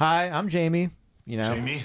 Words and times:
Hi, 0.00 0.30
I'm 0.30 0.48
Jamie. 0.48 0.88
You 1.26 1.36
know, 1.36 1.54
Jamie? 1.54 1.84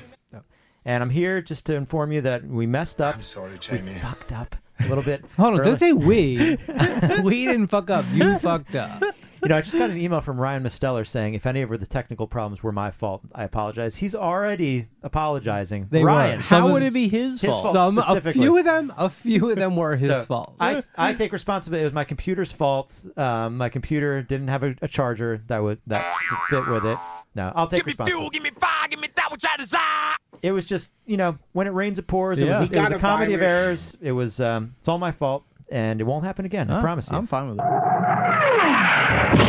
and 0.85 1.03
I'm 1.03 1.09
here 1.09 1.41
just 1.41 1.65
to 1.65 1.75
inform 1.75 2.13
you 2.13 2.21
that 2.21 2.45
we 2.47 2.65
messed 2.65 3.01
up. 3.01 3.15
I'm 3.15 3.21
sorry, 3.21 3.51
we 3.51 3.57
Jamie. 3.57 3.93
fucked 3.95 4.31
up 4.31 4.55
a 4.79 4.87
little 4.87 5.03
bit. 5.03 5.25
Hold 5.35 5.55
on, 5.55 5.59
early. 5.59 5.65
don't 5.69 5.75
say 5.77 5.91
we. 5.91 6.57
we 7.23 7.45
didn't 7.45 7.67
fuck 7.67 7.89
up. 7.89 8.05
You 8.13 8.39
fucked 8.39 8.73
up. 8.73 9.03
You 9.43 9.49
know, 9.49 9.57
I 9.57 9.61
just 9.61 9.77
got 9.77 9.89
an 9.89 9.99
email 9.99 10.21
from 10.21 10.39
Ryan 10.39 10.63
Misteller 10.63 11.05
saying 11.05 11.33
if 11.33 11.45
any 11.45 11.61
of 11.61 11.69
the 11.69 11.85
technical 11.85 12.25
problems 12.25 12.63
were 12.63 12.71
my 12.71 12.89
fault, 12.89 13.21
I 13.35 13.43
apologize. 13.43 13.97
He's 13.97 14.15
already 14.15 14.87
apologizing. 15.03 15.89
They 15.91 16.01
Ryan, 16.01 16.37
were. 16.37 16.43
How 16.43 16.67
of 16.67 16.71
would 16.71 16.83
it 16.83 16.93
be 16.93 17.09
his, 17.09 17.41
his 17.41 17.49
fault? 17.51 17.63
fault 17.63 17.75
Some, 17.75 17.97
a 17.97 18.21
few 18.21 18.57
of 18.57 18.63
them, 18.63 18.93
a 18.97 19.09
few 19.09 19.49
of 19.49 19.57
them 19.57 19.75
were 19.75 19.97
his 19.97 20.07
So, 20.07 20.23
fault. 20.23 20.55
I, 20.57 20.81
I 20.95 21.13
take 21.13 21.33
responsibility. 21.33 21.81
It 21.81 21.87
was 21.87 21.93
my 21.93 22.05
computer's 22.05 22.53
fault. 22.53 22.95
Um, 23.17 23.57
my 23.57 23.67
computer 23.67 24.21
didn't 24.23 24.47
have 24.47 24.63
a, 24.63 24.73
a 24.81 24.87
charger 24.87 25.43
that 25.47 25.61
would 25.61 25.81
that 25.87 26.15
fit 26.49 26.65
with 26.67 26.85
it. 26.85 26.97
No, 27.35 27.51
I'll 27.55 27.67
take 27.67 27.85
responsibility. 27.85 28.29
give 28.29 28.43
me 28.43 28.49
fire, 28.51 28.87
give 28.89 28.99
me 28.99 29.09
that 29.15 29.31
which 29.31 29.43
I 29.45 29.57
desire. 29.57 30.15
It 30.41 30.51
was 30.51 30.65
just 30.65 30.93
you 31.05 31.17
know 31.17 31.37
when 31.53 31.67
it 31.67 31.71
rains 31.71 31.99
it 31.99 32.07
pours. 32.07 32.39
It 32.39 32.45
Yeah. 32.45 32.61
was 32.61 32.69
it 32.69 32.75
was 32.77 32.89
got 32.89 32.91
a 32.93 32.95
a 32.95 32.99
comedy 32.99 33.33
of 33.33 33.39
virus. 33.41 33.95
errors. 33.95 33.97
It 34.01 34.11
was 34.13 34.39
um, 34.39 34.73
it's 34.79 34.87
all 34.87 34.97
my 34.99 35.11
fault, 35.11 35.43
and 35.69 35.99
it 35.99 36.05
won't 36.05 36.23
happen 36.25 36.45
again. 36.45 36.69
I 36.71 36.79
promise 36.81 37.09
you. 37.11 37.17
I'm 37.17 37.27
fine 37.27 37.49
with 37.49 37.59
it. 37.59 39.44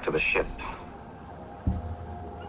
Back 0.00 0.04
to 0.06 0.10
the 0.10 0.20
ship. 0.20 0.46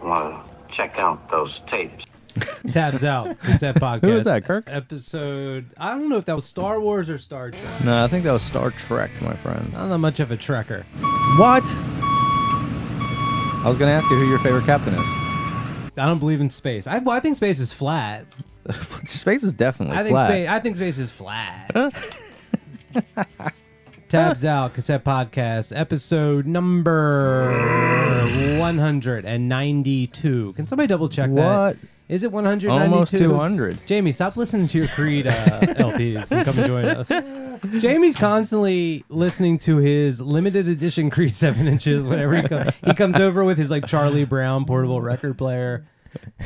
I 0.01 0.05
want 0.05 0.47
to 0.69 0.75
check 0.75 0.95
out 0.97 1.29
those 1.29 1.59
tapes. 1.69 2.05
Tabs 2.71 3.03
out. 3.03 3.37
Cassette 3.39 3.75
podcast. 3.81 4.01
Who 4.01 4.13
was 4.13 4.25
that, 4.25 4.45
Kirk? 4.45 4.63
Episode. 4.67 5.69
I 5.77 5.91
don't 5.91 6.07
know 6.07 6.17
if 6.17 6.25
that 6.25 6.35
was 6.35 6.45
Star 6.45 6.79
Wars 6.79 7.09
or 7.09 7.17
Star 7.17 7.51
Trek. 7.51 7.83
No, 7.83 8.03
I 8.03 8.07
think 8.07 8.23
that 8.23 8.31
was 8.31 8.41
Star 8.41 8.71
Trek, 8.71 9.11
my 9.21 9.33
friend. 9.35 9.73
I'm 9.75 9.89
not 9.89 9.97
much 9.99 10.19
of 10.21 10.31
a 10.31 10.37
trekker. 10.37 10.85
What? 11.37 11.63
I 13.63 13.63
was 13.67 13.77
gonna 13.77 13.91
ask 13.91 14.09
you 14.09 14.17
who 14.17 14.27
your 14.29 14.39
favorite 14.39 14.65
captain 14.65 14.93
is. 14.93 15.07
I 15.97 16.05
don't 16.05 16.19
believe 16.19 16.39
in 16.41 16.49
space. 16.49 16.87
I, 16.87 16.99
well, 16.99 17.15
I 17.15 17.19
think 17.19 17.35
space 17.35 17.59
is 17.59 17.73
flat. 17.73 18.25
Space 19.07 19.41
is 19.43 19.53
definitely 19.53 19.97
I 19.97 20.03
think 20.03 20.15
flat. 20.15 20.27
space. 20.27 20.47
I 20.47 20.59
think 20.59 20.75
space 20.77 20.97
is 20.99 21.09
flat. 21.09 21.71
Tabs 24.11 24.43
out. 24.43 24.73
Cassette 24.73 25.05
podcast. 25.05 25.71
Episode 25.73 26.45
number 26.45 27.49
192. 28.59 30.53
Can 30.53 30.67
somebody 30.67 30.87
double 30.87 31.07
check 31.07 31.33
that? 31.33 31.75
What? 31.75 31.77
Is 32.09 32.23
it 32.23 32.31
192? 32.33 32.93
Almost 32.93 33.15
200. 33.15 33.87
Jamie, 33.87 34.11
stop 34.11 34.35
listening 34.35 34.67
to 34.67 34.77
your 34.79 34.89
Creed 34.89 35.27
uh, 35.27 35.31
LPs 35.61 36.29
and 36.33 36.43
come 36.43 36.55
join 36.55 36.83
us. 36.83 37.09
Jamie's 37.81 38.17
constantly 38.17 39.05
listening 39.07 39.57
to 39.59 39.77
his 39.77 40.19
limited 40.19 40.67
edition 40.67 41.09
Creed 41.09 41.33
7 41.33 41.65
inches 41.69 42.05
whenever 42.05 42.35
he, 42.35 42.43
comes. 42.49 42.73
he 42.83 42.93
comes 42.93 43.15
over 43.15 43.45
with 43.45 43.57
his 43.57 43.71
like 43.71 43.87
Charlie 43.87 44.25
Brown 44.25 44.65
portable 44.65 44.99
record 44.99 45.37
player. 45.37 45.85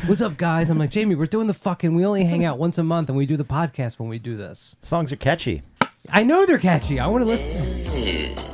What's 0.05 0.21
up, 0.21 0.37
guys? 0.37 0.69
I'm 0.69 0.77
like, 0.77 0.91
Jamie, 0.91 1.15
we're 1.15 1.25
doing 1.25 1.47
the 1.47 1.53
fucking, 1.55 1.95
we 1.95 2.05
only 2.05 2.25
hang 2.25 2.45
out 2.45 2.59
once 2.59 2.77
a 2.77 2.83
month 2.83 3.09
and 3.09 3.17
we 3.17 3.25
do 3.25 3.37
the 3.37 3.43
podcast 3.43 3.97
when 3.97 4.07
we 4.07 4.19
do 4.19 4.37
this. 4.37 4.77
Songs 4.83 5.11
are 5.11 5.15
catchy. 5.15 5.63
I 6.09 6.23
know 6.23 6.45
they're 6.45 6.57
catchy. 6.57 6.99
I 6.99 7.07
want 7.07 7.23
to 7.23 7.27
listen. 7.27 8.53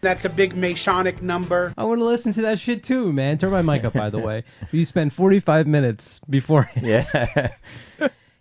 That's 0.00 0.24
a 0.26 0.28
big 0.28 0.54
Masonic 0.54 1.22
number. 1.22 1.72
I 1.78 1.84
want 1.84 2.00
to 2.00 2.04
listen 2.04 2.32
to 2.34 2.42
that 2.42 2.58
shit 2.58 2.82
too, 2.82 3.12
man. 3.12 3.38
Turn 3.38 3.50
my 3.50 3.62
mic 3.62 3.84
up, 3.84 3.94
by 3.94 4.10
the 4.10 4.18
way. 4.18 4.44
You 4.70 4.84
spend 4.84 5.12
45 5.14 5.66
minutes 5.66 6.20
before 6.28 6.70
Yeah. 6.82 7.52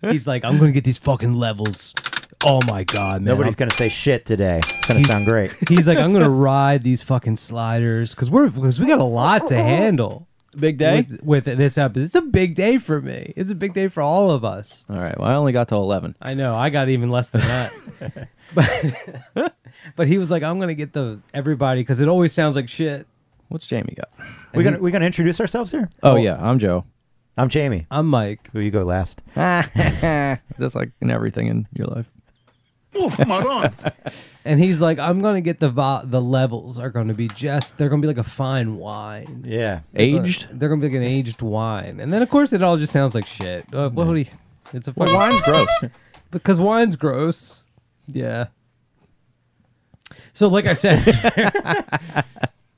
he's 0.02 0.28
like, 0.28 0.44
I'm 0.44 0.58
going 0.58 0.70
to 0.72 0.74
get 0.74 0.84
these 0.84 0.98
fucking 0.98 1.34
levels. 1.34 1.94
Oh 2.46 2.60
my 2.68 2.84
God, 2.84 3.22
man. 3.22 3.36
Nobody's 3.36 3.56
gonna 3.56 3.72
say 3.72 3.88
shit 3.88 4.26
today. 4.26 4.58
It's 4.58 4.86
gonna 4.86 5.02
sound 5.06 5.26
great. 5.26 5.54
He's 5.70 5.88
like, 5.88 5.98
I'm 5.98 6.12
gonna 6.12 6.30
ride 6.30 6.84
these 6.84 7.02
fucking 7.02 7.38
sliders 7.38 8.14
because 8.14 8.30
we're 8.30 8.50
because 8.50 8.82
we 8.82 8.86
got 8.88 9.00
a 9.00 9.04
lot 9.06 9.48
to 9.48 9.56
handle. 9.64 10.28
Big 10.54 10.78
day. 10.78 11.08
with, 11.10 11.24
with 11.24 11.46
this 11.46 11.78
episode. 11.78 12.04
It's 12.04 12.16
a 12.16 12.22
big 12.22 12.56
day 12.56 12.78
for 12.78 13.02
me. 13.02 13.34
It's 13.36 13.52
a 13.52 13.56
big 13.56 13.74
day 13.74 13.88
for 13.88 14.02
all 14.02 14.32
of 14.32 14.46
us. 14.46 14.86
All 14.90 15.00
right. 15.00 15.18
Well, 15.18 15.28
I 15.28 15.36
only 15.36 15.52
got 15.52 15.70
to 15.70 15.76
11. 15.76 16.16
I 16.22 16.34
know. 16.34 16.56
I 16.56 16.70
got 16.70 16.90
even 16.90 17.10
less 17.10 17.30
than 17.30 17.42
that. 17.42 18.30
but 18.54 19.56
but 19.96 20.08
he 20.08 20.18
was 20.18 20.30
like, 20.32 20.44
I'm 20.44 20.60
gonna 20.60 20.74
get 20.74 20.94
the 20.94 21.20
everybody 21.34 21.82
because 21.82 22.02
it 22.02 22.08
always 22.08 22.34
sounds 22.34 22.56
like 22.56 22.70
shit. 22.70 23.08
What's 23.50 23.68
Jamie 23.68 23.96
got? 23.96 24.10
We 24.54 24.64
gonna 24.64 24.80
we 24.80 24.92
gonna 24.92 25.06
introduce 25.06 25.40
ourselves 25.40 25.72
here. 25.72 25.90
Oh 26.02 26.16
yeah, 26.16 26.38
I'm 26.40 26.60
Joe. 26.60 26.86
I'm 27.38 27.50
Jamie. 27.50 27.88
I'm 27.90 28.08
Mike. 28.08 28.50
Who 28.54 28.60
you 28.60 28.72
go 28.72 28.84
last? 28.84 29.22
Just 30.60 30.76
like 30.76 30.92
in 31.02 31.10
everything 31.10 31.48
in 31.48 31.68
your 31.74 31.88
life. 31.88 32.10
And 34.46 34.60
he's 34.60 34.82
like, 34.82 35.00
I'm 35.00 35.22
gonna 35.22 35.40
get 35.40 35.62
the 35.62 35.70
vo- 35.70 36.02
the 36.04 36.22
levels 36.22 36.78
are 36.78 36.90
gonna 36.90 37.14
be 37.14 37.30
just 37.30 37.78
they're 37.78 37.88
gonna 37.88 38.02
be 38.02 38.10
like 38.10 38.18
a 38.18 38.26
fine 38.26 38.76
wine. 38.76 39.44
Yeah. 39.48 39.82
Aged. 39.96 40.48
They're 40.52 40.68
gonna 40.68 40.82
be 40.82 40.88
like 40.88 40.98
an 40.98 41.04
aged 41.04 41.42
wine. 41.42 42.02
And 42.02 42.12
then 42.12 42.22
of 42.22 42.30
course 42.30 42.52
it 42.52 42.62
all 42.62 42.76
just 42.76 42.92
sounds 42.92 43.16
like 43.16 43.26
shit. 43.26 43.66
Uh, 43.74 43.90
what 43.90 44.08
would 44.08 44.18
he? 44.18 44.30
It's 44.74 44.90
a 44.90 44.94
Well, 44.98 45.16
wine's 45.16 45.40
gross. 45.42 45.70
because 46.32 46.60
wine's 46.60 46.98
gross. 46.98 47.64
Yeah. 48.08 48.48
So, 50.34 50.48
like 50.48 50.66
I 50.66 50.74
said, 50.74 51.02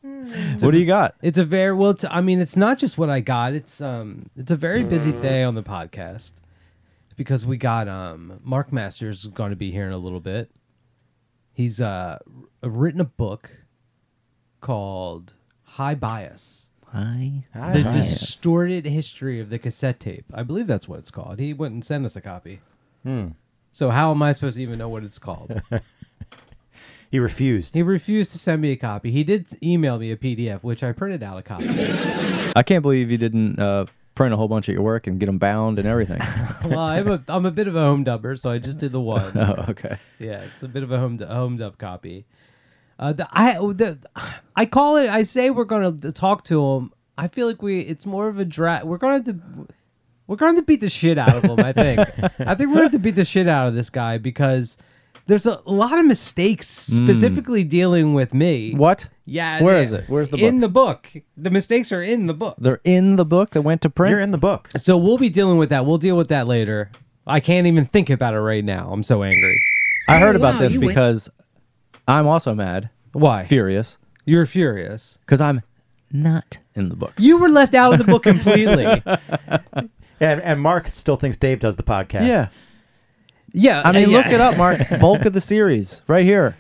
it's, 0.03 0.63
what 0.63 0.71
do 0.71 0.79
you 0.79 0.85
got? 0.85 1.15
it's 1.21 1.37
a 1.37 1.45
very 1.45 1.73
well. 1.73 1.91
It's, 1.91 2.05
I 2.09 2.21
mean, 2.21 2.39
it's 2.39 2.55
not 2.55 2.77
just 2.77 2.97
what 2.97 3.09
I 3.09 3.21
got. 3.21 3.53
It's 3.53 3.81
um, 3.81 4.25
it's 4.37 4.51
a 4.51 4.55
very 4.55 4.83
busy 4.83 5.13
day 5.13 5.43
on 5.43 5.55
the 5.55 5.63
podcast 5.63 6.33
because 7.15 7.45
we 7.45 7.57
got 7.57 7.87
um, 7.87 8.39
Marc 8.43 8.71
Masters 8.71 9.25
is 9.25 9.27
going 9.27 9.49
to 9.51 9.55
be 9.55 9.71
here 9.71 9.85
in 9.87 9.93
a 9.93 9.97
little 9.97 10.19
bit. 10.19 10.51
He's 11.53 11.79
uh, 11.79 12.19
written 12.61 12.99
a 13.01 13.05
book 13.05 13.51
called 14.61 15.33
High 15.63 15.95
Bias. 15.95 16.69
Hi. 16.91 17.73
The 17.73 17.83
distorted 17.91 18.85
history 18.85 19.39
of 19.39 19.49
the 19.49 19.59
cassette 19.59 19.99
tape. 19.99 20.25
I 20.33 20.43
believe 20.43 20.67
that's 20.67 20.87
what 20.87 20.99
it's 20.99 21.11
called. 21.11 21.39
He 21.39 21.53
wouldn't 21.53 21.85
send 21.85 22.05
us 22.05 22.15
a 22.15 22.21
copy. 22.21 22.61
So 23.71 23.89
how 23.89 24.11
am 24.11 24.21
I 24.21 24.31
supposed 24.31 24.57
to 24.57 24.63
even 24.63 24.79
know 24.79 24.89
what 24.89 25.03
it's 25.03 25.19
called? 25.19 25.61
He 27.11 27.19
refused. 27.19 27.75
he 27.75 27.81
refused 27.83 28.31
to 28.31 28.39
send 28.39 28.61
me 28.61 28.71
a 28.71 28.75
copy. 28.75 29.09
He 29.09 29.23
did 29.23 29.45
email 29.63 29.97
me 29.97 30.11
a 30.11 30.17
PDF, 30.17 30.63
which 30.63 30.83
I 30.83 30.91
printed 30.91 31.23
out 31.23 31.37
a 31.37 31.41
copy. 31.43 31.67
I 32.55 32.61
can't 32.61 32.81
believe 32.81 33.09
you 33.09 33.17
didn't 33.17 33.57
uh, 33.57 33.85
print 34.15 34.33
a 34.33 34.37
whole 34.37 34.47
bunch 34.47 34.67
of 34.67 34.73
your 34.73 34.81
work 34.83 35.05
and 35.07 35.19
get 35.19 35.27
them 35.27 35.37
bound 35.37 35.77
and 35.77 35.87
everything. 35.87 36.21
well, 36.65 36.79
I'm 36.79 37.07
a 37.07 37.23
I'm 37.27 37.45
a 37.45 37.51
bit 37.51 37.67
of 37.67 37.75
a 37.75 37.81
home 37.81 38.03
dubber, 38.03 38.39
so 38.39 38.49
I 38.49 38.57
just 38.57 38.79
did 38.79 38.91
the 38.91 39.01
one. 39.01 39.31
oh, 39.37 39.65
okay. 39.69 39.97
Yeah, 40.19 40.45
it's 40.53 40.63
a 40.63 40.67
bit 40.67 40.83
of 40.83 40.91
a 40.91 40.97
home 40.97 41.19
home 41.19 41.57
dub 41.57 41.77
copy. 41.77 42.25
Uh, 42.97 43.13
the, 43.13 43.27
I 43.31 43.53
the 43.53 43.99
I 44.55 44.65
call 44.65 44.97
it. 44.97 45.09
I 45.09 45.23
say 45.23 45.49
we're 45.49 45.65
gonna 45.65 45.91
talk 46.11 46.45
to 46.45 46.65
him. 46.65 46.93
I 47.17 47.27
feel 47.27 47.47
like 47.47 47.61
we. 47.61 47.81
It's 47.81 48.05
more 48.05 48.27
of 48.27 48.39
a 48.39 48.45
drag. 48.45 48.85
We're 48.85 48.97
gonna 48.97 49.15
have 49.15 49.25
to. 49.25 49.39
We're 50.27 50.37
going 50.37 50.55
to 50.55 50.63
beat 50.63 50.81
the 50.81 50.89
shit 50.89 51.19
out 51.19 51.35
of 51.35 51.43
him. 51.43 51.59
I 51.59 51.71
think. 51.71 51.99
I 52.39 52.55
think 52.55 52.71
we're 52.71 52.77
going 52.77 52.91
to 52.91 52.99
beat 52.99 53.15
the 53.15 53.25
shit 53.25 53.47
out 53.47 53.67
of 53.67 53.75
this 53.75 53.91
guy 53.91 54.17
because 54.17 54.77
there's 55.27 55.45
a 55.45 55.61
lot 55.65 55.99
of 55.99 56.05
mistakes, 56.05 56.67
specifically 56.67 57.63
dealing 57.63 58.15
with 58.15 58.33
me. 58.33 58.73
What? 58.73 59.07
Yeah. 59.25 59.61
Where 59.63 59.75
they- 59.75 59.81
is 59.81 59.93
it? 59.93 60.05
Where's 60.07 60.29
the 60.29 60.37
book? 60.37 60.43
In 60.43 60.59
the 60.59 60.69
book. 60.69 61.07
The 61.35 61.49
mistakes 61.49 61.91
are 61.91 62.01
in 62.01 62.27
the 62.27 62.33
book. 62.33 62.55
They're 62.59 62.81
in 62.83 63.15
the 63.15 63.25
book 63.25 63.51
that 63.51 63.61
went 63.63 63.81
to 63.81 63.89
print. 63.89 64.11
You're 64.11 64.19
in 64.19 64.31
the 64.31 64.37
book. 64.37 64.69
So 64.77 64.97
we'll 64.97 65.17
be 65.17 65.29
dealing 65.29 65.57
with 65.57 65.69
that. 65.69 65.85
We'll 65.85 65.97
deal 65.97 66.15
with 66.15 66.27
that 66.29 66.47
later. 66.47 66.91
I 67.27 67.39
can't 67.39 67.65
even 67.67 67.85
think 67.85 68.09
about 68.09 68.33
it 68.35 68.39
right 68.39 68.63
now. 68.63 68.89
I'm 68.91 69.01
so 69.03 69.23
angry. 69.23 69.59
I 70.07 70.19
heard 70.19 70.35
about 70.35 70.59
this 70.59 70.75
because 70.77 71.27
I'm 72.07 72.27
also 72.27 72.53
mad, 72.53 72.91
Why? 73.13 73.43
furious, 73.45 73.97
You're 74.25 74.45
furious. 74.45 75.17
because 75.25 75.41
I'm 75.41 75.63
not 76.11 76.59
in 76.75 76.89
the 76.89 76.95
book. 76.95 77.13
You 77.17 77.39
were 77.39 77.49
left 77.49 77.73
out 77.73 77.93
of 77.93 77.97
the 77.99 78.05
book 78.05 78.23
completely. 78.23 79.01
And, 80.19 80.41
and 80.41 80.61
Marc 80.61 80.87
still 80.87 81.17
thinks 81.17 81.35
Dave 81.35 81.59
does 81.59 81.75
the 81.75 81.83
podcast. 81.83 82.29
Yeah. 82.29 82.47
yeah. 83.51 83.81
I 83.83 83.91
mean, 83.91 84.09
yeah. 84.09 84.17
look 84.17 84.27
it 84.27 84.39
up, 84.39 84.55
Marc. 84.57 84.79
Bulk 85.01 85.25
of 85.25 85.33
the 85.33 85.41
series 85.41 86.01
right 86.07 86.23
here. 86.23 86.55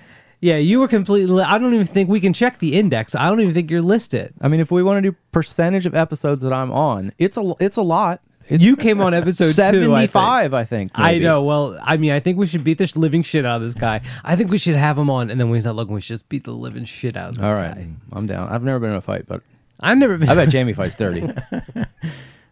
Yeah, 0.45 0.57
you 0.57 0.79
were 0.79 0.87
completely. 0.87 1.41
I 1.41 1.57
don't 1.57 1.73
even 1.73 1.87
think 1.87 2.07
we 2.07 2.19
can 2.19 2.31
check 2.31 2.59
the 2.59 2.77
index. 2.77 3.15
I 3.15 3.29
don't 3.29 3.41
even 3.41 3.55
think 3.55 3.71
you're 3.71 3.81
listed. 3.81 4.31
I 4.39 4.47
mean, 4.47 4.59
if 4.59 4.69
we 4.69 4.83
want 4.83 5.03
to 5.03 5.09
do 5.09 5.17
percentage 5.31 5.87
of 5.87 5.95
episodes 5.95 6.43
that 6.43 6.53
I'm 6.53 6.71
on, 6.71 7.13
it's 7.17 7.35
a 7.35 7.55
it's 7.59 7.77
a 7.77 7.81
lot. 7.81 8.21
You 8.47 8.75
came 8.75 9.01
on 9.01 9.15
episode 9.15 9.55
two. 9.55 9.61
I 9.63 9.71
think. 9.71 9.83
seventy-five, 9.85 10.53
I 10.53 10.63
think. 10.63 10.91
I 10.93 11.17
know. 11.17 11.41
Well, 11.41 11.79
I 11.81 11.97
mean, 11.97 12.11
I 12.11 12.19
think 12.19 12.37
we 12.37 12.45
should 12.45 12.63
beat 12.63 12.77
the 12.77 12.91
living 12.95 13.23
shit 13.23 13.43
out 13.43 13.55
of 13.55 13.63
this 13.63 13.73
guy. 13.73 14.01
I 14.23 14.35
think 14.35 14.51
we 14.51 14.59
should 14.59 14.75
have 14.75 14.99
him 14.99 15.09
on, 15.09 15.31
and 15.31 15.39
then 15.39 15.49
when 15.49 15.57
he's 15.57 15.65
not 15.65 15.75
looking, 15.75 15.95
we 15.95 16.01
should 16.01 16.13
just 16.13 16.29
beat 16.29 16.43
the 16.43 16.51
living 16.51 16.85
shit 16.85 17.17
out 17.17 17.29
of 17.29 17.35
this 17.37 17.43
All 17.43 17.55
right, 17.55 17.73
guy. 17.73 17.87
I'm 18.11 18.27
down. 18.27 18.47
I've 18.49 18.61
never 18.61 18.77
been 18.77 18.91
in 18.91 18.97
a 18.97 19.01
fight, 19.01 19.25
but 19.27 19.41
I've 19.79 19.97
never 19.97 20.15
been. 20.19 20.29
I 20.29 20.35
bet 20.35 20.49
Jamie 20.49 20.73
fights 20.73 20.95
dirty. 20.95 21.27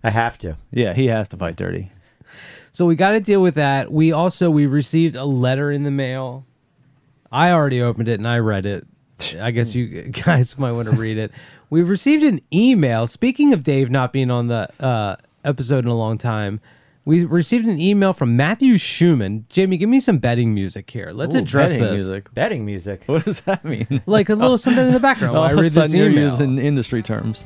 I 0.03 0.09
have 0.09 0.39
to. 0.39 0.57
Yeah, 0.71 0.95
he 0.95 1.05
has 1.07 1.29
to 1.29 1.37
fight 1.37 1.57
dirty. 1.57 1.91
So 2.71 2.87
we 2.87 2.95
got 2.95 3.11
to 3.11 3.19
deal 3.19 3.43
with 3.43 3.53
that. 3.53 3.93
We 3.93 4.11
also 4.11 4.49
we 4.49 4.65
received 4.65 5.15
a 5.15 5.25
letter 5.25 5.69
in 5.69 5.83
the 5.83 5.91
mail. 5.91 6.47
I 7.33 7.51
already 7.51 7.81
opened 7.81 8.07
it 8.07 8.19
and 8.19 8.27
I 8.27 8.37
read 8.37 8.65
it. 8.67 8.85
I 9.41 9.51
guess 9.51 9.73
you 9.73 10.03
guys 10.25 10.57
might 10.57 10.71
want 10.73 10.89
to 10.89 10.95
read 10.95 11.17
it. 11.17 11.31
We've 11.69 11.89
received 11.89 12.23
an 12.23 12.39
email. 12.53 13.07
Speaking 13.07 13.51
of 13.53 13.63
Dave 13.63 13.89
not 13.89 14.13
being 14.13 14.29
on 14.29 14.47
the 14.47 14.69
uh, 14.79 15.15
episode 15.43 15.83
in 15.83 15.89
a 15.89 15.97
long 15.97 16.19
time, 16.19 16.61
we 17.05 17.25
received 17.25 17.65
an 17.67 17.79
email 17.79 18.13
from 18.13 18.37
Matthew 18.37 18.77
Schumann. 18.77 19.45
Jamie, 19.49 19.77
give 19.77 19.89
me 19.89 19.99
some 19.99 20.19
betting 20.19 20.53
music 20.53 20.89
here. 20.89 21.11
Let's 21.11 21.33
Ooh, 21.35 21.39
address 21.39 21.71
betting 21.73 21.83
this. 21.83 21.91
music. 22.03 22.33
Betting 22.33 22.65
music. 22.65 23.03
What 23.07 23.25
does 23.25 23.41
that 23.41 23.65
mean? 23.65 24.01
Like 24.05 24.29
a 24.29 24.35
little 24.35 24.57
something 24.59 24.85
in 24.85 24.93
the 24.93 24.99
background 24.99 25.33
while 25.33 25.43
I 25.43 25.47
All 25.47 25.53
of 25.53 25.57
a 25.59 25.61
read 25.63 25.71
this 25.71 25.85
sudden 25.91 25.97
you're 25.99 26.09
email. 26.11 26.29
using 26.29 26.59
industry 26.59 27.01
terms. 27.01 27.43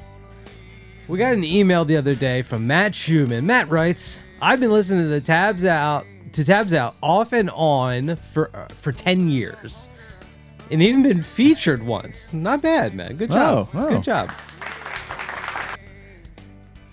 We 1.08 1.18
got 1.18 1.34
an 1.34 1.46
email 1.46 1.86
the 1.86 1.96
other 1.96 2.14
day 2.16 2.42
from 2.42 2.68
Matt 2.68 2.94
Schumann. 2.94 3.46
Matt 3.46 3.70
writes, 3.70 4.22
"I've 4.42 4.60
been 4.60 4.72
listening 4.72 5.04
to 5.06 5.10
the 5.10 5.22
tabs 5.22 5.64
out 5.64 6.06
to 6.38 6.46
tabs 6.46 6.72
out 6.72 6.96
off 7.02 7.34
and 7.34 7.50
on 7.50 8.16
for 8.16 8.56
uh, 8.56 8.68
for 8.82 8.92
ten 8.92 9.28
years, 9.28 9.90
and 10.72 10.82
even 10.84 11.02
been 11.02 11.24
featured 11.24 11.84
once. 11.84 12.32
Not 12.32 12.62
bad, 12.62 12.94
man. 12.94 13.18
Good 13.18 13.32
job. 13.32 13.70
Oh, 13.74 13.80
oh. 13.80 13.90
Good 13.90 14.04
job." 14.04 14.32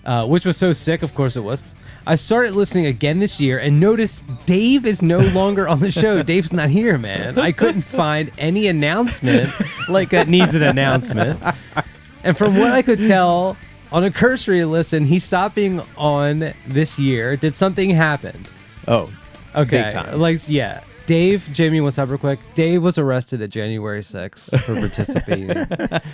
Uh, 0.03 0.25
which 0.27 0.45
was 0.45 0.57
so 0.57 0.73
sick. 0.73 1.03
Of 1.03 1.13
course, 1.13 1.35
it 1.35 1.41
was. 1.41 1.63
I 2.07 2.15
started 2.15 2.55
listening 2.55 2.87
again 2.87 3.19
this 3.19 3.39
year 3.39 3.57
and 3.59 3.79
noticed 3.79 4.23
Dave 4.45 4.85
is 4.85 5.01
no 5.01 5.19
longer 5.39 5.67
on 5.67 5.79
the 5.79 5.91
show. 5.91 6.21
Dave's 6.23 6.53
not 6.53 6.69
here, 6.69 6.97
man. 6.97 7.39
I 7.39 7.51
couldn't 7.51 7.81
find 7.83 8.31
any 8.37 8.67
announcement 8.67 9.51
like 9.89 10.09
that 10.09 10.27
needs 10.27 10.53
an 10.53 10.63
announcement. 10.63 11.41
And 12.23 12.37
from 12.37 12.57
what 12.57 12.71
I 12.71 12.81
could 12.81 12.99
tell 12.99 13.57
on 13.91 14.03
a 14.03 14.11
cursory 14.11 14.65
listen, 14.65 15.05
he 15.05 15.17
stopped 15.17 15.55
being 15.55 15.81
on 15.97 16.53
this 16.67 16.99
year. 16.99 17.35
Did 17.35 17.55
something 17.55 17.89
happen? 17.89 18.45
Oh, 18.87 19.11
Okay. 19.55 19.83
Big 19.83 19.91
time. 19.93 20.19
Like, 20.19 20.47
yeah. 20.47 20.81
Dave, 21.05 21.47
Jamie, 21.53 21.81
what's 21.81 21.99
up 21.99 22.09
real 22.09 22.17
quick? 22.17 22.39
Dave 22.55 22.81
was 22.81 22.97
arrested 22.97 23.39
at 23.43 23.51
January 23.51 24.01
6th 24.01 24.59
for 24.61 24.73
participating. 24.79 25.67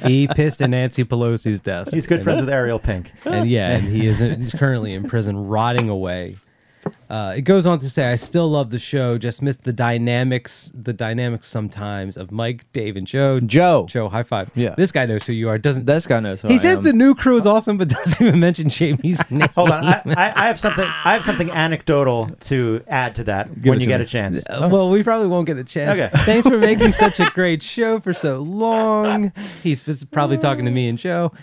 he 0.05 0.27
pissed 0.27 0.59
in 0.59 0.71
Nancy 0.71 1.05
Pelosi's 1.05 1.61
desk. 1.61 1.93
He's 1.93 2.05
good 2.07 2.15
And- 2.15 2.23
friends 2.25 2.41
with 2.41 2.49
Ariel 2.49 2.77
Pink. 2.79 3.13
and 3.23 3.49
yeah, 3.49 3.69
and 3.71 3.87
he 3.87 4.05
is 4.05 4.19
he's 4.19 4.53
currently 4.53 4.93
in 4.93 5.07
prison, 5.07 5.47
rotting 5.47 5.87
away. 5.89 6.37
Uh, 7.11 7.33
it 7.35 7.41
goes 7.41 7.65
on 7.65 7.77
to 7.79 7.89
say, 7.89 8.09
"I 8.09 8.15
still 8.15 8.49
love 8.49 8.69
the 8.69 8.79
show. 8.79 9.17
Just 9.17 9.41
miss 9.41 9.57
the 9.57 9.73
dynamics, 9.73 10.71
the 10.73 10.93
dynamics 10.93 11.45
sometimes 11.47 12.15
of 12.15 12.31
Mike, 12.31 12.65
Dave, 12.71 12.95
and 12.95 13.05
Joe. 13.05 13.41
Joe. 13.41 13.85
Joe, 13.89 14.07
high 14.07 14.23
five. 14.23 14.49
Yeah. 14.55 14.75
this 14.77 14.93
guy 14.93 15.05
knows 15.05 15.25
who 15.25 15.33
you 15.33 15.49
are. 15.49 15.57
Doesn't 15.57 15.85
This 15.85 16.07
guy 16.07 16.21
knows 16.21 16.39
who 16.41 16.47
he 16.47 16.53
I 16.53 16.57
says 16.57 16.77
am. 16.77 16.83
the 16.85 16.93
new 16.93 17.13
crew 17.13 17.35
is 17.35 17.45
awesome, 17.45 17.77
but 17.77 17.89
doesn't 17.89 18.25
even 18.25 18.39
mention 18.39 18.69
Jamie's 18.69 19.19
name. 19.31 19.49
Hold 19.55 19.71
on, 19.71 19.83
I, 19.83 20.01
I, 20.07 20.33
I 20.43 20.47
have 20.47 20.57
something. 20.57 20.85
I 20.85 21.11
have 21.13 21.23
something 21.25 21.51
anecdotal 21.51 22.29
to 22.51 22.81
add 22.87 23.15
to 23.17 23.25
that 23.25 23.49
when 23.49 23.57
it 23.59 23.65
you 23.65 23.79
to 23.79 23.85
get 23.87 23.99
me. 23.99 24.05
a 24.05 24.07
chance. 24.07 24.43
Uh, 24.49 24.69
well, 24.71 24.89
we 24.89 25.03
probably 25.03 25.27
won't 25.27 25.47
get 25.47 25.57
a 25.57 25.65
chance. 25.65 25.99
Okay. 25.99 26.09
Thanks 26.23 26.47
for 26.47 26.57
making 26.57 26.93
such 26.93 27.19
a 27.19 27.29
great 27.33 27.61
show 27.61 27.99
for 27.99 28.13
so 28.13 28.39
long. 28.39 29.33
He's 29.63 29.83
probably 30.05 30.37
talking 30.37 30.63
to 30.63 30.71
me 30.71 30.87
and 30.87 30.97
Joe. 30.97 31.33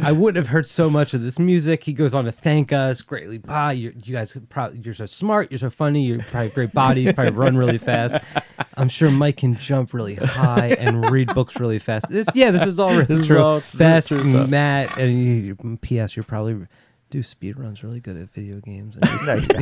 I 0.00 0.12
wouldn't 0.12 0.36
have 0.44 0.52
heard 0.52 0.66
so 0.66 0.88
much 0.88 1.14
of 1.14 1.22
this 1.22 1.38
music. 1.40 1.82
He 1.82 1.92
goes 1.92 2.14
on 2.14 2.26
to 2.26 2.32
thank 2.32 2.72
us 2.72 3.02
greatly. 3.02 3.38
Bye. 3.38 3.72
You're, 3.72 3.92
you 4.04 4.14
guys, 4.14 4.36
probably, 4.50 4.78
you're 4.80 4.94
so 5.00 5.06
smart. 5.06 5.50
You're 5.50 5.58
so 5.58 5.70
funny. 5.70 6.02
You're 6.04 6.18
probably 6.22 6.46
have 6.46 6.54
great 6.54 6.72
bodies. 6.72 7.12
Probably 7.12 7.32
run 7.32 7.56
really 7.56 7.78
fast. 7.78 8.18
I'm 8.76 8.88
sure 8.88 9.10
Mike 9.10 9.38
can 9.38 9.56
jump 9.56 9.92
really 9.94 10.14
high 10.14 10.68
and 10.78 11.10
read 11.10 11.34
books 11.34 11.58
really 11.58 11.78
fast. 11.78 12.08
This, 12.10 12.26
yeah, 12.34 12.50
this 12.50 12.64
is 12.64 12.78
all 12.78 12.90
really 12.90 13.04
This 13.06 13.18
is 13.20 13.26
true. 13.26 13.38
all 13.38 13.60
true- 13.60 13.78
Best 13.78 14.08
true 14.08 14.24
stuff. 14.24 14.48
Matt 14.48 14.96
and 14.98 15.22
you, 15.22 15.56
P.S. 15.80 16.16
You're 16.16 16.24
probably 16.24 16.66
do 17.10 17.22
speed 17.22 17.58
runs 17.58 17.82
really 17.82 17.98
good 18.00 18.16
at 18.16 18.30
video 18.32 18.60
games. 18.60 18.96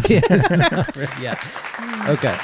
yeah, 0.09 0.21
this 0.29 0.51
is 0.51 0.61
all 0.73 0.85
right, 0.95 1.21
yeah. 1.21 2.05
Okay. 2.09 2.37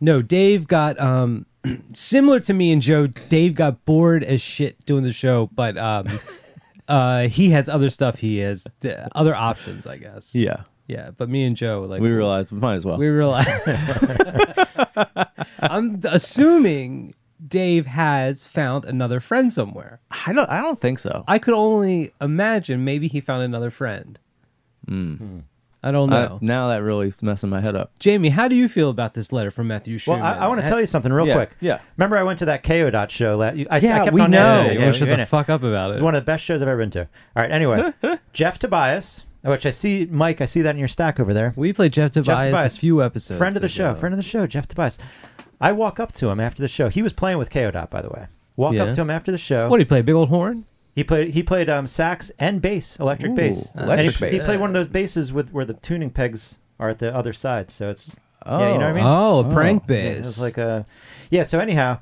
No, 0.00 0.20
Dave 0.22 0.66
got 0.66 0.98
um 1.00 1.46
similar 1.92 2.40
to 2.40 2.52
me 2.54 2.72
and 2.72 2.82
Joe. 2.82 3.06
Dave 3.06 3.54
got 3.54 3.84
bored 3.84 4.24
as 4.24 4.40
shit 4.40 4.84
doing 4.86 5.04
the 5.04 5.12
show, 5.12 5.48
but 5.54 5.76
um 5.78 6.06
uh 6.88 7.28
he 7.28 7.50
has 7.50 7.68
other 7.68 7.90
stuff. 7.90 8.18
He 8.18 8.38
has 8.38 8.66
th- 8.80 8.96
other 9.14 9.34
options, 9.34 9.86
I 9.86 9.98
guess. 9.98 10.34
Yeah. 10.34 10.62
Yeah. 10.86 11.10
But 11.16 11.28
me 11.28 11.44
and 11.44 11.56
Joe, 11.56 11.82
like 11.88 12.00
We 12.00 12.10
realized 12.10 12.52
we 12.52 12.58
might 12.58 12.74
as 12.74 12.84
well. 12.84 12.98
we 12.98 13.08
realized. 13.08 13.48
I'm 15.60 16.00
assuming 16.04 17.14
Dave 17.46 17.86
has 17.86 18.46
found 18.46 18.84
another 18.84 19.20
friend 19.20 19.52
somewhere. 19.52 20.00
I 20.26 20.32
don't. 20.32 20.48
I 20.50 20.60
don't 20.60 20.80
think 20.80 20.98
so. 20.98 21.24
I 21.28 21.38
could 21.38 21.54
only 21.54 22.12
imagine 22.20 22.84
maybe 22.84 23.08
he 23.08 23.20
found 23.20 23.42
another 23.42 23.70
friend. 23.70 24.18
I 24.88 24.92
don't 24.92 26.08
Hmm. 26.08 26.14
I- 26.14 26.24
know. 26.26 26.38
now 26.40 26.68
that 26.68 26.82
really 26.82 27.08
is 27.08 27.22
messing 27.22 27.50
my 27.50 27.60
head 27.60 27.74
up. 27.76 27.98
Jamie, 27.98 28.28
how 28.30 28.46
do 28.48 28.54
you 28.54 28.68
feel 28.68 28.90
about 28.90 29.14
this 29.14 29.32
letter 29.32 29.50
from 29.50 29.68
Matthew 29.68 29.98
Well, 30.06 30.22
I, 30.22 30.34
I 30.34 30.48
want 30.48 30.60
to 30.60 30.68
tell 30.68 30.80
you 30.80 30.86
something 30.86 31.12
real 31.12 31.26
Yeah, 31.26 31.34
quick. 31.34 31.56
yeah. 31.60 31.80
Remember, 31.96 32.16
I 32.16 32.22
went 32.24 32.38
to 32.40 32.44
that 32.46 32.62
KO 32.62 32.90
dot 32.90 33.10
show. 33.10 33.36
La- 33.36 33.46
I, 33.46 33.66
I 33.70 33.78
Yeah, 33.78 34.04
kept 34.04 34.14
we 34.14 34.20
on 34.20 34.30
know. 34.30 34.38
asking 34.38 34.66
Yeah, 34.66 34.72
you. 34.72 34.78
you 34.78 34.84
want 34.84 34.94
to 34.94 34.98
shut 34.98 35.08
You're 35.08 35.16
the 35.16 35.20
in 35.20 35.20
it. 35.20 35.28
fuck 35.28 35.48
up 35.48 35.62
about 35.62 35.90
it. 35.90 35.94
It's 35.94 36.02
one 36.02 36.14
of 36.14 36.22
the 36.22 36.26
best 36.26 36.44
shows 36.44 36.62
I've 36.62 36.68
ever 36.68 36.78
been 36.78 36.90
to. 36.92 37.00
All 37.02 37.08
right. 37.42 37.50
Anyway, 37.50 37.92
Jeff 38.32 38.58
Tobias, 38.60 39.24
which 39.42 39.66
I 39.66 39.70
see, 39.70 40.06
Mike. 40.10 40.40
I 40.40 40.44
see 40.44 40.62
that 40.62 40.70
in 40.70 40.78
your 40.78 40.88
stack 40.88 41.18
over 41.20 41.34
there. 41.34 41.52
We 41.56 41.72
played 41.72 41.92
Jeff 41.92 42.12
Tobias, 42.12 42.46
Tobias, 42.46 42.76
a 42.76 42.78
few 42.78 43.02
episodes. 43.02 43.38
Friend 43.38 43.54
of 43.56 43.62
the 43.62 43.68
show. 43.68 43.94
Friend 43.94 44.12
of 44.12 44.16
the 44.16 44.22
show. 44.22 44.46
Jeff 44.46 44.68
Tobias. 44.68 44.98
I 45.60 45.72
walk 45.72 45.98
up 46.00 46.12
to 46.12 46.28
him 46.28 46.40
after 46.40 46.62
the 46.62 46.68
show. 46.68 46.88
He 46.88 47.02
was 47.02 47.12
playing 47.12 47.38
with 47.38 47.50
KO 47.50 47.70
dot, 47.70 47.90
by 47.90 48.02
the 48.02 48.08
way. 48.10 48.26
Walk 48.56 48.74
Yeah. 48.74 48.84
up 48.84 48.94
to 48.94 49.00
him 49.00 49.10
after 49.10 49.30
the 49.32 49.38
show. 49.38 49.68
What 49.68 49.78
did 49.78 49.86
he 49.86 49.88
play? 49.88 50.02
Big 50.02 50.14
old 50.14 50.28
horn? 50.28 50.66
He 50.94 51.02
played 51.04 51.32
he 51.34 51.42
played 51.42 51.70
um, 51.70 51.86
sax 51.86 52.30
and 52.38 52.60
bass, 52.60 52.98
electric 52.98 53.32
Ooh, 53.32 53.36
bass. 53.36 53.70
And 53.74 53.84
electric 53.84 54.16
he, 54.16 54.24
He 54.26 54.30
bass. 54.38 54.44
played 54.44 54.60
one 54.60 54.68
of 54.70 54.74
those 54.74 54.88
basses 54.88 55.32
with 55.32 55.50
where 55.52 55.64
the 55.64 55.74
tuning 55.74 56.10
pegs 56.10 56.58
are 56.78 56.90
at 56.90 56.98
the 56.98 57.14
other 57.14 57.32
side. 57.32 57.70
So 57.70 57.88
it's 57.88 58.14
yeah, 58.44 58.72
you 58.72 58.78
know 58.78 58.86
what 58.86 58.86
I 58.86 58.92
mean. 58.92 59.04
Oh, 59.06 59.40
a 59.40 59.50
prank 59.52 59.82
Yeah, 59.84 59.86
bass. 59.86 60.16
it 60.16 60.18
was 60.20 60.40
like 60.42 60.58
a 60.58 60.84
yeah. 61.30 61.44
So 61.44 61.60
anyhow, 61.60 62.00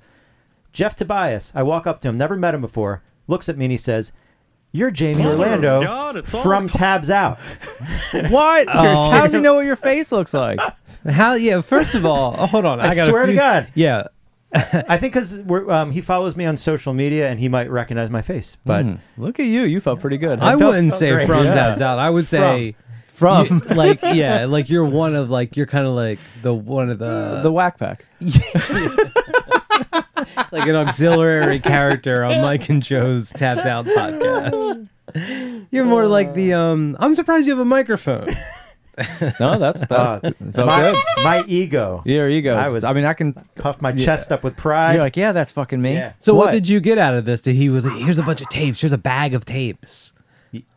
Jeff 0.73 0.97
Tobias. 0.97 1.53
I 1.55 1.63
walk 1.63 1.87
up 1.87 2.01
to 2.01 2.09
him, 2.09 2.19
never 2.19 2.37
met 2.37 2.55
him 2.55 2.61
before. 2.61 3.03
Looks 3.29 3.49
at 3.49 3.57
me 3.57 3.67
and 3.67 3.73
he 3.73 3.79
says, 3.79 4.11
"You're 4.73 4.91
Jamie 4.91 5.25
Orlando 5.25 6.23
from 6.23 6.69
Tabs 6.69 7.11
Out." 7.11 7.39
What? 8.31 8.69
Oh. 8.73 9.11
How 9.11 9.23
does 9.23 9.33
he 9.33 9.41
know 9.41 9.55
what 9.55 9.65
your 9.67 9.77
face 9.77 10.11
looks 10.13 10.35
like? 10.35 10.61
How? 11.09 11.35
Yeah. 11.35 11.61
First 11.61 11.95
of 11.95 12.05
all, 12.05 12.35
oh, 12.39 12.47
hold 12.53 12.65
on. 12.65 12.81
I, 12.81 12.89
I 12.89 12.95
got 12.95 13.09
a 13.09 13.11
swear 13.11 13.27
to 13.27 13.35
God. 13.35 13.71
Yeah. 13.75 14.05
I 14.53 14.97
think 14.99 15.15
because 15.15 15.39
um, 15.49 15.93
he 15.93 16.01
follows 16.01 16.35
me 16.35 16.45
on 16.45 16.57
social 16.57 16.93
media 16.93 17.31
and 17.31 17.39
he 17.39 17.49
might 17.49 17.71
recognize 17.71 18.11
my 18.11 18.21
face. 18.23 18.57
But 18.65 18.85
Hmm, 18.85 18.95
look 19.17 19.39
at 19.39 19.47
you. 19.47 19.63
You 19.63 19.79
felt 19.79 20.01
pretty 20.01 20.19
good. 20.19 20.41
I 20.41 20.53
huh? 20.53 20.59
felt- 20.59 20.71
wouldn't 20.73 20.91
felt 20.91 20.99
say 21.01 21.13
great. 21.13 21.27
from 21.29 21.45
Yeah. 21.45 21.55
Tabs 21.55 21.81
Out. 21.81 22.01
I 22.01 22.11
would 22.11 22.27
say 22.27 22.75
from 23.07 23.47
you- 23.47 23.77
like 23.77 24.01
yeah, 24.03 24.47
like 24.47 24.69
you're 24.69 24.85
one 24.85 25.15
of 25.15 25.31
like 25.31 25.57
you're 25.57 25.67
kind 25.67 25.87
of 25.87 25.93
like 25.93 26.19
the 26.43 26.53
one 26.53 26.91
of 26.91 26.99
the 26.99 27.41
the 27.45 27.53
whack 27.53 27.79
pack. 27.79 28.05
like 30.53 30.69
an 30.69 30.77
auxiliary 30.77 31.61
character 31.61 32.25
on 32.25 32.41
Mike 32.43 32.69
and 32.69 32.83
Joe's 32.83 33.31
Tabs 33.31 33.67
Out 33.67 33.87
podcast. 33.87 34.89
You're 35.71 35.85
more 35.85 36.07
like 36.07 36.35
the 36.35 36.55
um. 36.55 36.97
I'm 37.01 37.15
surprised 37.15 37.47
you 37.47 37.53
have 37.53 37.61
a 37.61 37.65
microphone. 37.65 38.35
No, 39.41 39.59
that's 39.59 39.81
that's 39.87 39.91
uh, 39.91 40.31
felt 40.53 40.67
my, 40.67 40.93
good. 40.93 41.25
my 41.25 41.45
ego 41.47 42.03
Your 42.05 42.29
ego. 42.29 42.55
I 42.55 42.63
I 42.63 42.65
was- 42.67 42.75
was. 42.75 42.85
I 42.85 42.93
mean, 42.93 43.05
I 43.07 43.15
can. 43.15 43.33
Puff 43.55 43.81
my 43.81 43.93
chest 43.93 44.31
up 44.31 44.43
with 44.43 44.57
pride. 44.57 44.95
You're 44.95 45.03
like, 45.03 45.17
yeah, 45.17 45.33
that's 45.33 45.53
fucking 45.53 45.81
me. 45.81 45.95
Yeah. 45.95 46.13
So 46.19 46.35
what? 46.35 46.51
did 46.53 46.69
you 46.69 46.81
get 46.81 46.99
out 46.99 47.15
of 47.15 47.25
this? 47.25 47.41
Did 47.41 47.57
he 47.57 47.71
was 47.71 47.87
like, 47.87 47.97
here's 47.99 48.19
a 48.19 48.23
bunch 48.23 48.41
of 48.43 48.49
tapes. 48.51 48.81
Here's 48.81 48.93
a 48.93 48.99
bag 48.99 49.35
of 49.35 49.45
tapes. 49.45 50.13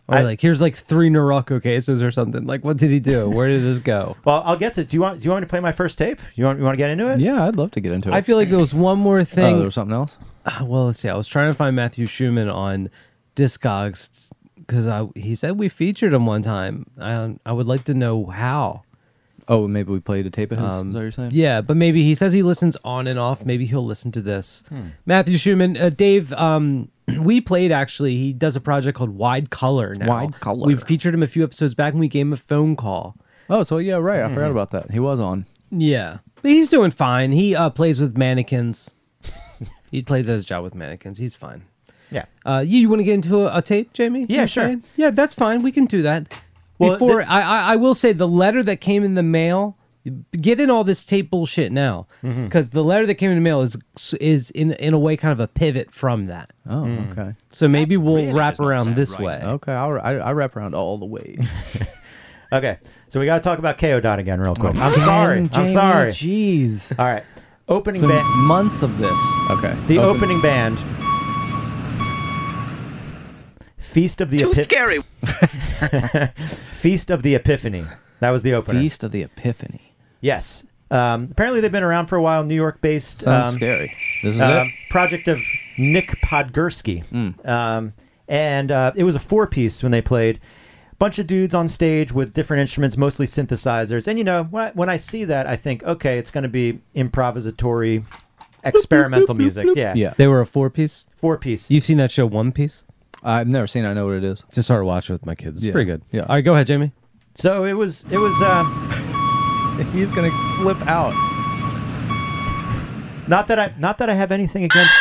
Or 0.07 0.15
I- 0.17 0.21
like 0.23 0.41
here's 0.41 0.59
like 0.59 0.75
three 0.75 1.09
Norelco 1.09 1.61
cases 1.63 2.03
or 2.03 2.11
something. 2.11 2.45
Like 2.45 2.63
what 2.65 2.77
did 2.77 2.91
he 2.91 2.99
do? 2.99 3.29
Where 3.29 3.47
did 3.47 3.63
this 3.63 3.79
go? 3.79 4.17
well, 4.25 4.43
I'll 4.45 4.57
get 4.57 4.73
to. 4.73 4.83
Do 4.83 4.97
you 4.97 5.01
want? 5.01 5.19
Do 5.19 5.25
you 5.25 5.31
want 5.31 5.41
me 5.43 5.45
to 5.45 5.49
play 5.49 5.59
my 5.61 5.71
first 5.71 5.97
tape? 5.97 6.19
You 6.35 6.43
want? 6.45 6.59
You 6.59 6.65
want 6.65 6.73
to 6.73 6.77
get 6.77 6.89
into 6.89 7.07
it? 7.07 7.19
Yeah, 7.19 7.45
I'd 7.47 7.55
love 7.55 7.71
to 7.71 7.79
get 7.79 7.91
into 7.93 8.09
it. 8.09 8.13
I 8.13 8.21
feel 8.21 8.35
like 8.37 8.49
there 8.49 8.59
was 8.59 8.73
one 8.73 8.99
more 8.99 9.19
Oh, 9.19 9.23
thing. 9.23 9.55
there 9.57 9.65
was 9.65 9.75
something 9.75 9.95
else. 9.95 10.17
Uh, 10.45 10.65
well, 10.65 10.87
let's 10.87 10.99
see. 10.99 11.07
I 11.07 11.15
was 11.15 11.27
trying 11.29 11.49
to 11.51 11.57
find 11.57 11.73
Matthew 11.75 12.05
Schumann 12.05 12.49
on 12.49 12.89
Discogs 13.37 14.29
because 14.57 14.87
I 14.87 15.07
he 15.15 15.35
said 15.35 15.57
we 15.57 15.69
featured 15.69 16.13
him 16.13 16.25
one 16.25 16.41
time. 16.41 16.85
I 16.99 17.35
I 17.45 17.53
would 17.53 17.67
like 17.67 17.83
to 17.85 17.93
know 17.93 18.25
how. 18.27 18.83
Oh, 19.47 19.67
maybe 19.67 19.91
we 19.91 19.99
played 19.99 20.25
a 20.25 20.29
tape 20.29 20.53
of 20.53 20.57
his. 20.57 20.73
Um, 20.73 20.87
is 20.89 20.93
that 20.93 20.99
what 20.99 21.03
you're 21.03 21.11
saying? 21.11 21.31
Yeah, 21.33 21.59
but 21.59 21.75
maybe 21.75 22.01
he 22.03 22.15
says 22.15 22.31
he 22.31 22.43
listens 22.43 22.77
on 22.85 23.07
and 23.07 23.19
off. 23.19 23.45
Maybe 23.45 23.65
he'll 23.65 23.85
listen 23.85 24.09
to 24.13 24.21
this. 24.21 24.63
Hmm. 24.69 24.87
Matthew 25.05 25.37
Schumann, 25.37 25.75
uh, 25.75 25.89
Dave. 25.89 26.31
Um, 26.33 26.89
we 27.21 27.41
played 27.41 27.71
actually. 27.71 28.17
He 28.17 28.33
does 28.33 28.55
a 28.55 28.61
project 28.61 28.97
called 28.97 29.11
Wide 29.11 29.49
Color 29.49 29.95
now. 29.95 30.07
Wide 30.07 30.39
Color. 30.39 30.67
We 30.67 30.75
featured 30.75 31.13
him 31.13 31.23
a 31.23 31.27
few 31.27 31.43
episodes 31.43 31.75
back, 31.75 31.93
and 31.93 31.99
we 31.99 32.07
gave 32.07 32.25
him 32.25 32.33
a 32.33 32.37
phone 32.37 32.75
call. 32.75 33.15
Oh, 33.49 33.63
so 33.63 33.77
yeah, 33.77 33.95
right. 33.95 34.21
I 34.21 34.33
forgot 34.33 34.51
about 34.51 34.71
that. 34.71 34.91
He 34.91 34.99
was 34.99 35.19
on. 35.19 35.45
Yeah, 35.69 36.19
but 36.41 36.51
he's 36.51 36.69
doing 36.69 36.91
fine. 36.91 37.31
He 37.31 37.55
uh, 37.55 37.69
plays 37.69 37.99
with 37.99 38.17
mannequins. 38.17 38.95
he 39.91 40.01
plays 40.01 40.29
at 40.29 40.33
his 40.33 40.45
job 40.45 40.63
with 40.63 40.75
mannequins. 40.75 41.17
He's 41.17 41.35
fine. 41.35 41.63
Yeah. 42.11 42.25
Uh, 42.45 42.63
you, 42.65 42.79
you 42.79 42.89
want 42.89 42.99
to 42.99 43.03
get 43.03 43.15
into 43.15 43.47
a, 43.47 43.57
a 43.57 43.61
tape, 43.61 43.91
Jamie? 43.93 44.25
Yeah, 44.29 44.45
sure. 44.45 44.65
saying? 44.65 44.83
Yeah, 44.95 45.09
that's 45.09 45.33
fine. 45.33 45.63
We 45.63 45.71
can 45.71 45.85
do 45.85 46.03
that. 46.03 46.31
Well, 46.77 46.93
Before 46.93 47.23
I, 47.23 47.41
I, 47.41 47.73
I 47.73 47.75
will 47.75 47.95
say 47.95 48.13
the 48.13 48.27
letter 48.27 48.63
that 48.63 48.77
came 48.77 49.03
in 49.03 49.15
the 49.15 49.23
mail. 49.23 49.77
Get 50.39 50.59
in 50.59 50.69
all 50.69 50.83
this 50.83 51.05
tape 51.05 51.29
bullshit 51.29 51.71
now, 51.71 52.07
Mm-hmm. 52.23 52.43
because 52.45 52.69
the 52.71 52.83
letter 52.83 53.05
that 53.05 53.15
came 53.15 53.29
in 53.31 53.35
the 53.37 53.41
mail 53.41 53.61
is 53.61 53.77
is 54.19 54.49
in 54.51 54.73
in 54.73 54.93
a 54.93 54.99
way 54.99 55.15
kind 55.15 55.31
of 55.31 55.39
a 55.39 55.47
pivot 55.47 55.91
from 55.91 56.25
that. 56.27 56.49
Oh, 56.69 56.83
Hmm. 56.83 57.11
okay. 57.11 57.35
So 57.51 57.67
maybe 57.69 57.95
we'll 57.95 58.15
really 58.17 58.33
wrap 58.33 58.53
does 58.53 58.59
not 58.59 58.67
around 58.67 58.83
sound 58.85 58.95
this 58.97 59.13
right. 59.13 59.21
way. 59.21 59.41
Okay, 59.43 59.71
I'll, 59.71 59.99
I, 60.01 60.15
I 60.15 60.31
wrap 60.33 60.55
around 60.57 60.75
all 60.75 60.97
the 60.97 61.05
way. 61.05 61.37
Okay, 62.53 62.77
so 63.09 63.19
we 63.19 63.25
got 63.25 63.37
to 63.39 63.43
talk 63.43 63.57
about 63.57 63.79
KO 63.79 63.99
Dot 63.99 64.19
again, 64.19 64.39
real 64.39 64.53
quick. 64.53 64.75
I'm 64.75 64.93
sorry. 64.93 65.37
I'm 65.39 65.49
Jamie, 65.49 65.73
sorry. 65.73 66.11
Jeez. 66.11 66.93
All 66.99 67.05
right, 67.05 67.23
opening 67.67 68.01
band. 68.07 68.27
months 68.43 68.83
of 68.83 68.99
this. 68.99 69.19
Okay. 69.49 69.75
The 69.87 69.97
Open- 69.97 70.17
opening 70.17 70.39
band. 70.43 70.77
Feast 73.77 74.21
of 74.21 74.29
the 74.29 74.37
Too 74.37 74.49
Epip- 74.49 74.63
scary. 74.63 74.99
Feast 76.75 77.09
of 77.09 77.23
the 77.23 77.33
Epiphany. 77.35 77.85
That 78.19 78.29
was 78.31 78.43
the 78.43 78.53
opener. 78.53 78.79
Feast 78.79 79.03
of 79.03 79.11
the 79.11 79.23
Epiphany. 79.23 79.92
Yes. 80.23 80.63
Um, 80.89 81.27
apparently, 81.31 81.59
they've 81.59 81.71
been 81.71 81.83
around 81.83 82.07
for 82.07 82.15
a 82.15 82.21
while. 82.21 82.43
New 82.43 82.55
York-based. 82.55 83.21
Sounds 83.21 83.53
um, 83.53 83.55
scary. 83.55 83.93
This 84.23 84.35
is 84.35 84.41
um, 84.41 84.67
it. 84.67 84.71
project 84.89 85.27
of 85.27 85.39
Nick 85.77 86.09
Podgorski. 86.23 87.03
Mm. 87.07 87.47
Um, 87.47 87.93
and 88.27 88.71
uh, 88.71 88.93
it 88.95 89.03
was 89.03 89.15
a 89.15 89.19
four 89.19 89.47
piece 89.47 89.83
when 89.83 89.91
they 89.91 90.01
played. 90.01 90.39
Bunch 90.99 91.19
of 91.19 91.27
dudes 91.27 91.53
on 91.53 91.67
stage 91.67 92.13
with 92.13 92.31
different 92.31 92.61
instruments, 92.61 92.95
mostly 92.95 93.25
synthesizers. 93.25 94.07
And 94.07 94.17
you 94.17 94.23
know, 94.23 94.43
when 94.45 94.63
I, 94.67 94.71
when 94.71 94.89
I 94.89 94.95
see 94.95 95.25
that, 95.25 95.45
I 95.45 95.57
think, 95.57 95.83
okay, 95.83 96.17
it's 96.19 96.31
going 96.31 96.43
to 96.43 96.49
be 96.49 96.79
improvisatory, 96.95 98.05
experimental 98.63 99.35
music. 99.35 99.67
Yeah. 99.75 99.93
Yeah. 100.03 100.13
They 100.15 100.27
were 100.27 100.39
a 100.39 100.45
four 100.45 100.69
piece. 100.69 101.05
Four 101.17 101.37
piece. 101.37 101.69
You've 101.69 101.83
seen 101.83 101.97
that 101.97 102.11
show 102.11 102.25
One 102.25 102.51
Piece? 102.53 102.85
I've 103.23 103.47
never 103.47 103.67
seen. 103.67 103.83
it. 103.83 103.89
I 103.89 103.93
know 103.93 104.05
what 104.05 104.15
it 104.15 104.23
is. 104.23 104.43
Just 104.53 104.67
started 104.67 104.85
watching 104.85 105.13
with 105.15 105.25
my 105.25 105.35
kids. 105.35 105.59
It's 105.59 105.65
Yeah. 105.65 105.71
pretty 105.73 105.85
good. 105.91 106.01
Yeah. 106.11 106.21
All 106.21 106.35
right, 106.35 106.41
go 106.41 106.53
ahead, 106.53 106.67
Jamie. 106.67 106.93
So 107.35 107.65
it 107.65 107.73
was, 107.73 108.05
it 108.11 108.17
was, 108.17 108.39
um, 108.41 109.22
He's 109.91 110.11
gonna 110.11 110.31
flip 110.61 110.81
out. 110.87 111.13
not 113.27 113.47
that 113.47 113.59
I, 113.59 113.73
not 113.77 113.97
that 113.99 114.09
I 114.09 114.13
have 114.13 114.31
anything 114.31 114.63
against 114.65 114.93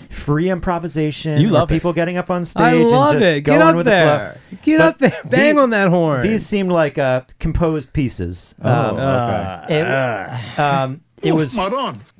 free 0.10 0.50
improvisation. 0.50 1.40
You 1.40 1.48
or 1.48 1.52
love 1.52 1.70
it. 1.70 1.74
people 1.74 1.92
getting 1.92 2.16
up 2.16 2.30
on 2.30 2.44
stage. 2.44 2.62
I 2.62 2.72
love 2.74 3.12
and 3.14 3.20
just 3.20 3.30
it. 3.32 3.40
Get 3.42 3.58
going 3.58 3.62
up 3.62 3.76
with 3.76 3.86
the 3.86 3.90
flow. 3.92 3.96
there. 4.04 4.38
Get 4.62 4.78
But 4.78 4.86
up 4.86 4.98
there. 4.98 5.20
Bang 5.24 5.56
the- 5.56 5.62
on 5.62 5.70
that 5.70 5.88
horn. 5.88 6.22
These 6.22 6.44
seemed 6.46 6.70
like 6.72 6.98
uh, 6.98 7.22
composed 7.38 7.92
pieces. 7.92 8.54
Oh, 8.62 8.70
Um, 8.70 8.96
okay. 9.64 9.80
it, 9.80 10.58
um, 10.58 11.00
it 11.22 11.32
was 11.32 11.56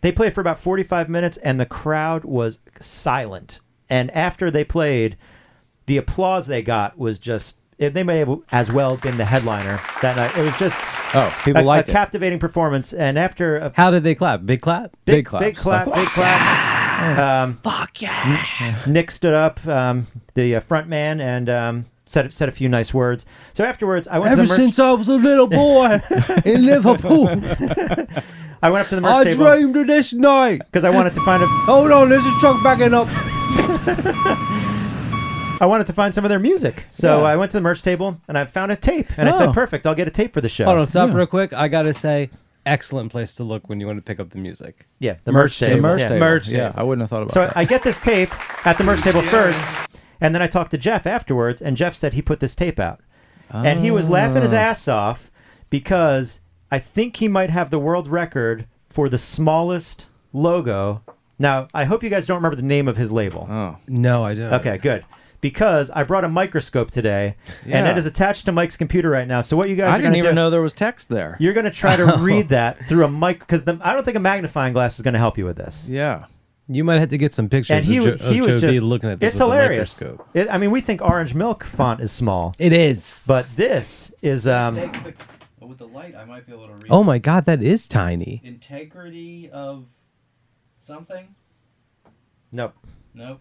they 0.03 0.13
played 0.13 0.35
for 0.35 0.41
about 0.41 0.59
45 0.59 1.09
minutes 1.09 1.37
and 1.39 1.59
the 1.59 1.67
crowd 1.67 2.25
was 2.25 2.61
silent 2.81 3.61
and 3.89 4.11
after 4.11 4.51
they 4.51 4.63
played 4.65 5.17
the 5.87 5.97
applause 5.97 6.47
they 6.47 6.61
got 6.63 6.99
was 6.99 7.19
just 7.19 7.57
it- 7.57 7.60
they 7.89 8.03
may 8.03 8.19
have 8.19 8.39
as 8.53 8.71
well 8.71 8.97
been 8.99 9.17
the 9.17 9.25
headliner 9.25 9.81
that 10.03 10.17
night 10.17 10.37
it 10.37 10.45
was 10.45 10.57
just 10.59 10.79
Oh, 11.13 11.37
people 11.45 11.63
a, 11.63 11.65
liked 11.65 11.89
a 11.89 11.91
it. 11.91 11.95
captivating 11.95 12.39
performance 12.39 12.93
and 12.93 13.19
after 13.19 13.57
a 13.57 13.73
How 13.75 13.91
did 13.91 14.05
they 14.05 14.15
clap? 14.15 14.47
Big 14.47 14.61
clap? 14.61 14.93
big, 15.05 15.25
big 15.25 15.39
big, 15.41 15.57
claps. 15.57 15.91
clap 15.91 15.99
big 15.99 16.09
clap 16.09 17.19
um, 17.19 17.59
Fuck 17.65 18.01
yeah. 18.03 18.79
nick 18.87 19.11
stood 19.11 19.35
up 19.35 19.67
um, 19.67 20.07
the 20.35 20.55
uh, 20.55 20.61
front 20.61 20.87
man 20.89 21.21
and 21.21 21.49
um, 21.49 21.87
said, 22.07 22.33
said 22.33 22.49
a 22.49 22.53
few 22.53 22.69
nice 22.69 22.93
words 22.95 23.25
so 23.55 23.65
afterwards 23.65 24.07
i 24.09 24.19
went 24.21 24.31
Ever 24.33 24.43
to 24.43 24.47
the 24.47 24.53
merch, 24.53 24.57
since 24.57 24.79
I 24.79 24.91
was 24.93 25.09
a 25.09 25.17
little 25.17 25.47
boy 25.49 26.01
in 26.45 26.65
Liverpool, 26.67 27.29
i 28.63 28.69
went 28.71 28.83
up 28.85 28.89
to 28.89 28.95
the 28.97 29.01
merch 29.01 29.13
I 29.13 29.25
table 29.25 29.47
dreamed 29.47 29.77
of 29.77 29.87
this 29.89 30.13
night. 30.13 30.59
because 30.67 30.85
i 30.85 30.91
wanted 30.91 31.15
to 31.15 31.25
find 31.25 31.43
a 31.43 31.47
Hold 31.67 31.91
on, 31.91 32.09
there's 32.11 32.25
a 32.27 32.31
truck 32.41 32.63
backing 32.63 32.95
up. 32.95 33.09
I 35.61 35.67
wanted 35.67 35.87
to 35.89 35.93
find 35.93 36.15
some 36.15 36.25
of 36.25 36.31
their 36.31 36.39
music. 36.39 36.87
So 36.91 37.21
Yeah. 37.21 37.27
I 37.27 37.37
went 37.37 37.51
to 37.53 37.57
the 37.59 37.61
merch 37.61 37.83
table 37.83 38.21
and 38.27 38.39
I 38.39 38.45
found 38.47 38.73
a 38.73 38.77
tape. 38.77 39.09
And 39.17 39.29
I 39.29 39.33
Oh. 39.33 39.39
said, 39.39 39.53
perfect, 39.53 39.87
I'll 39.87 39.95
get 39.95 40.09
a 40.09 40.11
tape 40.11 40.33
for 40.33 40.41
the 40.41 40.49
show. 40.49 40.65
Hold 40.65 40.79
on, 40.79 40.87
stop 40.87 41.11
Yeah. 41.11 41.17
real 41.17 41.27
quick. 41.27 41.53
I 41.53 41.69
gotta 41.69 41.93
say, 41.93 42.31
excellent 42.67 43.11
place 43.13 43.35
to 43.37 43.45
look 43.45 43.69
when 43.69 43.81
you 43.81 43.87
want 43.87 43.99
to 43.99 44.03
pick 44.03 44.19
up 44.21 44.31
the 44.31 44.39
music. 44.39 44.87
Yeah, 44.99 45.17
the 45.25 45.33
Merch 45.33 45.43
merch, 45.45 45.59
table. 45.59 45.69
table. 45.75 45.83
The 45.83 45.89
merch 45.89 46.01
yeah. 46.01 46.09
table. 46.09 46.21
Merch 46.21 46.49
Yeah, 46.49 46.69
table. 46.69 46.75
I 46.77 46.83
wouldn't 46.83 47.03
have 47.03 47.11
thought 47.11 47.23
about 47.23 47.31
it. 47.31 47.35
So 47.35 47.41
that. 47.41 47.57
I 47.57 47.65
get 47.65 47.83
this 47.83 47.99
tape 47.99 48.67
at 48.67 48.79
the 48.79 48.85
merch 48.85 49.03
table 49.03 49.23
first. 49.23 49.59
And 50.21 50.35
then 50.35 50.43
I 50.43 50.47
talked 50.47 50.71
to 50.73 50.79
Jeff 50.79 51.07
afterwards. 51.07 51.63
And 51.63 51.77
Jeff 51.77 51.95
said 51.95 52.13
he 52.15 52.23
put 52.23 52.41
this 52.41 52.55
tape 52.55 52.79
out. 52.79 53.01
And 53.51 53.81
he 53.81 53.91
was 53.91 54.09
laughing 54.09 54.43
his 54.43 54.53
ah. 54.53 54.57
ass 54.57 54.87
off 54.89 55.31
because 55.71 56.41
I 56.71 56.79
think 56.79 57.17
he 57.17 57.29
might 57.29 57.51
have 57.51 57.71
the 57.71 57.79
world 57.79 58.07
record 58.09 58.67
for 58.91 59.09
the 59.09 59.19
smallest 59.19 60.07
logo. 60.33 61.03
Now, 61.39 61.69
I 61.73 61.85
hope 61.85 62.03
you 62.03 62.11
guys 62.11 62.27
don't 62.27 62.37
remember 62.37 62.57
the 62.57 62.63
name 62.63 62.87
of 62.87 62.97
his 62.97 63.11
label. 63.11 63.49
oh, 63.51 63.77
No, 63.89 64.25
I 64.25 64.35
don't. 64.35 64.53
Okay, 64.55 64.77
good. 64.79 65.05
Because 65.41 65.91
I 65.91 66.05
brought 66.05 66.25
a 66.25 66.29
microscope 66.29 66.91
today, 66.91 67.37
and 67.65 67.71
Yeah. 67.87 67.91
it 67.91 67.97
is 67.99 68.05
attached 68.05 68.45
to 68.45 68.53
Mike's 68.53 68.77
computer 68.77 69.09
right 69.09 69.27
now. 69.27 69.41
So 69.41 69.57
what 69.57 69.69
you 69.71 69.77
guys 69.77 69.87
I 69.87 69.95
are 69.95 69.97
didn't 69.99 70.05
gonna 70.13 70.19
even 70.19 70.31
do, 70.33 70.35
know 70.35 70.51
there 70.51 70.61
was 70.61 70.75
text 70.75 71.09
there. 71.09 71.37
You're 71.41 71.55
going 71.55 71.65
to 71.65 71.71
try 71.71 71.97
to 71.97 72.05
read 72.19 72.51
that 72.51 72.87
through 72.89 73.05
a 73.05 73.11
mic 73.11 73.39
because 73.39 73.67
I 73.67 73.95
don't 73.95 74.05
think 74.05 74.17
a 74.19 74.21
magnifying 74.21 74.73
glass 74.75 74.97
is 74.97 75.03
going 75.03 75.15
to 75.15 75.19
help 75.19 75.39
you 75.39 75.47
with 75.47 75.57
this. 75.57 75.89
Yeah. 75.89 76.27
You 76.69 76.85
might 76.85 77.01
have 77.01 77.09
to 77.09 77.19
get 77.19 77.33
some 77.35 77.49
pictures 77.49 77.75
And 77.79 77.85
he, 77.87 77.97
of, 77.97 78.05
w- 78.05 78.19
jo- 78.19 78.27
of 78.27 78.33
he 78.33 78.41
was 78.41 78.61
Joe 78.61 78.69
B 78.69 78.75
just 78.75 78.85
looking 78.85 79.11
at 79.11 79.19
this 79.19 79.33
It's 79.33 79.41
with 79.41 79.49
a 79.49 79.53
hilarious. 79.53 80.01
microscope. 80.01 80.29
It, 80.35 80.49
I 80.51 80.59
mean, 80.59 80.71
we 80.71 80.81
think 80.81 81.01
orange 81.03 81.35
milk 81.35 81.65
font 81.65 82.01
is 82.01 82.13
small, 82.13 82.55
It 82.61 82.73
is. 82.73 83.19
but 83.27 83.47
this 83.57 84.13
is 84.23 84.47
um, 84.47 84.75
with 85.61 85.79
the 85.79 85.89
light, 85.89 86.15
I 86.15 86.25
might 86.27 86.47
be 86.47 86.53
able 86.53 86.67
to 86.69 86.75
read. 86.75 86.85
Oh 86.91 87.03
my 87.03 87.19
god, 87.19 87.47
that 87.47 87.63
is 87.63 87.89
tiny. 87.89 88.41
integrity 88.45 89.51
of 89.51 89.87
something. 90.79 91.35
nope. 92.53 92.75
Nope. 93.15 93.41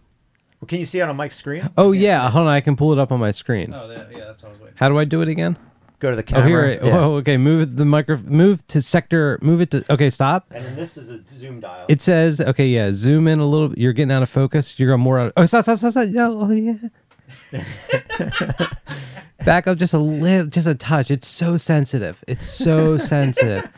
Well, 0.60 0.66
can 0.66 0.78
you 0.78 0.86
see 0.86 0.98
it 0.98 1.02
on 1.02 1.16
Mike's 1.16 1.36
screen? 1.36 1.68
Oh 1.78 1.92
yeah, 1.92 2.28
hold 2.28 2.46
on, 2.46 2.52
I 2.52 2.60
can 2.60 2.76
pull 2.76 2.92
it 2.92 2.98
up 2.98 3.12
on 3.12 3.18
my 3.18 3.30
screen. 3.30 3.72
Oh, 3.72 3.88
that, 3.88 4.12
yeah, 4.12 4.26
that's 4.26 4.42
what 4.42 4.50
I 4.50 4.52
was 4.52 4.60
waiting. 4.60 4.76
How 4.76 4.88
do 4.88 4.98
I 4.98 5.04
do 5.04 5.22
it 5.22 5.28
again? 5.28 5.56
Go 6.00 6.10
to 6.10 6.16
the 6.16 6.22
oh, 6.22 6.24
camera. 6.24 6.40
Oh 6.40 6.48
camera. 6.48 6.68
here. 6.68 6.72
it- 6.72 6.84
yeah. 6.84 6.98
Oh, 6.98 7.14
okay. 7.16 7.36
Move 7.36 7.76
the 7.76 7.84
micro. 7.84 8.16
Move 8.16 8.66
to 8.68 8.82
sector. 8.82 9.38
Move 9.42 9.60
it 9.60 9.70
to. 9.70 9.92
Okay, 9.92 10.10
stop. 10.10 10.46
And 10.50 10.64
then 10.64 10.76
this 10.76 10.96
is 10.96 11.10
a 11.10 11.18
zoom 11.28 11.60
dial. 11.60 11.86
It 11.88 12.02
says, 12.02 12.40
okay, 12.40 12.66
yeah, 12.66 12.90
zoom 12.92 13.28
in 13.28 13.38
a 13.38 13.46
little. 13.46 13.72
You're 13.78 13.92
getting 13.92 14.12
out 14.12 14.22
of 14.22 14.28
focus. 14.28 14.78
You're 14.78 14.88
going 14.88 15.00
more 15.00 15.18
out. 15.18 15.32
oh, 15.36 15.44
stop, 15.44 15.64
stop, 15.64 15.78
stop, 15.78 15.92
stop. 15.92 16.08
No, 16.08 16.40
oh, 16.40 16.50
yeah. 16.50 16.76
Back 19.44 19.66
up 19.66 19.78
just 19.78 19.94
a 19.94 19.98
little, 19.98 20.46
just 20.46 20.66
a 20.66 20.74
touch. 20.74 21.10
It's 21.10 21.26
so 21.26 21.56
sensitive. 21.56 22.22
It's 22.28 22.46
so 22.46 22.98
sensitive. 23.14 23.68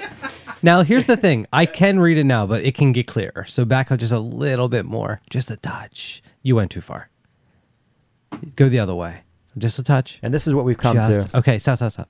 Now, 0.62 0.82
here's 0.82 1.06
the 1.06 1.16
thing. 1.16 1.46
I 1.52 1.66
can 1.66 1.98
read 2.00 2.18
it 2.18 2.24
now, 2.24 2.46
but 2.46 2.64
it 2.64 2.74
can 2.74 2.92
get 2.92 3.06
clearer. 3.06 3.44
So 3.48 3.64
back 3.64 3.90
up 3.92 3.98
just 3.98 4.12
a 4.12 4.18
little 4.18 4.68
bit 4.68 4.84
more. 4.84 5.20
Just 5.30 5.50
a 5.50 5.56
touch. 5.56 6.22
You 6.42 6.56
went 6.56 6.70
too 6.70 6.80
far. 6.80 7.08
Go 8.56 8.68
the 8.68 8.78
other 8.78 8.94
way. 8.94 9.22
Just 9.58 9.78
a 9.78 9.82
touch. 9.82 10.18
and 10.22 10.32
this 10.32 10.46
is 10.46 10.54
what 10.54 10.64
we've 10.64 10.78
come 10.78 10.96
Just, 10.96 11.30
to. 11.30 11.38
okay, 11.38 11.58
stop, 11.58 11.76
stop, 11.76 11.92
stop. 11.92 12.08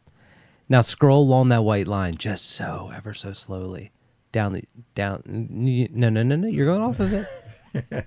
Now 0.68 0.80
scroll 0.80 1.23
along 1.23 1.49
that 1.49 1.64
white 1.64 1.88
line 1.88 2.14
just 2.14 2.50
so 2.50 2.92
ever 2.94 3.12
so 3.12 3.32
slowly 3.32 3.90
down 4.30 4.52
the 4.52 4.64
down. 4.94 5.23
No, 5.26 6.09
no, 6.09 6.23
no, 6.23 6.37
no. 6.37 6.47
You're 6.49 6.66
going 6.66 6.80
off 6.82 7.00
of 7.00 7.12
it. 7.12 7.26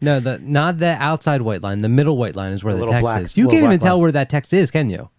no, 0.00 0.20
the 0.20 0.38
not 0.38 0.78
the 0.78 0.92
outside 1.02 1.42
white 1.42 1.62
line. 1.62 1.78
The 1.78 1.88
middle 1.88 2.16
white 2.16 2.36
line 2.36 2.52
is 2.52 2.62
where 2.64 2.74
The 2.74 2.80
the, 2.80 2.86
text 2.92 3.02
black- 3.02 3.22
is. 3.22 3.36
You 3.36 3.48
can't 3.48 3.64
even 3.64 3.78
tell 3.78 3.96
line. 3.96 4.02
where 4.02 4.12
that 4.12 4.28
text 4.30 4.52
is, 4.52 4.70
can 4.70 4.90
you? 4.90 5.10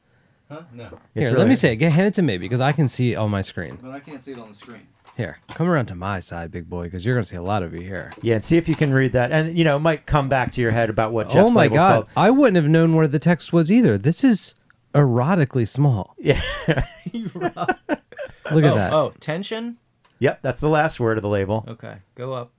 Huh? 0.50 0.62
No, 0.74 0.86
It's 1.14 1.28
Here, 1.28 1.38
let 1.38 1.48
me 1.48 1.56
see 1.56 1.68
it. 1.70 1.76
Get 1.76 1.92
hand 1.92 2.08
it 2.08 2.14
to 2.14 2.22
me 2.22 2.38
because 2.38 2.62
I 2.62 2.72
can 2.72 2.88
see 2.88 3.12
it 3.12 3.16
on 3.16 3.30
my 3.30 3.42
screen. 3.42 3.78
but 3.82 3.92
I 3.92 4.00
can't 4.00 4.24
see 4.24 4.32
it 4.32 4.40
on 4.40 4.50
the 4.50 4.56
screen. 4.56 4.88
Here, 5.18 5.40
come 5.50 5.68
around 5.68 5.88
to 5.88 5.96
my 5.96 6.20
side, 6.20 6.52
big 6.52 6.70
boy, 6.70 6.84
because 6.84 7.04
you're 7.04 7.16
gonna 7.16 7.26
see 7.26 7.36
a 7.36 7.42
lot 7.42 7.64
of 7.64 7.74
you 7.74 7.82
here. 7.82 8.12
Yeah, 8.22 8.36
and 8.36 8.46
see 8.46 8.56
if 8.56 8.70
you 8.70 8.76
can 8.76 8.94
read 8.94 9.14
that. 9.14 9.32
And, 9.32 9.58
you 9.58 9.64
know, 9.64 9.76
it 9.78 9.80
might 9.80 10.06
come 10.06 10.30
back 10.30 10.52
to 10.54 10.62
your 10.62 10.70
head 10.72 10.90
about 10.92 11.12
what 11.12 11.30
Jeff's 11.32 11.50
oh 11.52 11.54
my 11.54 11.68
god, 11.68 11.94
called. 11.94 12.08
I 12.16 12.30
wouldn't 12.30 12.56
have 12.56 12.70
known 12.72 12.96
where 12.96 13.08
the 13.08 13.18
text 13.20 13.52
was 13.52 13.72
either. 13.72 13.98
This 13.98 14.24
is 14.24 14.54
erotically 14.94 15.68
small. 15.68 16.14
Yeah. 16.20 16.40
Look 16.68 17.44
at 17.56 18.02
oh, 18.46 18.76
that. 18.76 18.94
Oh, 18.94 19.14
tension. 19.20 19.78
yep, 20.20 20.40
that's 20.44 20.60
the 20.62 20.70
last 20.70 21.00
word 21.00 21.18
of 21.18 21.24
the 21.24 21.30
label. 21.30 21.66
Okay, 21.68 21.98
go 22.16 22.34
up. 22.34 22.52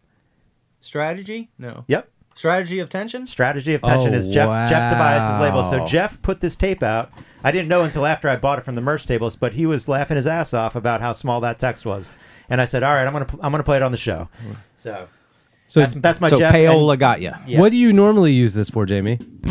Strategy? 0.80 1.50
No. 1.58 1.85
Yep. 1.88 2.08
Strategy 2.35 2.78
of 2.78 2.88
tension? 2.88 3.26
Strategy 3.26 3.75
of 3.75 3.82
tension 3.82 4.14
Oh, 4.14 4.16
is 4.16 4.28
Jeff 4.28 4.68
Jeff 4.70 4.92
Tobias's 4.92 5.40
label. 5.40 5.64
So 5.64 5.78
wow. 5.80 5.87
Jeff 5.87 6.23
put 6.23 6.40
this 6.40 6.54
tape 6.54 6.85
out. 6.85 7.11
I 7.42 7.50
didn't 7.50 7.68
know 7.68 7.82
until 7.82 8.06
after 8.06 8.28
I 8.28 8.37
bought 8.37 8.61
it 8.61 8.64
from 8.64 8.76
the 8.76 8.80
merch 8.80 9.06
tables, 9.06 9.35
but 9.35 9.54
he 9.54 9.66
was 9.66 9.88
laughing 9.88 10.16
his 10.16 10.26
ass 10.26 10.54
off 10.54 10.76
about 10.76 11.00
how 11.00 11.11
small 11.12 11.40
that 11.40 11.58
text 11.58 11.85
was. 11.85 12.12
And 12.49 12.61
I 12.61 12.64
said, 12.64 12.85
"All 12.85 12.92
right, 12.94 13.06
I'm 13.06 13.12
gonna 13.12 13.25
pl- 13.25 13.40
I'm 13.42 13.50
gonna 13.50 13.64
play 13.64 13.76
it 13.76 13.82
on 13.82 13.90
the 13.90 13.99
show." 13.99 14.28
So 14.76 15.08
So 15.66 15.80
that's 15.80 15.94
that's 15.94 16.20
my 16.20 16.28
so 16.30 16.38
Jeff. 16.38 16.54
payola 16.54 16.92
and- 16.92 17.00
got 17.00 17.20
you. 17.20 17.32
Yeah. 17.47 17.58
What 17.58 17.73
do 17.73 17.76
you 17.76 17.92
normally 17.92 18.32
use 18.32 18.54
this 18.54 18.70
for, 18.70 18.87
Jamie? 18.87 19.18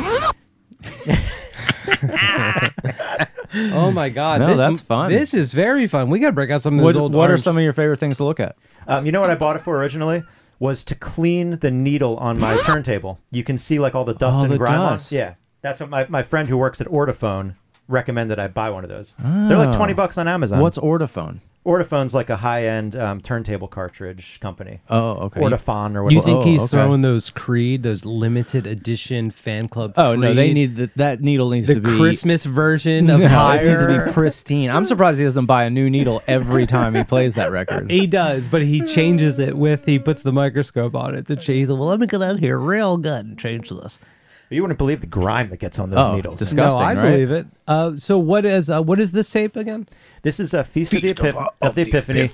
oh 3.54 3.92
my 3.94 4.10
god! 4.10 4.40
No, 4.42 4.48
this, 4.48 4.58
that's 4.58 4.82
fun. 4.82 5.12
This 5.12 5.34
is 5.34 5.54
very 5.54 5.88
fun. 5.88 6.10
We 6.10 6.20
got 6.20 6.28
to 6.28 6.34
break 6.34 6.52
out 6.52 6.62
some 6.62 6.78
of 6.80 6.84
What, 6.86 6.96
old. 6.96 7.14
what 7.14 7.26
are 7.30 7.34
orange- 7.34 7.44
some 7.44 7.58
of 7.58 7.64
your 7.64 7.74
favorite 7.74 8.00
things 8.00 8.18
to 8.18 8.24
look 8.24 8.40
at? 8.40 8.56
Um, 8.88 9.06
you 9.06 9.12
know 9.12 9.22
what 9.22 9.30
I 9.30 9.36
bought 9.36 9.56
it 9.56 9.62
for 9.64 9.78
originally 9.78 10.24
was 10.60 10.84
to 10.86 10.96
clean 10.96 11.60
the 11.60 11.72
needle 11.72 12.18
on 12.18 12.40
my 12.40 12.58
turntable. 12.66 13.20
You 13.32 13.44
can 13.44 13.58
see 13.58 13.80
like 13.80 13.94
all 13.96 14.06
the 14.06 14.14
dust 14.14 14.40
Oh, 14.40 14.44
and 14.44 14.52
the 14.52 14.58
grime 14.58 14.80
on. 14.80 14.94
dust. 14.94 15.12
Yeah, 15.12 15.36
that's 15.62 15.80
what 15.80 15.90
my, 15.90 16.06
my 16.10 16.24
friend 16.24 16.50
who 16.50 16.58
works 16.58 16.82
at 16.82 16.88
Ortofon 16.88 17.56
recommended 17.88 18.40
I 18.40 18.48
buy 18.48 18.70
one 18.70 18.84
of 18.84 18.90
those. 18.90 19.16
They're 19.20 19.58
like 19.58 19.70
Oh. 19.74 19.78
twenty 19.78 19.94
bucks 19.94 20.18
on 20.18 20.28
Amazon. 20.28 20.60
What's 20.60 20.78
Ortofon? 20.78 21.40
Ortofon's 21.68 22.14
like 22.14 22.30
a 22.30 22.38
high 22.38 22.66
end 22.66 22.96
um, 22.96 23.20
turntable 23.20 23.68
cartridge 23.68 24.40
company. 24.40 24.80
Oh, 24.90 25.10
okay. 25.26 25.42
Ortofon 25.42 25.96
or 25.96 26.04
whatever. 26.06 26.10
Do 26.10 26.16
you 26.16 26.22
think 26.22 26.38
Oh, 26.40 26.42
he's 26.44 26.62
okay. 26.62 26.68
throwing 26.70 27.02
those 27.02 27.30
Creed, 27.30 27.84
those 27.84 28.06
limited 28.06 28.66
edition 28.66 29.32
fan 29.32 29.68
club? 29.68 29.94
Oh 29.98 30.16
no, 30.16 30.34
they 30.34 30.46
Creed, 30.46 30.54
need 30.54 30.76
the, 30.78 30.90
that 30.96 31.20
needle 31.22 31.50
needs 31.50 31.68
the 31.68 31.74
to 31.76 31.82
be 31.82 31.98
Christmas 31.98 32.46
version 32.46 33.10
of 33.10 33.20
No, 33.28 33.28
Higher. 33.28 33.66
it 33.66 33.70
needs 33.70 33.84
to 33.84 34.06
be 34.06 34.12
pristine. 34.14 34.70
I'm 34.70 34.86
surprised 34.86 35.20
he 35.20 35.26
doesn't 35.26 35.46
buy 35.48 35.66
a 35.66 35.70
new 35.70 35.90
needle 35.90 36.24
every 36.26 36.66
time 36.66 36.96
he 36.96 37.04
plays 37.04 37.36
that 37.36 37.52
record. 37.52 37.92
He 37.98 38.08
does, 38.08 38.48
but 38.48 38.62
he 38.62 38.82
changes 38.82 39.38
it 39.38 39.58
with 39.58 39.86
he 39.86 40.00
puts 40.00 40.22
the 40.22 40.32
microscope 40.32 40.96
on 40.96 41.16
it 41.16 41.28
to 41.28 41.36
change 41.36 41.68
it. 41.68 41.74
Well, 41.74 41.90
let 41.90 42.00
me 42.00 42.08
get 42.08 42.22
out 42.22 42.40
here 42.40 42.58
real 42.58 42.96
good 42.98 43.26
and 43.26 43.38
change 43.38 43.70
this. 43.70 44.00
You 44.50 44.62
wouldn't 44.62 44.78
believe 44.78 45.02
the 45.02 45.08
grime 45.08 45.48
that 45.50 45.58
gets 45.60 45.78
on 45.78 45.90
those 45.90 46.06
Oh, 46.06 46.16
needles. 46.16 46.40
disgusting. 46.40 46.80
no, 46.80 46.86
I 46.86 46.94
right? 46.96 47.12
believe 47.12 47.32
it. 47.32 47.48
Uh, 47.68 47.96
so 47.98 48.18
what 48.18 48.46
is 48.46 48.70
uh, 48.70 48.82
what 48.82 49.00
is 49.00 49.12
this 49.12 49.30
tape 49.30 49.56
again? 49.58 49.88
This 50.22 50.40
is 50.40 50.54
a 50.54 50.64
feast, 50.64 50.94
of 50.94 51.02
the, 51.02 51.14
Epiph- 51.14 51.50
of, 51.62 51.76
the 51.76 51.82
Epiphany. 51.82 52.30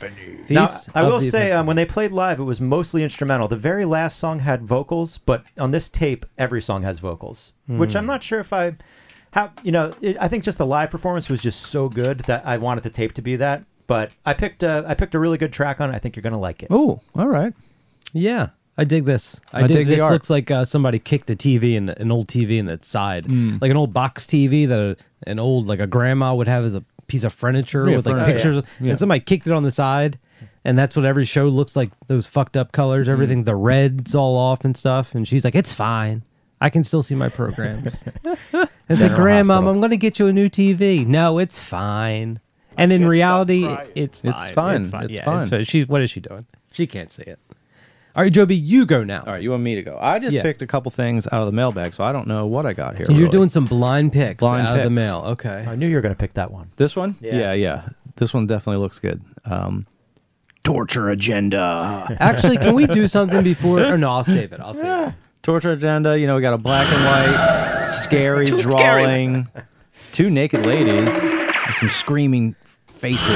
Now, 0.50 0.68
Feast 0.68 0.90
I 0.94 1.02
of 1.02 1.12
will 1.12 1.20
the 1.20 1.26
say, 1.30 1.38
Epiphany. 1.48 1.52
um, 1.54 1.66
when 1.68 1.76
they 1.76 1.86
played 1.86 2.12
live, 2.12 2.40
it 2.40 2.44
was 2.44 2.62
mostly 2.62 3.04
instrumental. 3.04 3.48
The 3.48 3.56
very 3.56 3.86
last 3.86 4.20
song 4.20 4.40
had 4.40 4.64
vocals, 4.64 5.18
but 5.20 5.44
on 5.58 5.72
this 5.72 5.90
tape, 5.90 6.26
every 6.38 6.62
song 6.62 6.84
has 6.84 7.00
vocals, 7.00 7.54
which 7.68 7.92
Hmm. 7.94 7.98
I'm 7.98 8.06
not 8.06 8.22
sure 8.24 8.40
if 8.40 8.54
I, 8.54 8.76
how 9.32 9.52
you 9.64 9.72
know, 9.72 9.92
it, 10.02 10.16
I 10.20 10.28
think 10.28 10.44
just 10.44 10.58
the 10.60 10.66
live 10.66 10.90
performance 10.92 11.30
was 11.30 11.42
just 11.42 11.62
so 11.64 11.90
good 11.90 12.20
that 12.22 12.46
I 12.46 12.58
wanted 12.58 12.84
the 12.84 12.90
tape 12.92 13.14
to 13.14 13.22
be 13.22 13.36
that. 13.38 13.64
But 13.88 14.12
I 14.26 14.34
picked 14.34 14.64
a, 14.64 14.86
I 14.88 14.94
picked 14.94 15.14
a 15.16 15.20
really 15.20 15.38
good 15.38 15.52
track 15.52 15.82
on 15.82 15.92
it. 15.92 15.96
I 15.96 16.00
think 16.00 16.16
you're 16.16 16.24
gonna 16.24 16.40
like 16.40 16.62
it. 16.64 16.68
Oh, 16.72 17.02
all 17.16 17.28
right. 17.28 17.54
Yeah, 18.14 18.50
I 18.78 18.84
dig 18.86 19.06
this. 19.06 19.40
I, 19.52 19.60
I 19.64 19.68
dig, 19.68 19.78
dig 19.78 19.88
the 19.88 19.94
this. 19.96 20.02
art. 20.02 20.14
Looks 20.14 20.30
like 20.30 20.50
uh, 20.50 20.66
somebody 20.66 20.98
kicked 21.00 21.30
a 21.30 21.36
TV 21.36 21.76
in 21.76 21.90
an 21.90 22.12
old 22.12 22.28
TV 22.28 22.58
in 22.58 22.66
that 22.68 22.84
side, 22.86 23.26
Mm. 23.26 23.62
like 23.62 23.70
an 23.72 23.78
old 23.78 23.94
box 23.94 24.26
TV 24.26 24.68
that 24.68 24.80
a, 24.80 25.30
an 25.30 25.38
old 25.40 25.68
like 25.68 25.80
a 25.80 25.88
grandma 25.88 26.34
would 26.34 26.48
have 26.48 26.64
as 26.66 26.74
a 26.74 26.84
piece 27.08 27.24
of 27.24 27.34
furniture 27.34 27.88
Yeah, 27.90 27.98
with 27.98 28.08
like 28.08 28.16
furniture. 28.16 28.34
pictures, 28.34 28.64
Yeah. 28.82 28.90
and 28.92 29.00
somebody 29.00 29.20
kicked 29.20 29.46
it 29.48 29.54
on 29.54 29.64
the 29.64 29.72
side. 29.72 30.18
And 30.66 30.78
that's 30.78 30.96
what 30.96 31.06
every 31.06 31.26
show 31.26 31.48
looks 31.50 31.76
like. 31.76 31.92
Those 32.08 32.26
fucked 32.26 32.56
up 32.58 32.72
colors, 32.72 33.08
Mm. 33.08 33.12
everything, 33.12 33.44
the 33.44 33.56
reds 33.56 34.16
all 34.16 34.36
off 34.38 34.64
and 34.66 34.76
stuff. 34.78 35.14
And 35.14 35.28
she's 35.28 35.44
like, 35.44 35.56
"It's 35.56 35.74
fine. 35.74 36.24
I 36.62 36.70
can 36.70 36.84
still 36.86 37.04
see 37.04 37.16
my 37.16 37.28
programs." 37.30 38.04
it's 38.26 39.02
like, 39.04 39.16
"Grandma, 39.16 39.56
Hospital. 39.56 39.70
I'm 39.70 39.80
going 39.80 39.90
to 39.92 39.98
get 39.98 40.20
you 40.20 40.28
a 40.28 40.34
new 40.34 40.50
TV." 40.50 41.06
No, 41.06 41.38
it's 41.38 41.60
fine. 41.60 42.40
And 42.78 42.92
in 42.92 43.06
reality, 43.08 43.66
it's 43.94 44.20
It's 44.24 44.34
fine. 44.34 44.54
fine. 44.54 44.82
It's 44.82 44.90
fine. 44.90 45.04
It's 45.04 45.14
yeah, 45.14 45.26
fine. 45.26 45.42
It's 45.42 45.50
fine. 45.50 45.64
She's 45.66 45.88
what 45.88 46.02
is 46.02 46.10
she 46.10 46.22
doing? 46.22 46.46
She 46.72 46.88
can't 46.88 47.12
see 47.12 47.24
it. 47.24 47.38
All 48.16 48.22
right, 48.24 48.32
Joby, 48.32 48.56
you 48.56 48.86
go 48.86 49.04
now. 49.04 49.24
All 49.26 49.34
right, 49.34 49.42
you 49.42 49.50
want 49.52 49.64
me 49.64 49.74
to 49.76 49.82
go? 49.82 49.98
I 50.00 50.20
just 50.20 50.34
Yeah. 50.36 50.44
picked 50.44 50.62
a 50.62 50.68
couple 50.68 50.92
things 50.92 51.26
out 51.32 51.42
of 51.42 51.46
the 51.48 51.52
mailbag, 51.52 51.96
so 51.96 52.04
I 52.04 52.12
don't 52.12 52.28
know 52.28 52.46
what 52.46 52.66
I 52.66 52.74
got 52.74 52.96
here. 52.98 53.06
You're 53.10 53.18
really. 53.20 53.30
doing 53.32 53.50
some 53.50 53.66
blind 53.66 54.14
picks 54.14 54.40
Blind 54.40 54.60
out 54.60 54.70
of 54.70 54.76
the 54.76 54.82
picks. 54.84 54.92
mail. 54.92 55.24
Okay. 55.30 55.66
I 55.68 55.76
knew 55.76 55.88
you 55.88 55.96
were 55.96 56.02
gonna 56.02 56.14
pick 56.14 56.34
that 56.36 56.52
one. 56.52 56.68
this 56.78 56.96
one. 56.96 57.16
Yeah. 57.22 57.36
yeah, 57.38 57.54
yeah. 57.54 57.82
This 58.18 58.32
one 58.34 58.46
definitely 58.46 58.82
looks 58.82 59.00
good. 59.00 59.22
Um, 59.46 59.88
torture 60.64 61.10
agenda. 61.10 62.16
Actually, 62.20 62.58
can 62.58 62.76
we 62.76 62.86
do 62.86 63.08
something 63.08 63.44
before? 63.44 63.82
Or 63.82 63.98
no, 63.98 64.12
I'll 64.12 64.24
save 64.24 64.54
it. 64.54 64.60
I'll 64.60 64.76
save 64.76 65.08
it. 65.08 65.14
torture 65.42 65.72
agenda. 65.72 66.18
You 66.20 66.28
know, 66.28 66.36
we 66.36 66.42
got 66.44 66.54
a 66.54 66.58
black 66.60 66.88
and 66.94 67.04
white, 67.04 67.88
scary 67.88 68.46
drawing, 68.46 69.48
two 70.12 70.30
naked 70.30 70.66
ladies 70.68 71.10
with 71.68 71.76
some 71.78 71.90
screaming 71.90 72.56
faces. 72.98 73.28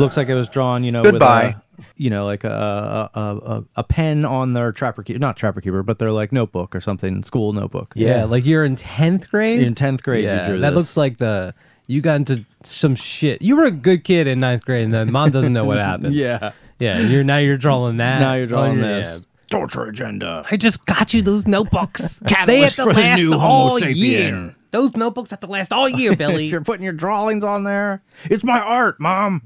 Looks 0.00 0.16
like 0.16 0.28
it 0.28 0.34
was 0.34 0.48
drawn, 0.48 0.82
you 0.84 0.90
know, 0.90 1.02
Goodbye. 1.04 1.54
With 1.76 1.86
a, 1.86 1.90
you 1.96 2.10
know, 2.10 2.24
like 2.24 2.44
a 2.44 3.10
a, 3.14 3.20
a 3.20 3.64
a 3.76 3.84
pen 3.84 4.24
on 4.24 4.52
their 4.52 4.72
trapper 4.72 5.02
keeper, 5.02 5.18
not 5.18 5.36
trapper 5.36 5.60
keeper, 5.60 5.82
but 5.82 5.98
their 5.98 6.12
like 6.12 6.32
notebook 6.32 6.74
or 6.74 6.80
something, 6.80 7.22
school 7.24 7.52
notebook. 7.52 7.92
Yeah. 7.94 8.18
Yeah. 8.18 8.24
like 8.24 8.44
you're 8.44 8.64
in 8.64 8.76
tenth 8.76 9.30
grade. 9.30 9.60
In 9.62 9.74
10th 9.74 10.02
grade, 10.02 10.24
you 10.24 10.30
yeah, 10.30 10.48
drew 10.48 10.58
that 10.60 10.70
this. 10.70 10.76
looks 10.76 10.96
like 10.96 11.18
the 11.18 11.54
you 11.86 12.00
got 12.00 12.16
into 12.16 12.44
some 12.62 12.94
shit. 12.94 13.42
You 13.42 13.56
were 13.56 13.64
a 13.64 13.70
good 13.70 14.04
kid 14.04 14.26
in 14.26 14.40
ninth 14.40 14.64
grade, 14.64 14.84
and 14.84 14.94
then 14.94 15.10
mom 15.12 15.30
doesn't 15.30 15.52
know 15.52 15.64
what 15.64 15.78
happened. 15.90 16.14
Yeah. 16.14 16.52
yeah. 16.78 17.00
You're 17.00 17.24
now 17.24 17.38
you're 17.38 17.56
drawing 17.58 17.96
that. 17.98 18.20
Now 18.20 18.34
you're 18.34 18.46
drawing 18.46 18.82
Oh, 18.82 18.86
yeah. 18.88 19.00
this. 19.02 19.26
Torture 19.50 19.84
agenda. 19.84 20.46
I 20.50 20.56
just 20.56 20.86
got 20.86 21.12
you 21.12 21.20
those 21.20 21.46
notebooks. 21.46 22.18
they 22.46 22.60
have 22.60 22.74
to 22.76 22.84
for 22.84 22.92
the 22.94 23.00
last 23.00 23.18
new 23.18 23.34
all 23.38 23.78
year. 23.80 24.54
Those 24.70 24.96
notebooks 24.96 25.28
have 25.30 25.40
to 25.40 25.46
last 25.46 25.74
all 25.74 25.86
year, 25.90 26.16
Billy. 26.16 26.46
You're 26.46 26.62
putting 26.64 26.84
your 26.84 26.94
drawings 26.94 27.44
on 27.44 27.64
there. 27.64 28.02
It's 28.24 28.42
my 28.42 28.58
art, 28.60 28.98
mom. 28.98 29.42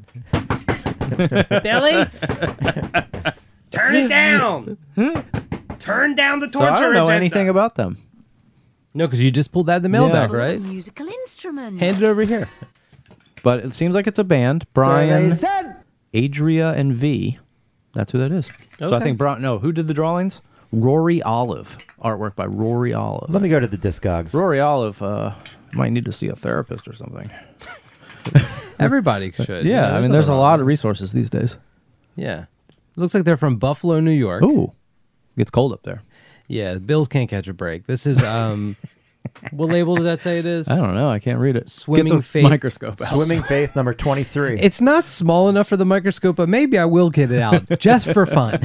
Billy, 1.63 2.05
turn 3.71 3.95
it 3.97 4.09
down. 4.09 4.77
Turn 5.79 6.15
down 6.15 6.41
the 6.41 6.47
So 6.47 6.61
torture 6.61 6.73
I 6.73 6.81
don't 6.81 6.95
know 6.95 7.05
agenda. 7.05 7.15
anything 7.15 7.49
about 7.49 7.75
them. 7.77 7.99
No, 8.95 9.07
because 9.07 9.23
you 9.23 9.31
just 9.31 9.53
pulled 9.53 9.67
that 9.67 9.77
in 9.77 9.83
the 9.83 9.89
mailbag, 9.91 10.31
Full 10.31 10.41
of 10.41 10.47
right? 10.47 10.61
Musical 10.61 11.07
instruments. 11.07 11.81
Hand 11.81 11.99
it 11.99 12.03
over 12.05 12.23
here. 12.23 12.49
But 13.43 13.61
it 13.65 13.75
seems 13.75 13.95
like 13.95 14.07
it's 14.07 14.19
a 14.19 14.25
band. 14.25 14.67
Brian, 14.73 15.33
Adria, 16.15 16.73
and 16.73 16.95
V. 16.95 17.39
That's 17.95 18.13
who 18.13 18.19
that 18.19 18.33
is. 18.33 18.47
So 18.79 18.87
I 18.87 18.97
Okay. 18.97 19.05
think 19.05 19.19
Brian. 19.19 19.43
No, 19.43 19.59
who 19.59 19.71
did 19.73 19.87
the 19.87 19.95
drawings? 19.95 20.41
Rory 20.73 21.23
Olive. 21.23 21.77
Artwork 22.03 22.35
by 22.37 22.47
Rory 22.47 22.93
Olive. 22.93 23.31
Let 23.31 23.43
me 23.43 23.49
go 23.49 23.61
to 23.61 23.67
the 23.67 23.77
Discogs. 23.79 24.35
Rory 24.35 24.61
Olive 24.61 25.01
uh, 25.03 25.33
might 25.73 25.93
need 25.93 26.05
to 26.07 26.13
see 26.13 26.29
a 26.29 26.35
therapist 26.37 26.89
or 26.89 26.95
something. 26.95 27.31
Everybody 28.81 29.33
should. 29.33 29.65
Yeah, 29.67 29.97
I 29.97 30.01
mean, 30.01 30.11
there's 30.11 30.29
a 30.29 30.35
lot 30.35 30.61
of 30.61 30.67
resources 30.67 31.13
these 31.13 31.31
days. 31.31 31.57
Yeah. 32.15 32.47
Looks 32.97 33.15
like 33.15 33.25
they're 33.25 33.37
from 33.37 33.57
Buffalo, 33.57 34.01
New 34.01 34.11
York. 34.11 34.43
Ooh, 34.43 34.73
gets 35.37 35.51
cold 35.51 35.73
up 35.73 35.83
there. 35.83 36.03
Yeah, 36.49 36.75
the 36.75 36.81
Bills 36.81 37.09
can't 37.09 37.29
catch 37.29 37.47
a 37.49 37.53
break. 37.53 37.87
This 37.87 38.07
is 38.07 38.23
um 38.23 38.77
what 39.51 39.69
label 39.69 39.97
does 39.97 40.05
that 40.05 40.21
say 40.21 40.39
it 40.39 40.47
is? 40.47 40.69
I 40.69 40.77
don't 40.77 40.95
know. 40.95 41.09
I 41.11 41.19
can't 41.19 41.39
read 41.39 41.57
it. 41.57 41.69
Swimming 41.69 42.13
Get 42.13 42.17
the 42.19 42.23
faith. 42.23 42.45
microscope 42.45 43.01
out. 43.03 43.09
Swimming 43.09 43.43
Faith 43.43 43.75
number 43.77 43.93
23. 43.93 44.61
It's 44.63 44.81
not 44.81 45.07
small 45.09 45.49
enough 45.49 45.69
for 45.69 45.77
the 45.77 45.85
microscope, 45.85 46.37
but 46.37 46.49
maybe 46.49 46.79
I 46.79 46.85
will 46.85 47.11
get 47.11 47.31
it 47.31 47.41
out 47.41 47.69
just 47.79 48.13
for 48.13 48.25
fun. 48.25 48.61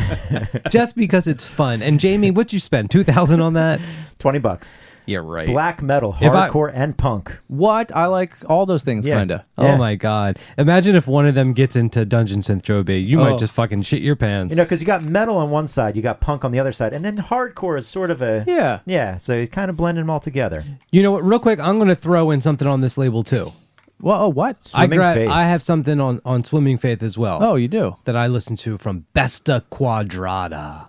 just 0.70 0.96
because 0.96 1.28
it's 1.28 1.44
fun. 1.44 1.82
And 1.82 2.00
Jamie, 2.00 2.32
what'd 2.32 2.54
you 2.54 2.60
spend? 2.60 2.90
Two 2.92 3.04
thousand 3.04 3.42
on 3.42 3.54
that? 3.54 3.82
20 4.20 4.40
bucks. 4.40 4.76
Yeah, 5.08 5.20
right. 5.24 5.48
Black 5.48 5.82
metal, 5.82 6.16
If 6.22 6.32
I- 6.32 6.50
hardcore, 6.50 6.72
and 6.74 6.96
punk. 6.96 7.36
What? 7.48 7.96
I 7.96 8.06
like 8.06 8.34
all 8.48 8.66
those 8.66 8.84
things, 8.84 9.08
Yeah. 9.08 9.18
kinda. 9.20 9.46
Oh 9.58 9.76
my 9.78 9.96
god. 9.96 10.38
Imagine 10.58 10.96
if 10.96 11.08
one 11.08 11.26
of 11.26 11.34
them 11.36 11.54
gets 11.54 11.76
into 11.76 12.06
Dungeon 12.06 12.42
Synth 12.42 12.62
Joby. 12.62 13.02
You 13.02 13.20
Oh. 13.20 13.30
might 13.32 13.40
just 13.40 13.54
fucking 13.54 13.82
shit 13.84 14.02
your 14.02 14.16
pants. 14.16 14.52
You 14.52 14.58
know, 14.58 14.64
because 14.64 14.80
you 14.80 14.86
got 14.88 15.04
metal 15.04 15.38
on 15.38 15.50
one 15.50 15.68
side, 15.68 15.96
you 15.96 16.02
got 16.02 16.20
punk 16.22 16.46
on 16.46 16.52
the 16.52 16.60
other 16.60 16.72
side, 16.72 16.94
and 16.94 17.04
then 17.04 17.18
hardcore 17.18 17.78
is 17.78 17.88
sort 17.88 18.12
of 18.12 18.22
a 18.22 18.44
Yeah. 18.48 18.80
yeah. 18.86 19.18
So 19.18 19.34
you 19.34 19.48
kind 19.48 19.70
of 19.70 19.78
blending 19.78 20.04
them 20.04 20.10
all 20.10 20.20
together. 20.20 20.64
You 20.92 21.02
know 21.04 21.12
what? 21.12 21.24
Real 21.24 21.40
quick, 21.40 21.60
I'm 21.60 21.80
gonna 21.80 21.96
throw 21.96 22.30
in 22.32 22.42
something 22.42 22.68
on 22.68 22.82
this 22.82 22.98
label 22.98 23.24
too. 23.24 23.52
Well, 24.00 24.24
oh, 24.24 24.30
what? 24.30 24.64
Swimming 24.64 25.00
I 25.00 25.14
Faith. 25.14 25.30
I 25.30 25.44
have 25.46 25.62
something 25.62 26.00
on 26.00 26.22
on 26.26 26.44
Swimming 26.44 26.78
Faith 26.80 27.04
as 27.04 27.18
well. 27.18 27.40
Oh, 27.42 27.56
you 27.56 27.68
do. 27.68 27.96
that 28.06 28.16
I 28.16 28.28
listen 28.28 28.56
to 28.58 28.78
from 28.80 29.06
Besta 29.16 29.62
Quadrada. 29.72 30.88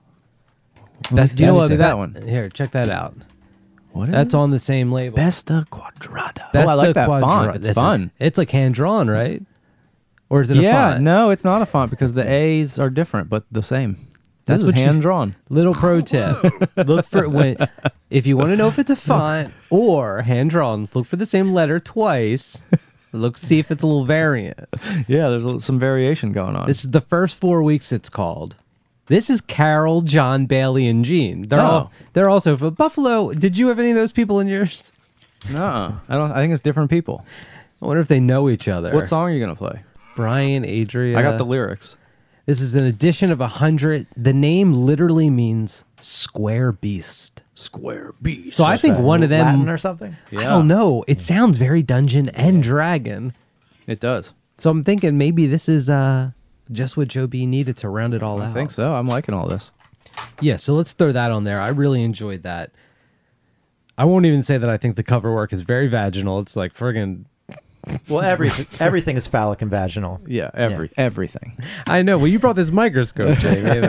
me 1.10 1.16
Best, 1.16 1.36
do 1.36 1.42
you 1.44 1.46
know 1.48 1.52
let 1.54 1.56
me 1.56 1.60
what 1.62 1.68
see 1.68 1.76
that 1.76 1.98
one. 1.98 2.16
Here, 2.26 2.48
check 2.48 2.70
that 2.72 2.88
out. 2.88 3.14
What 3.92 4.08
is 4.08 4.12
That's 4.14 4.34
it? 4.34 4.38
on 4.38 4.50
the 4.50 4.58
same 4.58 4.90
label. 4.92 5.18
Besta 5.18 5.66
Quadrada. 5.68 6.50
Besta 6.52 6.66
oh, 6.66 6.68
I 6.70 6.74
like 6.74 6.94
that 6.94 7.08
Quadra- 7.08 7.20
font. 7.28 7.56
It's 7.56 7.62
This 7.64 7.76
is- 7.76 7.82
fun. 7.82 8.10
it's 8.18 8.38
like 8.38 8.50
hand 8.50 8.74
drawn, 8.74 9.08
right? 9.08 9.42
Or 10.30 10.40
is 10.40 10.50
it 10.50 10.56
a 10.58 10.62
yeah, 10.62 10.92
font? 10.92 11.02
no, 11.02 11.28
it's 11.30 11.44
not 11.44 11.60
a 11.62 11.66
font 11.66 11.90
because 11.90 12.14
the 12.14 12.26
A's 12.26 12.78
are 12.78 12.88
different, 12.88 13.28
but 13.28 13.44
the 13.52 13.62
same. 13.62 13.96
That's 14.46 14.60
This 14.62 14.66
what 14.66 14.74
is 14.76 14.80
you- 14.80 14.86
hand 14.86 15.02
drawn. 15.02 15.36
Little 15.50 15.74
pro 15.74 16.00
tip: 16.00 16.36
look 16.76 17.04
for 17.06 17.28
when 17.28 17.56
if 18.10 18.26
you 18.26 18.36
want 18.36 18.50
to 18.50 18.56
know 18.56 18.66
if 18.66 18.78
it's 18.78 18.90
a 18.90 18.96
font 18.96 19.52
or 19.70 20.22
hand 20.22 20.50
drawn, 20.50 20.88
look 20.94 21.06
for 21.06 21.16
the 21.16 21.26
same 21.26 21.52
letter 21.52 21.78
twice. 21.78 22.62
Look, 23.12 23.36
see 23.36 23.58
if 23.58 23.70
it's 23.70 23.82
a 23.82 23.86
little 23.86 24.06
variant. 24.06 24.58
Yeah, 25.06 25.28
there's 25.28 25.44
a- 25.44 25.60
some 25.60 25.78
variation 25.78 26.32
going 26.32 26.56
on. 26.56 26.66
This 26.66 26.82
is 26.84 26.90
the 26.92 27.00
first 27.02 27.36
four 27.36 27.62
weeks. 27.62 27.92
It's 27.92 28.08
called. 28.08 28.56
This 29.12 29.28
is 29.28 29.42
Carol, 29.42 30.00
John, 30.00 30.46
Bailey, 30.46 30.88
and 30.88 31.04
Gene. 31.04 31.42
They're 31.42 31.60
Oh. 31.60 31.64
all 31.64 31.92
they're 32.14 32.30
also 32.30 32.56
from 32.56 32.72
Buffalo. 32.72 33.30
Did 33.34 33.58
you 33.58 33.68
have 33.68 33.78
any 33.78 33.90
of 33.90 33.96
those 33.96 34.10
people 34.10 34.40
in 34.40 34.48
yours? 34.48 34.90
no, 35.50 35.96
I 36.08 36.14
don't. 36.16 36.32
I 36.32 36.36
think 36.36 36.50
it's 36.54 36.62
different 36.62 36.88
people. 36.88 37.22
I 37.82 37.86
wonder 37.86 38.00
if 38.00 38.08
they 38.08 38.20
know 38.20 38.48
each 38.48 38.68
other. 38.68 38.90
What 38.94 39.08
song 39.08 39.24
are 39.24 39.30
you 39.30 39.38
gonna 39.38 39.54
play? 39.54 39.80
Brian, 40.16 40.64
Adria. 40.64 41.18
I 41.18 41.20
got 41.20 41.36
the 41.36 41.44
lyrics. 41.44 41.98
This 42.46 42.62
is 42.62 42.74
an 42.74 42.84
edition 42.84 43.30
of 43.30 43.42
a 43.42 43.48
hundred. 43.48 44.06
The 44.16 44.32
name 44.32 44.72
literally 44.72 45.28
means 45.28 45.84
square 46.00 46.72
beast. 46.72 47.42
Square 47.54 48.12
Beast. 48.22 48.56
So 48.56 48.64
I 48.64 48.78
think 48.78 48.98
one 48.98 49.22
of 49.22 49.28
them. 49.28 49.44
Latin 49.44 49.68
or 49.68 49.76
something. 49.76 50.16
I 50.32 50.44
don't 50.44 50.66
know. 50.66 51.04
It 51.06 51.20
sounds 51.20 51.58
very 51.58 51.82
Dungeon 51.82 52.30
and 52.30 52.62
Dragon. 52.62 53.34
it 53.86 54.00
does. 54.00 54.32
So 54.56 54.70
I'm 54.70 54.82
thinking 54.82 55.18
maybe 55.18 55.46
this 55.46 55.68
is 55.68 55.90
uh 55.90 56.30
just 56.70 56.96
what 56.96 57.08
Joe 57.08 57.26
B 57.26 57.46
needed 57.46 57.76
to 57.78 57.88
round 57.88 58.14
it 58.14 58.22
all 58.22 58.40
I 58.40 58.46
out. 58.46 58.50
I 58.50 58.54
think 58.54 58.70
so. 58.70 58.94
I'm 58.94 59.06
liking 59.06 59.34
all 59.34 59.48
this. 59.48 59.72
Yeah. 60.40 60.56
So 60.56 60.74
let's 60.74 60.92
throw 60.92 61.12
that 61.12 61.32
on 61.32 61.44
there. 61.44 61.60
I 61.60 61.68
really 61.68 62.02
enjoyed 62.02 62.42
that. 62.42 62.70
I 63.98 64.04
won't 64.04 64.26
even 64.26 64.42
say 64.42 64.58
that 64.58 64.70
I 64.70 64.76
think 64.78 64.96
the 64.96 65.02
cover 65.02 65.34
work 65.34 65.52
is 65.52 65.60
very 65.60 65.86
vaginal. 65.86 66.40
It's 66.40 66.56
like 66.56 66.74
friggin' 66.74 67.26
Well, 68.08 68.22
every 68.22 68.50
everything 68.78 69.16
is 69.16 69.26
phallic 69.26 69.60
and 69.60 69.70
vaginal. 69.70 70.20
Yeah, 70.26 70.50
every 70.54 70.90
everything. 70.96 71.58
I 71.86 72.02
know. 72.02 72.16
Well, 72.16 72.28
you 72.28 72.38
brought 72.38 72.56
this 72.56 72.70
microscope, 72.70 73.38
Jamie. 73.38 73.70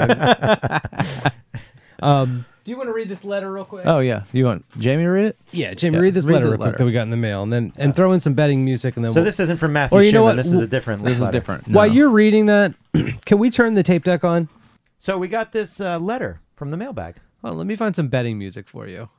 um, 2.02 2.46
do 2.64 2.72
you 2.72 2.78
want 2.78 2.88
to 2.90 2.94
read 2.94 3.10
this 3.10 3.24
letter 3.26 3.52
real 3.52 3.66
quick? 3.66 3.86
Oh 3.86 4.00
yeah, 4.00 4.24
you 4.32 4.46
want 4.46 4.66
Jamie 4.80 5.04
to 5.04 5.10
read 5.10 5.26
it? 5.26 5.38
yeah, 5.52 5.74
Jamie, 5.74 5.96
Yeah, 5.98 6.02
read 6.02 6.14
this 6.14 6.26
read 6.26 6.34
letter 6.36 6.46
the 6.46 6.52
real 6.52 6.58
quick 6.58 6.66
letter. 6.68 6.78
that 6.80 6.86
we 6.86 6.92
got 6.92 7.02
in 7.04 7.10
the 7.10 7.18
mail, 7.18 7.44
and 7.44 7.52
then 7.52 7.74
and 7.78 7.96
throw 7.96 8.12
in 8.14 8.20
some 8.20 8.34
betting 8.34 8.64
music, 8.64 8.96
and 8.96 9.04
then 9.06 9.12
So 9.12 9.20
we'll- 9.20 9.26
this 9.26 9.40
isn't 9.40 9.58
from 9.58 9.74
Matthew 9.74 9.98
Or 9.98 10.02
you 10.02 10.12
know 10.12 10.20
Schumann. 10.22 10.38
what? 10.38 10.44
This 10.44 10.52
is 10.54 10.60
a 10.62 10.68
different. 10.68 11.04
This 11.04 11.16
is 11.16 11.22
letter. 11.22 11.32
different. 11.32 11.68
while 11.68 11.88
you're 11.88 12.10
reading 12.10 12.46
that, 12.48 12.74
can 13.26 13.38
we 13.40 13.50
turn 13.50 13.74
the 13.74 13.84
tape 13.84 14.04
deck 14.04 14.24
on? 14.24 14.50
So 14.98 15.18
we 15.18 15.28
got 15.28 15.52
this 15.52 15.82
uh, 15.82 16.00
letter 16.00 16.40
from 16.56 16.70
the 16.70 16.78
mailbag. 16.78 17.16
Hold 17.42 17.52
on, 17.54 17.58
let 17.58 17.68
me 17.68 17.76
find 17.76 17.96
some 17.96 18.08
betting 18.08 18.38
music 18.38 18.70
for 18.70 18.88
you. 18.88 19.10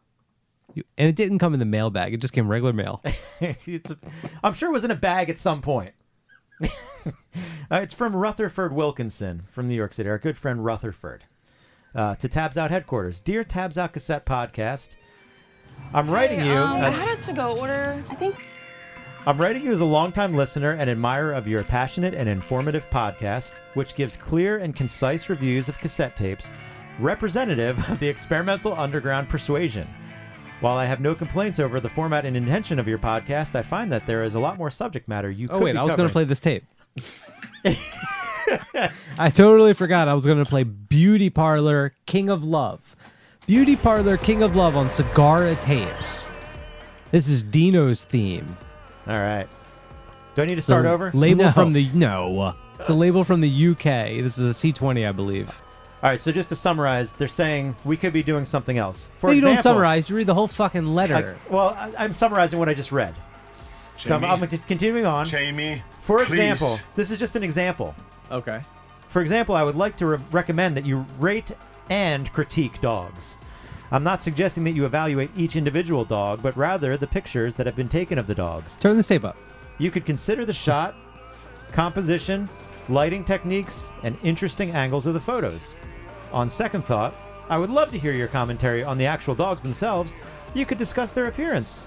you. 0.72 0.83
And 0.96 1.09
it 1.09 1.14
didn't 1.16 1.38
come 1.38 1.52
in 1.52 1.61
the 1.61 1.66
mailbag; 1.66 2.14
it 2.14 2.20
just 2.22 2.33
came 2.33 2.48
regular 2.48 2.72
mail. 2.72 3.02
it's, 3.40 3.94
I'm 4.42 4.54
sure 4.54 4.70
it 4.70 4.72
was 4.72 4.85
in 4.85 4.90
a 4.90 4.94
bag 4.96 5.28
at 5.30 5.38
some 5.38 5.61
point. 5.62 5.92
Uh, 7.70 7.80
it's 7.83 7.92
from 7.94 8.14
Rutherford 8.16 8.72
Wilkinson 8.72 9.42
from 9.50 9.68
New 9.68 9.74
York 9.74 9.92
City, 9.92 10.09
our 10.09 10.18
good 10.18 10.38
friend 10.38 10.64
Rutherford. 10.64 11.24
Uh, 11.94 12.14
to 12.16 12.28
Tabs 12.28 12.57
Out 12.59 12.70
headquarters. 12.70 13.20
Dear 13.20 13.44
Tabs 13.44 13.78
Out 13.78 13.92
Cassette 13.92 14.26
Podcast, 14.26 14.96
I'm 15.92 16.11
writing 16.11 16.44
you. 16.44 16.52
Um, 16.52 16.76
I 16.83 16.88
as- 16.88 16.94
had 16.94 17.18
a 17.18 17.20
to-go 17.22 17.57
order. 17.59 18.02
I 18.11 18.14
think 18.16 18.37
I'm 19.26 19.40
writing 19.40 19.62
you 19.64 19.72
as 19.72 19.80
a 19.80 19.85
longtime 19.87 20.35
listener 20.35 20.72
and 20.72 20.90
admirer 20.90 21.33
of 21.33 21.46
your 21.48 21.62
passionate 21.64 22.12
and 22.14 22.28
informative 22.28 22.88
podcast, 22.90 23.52
which 23.74 23.94
gives 23.94 24.16
clear 24.16 24.59
and 24.59 24.74
concise 24.76 25.28
reviews 25.28 25.68
of 25.68 25.78
cassette 25.78 26.16
tapes, 26.16 26.50
representative 26.98 27.78
of 27.88 28.00
the 28.00 28.09
experimental 28.09 28.74
underground 28.78 29.28
persuasion. 29.28 29.88
While 30.61 30.76
I 30.76 30.87
have 30.87 31.00
no 31.00 31.14
complaints 31.14 31.59
over 31.59 31.80
the 31.80 31.88
format 31.90 32.24
and 32.26 32.37
intention 32.37 32.78
of 32.78 32.87
your 32.88 32.98
podcast, 32.98 33.54
I 33.54 33.62
find 33.62 33.90
that 33.92 34.07
there 34.07 34.24
is 34.24 34.35
a 34.35 34.40
lot 34.40 34.59
more 34.59 34.70
subject 34.70 35.09
matter 35.09 35.30
you 35.30 35.46
Oh 35.50 35.54
could 35.59 35.64
wait, 35.64 35.72
be 35.72 35.78
I 35.78 35.83
was 35.85 35.96
going 35.96 36.09
to 36.09 36.12
play 36.12 36.24
this 36.24 36.40
tape. 36.40 36.64
I 39.18 39.30
totally 39.30 39.74
forgot. 39.74 40.09
I 40.09 40.14
was 40.14 40.24
going 40.26 40.42
to 40.42 40.48
play 40.48 40.62
Beauty 40.64 41.30
Parlour 41.30 41.94
King 42.07 42.28
of 42.30 42.44
Love. 42.44 42.96
Beauty 43.46 43.76
Parlour 43.76 44.16
King 44.16 44.42
of 44.42 44.57
Love 44.57 44.76
on 44.76 44.88
Sagara 44.88 45.61
tapes. 45.61 46.30
This 47.11 47.28
is 47.28 47.42
Dino's 47.42 48.04
theme. 48.04 48.57
All 49.07 49.18
right. 49.18 49.46
Do 50.35 50.42
I 50.42 50.46
need 50.46 50.57
to 50.57 50.62
start 50.62 50.85
The 50.85 50.90
over? 50.90 51.11
Label 51.14 51.44
No. 51.44 51.52
from 51.52 51.72
the 51.72 51.88
no. 51.94 52.40
Uh. 52.40 52.54
It's 52.78 52.88
a 52.88 52.94
label 52.94 53.22
from 53.22 53.40
the 53.40 53.68
UK. 53.68 54.20
This 54.22 54.37
is 54.38 54.46
a 54.64 54.68
C20, 54.72 55.09
I 55.09 55.12
believe. 55.12 55.48
All 56.02 56.11
right. 56.11 56.20
So 56.20 56.33
just 56.33 56.48
to 56.48 56.57
summarize, 56.57 57.12
they're 57.12 57.28
saying 57.28 57.76
we 57.85 57.96
could 57.96 58.12
be 58.12 58.22
doing 58.22 58.44
something 58.44 58.78
else. 58.78 59.07
For 59.18 59.28
no, 59.28 59.33
you 59.33 59.38
example, 59.38 59.54
don't 59.54 59.62
summarize. 59.62 60.11
You 60.11 60.16
read 60.16 60.26
the 60.26 60.35
whole 60.35 60.48
fucking 60.48 60.87
letter. 60.87 61.37
I- 61.48 61.52
well, 61.52 61.68
I, 61.68 61.92
I'm 61.98 62.12
summarizing 62.12 62.59
what 62.59 62.68
I 62.68 62.74
just 62.74 62.90
read. 62.90 63.14
So 63.96 64.12
I'm, 64.16 64.24
I'm 64.24 64.44
continuing 64.48 65.07
on. 65.07 65.24
Jamie, 65.24 65.85
For 66.00 66.18
please. 66.24 66.30
example, 66.40 66.78
this 66.96 67.12
is 67.12 67.18
just 67.18 67.37
an 67.37 67.44
example. 67.44 67.94
Okay. 68.30 68.62
For 69.08 69.22
example, 69.22 69.54
I 69.54 69.62
would 69.62 69.76
like 69.76 69.96
to 69.98 70.06
re- 70.06 70.18
recommend 70.32 70.76
that 70.76 70.87
you 70.87 71.06
rate 71.18 71.52
and 71.88 72.32
critique 72.32 72.80
dogs. 72.80 73.37
I'm 73.92 74.02
not 74.02 74.22
suggesting 74.22 74.64
that 74.64 74.72
you 74.74 74.87
evaluate 74.87 75.30
each 75.37 75.56
individual 75.56 76.04
dog, 76.04 76.42
but 76.42 76.56
rather 76.56 76.96
the 76.96 77.06
pictures 77.06 77.54
that 77.56 77.66
have 77.66 77.76
been 77.76 77.88
taken 77.88 78.18
of 78.18 78.26
the 78.26 78.34
dogs. 78.34 78.76
Turn 78.76 78.96
this 78.96 79.06
tape 79.06 79.24
up. 79.24 79.37
You 79.78 79.90
could 79.90 80.04
consider 80.04 80.44
the 80.44 80.52
shot, 80.52 80.96
composition, 81.72 82.48
lighting 82.88 83.24
techniques, 83.24 83.88
and 84.02 84.16
interesting 84.22 84.70
angles 84.72 85.06
of 85.06 85.14
the 85.14 85.20
photos. 85.20 85.74
On 86.32 86.50
second 86.50 86.84
thought, 86.84 87.14
I 87.48 87.58
would 87.58 87.70
love 87.70 87.90
to 87.92 87.98
hear 87.98 88.12
your 88.12 88.28
commentary 88.28 88.82
on 88.82 88.98
the 88.98 89.06
actual 89.06 89.34
dogs 89.34 89.62
themselves. 89.62 90.14
You 90.54 90.66
could 90.66 90.78
discuss 90.78 91.12
their 91.12 91.26
appearance, 91.26 91.87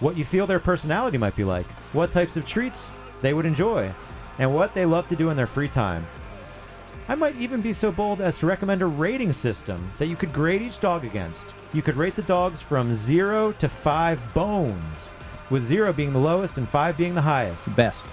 what 0.00 0.16
you 0.16 0.24
feel 0.24 0.46
their 0.46 0.60
personality 0.60 1.16
might 1.16 1.36
be 1.36 1.44
like, 1.44 1.66
what 1.92 2.12
types 2.12 2.36
of 2.36 2.46
treats 2.46 2.92
they 3.22 3.32
would 3.32 3.46
enjoy, 3.46 3.92
and 4.38 4.54
what 4.54 4.74
they 4.74 4.84
love 4.84 5.08
to 5.08 5.16
do 5.16 5.30
in 5.30 5.36
their 5.36 5.46
free 5.46 5.68
time. 5.68 6.06
I 7.08 7.14
might 7.14 7.36
even 7.36 7.60
be 7.60 7.72
so 7.72 7.92
bold 7.92 8.20
as 8.20 8.38
to 8.38 8.46
recommend 8.46 8.82
a 8.82 8.86
rating 8.86 9.32
system 9.32 9.92
that 9.98 10.08
you 10.08 10.16
could 10.16 10.32
grade 10.32 10.62
each 10.62 10.80
dog 10.80 11.04
against. 11.04 11.46
You 11.72 11.80
could 11.80 11.96
rate 11.96 12.16
the 12.16 12.22
dogs 12.22 12.60
from 12.60 12.96
0 12.96 13.52
to 13.52 13.68
5 13.68 14.34
bones, 14.34 15.14
with 15.48 15.64
0 15.64 15.92
being 15.92 16.12
the 16.12 16.18
lowest 16.18 16.56
and 16.56 16.68
5 16.68 16.96
being 16.96 17.14
the 17.14 17.22
highest. 17.22 17.74
Best. 17.76 18.06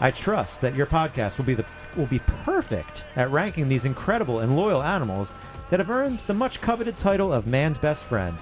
I 0.00 0.10
trust 0.10 0.60
that 0.60 0.74
your 0.74 0.86
podcast 0.86 1.38
will 1.38 1.46
be 1.46 1.54
the 1.54 1.64
will 1.96 2.06
be 2.06 2.18
perfect 2.18 3.04
at 3.16 3.30
ranking 3.30 3.70
these 3.70 3.86
incredible 3.86 4.40
and 4.40 4.54
loyal 4.54 4.82
animals 4.82 5.32
that 5.70 5.80
have 5.80 5.88
earned 5.88 6.20
the 6.26 6.34
much 6.34 6.60
coveted 6.60 6.98
title 6.98 7.32
of 7.32 7.46
man's 7.46 7.78
best 7.78 8.04
friend. 8.04 8.36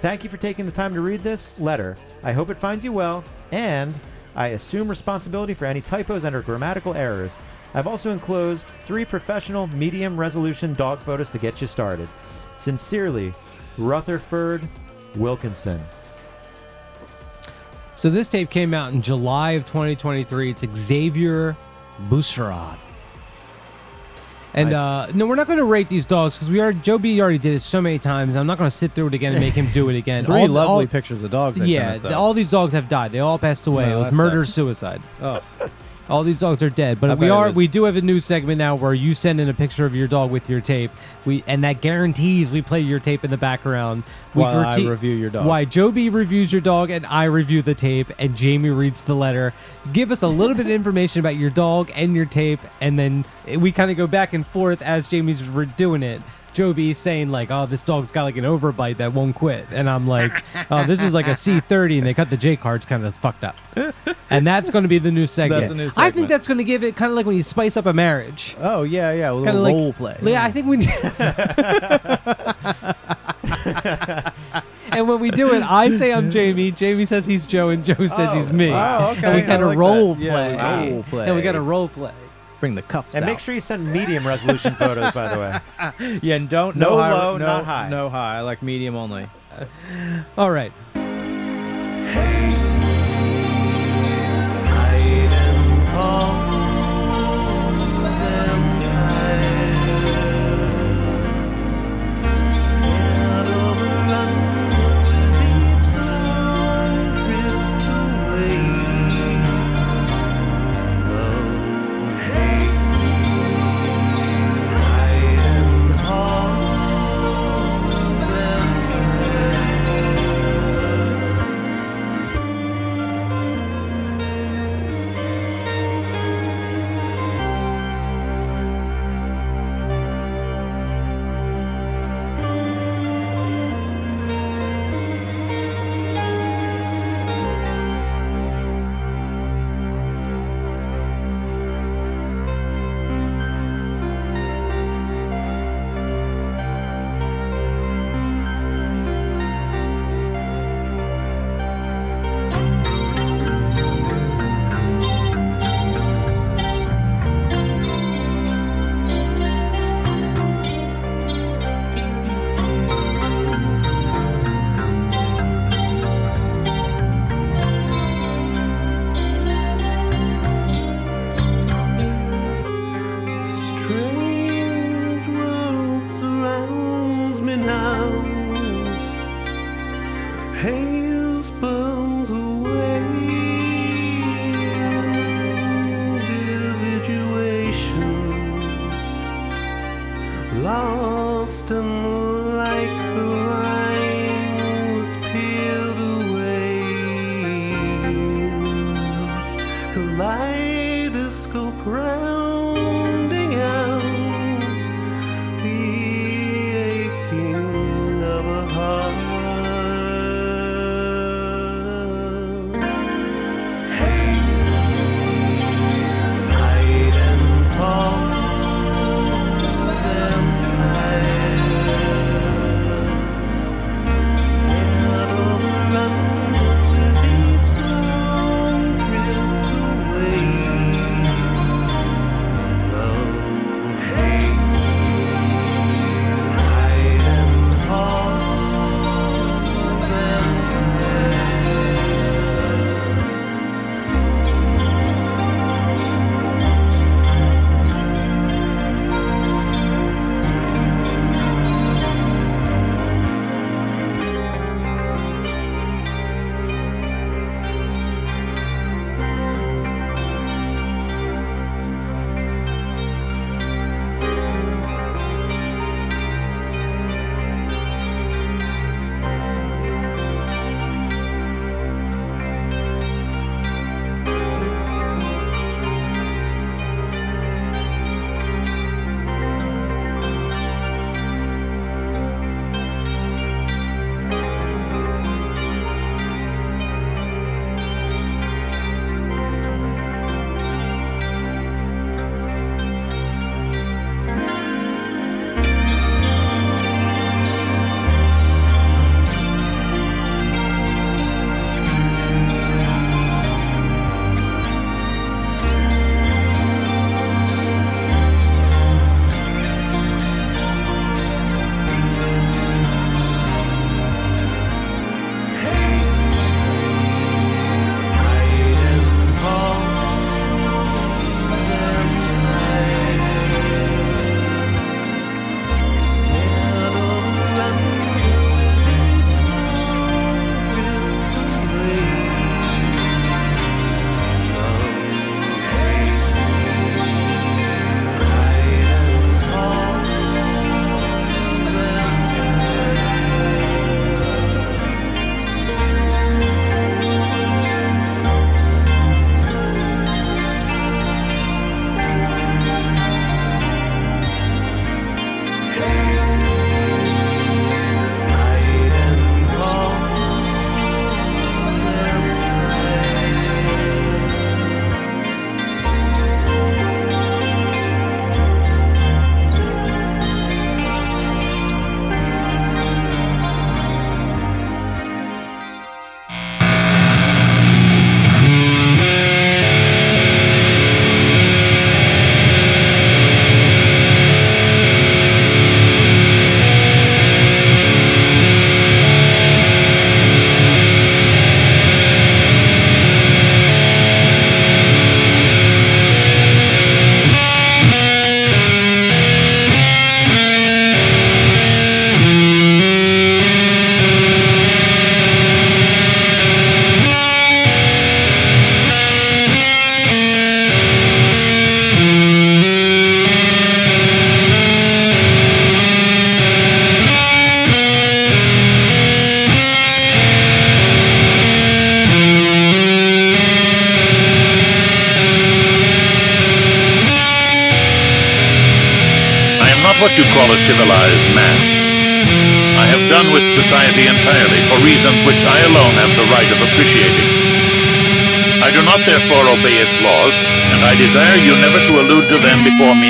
Thank 0.00 0.24
you 0.24 0.30
for 0.30 0.38
taking 0.38 0.64
the 0.64 0.72
time 0.72 0.94
to 0.94 1.02
read 1.02 1.22
this 1.22 1.58
letter. 1.58 1.96
I 2.22 2.32
hope 2.32 2.48
it 2.48 2.56
finds 2.56 2.84
you 2.84 2.92
well, 2.92 3.22
and 3.52 3.94
I 4.36 4.48
assume 4.48 4.86
responsibility 4.86 5.54
for 5.54 5.64
any 5.64 5.80
typos 5.80 6.22
and 6.24 6.36
or 6.36 6.42
grammatical 6.42 6.94
errors. 6.94 7.38
I've 7.74 7.86
also 7.86 8.10
enclosed 8.10 8.66
three 8.84 9.04
professional 9.04 9.66
medium 9.68 10.18
resolution 10.20 10.74
dog 10.74 11.00
photos 11.00 11.30
to 11.32 11.38
get 11.38 11.60
you 11.60 11.66
started. 11.66 12.08
Sincerely, 12.58 13.34
Rutherford 13.78 14.68
Wilkinson. 15.16 15.82
So 17.94 18.10
this 18.10 18.28
tape 18.28 18.50
came 18.50 18.74
out 18.74 18.92
in 18.92 19.00
July 19.00 19.52
of 19.52 19.64
2023. 19.64 20.50
It's 20.50 20.64
Xavier 20.76 21.56
Bushrod. 22.10 22.78
And 24.56 24.72
uh, 24.72 25.06
no, 25.14 25.26
we're 25.26 25.34
not 25.34 25.46
going 25.46 25.58
to 25.58 25.64
rate 25.64 25.88
these 25.90 26.06
dogs 26.06 26.36
because 26.36 26.48
we 26.50 26.60
are 26.60 26.72
Joe 26.72 26.96
B 26.98 27.20
already 27.20 27.36
did 27.38 27.54
it 27.54 27.60
so 27.60 27.80
many 27.82 27.98
times. 27.98 28.36
I'm 28.36 28.46
not 28.46 28.56
going 28.56 28.70
to 28.70 28.74
sit 28.76 28.92
through 28.92 29.08
it 29.08 29.14
again 29.14 29.32
and 29.32 29.40
make 29.40 29.52
him 29.54 29.70
do 29.72 29.90
it 29.90 29.96
again. 29.96 30.24
Three 30.24 30.40
All- 30.42 30.48
lovely 30.48 30.84
all- 30.84 30.86
pictures 30.86 31.22
of 31.22 31.30
dogs. 31.30 31.58
They 31.60 31.66
Yeah, 31.66 31.92
sent 31.92 32.06
us, 32.06 32.10
though. 32.12 32.18
all 32.18 32.32
these 32.34 32.50
dogs 32.50 32.72
have 32.72 32.88
died. 32.88 33.12
They 33.12 33.18
all 33.20 33.38
passed 33.38 33.66
away. 33.66 33.86
No, 33.86 33.96
it 33.96 33.98
was 33.98 34.12
murder 34.12 34.44
suicide. 34.46 35.02
Oh. 35.20 35.40
All 36.08 36.22
these 36.22 36.38
dogs 36.38 36.62
are 36.62 36.70
dead, 36.70 37.00
but 37.00 37.10
I 37.10 37.14
we 37.14 37.20
bet 37.20 37.28
it 37.28 37.32
are 37.32 37.46
was- 37.48 37.56
we 37.56 37.66
do 37.66 37.84
have 37.84 37.96
a 37.96 38.00
new 38.00 38.20
segment 38.20 38.58
now 38.58 38.76
where 38.76 38.94
you 38.94 39.12
send 39.12 39.40
in 39.40 39.48
a 39.48 39.54
picture 39.54 39.84
of 39.84 39.94
your 39.94 40.06
dog 40.06 40.30
with 40.30 40.48
your 40.48 40.60
tape. 40.60 40.92
We 41.24 41.42
and 41.48 41.64
that 41.64 41.80
guarantees 41.80 42.48
we 42.48 42.62
play 42.62 42.80
your 42.80 43.00
tape 43.00 43.24
in 43.24 43.30
the 43.32 43.36
background. 43.36 44.04
We 44.34 44.42
While 44.42 44.58
I 44.60 44.76
review 44.76 45.14
your 45.14 45.30
dog. 45.30 45.46
Why 45.46 45.64
Joe 45.64 45.90
B 45.90 46.08
reviews 46.08 46.52
your 46.52 46.60
dog 46.60 46.90
and 46.90 47.04
I 47.06 47.24
review 47.24 47.60
the 47.62 47.74
tape 47.74 48.12
and 48.18 48.36
Jamie 48.36 48.70
reads 48.70 49.02
the 49.02 49.14
letter. 49.16 49.52
Give 49.92 50.12
us 50.12 50.22
a 50.22 50.28
little 50.28 50.54
bit 50.54 50.66
of 50.66 50.72
information 50.72 51.18
about 51.20 51.36
your 51.36 51.50
dog 51.50 51.90
and 51.94 52.14
your 52.14 52.26
tape, 52.26 52.60
and 52.80 52.96
then 52.98 53.24
we 53.58 53.72
kind 53.72 53.90
of 53.90 53.96
go 53.96 54.06
back 54.06 54.32
and 54.32 54.46
forth 54.46 54.82
as 54.82 55.08
Jamie's 55.08 55.42
re- 55.48 55.66
doing 55.76 56.02
it. 56.04 56.22
Joe 56.56 56.72
B 56.72 56.94
saying 56.94 57.30
like, 57.30 57.50
"Oh, 57.50 57.66
this 57.66 57.82
dog's 57.82 58.10
got 58.10 58.22
like 58.22 58.38
an 58.38 58.44
overbite 58.44 58.96
that 58.96 59.12
won't 59.12 59.36
quit," 59.36 59.66
and 59.72 59.90
I'm 59.90 60.08
like, 60.08 60.42
"Oh, 60.70 60.86
this 60.86 61.02
is 61.02 61.12
like 61.12 61.26
a 61.26 61.32
C30, 61.32 61.98
and 61.98 62.06
they 62.06 62.14
cut 62.14 62.30
the 62.30 62.38
J 62.38 62.56
cards 62.56 62.86
kind 62.86 63.04
of 63.04 63.14
fucked 63.16 63.44
up." 63.44 63.58
And 64.30 64.46
that's 64.46 64.70
going 64.70 64.82
to 64.82 64.88
be 64.88 64.98
the 64.98 65.12
new 65.12 65.26
segment. 65.26 65.60
That's 65.60 65.72
a 65.72 65.74
new 65.74 65.90
I 65.98 66.10
think 66.10 66.30
that's 66.30 66.48
going 66.48 66.56
to 66.56 66.64
give 66.64 66.82
it 66.82 66.96
kind 66.96 67.10
of 67.10 67.16
like 67.16 67.26
when 67.26 67.36
you 67.36 67.42
spice 67.42 67.76
up 67.76 67.84
a 67.84 67.92
marriage. 67.92 68.56
Oh 68.58 68.84
yeah, 68.84 69.12
yeah. 69.12 69.30
A 69.30 69.34
little 69.34 69.54
of 69.54 69.62
like 69.62 69.74
role 69.74 69.92
play. 69.92 70.18
Yeah, 70.22 70.44
I 70.44 70.50
think 70.50 70.66
we. 70.66 70.76
and 74.90 75.06
when 75.06 75.20
we 75.20 75.30
do 75.30 75.52
it, 75.52 75.62
I 75.62 75.94
say 75.94 76.14
I'm 76.14 76.30
Jamie. 76.30 76.72
Jamie 76.72 77.04
says 77.04 77.26
he's 77.26 77.44
Joe, 77.44 77.68
and 77.68 77.84
Joe 77.84 78.06
says 78.06 78.32
he's 78.32 78.50
oh, 78.50 78.54
me. 78.54 78.72
Oh, 78.72 79.10
okay. 79.10 79.26
And 79.26 79.36
we 79.36 79.42
I 79.42 79.44
kind 79.44 79.62
of 79.62 79.68
like 79.68 79.78
role 79.78 80.14
that. 80.14 80.24
Yeah, 80.24 80.32
play. 80.32 80.56
role 80.90 81.02
play. 81.02 81.26
And 81.26 81.36
we 81.36 81.42
got 81.42 81.54
a 81.54 81.60
role 81.60 81.88
play. 81.88 82.14
Bring 82.60 82.74
the 82.74 82.82
cuffs 82.82 83.14
And 83.14 83.24
out. 83.24 83.28
make 83.28 83.38
sure 83.38 83.54
you 83.54 83.60
send 83.60 83.92
medium 83.92 84.26
resolution 84.26 84.74
photos, 84.78 85.12
by 85.12 85.34
the 85.34 85.38
way. 85.38 86.18
Yeah, 86.22 86.36
and 86.36 86.48
don't 86.48 86.76
No 86.76 86.90
no, 86.90 86.96
high, 86.98 87.10
low, 87.12 87.36
no, 87.38 87.46
not 87.46 87.64
high. 87.64 87.88
No 87.88 88.08
high. 88.08 88.38
I 88.38 88.40
like 88.40 88.62
medium 88.62 88.96
only. 88.96 89.28
All 90.38 90.50
right. 90.50 90.72
Strange 92.12 92.56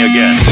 again. 0.07 0.46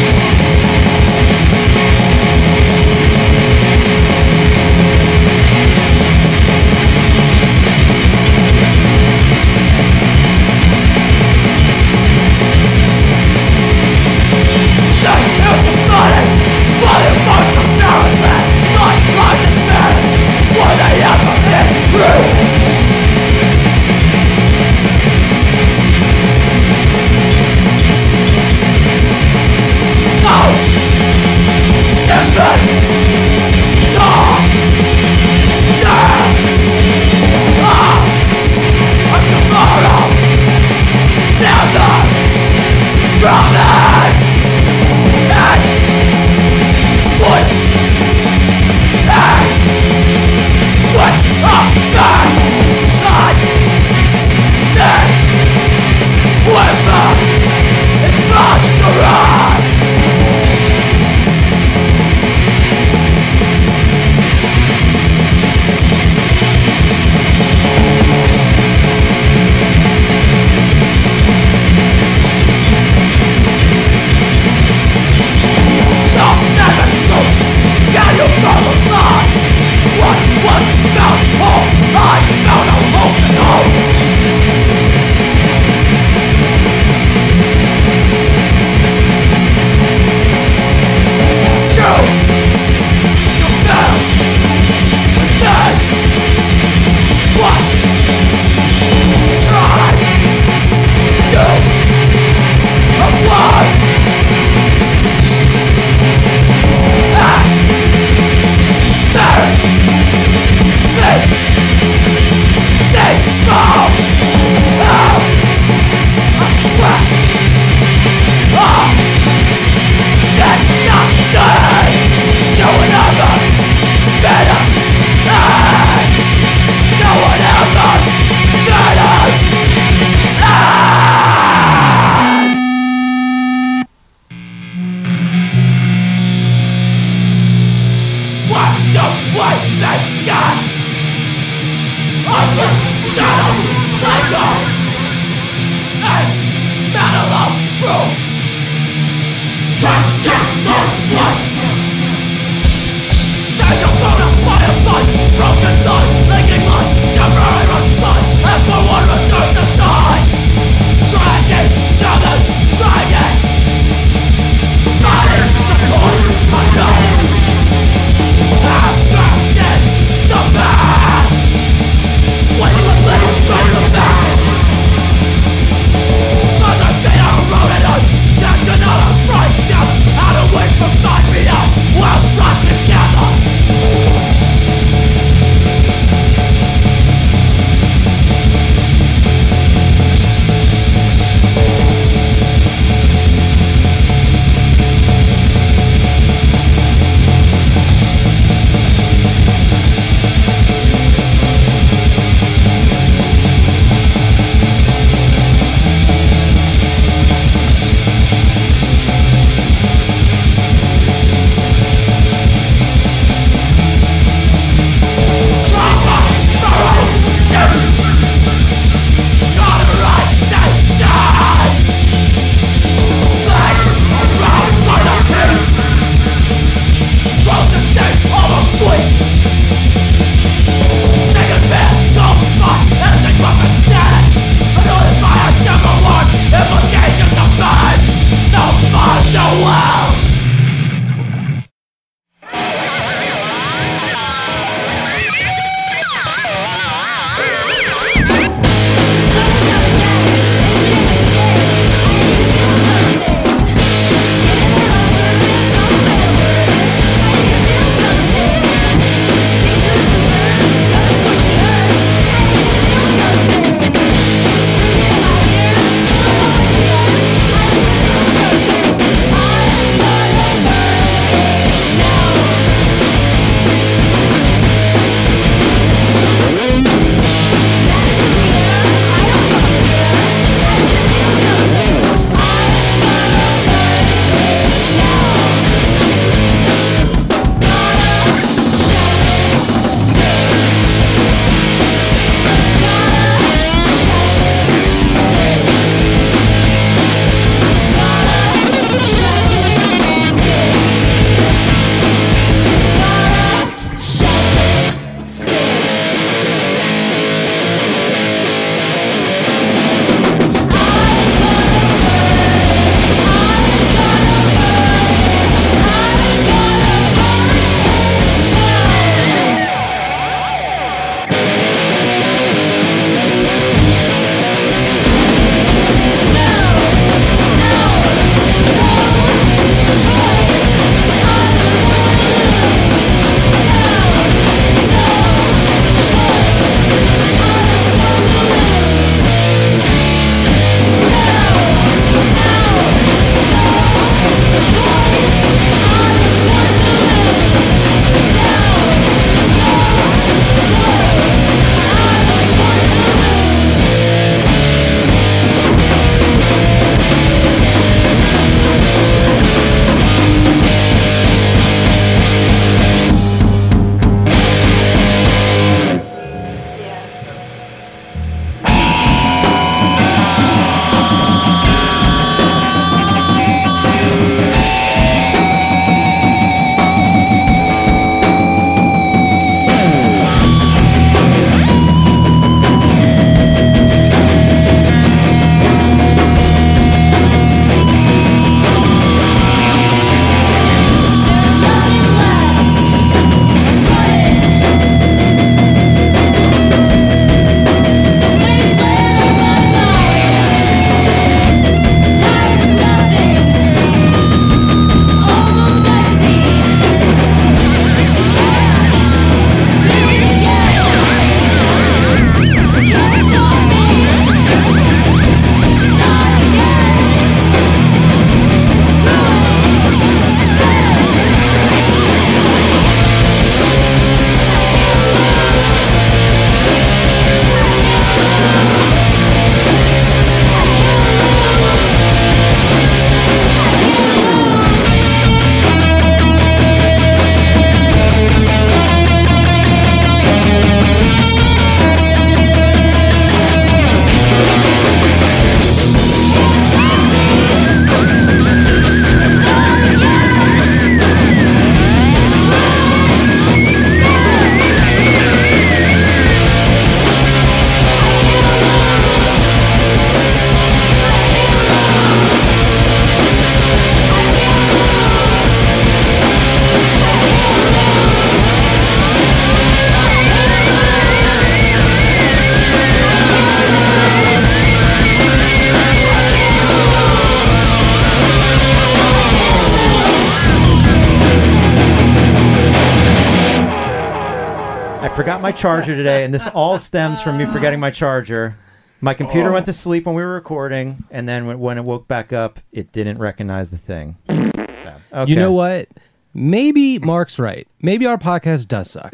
Charger 485.65 485.97
today, 485.97 486.25
and 486.25 486.35
this 486.35 486.47
all 486.49 486.79
stems 486.91 487.23
from 487.23 487.39
me 487.39 487.47
forgetting 487.47 487.81
my 487.81 487.91
charger. 487.91 488.55
My 489.01 489.15
computer 489.15 489.49
oh. 489.49 489.55
went 489.55 489.65
to 489.65 489.73
sleep 489.73 490.05
when 490.05 490.15
we 490.15 490.21
were 490.21 490.35
recording, 490.35 491.05
and 491.11 491.27
then 491.27 491.47
when, 491.47 491.59
when 491.59 491.79
it 491.79 491.85
woke 491.85 492.07
back 492.07 492.35
up, 492.35 492.61
it 492.71 492.93
didn't 492.93 493.17
recognize 493.17 493.71
the 493.71 493.79
thing. 493.79 494.17
So, 494.29 494.35
okay. 495.15 495.31
You 495.31 495.37
know 495.37 495.53
what? 495.53 495.89
Maybe 496.35 496.99
Marc's 496.99 497.39
right. 497.39 497.67
Maybe 497.81 498.05
our 498.05 498.19
podcast 498.19 498.69
does 498.69 498.91
suck. 498.91 499.11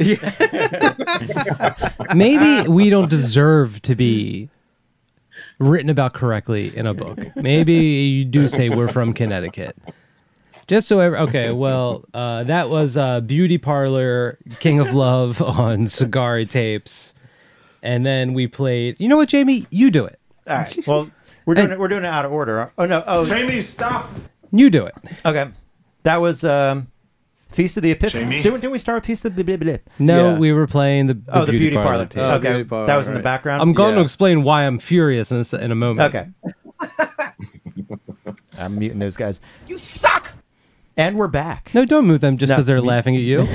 Maybe 2.16 2.68
we 2.68 2.90
don't 2.90 3.08
deserve 3.08 3.80
to 3.82 3.94
be 3.94 4.48
written 5.60 5.88
about 5.88 6.14
correctly 6.14 6.76
in 6.76 6.84
a 6.84 6.94
book. 6.94 7.20
Maybe 7.36 7.74
you 7.74 8.24
do 8.24 8.48
say 8.48 8.70
we're 8.70 8.88
from 8.88 9.12
Connecticut. 9.12 9.76
Just 10.70 10.86
so 10.86 11.00
ever 11.00 11.18
okay, 11.18 11.50
well, 11.50 12.04
uh, 12.14 12.44
that 12.44 12.70
was 12.70 12.96
uh, 12.96 13.20
Beauty 13.22 13.58
Parlour 13.58 14.38
King 14.60 14.78
of 14.78 14.94
Love 14.94 15.42
on 15.58 15.88
Cigar 15.88 16.44
tapes, 16.44 17.12
and 17.82 18.06
then 18.06 18.34
we 18.34 18.46
played. 18.46 18.94
You 19.00 19.08
know 19.08 19.16
what, 19.16 19.28
Jamie? 19.28 19.66
You 19.72 19.90
do 19.90 20.04
it. 20.04 20.20
All 20.46 20.58
right. 20.58 20.86
Well, 20.86 21.10
we're 21.44 21.56
doing 21.56 21.72
it. 21.72 21.78
We're 21.80 21.88
doing 21.88 22.04
it 22.04 22.06
out 22.06 22.24
of 22.24 22.30
order. 22.30 22.72
Oh 22.78 22.86
no. 22.86 23.02
Oh, 23.04 23.24
Jamie, 23.24 23.60
stop. 23.62 24.08
You 24.52 24.70
do 24.70 24.86
it. 24.86 24.94
okay. 25.26 25.50
That 26.04 26.20
was 26.20 26.44
um, 26.44 26.86
Feast 27.50 27.76
of 27.76 27.82
the 27.82 27.90
Epiphany. 27.90 28.22
Jamie? 28.22 28.40
Didn't, 28.42 28.60
didn't 28.60 28.70
we 28.70 28.78
start 28.78 28.98
with 29.02 29.06
Feast 29.06 29.24
of 29.24 29.34
the 29.34 29.42
blah, 29.42 29.56
blah, 29.56 29.72
blah? 29.72 29.78
No, 29.98 30.34
Yeah. 30.34 30.38
we 30.38 30.52
were 30.52 30.68
playing 30.68 31.08
the, 31.08 31.14
the 31.14 31.38
Oh, 31.38 31.44
the 31.46 31.50
Beauty, 31.50 31.74
Parlour. 31.74 32.06
tape. 32.06 32.22
Oh, 32.22 32.30
okay. 32.36 32.48
Beauty 32.50 32.64
Parlour, 32.68 32.86
that 32.86 32.96
was 32.96 33.08
in 33.08 33.14
the 33.14 33.20
background. 33.20 33.60
I'm 33.60 33.72
going 33.72 33.96
to 33.96 34.02
explain 34.02 34.44
why 34.44 34.66
I'm 34.68 34.78
furious 34.78 35.32
in 35.32 35.38
a, 35.38 35.40
s- 35.40 35.52
in 35.52 35.72
a 35.72 35.74
moment. 35.74 36.14
Okay. 36.14 36.28
I'm 38.60 38.78
muting 38.78 39.00
those 39.00 39.16
guys. 39.16 39.40
You 39.66 39.76
suck. 39.76 40.30
And 41.00 41.16
we're 41.16 41.28
back. 41.28 41.70
No, 41.72 41.86
don't 41.86 42.06
move 42.06 42.20
them 42.20 42.36
just 42.36 42.50
No, 42.50 42.56
because 42.56 42.66
they're 42.66 42.82
me- 42.82 42.86
laughing 42.88 43.16
at 43.16 43.22
you. 43.22 43.48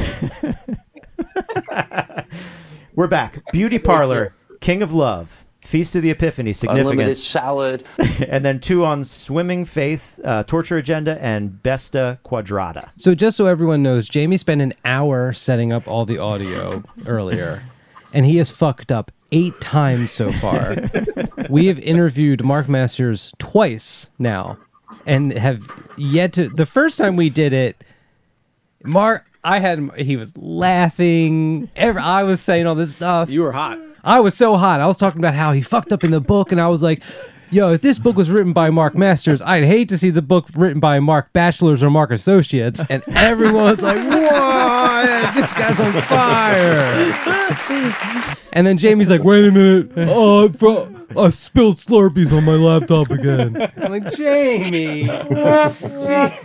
We're 2.96 3.08
back. 3.08 3.44
Beauty 3.52 3.78
Parlour, 3.78 4.34
King 4.62 4.82
of 4.82 4.92
Love, 4.92 5.38
Feast 5.62 5.96
of 5.96 6.02
the 6.02 6.10
Epiphany, 6.10 6.56
Unlimited 6.64 7.18
significance, 7.18 7.24
salad. 7.24 7.86
and 8.28 8.44
then 8.44 8.60
two 8.60 8.84
on 8.84 9.06
Swimming 9.06 9.66
Faith, 9.66 10.20
uh, 10.24 10.42
Torture 10.46 10.78
Agenda, 10.78 11.22
and 11.24 11.60
Besta 11.62 12.18
Quadrada. 12.26 12.90
So 12.98 13.14
just 13.14 13.38
so 13.38 13.46
everyone 13.46 13.84
knows, 13.84 14.10
Jamie 14.10 14.38
spent 14.38 14.62
an 14.62 14.74
hour 14.84 15.32
setting 15.32 15.72
up 15.72 15.88
all 15.88 16.06
the 16.08 16.18
audio 16.18 16.82
earlier, 17.06 17.62
and 18.12 18.26
he 18.26 18.38
has 18.38 18.50
fucked 18.50 18.92
up 18.92 19.12
eight 19.32 19.62
times 19.62 20.10
so 20.10 20.32
far. 20.32 20.78
we 21.48 21.68
have 21.68 21.78
interviewed 21.78 22.44
Marc 22.44 22.68
Masters 22.68 23.34
twice 23.38 24.10
now, 24.18 24.58
and 25.06 25.32
have 25.34 25.70
yet 25.98 26.34
to. 26.34 26.50
The 26.50 26.66
first 26.66 26.98
time 26.98 27.16
we 27.16 27.30
did 27.30 27.54
it, 27.54 27.84
Marc, 28.84 29.26
I 29.44 29.60
had 29.60 29.92
he 29.98 30.18
was 30.18 30.36
laughing. 30.38 31.70
Every, 31.76 32.02
I 32.02 32.24
was 32.24 32.42
saying 32.42 32.68
all 32.68 32.76
this 32.76 32.92
stuff. 32.92 33.30
You 33.30 33.44
were 33.44 33.52
hot. 33.52 33.80
I 34.04 34.20
was 34.20 34.36
so 34.36 34.56
hot. 34.56 34.82
I 34.82 34.88
was 34.88 34.98
talking 34.98 35.20
about 35.20 35.34
how 35.34 35.52
he 35.52 35.62
fucked 35.62 35.92
up 35.92 36.04
in 36.04 36.12
the 36.12 36.22
book, 36.22 36.52
and 36.52 36.62
I 36.62 36.68
was 36.68 36.84
like, 36.84 37.02
"Yo, 37.56 37.72
if 37.72 37.80
this 37.80 37.98
book 37.98 38.18
was 38.18 38.30
written 38.30 38.52
by 38.52 38.70
Marc 38.70 38.98
Masters, 38.98 39.42
I'd 39.42 39.64
hate 39.64 39.88
to 39.88 39.98
see 39.98 40.10
the 40.10 40.22
book 40.22 40.48
written 40.58 40.82
by 40.82 41.00
Mark 41.00 41.32
Bachelors 41.32 41.82
or 41.82 41.90
Mark 41.90 42.12
Associates." 42.12 42.84
And 42.90 43.02
everyone 43.08 43.64
was 43.64 43.82
like, 43.82 43.96
"What? 44.10 45.34
This 45.36 45.54
guy's 45.54 45.80
on 45.80 45.94
fire!" 46.02 47.14
And 48.52 48.68
then 48.68 48.78
Jamie's 48.78 49.10
like, 49.10 49.24
"Wait 49.24 49.46
a 49.46 49.52
minute, 49.52 49.90
oh, 49.96 50.50
fro- 50.50 50.92
I 51.18 51.30
spilled 51.30 51.78
Slurpees 51.78 52.36
on 52.36 52.44
my 52.44 52.56
laptop 52.56 53.10
again." 53.10 53.72
I'm 53.78 53.90
like, 53.90 54.12
"Jamie." 54.16 55.04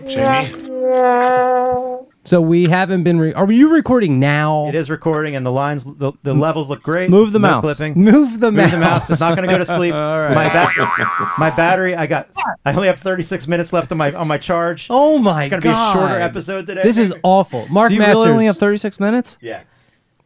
Jamie. 0.06 2.06
So 2.24 2.38
we 2.40 2.68
haven't 2.68 3.02
been. 3.02 3.18
Re- 3.18 3.32
Are 3.32 3.50
you 3.50 3.72
recording 3.72 4.20
now? 4.20 4.68
It 4.68 4.74
is 4.74 4.90
recording, 4.90 5.36
and 5.36 5.44
the 5.46 5.50
lines, 5.50 5.84
the, 5.84 6.12
the 6.22 6.34
levels 6.34 6.68
look 6.68 6.82
great. 6.82 7.08
Move 7.08 7.32
the 7.32 7.38
no 7.38 7.48
mouse. 7.48 7.60
Clipping. 7.62 7.94
Move 7.94 8.40
the 8.40 8.52
Move 8.52 8.56
mouse. 8.56 8.70
the 8.72 8.78
mouse. 8.78 9.10
It's 9.10 9.20
not 9.20 9.36
going 9.36 9.48
to 9.48 9.52
go 9.54 9.58
to 9.58 9.64
sleep. 9.64 9.94
My 9.94 10.48
ba- 10.52 11.32
my 11.38 11.48
battery. 11.50 11.96
I 11.96 12.06
got. 12.06 12.28
I 12.66 12.74
only 12.74 12.88
have 12.88 12.98
36 13.00 13.48
minutes 13.48 13.72
left 13.72 13.90
on 13.90 13.96
my 13.98 14.12
on 14.12 14.28
my 14.28 14.36
charge. 14.36 14.86
Oh 14.90 15.16
my 15.18 15.32
God. 15.32 15.40
It's 15.44 15.50
going 15.50 15.62
to 15.62 15.68
be 15.68 15.70
a 15.70 15.72
god! 15.72 15.92
shorter 15.94 16.20
episode 16.20 16.66
today. 16.66 16.82
This 16.82 16.98
is 16.98 17.12
awful. 17.22 17.66
Marc 17.68 17.88
Do 17.88 17.94
you 17.94 18.00
Masters. 18.00 18.16
really 18.18 18.30
only 18.32 18.46
have 18.46 18.56
36 18.58 19.00
minutes? 19.00 19.36
yeah. 19.40 19.62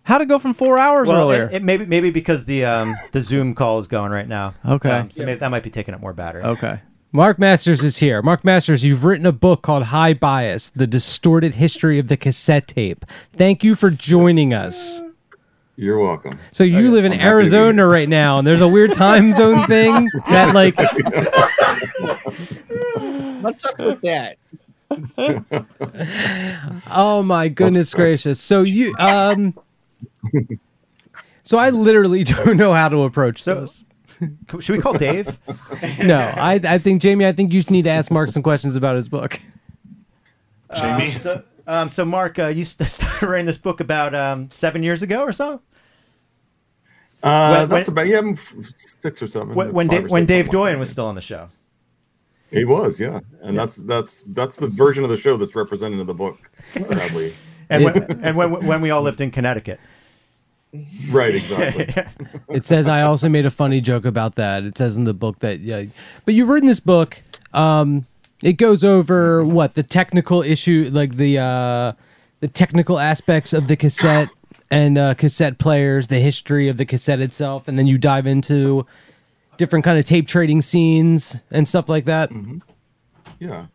How'd 0.03 0.21
it 0.21 0.27
go 0.27 0.39
from 0.39 0.53
four 0.53 0.79
hours 0.79 1.09
Well, 1.09 1.23
earlier? 1.31 1.45
it, 1.47 1.55
it 1.55 1.63
maybe 1.63 1.87
maybe 1.87 2.11
because 2.11 2.45
the 2.45 2.65
um 2.67 2.93
the 3.13 3.23
Zoom 3.23 3.55
call 3.55 3.79
is 3.79 3.87
going 3.87 4.11
right 4.13 4.29
now. 4.29 4.55
Okay. 4.69 4.91
Um, 4.91 5.11
so 5.11 5.25
maybe 5.25 5.39
that 5.39 5.49
might 5.51 5.63
be 5.63 5.71
taking 5.71 5.95
up 5.95 6.01
more 6.01 6.13
battery. 6.13 6.43
okay. 6.43 6.81
Marc 7.15 7.39
Masters 7.39 7.85
is 7.85 7.99
here. 7.99 8.21
Marc 8.23 8.45
Masters, 8.45 8.83
you've 8.83 9.05
written 9.05 9.25
a 9.25 9.31
book 9.31 9.63
called 9.63 9.85
High 9.85 10.15
Bias: 10.15 10.71
The 10.71 10.85
Distorted 10.89 11.55
History 11.55 12.01
of 12.01 12.09
the 12.09 12.17
Cassette 12.17 12.67
Tape. 12.67 13.05
Thank 13.33 13.63
you 13.63 13.77
for 13.77 13.89
joining 13.89 14.53
us. 14.53 15.01
You're 15.77 16.01
welcome. 16.01 16.41
So 16.51 16.65
you 16.65 16.91
live 16.91 17.05
in 17.05 17.13
I'm 17.13 17.19
happy 17.21 17.23
to 17.23 17.23
be 17.23 17.25
Arizona 17.57 17.87
right 17.87 18.09
now, 18.09 18.39
and 18.39 18.47
there's 18.47 18.61
a 18.61 18.67
weird 18.67 18.95
time 18.95 19.33
zone 19.33 19.65
thing 19.69 20.09
that 20.29 20.57
like 20.57 20.77
What's 23.43 23.65
up 23.65 23.79
with 23.79 24.01
that? 24.01 24.37
oh 26.91 27.23
my 27.23 27.47
goodness 27.47 27.95
gracious. 27.95 28.41
So 28.41 28.63
you 28.63 28.93
um 28.99 29.55
So 31.45 31.59
I 31.59 31.71
literally 31.71 32.25
don't 32.25 32.57
know 32.57 32.73
how 32.73 32.89
to 32.89 33.05
approach 33.05 33.45
So- 33.45 33.61
this. 33.61 33.85
Should 34.61 34.77
we 34.77 34.83
call 34.83 34.95
Dave? 34.95 35.39
No, 36.05 36.19
I 36.19 36.61
I 36.65 36.79
think 36.79 37.01
Jamie, 37.03 37.27
I 37.27 37.33
think 37.33 37.53
you 37.53 37.63
need 37.71 37.83
to 37.85 37.91
ask 37.91 38.11
Marc 38.11 38.31
some 38.31 38.43
questions 38.43 38.77
about 38.77 38.97
his 38.97 39.09
book. 39.09 39.41
Jamie. 40.77 41.13
so, 41.13 41.43
um, 41.67 41.89
so 41.89 42.05
Marc, 42.05 42.39
uh, 42.39 42.47
you 42.49 42.65
st- 42.65 42.89
started 42.89 43.27
writing 43.27 43.47
this 43.47 43.59
book 43.59 43.81
about 43.81 44.15
um, 44.15 44.51
seven 44.51 44.83
years 44.83 45.03
ago 45.03 45.23
or 45.23 45.33
so. 45.33 45.61
Uh, 47.23 47.57
When- 47.61 47.69
that's 47.69 47.89
when- 47.89 47.95
about 47.95 48.07
yeah, 48.09 48.19
I'm 48.19 48.35
six 48.35 49.23
or 49.23 49.27
seven. 49.27 49.55
When, 49.55 49.73
when, 49.73 49.87
five 49.89 50.03
Dave, 50.03 50.05
or 50.11 50.13
when 50.13 50.25
Dave 50.27 50.45
something 50.47 50.61
like 50.61 50.79
was 50.79 50.91
still 50.91 51.07
on 51.07 51.15
the 51.15 51.21
show. 51.23 51.49
He 52.51 52.65
was, 52.65 53.01
yeah, 53.01 53.21
and 53.43 53.59
that's 53.59 53.77
that's 53.79 54.23
that's 54.23 54.59
the 54.59 54.69
version 54.69 55.03
of 55.03 55.11
the 55.11 55.17
show 55.17 55.37
that's 55.37 55.57
represented 55.57 55.99
in 55.99 56.07
the 56.07 56.15
book. 56.15 56.51
Sadly, 56.85 57.35
And 57.69 57.83
when, 57.85 58.25
and 58.25 58.37
when 58.37 58.51
when 58.67 58.81
we 58.81 58.91
all 58.91 59.03
lived 59.03 59.21
in 59.21 59.31
Connecticut. 59.33 59.81
Right, 61.11 61.35
exactly. 61.35 61.89
It 62.49 62.67
says 62.67 62.87
I 62.87 63.03
also 63.03 63.29
made 63.29 63.47
a 63.47 63.51
funny 63.51 63.81
joke 63.81 64.05
about 64.05 64.37
that. 64.37 64.65
It 64.65 64.79
says 64.79 64.97
in 64.97 65.05
the 65.05 65.15
book 65.15 65.41
that 65.41 65.61
yeah, 65.61 65.85
but 66.25 66.35
you've 66.35 66.49
written 66.49 66.69
this 66.69 66.81
book. 66.81 67.23
Um, 67.53 68.07
it 68.43 68.55
goes 68.55 68.85
over 68.85 69.45
what 69.45 69.75
the 69.75 69.83
technical 69.83 70.43
issue, 70.43 70.91
like 70.93 71.17
the 71.17 71.39
uh, 71.39 71.93
the 72.41 72.49
technical 72.49 73.01
aspects 73.01 73.53
of 73.53 73.67
the 73.69 73.77
cassette 73.77 74.29
and 74.71 74.99
uh, 74.99 75.15
cassette 75.15 75.59
players, 75.59 76.09
the 76.09 76.21
history 76.21 76.69
of 76.69 76.77
the 76.77 76.85
cassette 76.85 77.21
itself, 77.21 77.69
and 77.69 77.79
then 77.79 77.87
you 77.87 77.99
dive 77.99 78.27
into 78.27 78.87
different 79.57 79.85
kind 79.85 79.99
of 79.99 80.05
tape 80.05 80.27
trading 80.27 80.61
scenes 80.61 81.43
and 81.51 81.67
stuff 81.67 81.89
like 81.89 82.05
that. 82.05 82.31
Yeah. 83.39 83.67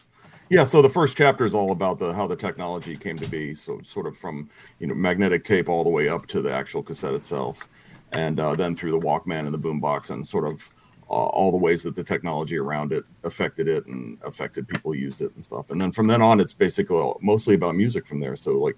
Yeah, 0.50 0.64
so 0.64 0.82
the 0.82 0.89
first 0.89 1.16
chapter 1.16 1.45
is 1.45 1.54
all 1.54 1.72
about 1.72 2.00
the 2.00 2.12
how 2.14 2.26
the 2.26 2.36
technology 2.36 2.97
came 2.97 3.18
to 3.18 3.28
be. 3.28 3.54
So 3.54 3.80
sort 3.84 4.08
of 4.08 4.18
from 4.18 4.50
you 4.80 4.88
know 4.88 4.95
magnetic 4.95 5.43
tape 5.43 5.70
all 5.70 5.84
the 5.84 5.89
way 5.91 6.10
up 6.10 6.26
to 6.28 6.41
the 6.41 6.52
actual 6.52 6.82
cassette 6.82 7.14
itself, 7.14 7.68
and 8.12 8.39
uh, 8.39 8.56
then 8.56 8.76
through 8.76 8.91
the 8.91 9.00
Walkman 9.00 9.45
and 9.45 9.54
the 9.54 9.60
boombox, 9.60 10.10
and 10.10 10.26
sort 10.26 10.52
of 10.52 10.68
uh, 11.08 11.14
all 11.14 11.52
the 11.52 11.58
ways 11.58 11.84
that 11.84 11.95
the 11.95 12.04
technology 12.04 12.58
around 12.58 12.91
it 12.93 13.04
affected 13.24 13.68
it 13.68 13.86
and 13.86 14.18
affected 14.24 14.68
people 14.68 14.95
used 14.95 15.22
it 15.22 15.34
and 15.36 15.43
stuff. 15.43 15.70
And 15.70 15.80
then 15.80 15.91
from 15.91 16.08
then 16.08 16.22
on, 16.22 16.39
it's 16.39 16.54
basically 16.54 17.12
mostly 17.22 17.54
about 17.54 17.76
music 17.76 18.08
from 18.08 18.20
there. 18.20 18.36
So 18.36 18.58
like 18.58 18.78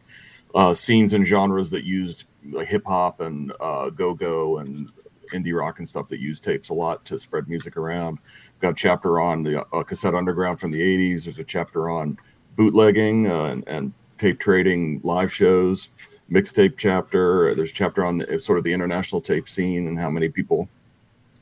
uh, 0.56 0.74
scenes 0.74 1.14
and 1.14 1.26
genres 1.26 1.70
that 1.72 1.86
used 1.86 2.26
like 2.50 2.68
hip 2.68 2.84
hop 2.86 3.22
and 3.22 3.54
uh, 3.62 3.92
go 3.92 4.14
go 4.14 4.58
and 4.58 4.90
indie 5.32 5.58
rock 5.58 5.80
and 5.80 5.88
stuff 5.88 6.08
that 6.10 6.20
used 6.20 6.44
tapes 6.44 6.70
a 6.70 6.74
lot 6.74 7.04
to 7.06 7.20
spread 7.20 7.48
music 7.48 7.78
around. 7.78 8.20
Got 8.60 8.72
a 8.72 8.76
chapter 8.76 9.20
on 9.20 9.44
the 9.44 9.66
uh, 9.74 9.84
cassette 9.84 10.16
underground 10.16 10.60
from 10.60 10.72
the 10.72 10.82
80s. 10.82 11.26
There's 11.26 11.40
a 11.40 11.44
chapter 11.44 11.90
on 11.90 12.18
bootlegging 12.56 13.30
uh, 13.30 13.46
and, 13.46 13.68
and 13.68 13.94
tape 14.18 14.40
trading 14.40 15.02
live 15.04 15.34
shows, 15.34 15.90
mixtape 16.32 16.76
chapter. 16.78 17.56
There's 17.56 17.72
a 17.72 17.74
chapter 17.74 18.06
on 18.06 18.20
the, 18.20 18.38
sort 18.38 18.58
of 18.58 18.64
the 18.64 18.74
international 18.74 19.22
tape 19.22 19.50
scene 19.50 19.88
and 19.88 20.00
how 20.00 20.10
many 20.10 20.30
people 20.30 20.70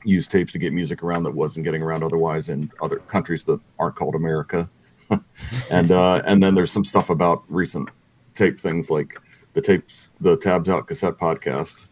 use 0.04 0.26
tapes 0.26 0.52
to 0.52 0.58
get 0.58 0.72
music 0.72 1.02
around 1.02 1.24
that 1.24 1.34
wasn't 1.34 1.64
getting 1.64 1.82
around 1.82 2.02
otherwise 2.02 2.48
in 2.48 2.70
other 2.82 2.96
countries 2.96 3.44
that 3.44 3.60
aren't 3.78 3.96
called 3.96 4.14
America. 4.14 4.68
and 5.70 5.90
uh, 5.90 6.22
and 6.24 6.42
then 6.42 6.54
there's 6.54 6.72
some 6.72 6.84
stuff 6.84 7.10
about 7.10 7.42
recent 7.48 7.88
tape 8.34 8.58
things 8.58 8.90
like 8.90 9.14
the 9.52 9.60
tapes, 9.60 10.08
the 10.20 10.36
tabs 10.36 10.70
out 10.70 10.86
cassette 10.86 11.18
podcast. 11.18 11.88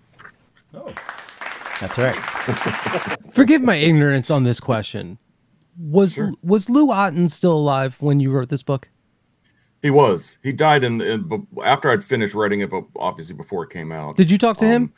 That's 1.80 1.96
right. 1.98 2.14
Forgive 3.32 3.62
my 3.62 3.76
ignorance 3.76 4.30
on 4.30 4.44
this 4.44 4.60
question. 4.60 5.18
Was 5.78 6.18
was 6.42 6.68
Lou 6.68 6.90
Ottens 6.90 7.34
still 7.34 7.52
alive 7.54 7.96
when 8.00 8.18
you 8.18 8.32
wrote 8.32 8.48
this 8.48 8.62
book? 8.64 8.88
He 9.80 9.90
was. 9.90 10.38
He 10.42 10.52
died 10.52 10.82
in, 10.82 11.00
in 11.00 11.46
after 11.64 11.88
I'd 11.90 12.02
finished 12.02 12.34
writing 12.34 12.60
it, 12.60 12.70
but 12.70 12.84
obviously 12.96 13.36
before 13.36 13.62
it 13.62 13.70
came 13.70 13.92
out. 13.92 14.16
Did 14.16 14.28
you 14.30 14.38
talk 14.38 14.56
to 14.58 14.66
him? 14.66 14.82
Um, 14.84 14.92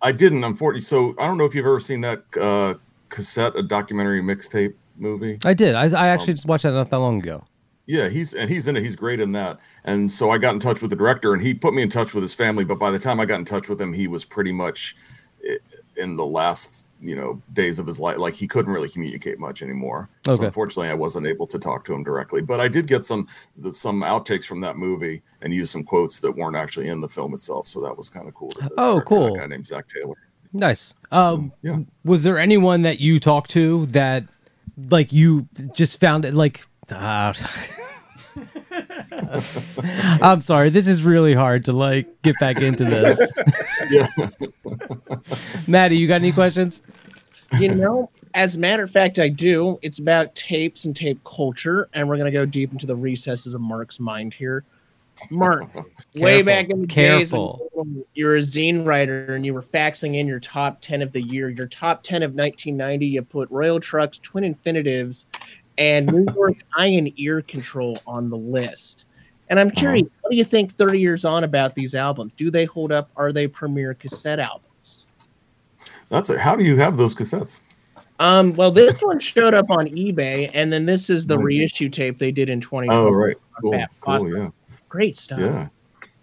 I 0.00 0.12
didn't, 0.12 0.42
unfortunately. 0.42 0.80
So 0.80 1.14
I 1.18 1.26
don't 1.26 1.36
know 1.36 1.44
if 1.44 1.54
you've 1.54 1.66
ever 1.66 1.80
seen 1.80 2.00
that 2.00 2.24
uh, 2.40 2.74
cassette, 3.10 3.54
a 3.56 3.62
documentary 3.62 4.22
mixtape 4.22 4.72
movie. 4.96 5.38
I 5.44 5.52
did. 5.52 5.74
I, 5.74 5.84
I 5.94 6.08
actually 6.08 6.32
just 6.32 6.46
watched 6.46 6.62
that 6.62 6.72
not 6.72 6.88
that 6.88 6.98
long 6.98 7.18
ago. 7.18 7.44
Yeah, 7.86 8.08
he's 8.08 8.32
and 8.32 8.48
he's 8.48 8.68
in 8.68 8.76
it. 8.76 8.82
He's 8.82 8.96
great 8.96 9.20
in 9.20 9.32
that. 9.32 9.58
And 9.84 10.10
so 10.10 10.30
I 10.30 10.38
got 10.38 10.54
in 10.54 10.60
touch 10.60 10.80
with 10.80 10.90
the 10.90 10.96
director, 10.96 11.34
and 11.34 11.42
he 11.42 11.52
put 11.52 11.74
me 11.74 11.82
in 11.82 11.88
touch 11.90 12.14
with 12.14 12.22
his 12.22 12.32
family. 12.32 12.64
But 12.64 12.78
by 12.78 12.90
the 12.90 12.98
time 13.00 13.20
I 13.20 13.26
got 13.26 13.40
in 13.40 13.44
touch 13.44 13.68
with 13.68 13.80
him, 13.80 13.92
he 13.92 14.06
was 14.08 14.24
pretty 14.24 14.52
much 14.52 14.94
i- 14.96 15.19
in 16.00 16.16
the 16.16 16.26
last 16.26 16.84
you 17.02 17.16
know 17.16 17.40
days 17.54 17.78
of 17.78 17.86
his 17.86 17.98
life. 17.98 18.18
Like 18.18 18.34
he 18.34 18.46
couldn't 18.46 18.72
really 18.72 18.88
communicate 18.88 19.38
much 19.38 19.62
anymore. 19.62 20.08
So 20.26 20.32
Okay. 20.32 20.46
unfortunately, 20.46 20.90
I 20.90 20.94
wasn't 20.94 21.26
able 21.26 21.46
to 21.46 21.58
talk 21.58 21.84
to 21.86 21.94
him 21.94 22.02
directly. 22.04 22.42
But 22.42 22.60
I 22.60 22.68
did 22.68 22.86
get 22.86 23.04
some 23.04 23.26
the, 23.56 23.72
some 23.72 24.02
outtakes 24.02 24.44
from 24.46 24.60
that 24.60 24.76
movie 24.76 25.22
and 25.40 25.54
use 25.54 25.70
some 25.70 25.82
quotes 25.84 26.20
that 26.20 26.32
weren't 26.32 26.56
actually 26.56 26.88
in 26.88 27.00
the 27.00 27.08
film 27.08 27.32
itself. 27.34 27.66
So 27.68 27.80
that 27.80 27.96
was 27.96 28.08
kind 28.10 28.28
of 28.28 28.34
cool. 28.34 28.52
Oh, 28.76 29.00
cool. 29.06 29.34
A 29.34 29.38
guy 29.38 29.46
named 29.46 29.66
Zach 29.66 29.86
Taylor. 29.88 30.16
Nice. 30.52 30.94
Um, 31.12 31.52
yeah. 31.62 31.78
Was 32.04 32.22
there 32.22 32.38
anyone 32.38 32.82
that 32.82 32.98
you 33.00 33.20
talked 33.20 33.50
to 33.52 33.86
that, 33.86 34.24
like, 34.90 35.12
you 35.12 35.46
just 35.72 36.00
found 36.00 36.24
it 36.24 36.34
like? 36.34 36.66
Uh, 36.90 37.32
I'm 40.20 40.40
sorry. 40.40 40.70
This 40.70 40.88
is 40.88 41.02
really 41.02 41.34
hard 41.34 41.64
to 41.66 41.72
like 41.72 42.22
get 42.22 42.34
back 42.40 42.60
into 42.60 42.84
this. 42.84 43.18
yeah. 43.88 44.06
Maddie, 45.66 45.96
you 45.96 46.06
got 46.06 46.20
any 46.20 46.32
questions? 46.32 46.82
you 47.58 47.74
know, 47.74 48.10
as 48.34 48.56
a 48.56 48.58
matter 48.58 48.84
of 48.84 48.90
fact, 48.90 49.18
I 49.18 49.28
do. 49.28 49.78
It's 49.82 49.98
about 49.98 50.34
tapes 50.34 50.84
and 50.84 50.94
tape 50.94 51.22
culture, 51.24 51.88
and 51.94 52.08
we're 52.08 52.16
gonna 52.16 52.30
go 52.30 52.46
deep 52.46 52.72
into 52.72 52.86
the 52.86 52.96
recesses 52.96 53.54
of 53.54 53.60
Marc's 53.60 53.98
mind 53.98 54.34
here. 54.34 54.64
Marc, 55.30 55.68
way 56.14 56.42
back 56.42 56.70
in 56.70 56.82
the 56.82 56.86
careful. 56.86 57.58
days 57.58 57.68
when 57.72 58.04
you 58.14 58.26
were 58.26 58.36
a 58.36 58.40
zine 58.40 58.86
writer 58.86 59.26
and 59.26 59.44
you 59.44 59.52
were 59.52 59.62
faxing 59.62 60.16
in 60.16 60.26
your 60.26 60.40
top 60.40 60.80
ten 60.80 61.02
of 61.02 61.12
the 61.12 61.22
year, 61.22 61.48
your 61.48 61.66
top 61.66 62.02
ten 62.02 62.22
of 62.22 62.32
1990, 62.32 63.06
you 63.06 63.22
put 63.22 63.50
Royal 63.50 63.80
Trux, 63.80 64.20
Twin 64.20 64.44
Infinitives, 64.44 65.26
and 65.78 66.10
New 66.10 66.26
York 66.34 66.56
Eye 66.76 66.86
and 66.86 67.12
Ear 67.18 67.42
Control 67.42 67.98
on 68.06 68.30
the 68.30 68.36
list. 68.36 69.06
And 69.50 69.58
I'm 69.58 69.70
curious, 69.70 70.06
what 70.20 70.30
do 70.30 70.36
you 70.36 70.44
think 70.44 70.74
30 70.76 70.98
years 71.00 71.24
on 71.24 71.42
about 71.42 71.74
these 71.74 71.94
albums? 71.94 72.34
Do 72.34 72.50
they 72.52 72.64
hold 72.64 72.92
up? 72.92 73.10
Are 73.16 73.32
they 73.32 73.48
premier 73.48 73.94
cassette 73.94 74.38
albums? 74.38 75.06
That's 76.08 76.30
it. 76.30 76.38
How 76.38 76.54
do 76.54 76.64
you 76.64 76.76
have 76.76 76.96
those 76.96 77.16
cassettes? 77.16 77.62
Um, 78.20 78.52
well, 78.52 78.70
this 78.70 79.00
one 79.00 79.18
showed 79.18 79.54
up 79.54 79.70
on 79.70 79.86
eBay, 79.88 80.50
and 80.54 80.72
then 80.72 80.86
this 80.86 81.10
is 81.10 81.26
the 81.26 81.36
Nice. 81.36 81.46
reissue 81.46 81.88
tape 81.88 82.18
they 82.18 82.30
did 82.30 82.48
in 82.48 82.60
20. 82.60 82.88
Oh, 82.90 83.10
right. 83.10 83.36
Cool. 83.60 83.84
Cool. 84.00 84.36
Yeah. 84.36 84.50
Great 84.88 85.16
stuff. 85.16 85.40
Yeah. 85.40 85.68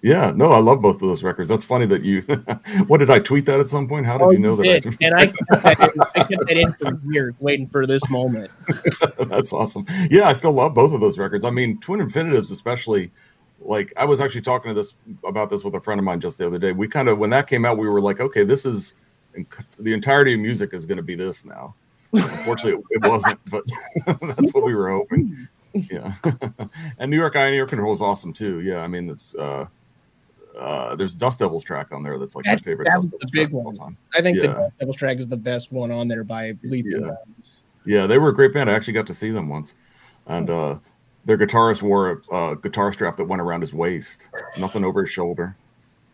Yeah. 0.01 0.31
No, 0.35 0.51
I 0.51 0.59
love 0.59 0.81
both 0.81 1.01
of 1.01 1.07
those 1.07 1.23
records. 1.23 1.49
That's 1.49 1.63
funny 1.63 1.85
that 1.87 2.03
you. 2.03 2.21
what 2.87 2.99
did 2.99 3.09
I 3.09 3.19
tweet 3.19 3.45
that 3.47 3.59
at 3.59 3.67
some 3.67 3.87
point? 3.87 4.05
How 4.05 4.17
did 4.17 4.23
Oh, 4.25 4.31
you 4.31 4.39
know 4.39 4.55
that? 4.55 4.83
did. 4.83 4.97
and 5.01 5.15
I 5.15 5.25
kept 5.25 5.37
that, 5.49 5.91
in, 5.95 6.01
I 6.01 6.23
kept 6.25 6.47
that 6.47 6.57
in 6.57 6.73
for 6.73 6.99
years, 7.11 7.33
waiting 7.39 7.67
for 7.67 7.85
this 7.85 8.09
moment. 8.11 8.51
That's 9.29 9.53
awesome. 9.53 9.85
Yeah, 10.09 10.25
I 10.25 10.33
still 10.33 10.51
love 10.53 10.73
both 10.73 10.93
of 10.93 11.01
those 11.01 11.17
records. 11.17 11.45
I 11.45 11.49
mean, 11.49 11.79
Twin 11.79 11.99
Infinitives, 12.01 12.51
especially. 12.51 13.11
Like 13.59 13.91
I 13.97 14.05
was 14.05 14.21
actually 14.21 14.41
talking 14.41 14.69
to 14.69 14.75
this 14.75 14.95
about 15.25 15.49
this 15.49 15.63
with 15.63 15.73
a 15.73 15.81
friend 15.81 15.99
of 15.99 16.05
mine 16.05 16.19
just 16.19 16.37
the 16.37 16.45
other 16.45 16.59
day. 16.59 16.73
We 16.73 16.87
kind 16.87 17.09
of 17.09 17.17
when 17.17 17.31
that 17.31 17.47
came 17.47 17.65
out, 17.65 17.77
we 17.79 17.89
were 17.89 17.99
like, 17.99 18.19
okay, 18.19 18.43
this 18.43 18.65
is 18.67 18.95
the 19.79 19.93
entirety 19.93 20.35
of 20.35 20.39
music 20.39 20.73
is 20.73 20.85
going 20.85 20.97
to 20.97 21.03
be 21.03 21.15
this 21.15 21.43
now. 21.43 21.73
Unfortunately, 22.13 22.79
it, 22.91 23.03
it 23.03 23.09
wasn't, 23.09 23.39
but 23.49 23.63
that's 24.35 24.53
what 24.53 24.63
we 24.63 24.73
were 24.75 24.89
hoping. 24.91 25.33
Yeah, 25.73 26.13
and 26.99 27.11
New 27.11 27.17
York 27.17 27.35
Eye 27.35 27.47
and 27.47 27.55
Ear 27.55 27.65
Control 27.65 27.91
is 27.91 28.01
awesome 28.01 28.31
too. 28.31 28.61
Yeah, 28.61 28.83
I 28.83 28.87
mean, 28.87 29.09
it's 29.09 29.35
uh, 29.35 29.65
uh, 30.57 30.95
there's 30.95 31.13
Dust 31.13 31.39
Devils 31.39 31.63
track 31.63 31.91
on 31.93 32.03
there 32.03 32.17
that's 32.19 32.35
like 32.35 32.45
That's, 32.45 32.65
my 32.65 32.71
favorite. 32.71 32.85
that 32.89 32.97
was 32.97 33.09
Dust 33.09 33.11
the 33.11 33.17
Devils 33.27 33.31
big 33.31 33.41
track 33.41 33.49
of 33.51 33.55
all 33.55 33.63
one. 33.65 33.73
time. 33.75 33.97
I 34.15 34.21
think 34.21 34.37
Yeah. 34.37 34.43
the 34.53 34.71
Devil's 34.79 34.95
Track 34.97 35.17
is 35.19 35.27
the 35.27 35.37
best 35.37 35.71
one 35.71 35.91
on 35.91 36.07
there 36.07 36.23
by 36.23 36.53
leaps 36.63 36.93
and 36.93 37.03
Yeah. 37.05 37.11
bounds. 37.25 37.61
Yeah, 37.85 38.07
they 38.07 38.17
were 38.17 38.29
a 38.29 38.33
great 38.35 38.53
band. 38.53 38.69
I 38.69 38.73
actually 38.73 38.93
got 38.93 39.07
to 39.07 39.13
see 39.13 39.31
them 39.31 39.47
once, 39.49 39.75
and 40.27 40.49
uh, 40.49 40.75
their 41.25 41.37
guitarist 41.37 41.81
wore 41.81 42.21
a 42.31 42.33
uh, 42.35 42.53
guitar 42.55 42.91
strap 42.91 43.15
that 43.17 43.25
went 43.25 43.41
around 43.41 43.61
his 43.61 43.73
waist, 43.73 44.29
nothing 44.57 44.83
over 44.83 45.01
his 45.01 45.09
shoulder. 45.09 45.55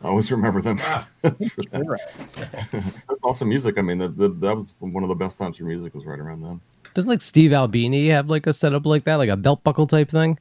I 0.04 0.08
always 0.10 0.30
remember 0.32 0.60
them. 0.62 0.78
for 0.78 1.30
that. 1.30 2.24
That's 2.72 3.24
awesome 3.24 3.50
music. 3.50 3.78
I 3.80 3.82
mean, 3.82 3.98
the, 3.98 4.10
the, 4.10 4.30
that 4.30 4.54
was 4.56 4.76
one 4.80 5.02
of 5.04 5.10
the 5.10 5.16
best 5.16 5.40
times 5.40 5.58
for 5.58 5.64
music 5.64 5.94
was 5.96 6.06
right 6.06 6.20
around 6.20 6.42
then. 6.42 6.60
Doesn't 6.94 7.10
like 7.10 7.22
Steve 7.22 7.54
Albini 7.54 8.10
have 8.10 8.30
like 8.30 8.46
a 8.46 8.54
setup 8.54 8.86
like 8.86 9.06
that, 9.06 9.16
like 9.16 9.30
a 9.30 9.38
belt 9.38 9.64
buckle 9.64 9.88
type 9.88 10.10
thing? 10.12 10.38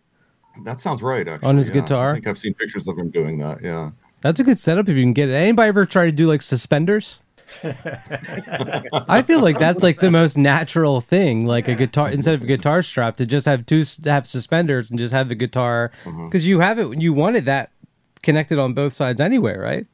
That 0.65 0.81
sounds 0.81 1.03
right. 1.03 1.27
Actually, 1.27 1.49
On 1.49 1.57
his 1.57 1.69
yeah. 1.69 1.75
guitar? 1.75 2.11
I 2.11 2.15
think 2.15 2.27
I've 2.27 2.39
seen 2.39 2.55
pictures 2.55 2.87
of 2.89 2.99
him 2.99 3.11
doing 3.11 3.39
that. 3.39 3.63
Yeah. 3.63 3.91
That's 4.21 4.39
a 4.39 4.45
good 4.45 4.59
setup 4.59 4.89
if 4.89 4.97
you 4.97 5.03
can 5.03 5.13
get 5.13 5.29
it. 5.29 5.33
Anybody 5.35 5.69
ever 5.69 5.87
try 5.87 6.05
to 6.07 6.13
do 6.13 6.29
like 6.29 6.43
suspenders? 6.43 7.23
I 7.65 9.23
feel 9.27 9.41
like 9.41 9.59
that's 9.59 9.83
like 9.83 10.01
the 10.01 10.11
most 10.11 10.39
natural 10.39 11.01
thing, 11.01 11.47
like 11.47 11.69
a 11.69 11.75
guitar 11.75 12.09
instead 12.11 12.35
of 12.35 12.43
a 12.43 12.47
guitar 12.47 12.83
strap 12.83 13.17
to 13.17 13.27
just 13.27 13.47
have 13.47 13.67
two 13.67 13.85
have 14.05 14.27
suspenders 14.27 14.91
and 14.91 14.99
just 14.99 15.13
have 15.13 15.29
the 15.29 15.35
guitar 15.35 15.91
Mm-hmm. 16.05 16.27
because 16.29 16.47
you 16.47 16.61
have 16.61 16.79
it 16.79 16.89
when 16.89 17.01
you 17.01 17.13
wanted 17.13 17.45
that 17.47 17.71
connected 18.23 18.59
on 18.59 18.73
both 18.75 18.93
sides 18.93 19.21
anyway, 19.21 19.57
right? 19.57 19.87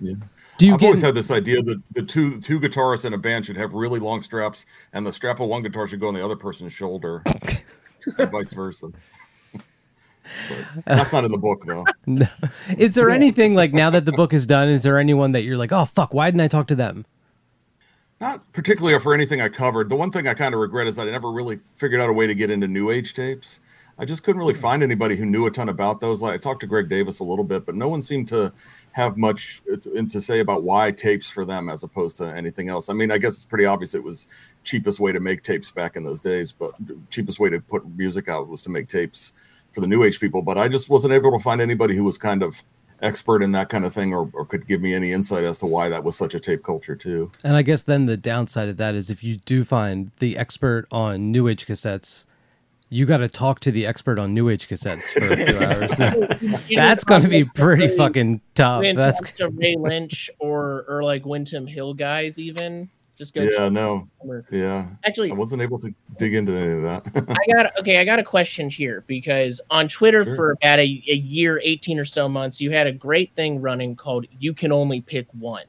Yeah. 0.00 0.14
Do 0.58 0.66
you 0.66 0.74
I've 0.74 0.80
get 0.80 0.86
always 0.86 1.00
had 1.02 1.14
this 1.14 1.30
idea 1.30 1.62
that 1.62 1.82
the 1.92 2.02
two 2.02 2.40
two 2.40 2.60
guitarists 2.60 3.04
in 3.04 3.12
a 3.14 3.18
band 3.18 3.46
should 3.46 3.56
have 3.56 3.74
really 3.74 3.98
long 3.98 4.22
straps, 4.22 4.66
and 4.92 5.06
the 5.06 5.12
strap 5.12 5.40
of 5.40 5.48
one 5.48 5.62
guitar 5.62 5.86
should 5.86 6.00
go 6.00 6.08
on 6.08 6.14
the 6.14 6.24
other 6.24 6.36
person's 6.36 6.72
shoulder, 6.72 7.22
and 8.18 8.30
vice 8.30 8.52
versa. 8.52 8.88
But 10.74 10.96
that's 10.96 11.12
not 11.12 11.24
in 11.24 11.30
the 11.30 11.38
book, 11.38 11.64
though. 11.66 11.84
No. 12.08 12.26
Is 12.78 12.94
there 12.94 13.10
anything 13.10 13.54
like 13.54 13.72
now 13.72 13.90
that 13.90 14.04
the 14.04 14.12
book 14.12 14.32
is 14.32 14.46
done? 14.46 14.68
Is 14.68 14.84
there 14.84 14.98
anyone 14.98 15.32
that 15.32 15.42
you're 15.42 15.56
like, 15.56 15.72
oh 15.72 15.84
fuck, 15.84 16.14
why 16.14 16.30
didn't 16.30 16.40
I 16.40 16.48
talk 16.48 16.68
to 16.68 16.76
them? 16.76 17.04
Not 18.20 18.50
particularly 18.52 18.98
for 18.98 19.12
anything 19.12 19.42
I 19.42 19.48
covered. 19.48 19.90
The 19.90 19.96
one 19.96 20.10
thing 20.10 20.26
I 20.26 20.34
kind 20.34 20.54
of 20.54 20.60
regret 20.60 20.86
is 20.86 20.98
I 20.98 21.04
never 21.04 21.30
really 21.30 21.56
figured 21.56 22.00
out 22.00 22.08
a 22.08 22.14
way 22.14 22.26
to 22.26 22.34
get 22.34 22.48
into 22.48 22.66
New 22.66 22.90
Age 22.90 23.12
tapes. 23.12 23.60
I 23.98 24.04
just 24.04 24.24
couldn't 24.24 24.38
really 24.38 24.54
find 24.54 24.82
anybody 24.82 25.16
who 25.16 25.26
knew 25.26 25.46
a 25.46 25.50
ton 25.50 25.68
about 25.68 26.00
those. 26.00 26.22
Like 26.22 26.34
I 26.34 26.38
talked 26.38 26.60
to 26.60 26.66
Greg 26.66 26.88
Davis 26.88 27.20
a 27.20 27.24
little 27.24 27.44
bit, 27.44 27.66
but 27.66 27.74
no 27.74 27.88
one 27.88 28.00
seemed 28.02 28.28
to 28.28 28.52
have 28.92 29.16
much 29.16 29.62
uh, 29.70 29.76
to, 29.76 30.06
to 30.06 30.20
say 30.20 30.40
about 30.40 30.64
why 30.64 30.92
tapes 30.92 31.30
for 31.30 31.44
them 31.44 31.68
as 31.68 31.82
opposed 31.82 32.18
to 32.18 32.24
anything 32.34 32.68
else. 32.68 32.88
I 32.88 32.94
mean, 32.94 33.10
I 33.10 33.18
guess 33.18 33.34
it's 33.34 33.44
pretty 33.44 33.66
obvious 33.66 33.94
it 33.94 34.04
was 34.04 34.54
cheapest 34.64 35.00
way 35.00 35.12
to 35.12 35.20
make 35.20 35.42
tapes 35.42 35.70
back 35.70 35.96
in 35.96 36.04
those 36.04 36.20
days, 36.22 36.52
but 36.52 36.72
uh, 36.90 36.94
cheapest 37.10 37.38
way 37.38 37.50
to 37.50 37.60
put 37.60 37.86
music 37.96 38.28
out 38.28 38.48
was 38.48 38.62
to 38.62 38.70
make 38.70 38.88
tapes 38.88 39.55
for 39.76 39.82
the 39.82 39.86
New 39.86 40.02
Age 40.02 40.18
people. 40.18 40.42
But 40.42 40.56
I 40.58 40.68
just 40.68 40.88
wasn't 40.88 41.12
able 41.12 41.30
to 41.32 41.38
find 41.38 41.60
anybody 41.60 41.94
who 41.94 42.02
was 42.02 42.16
kind 42.16 42.42
of 42.42 42.64
expert 43.02 43.42
in 43.42 43.52
that 43.52 43.68
kind 43.68 43.84
of 43.84 43.92
thing 43.92 44.14
or, 44.14 44.30
or 44.32 44.46
could 44.46 44.66
give 44.66 44.80
me 44.80 44.94
any 44.94 45.12
insight 45.12 45.44
as 45.44 45.58
to 45.58 45.66
why 45.66 45.90
that 45.90 46.02
was 46.02 46.16
such 46.16 46.34
a 46.34 46.40
tape 46.40 46.64
culture 46.64 46.96
too. 46.96 47.30
And 47.44 47.54
I 47.54 47.60
guess 47.60 47.82
then 47.82 48.06
the 48.06 48.16
downside 48.16 48.70
of 48.70 48.78
that 48.78 48.94
is 48.94 49.10
if 49.10 49.22
you 49.22 49.36
do 49.36 49.64
find 49.64 50.10
the 50.18 50.38
expert 50.38 50.86
on 50.90 51.30
New 51.30 51.46
Age 51.46 51.66
cassettes, 51.66 52.24
you 52.88 53.04
got 53.04 53.18
to 53.18 53.28
talk 53.28 53.60
to 53.60 53.70
the 53.70 53.84
expert 53.84 54.18
on 54.18 54.32
New 54.32 54.48
Age 54.48 54.66
cassettes 54.66 55.12
for 55.12 55.30
a 55.30 55.36
few 55.36 55.58
hours. 56.50 56.64
That's 56.74 57.04
going 57.04 57.22
to 57.22 57.28
be 57.28 57.44
pretty 57.44 57.88
fucking 57.88 58.40
tough. 58.54 58.82
That's 58.94 59.20
talk 59.20 59.32
to 59.34 59.48
Ray 59.50 59.76
Lynch 59.78 60.30
or 60.38 60.86
or 60.88 61.02
like 61.02 61.26
Windham 61.26 61.66
Hill 61.66 61.92
guys 61.92 62.38
even. 62.38 62.88
Just 63.16 63.32
go. 63.34 63.42
Yeah, 63.42 63.68
no. 63.70 64.06
Yeah. 64.50 64.88
Actually- 65.04 65.30
I 65.30 65.34
wasn't 65.34 65.62
able 65.62 65.78
to 65.78 65.94
dig 66.18 66.34
into 66.34 66.52
any 66.52 66.72
of 66.72 66.82
that. 66.82 67.06
I 67.48 67.52
got 67.52 67.78
okay. 67.80 67.98
I 67.98 68.04
got 68.04 68.18
a 68.18 68.22
question 68.22 68.68
here 68.68 69.04
because 69.06 69.60
on 69.70 69.88
Twitter 69.88 70.24
Sure. 70.24 70.36
for 70.36 70.50
about 70.52 70.78
a, 70.80 70.82
a 70.82 71.14
year, 71.14 71.60
eighteen 71.64 71.98
or 71.98 72.04
so 72.04 72.28
months, 72.28 72.60
you 72.60 72.70
had 72.72 72.86
a 72.86 72.92
great 72.92 73.34
thing 73.34 73.60
running 73.60 73.96
called 73.96 74.26
"You 74.38 74.52
Can 74.52 74.70
Only 74.70 75.00
Pick 75.00 75.26
One," 75.38 75.64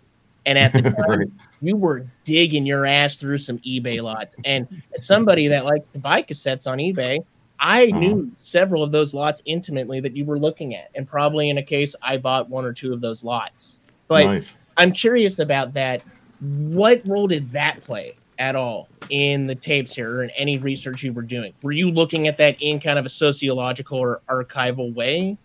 and 0.46 0.58
at 0.58 0.74
the 0.74 0.82
time, 1.08 1.20
Right. 1.20 1.28
you 1.62 1.78
were 1.78 2.06
digging 2.26 2.66
your 2.66 2.86
ass 2.86 3.16
through 3.16 3.38
some 3.38 3.60
eBay 3.60 4.02
lots. 4.02 4.36
And 4.44 4.68
as 4.94 5.06
somebody 5.06 5.48
that 5.48 5.64
likes 5.64 5.88
to 5.90 6.00
buy 6.00 6.24
cassettes 6.24 6.68
on 6.68 6.80
eBay, 6.80 7.20
I 7.60 7.86
Uh-huh. 7.86 8.00
knew 8.00 8.32
several 8.40 8.84
of 8.84 8.92
those 8.92 9.14
lots 9.14 9.42
intimately 9.46 10.02
that 10.02 10.18
you 10.18 10.26
were 10.26 10.38
looking 10.38 10.76
at, 10.76 10.90
and 10.96 11.08
probably 11.08 11.50
in 11.50 11.60
a 11.60 11.64
case, 11.64 11.96
I 12.02 12.18
bought 12.18 12.50
one 12.50 12.66
or 12.66 12.74
two 12.74 12.92
of 12.92 13.00
those 13.00 13.24
lots. 13.24 13.80
But 14.10 14.26
nice. 14.26 14.58
I'm 14.76 14.92
curious 14.92 15.40
about 15.40 15.74
that. 15.76 16.02
What 16.40 17.02
role 17.06 17.28
did 17.28 17.52
that 17.52 17.84
play 17.84 18.16
at 18.40 18.56
all 18.56 18.88
in 19.10 19.48
the 19.48 19.56
tapes 19.56 19.96
here 19.96 20.18
or 20.18 20.24
in 20.24 20.30
any 20.32 20.58
research 20.58 21.04
you 21.04 21.14
were 21.14 21.22
doing? 21.22 21.54
Were 21.62 21.72
you 21.72 21.90
looking 21.90 22.28
at 22.28 22.38
that 22.38 22.58
in 22.60 22.80
kind 22.80 23.00
of 23.00 23.06
a 23.06 23.10
sociological 23.10 23.98
or 23.98 24.22
archival 24.30 24.94
way? 24.94 25.38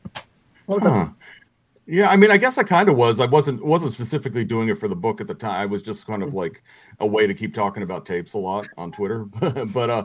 Huh. 0.69 1.09
Yeah, 1.87 2.11
I 2.11 2.17
mean, 2.17 2.31
I 2.31 2.37
guess 2.37 2.59
I 2.59 2.63
kind 2.63 2.89
of 2.89 2.97
was. 2.97 3.21
I 3.21 3.27
wasn't 3.27 3.65
wasn't 3.65 3.93
specifically 3.93 4.45
doing 4.45 4.69
it 4.69 4.79
for 4.79 4.87
the 4.87 4.97
book 4.97 5.21
at 5.21 5.27
the 5.27 5.35
time. 5.35 5.61
I 5.61 5.67
was 5.67 5.83
just 5.83 6.07
kind 6.07 6.23
of 6.23 6.33
like 6.33 6.63
a 7.01 7.07
way 7.07 7.27
to 7.27 7.35
keep 7.35 7.55
talking 7.55 7.83
about 7.83 8.07
tapes 8.07 8.35
a 8.35 8.39
lot 8.39 8.67
on 8.77 8.93
Twitter. 8.93 9.25
but 9.75 9.91
uh 9.91 10.05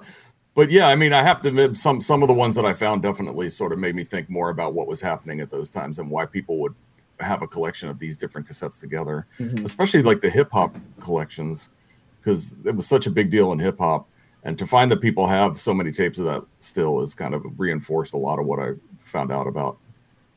but 0.55 0.71
yeah, 0.71 0.87
I 0.87 0.95
mean, 0.95 1.13
I 1.13 1.21
have 1.21 1.39
to 1.43 1.49
admit 1.49 1.77
some 1.77 2.01
some 2.01 2.23
of 2.23 2.27
the 2.27 2.33
ones 2.33 2.55
that 2.55 2.65
I 2.65 2.73
found 2.73 3.03
definitely 3.03 3.49
sort 3.49 3.73
of 3.73 3.79
made 3.79 3.93
me 3.93 4.03
think 4.03 4.27
more 4.27 4.49
about 4.49 4.73
what 4.73 4.87
was 4.87 4.99
happening 4.99 5.39
at 5.39 5.51
those 5.51 5.69
times 5.69 5.99
and 5.99 6.09
why 6.09 6.25
people 6.25 6.59
would 6.61 6.73
have 7.19 7.41
a 7.41 7.47
collection 7.47 7.89
of 7.89 7.99
these 7.99 8.17
different 8.17 8.47
cassettes 8.47 8.79
together, 8.79 9.25
Mhm. 9.39 9.65
especially 9.65 10.01
like 10.03 10.21
the 10.21 10.29
hip 10.29 10.51
hop 10.51 10.75
collections, 10.99 11.69
because 12.19 12.55
it 12.65 12.75
was 12.75 12.87
such 12.87 13.07
a 13.07 13.11
big 13.11 13.31
deal 13.31 13.51
in 13.51 13.59
hip 13.59 13.77
hop. 13.79 14.07
And 14.43 14.57
to 14.59 14.67
find 14.67 14.91
that 14.91 15.01
people 15.01 15.27
have 15.27 15.59
so 15.59 15.73
many 15.73 15.91
tapes 15.91 16.19
of 16.19 16.25
that 16.25 16.43
still 16.59 17.01
is 17.01 17.15
kind 17.15 17.33
of 17.33 17.43
reinforced 17.57 18.13
a 18.13 18.17
lot 18.17 18.39
of 18.39 18.45
what 18.45 18.59
I 18.59 18.73
found 18.97 19.31
out 19.31 19.47
about 19.47 19.77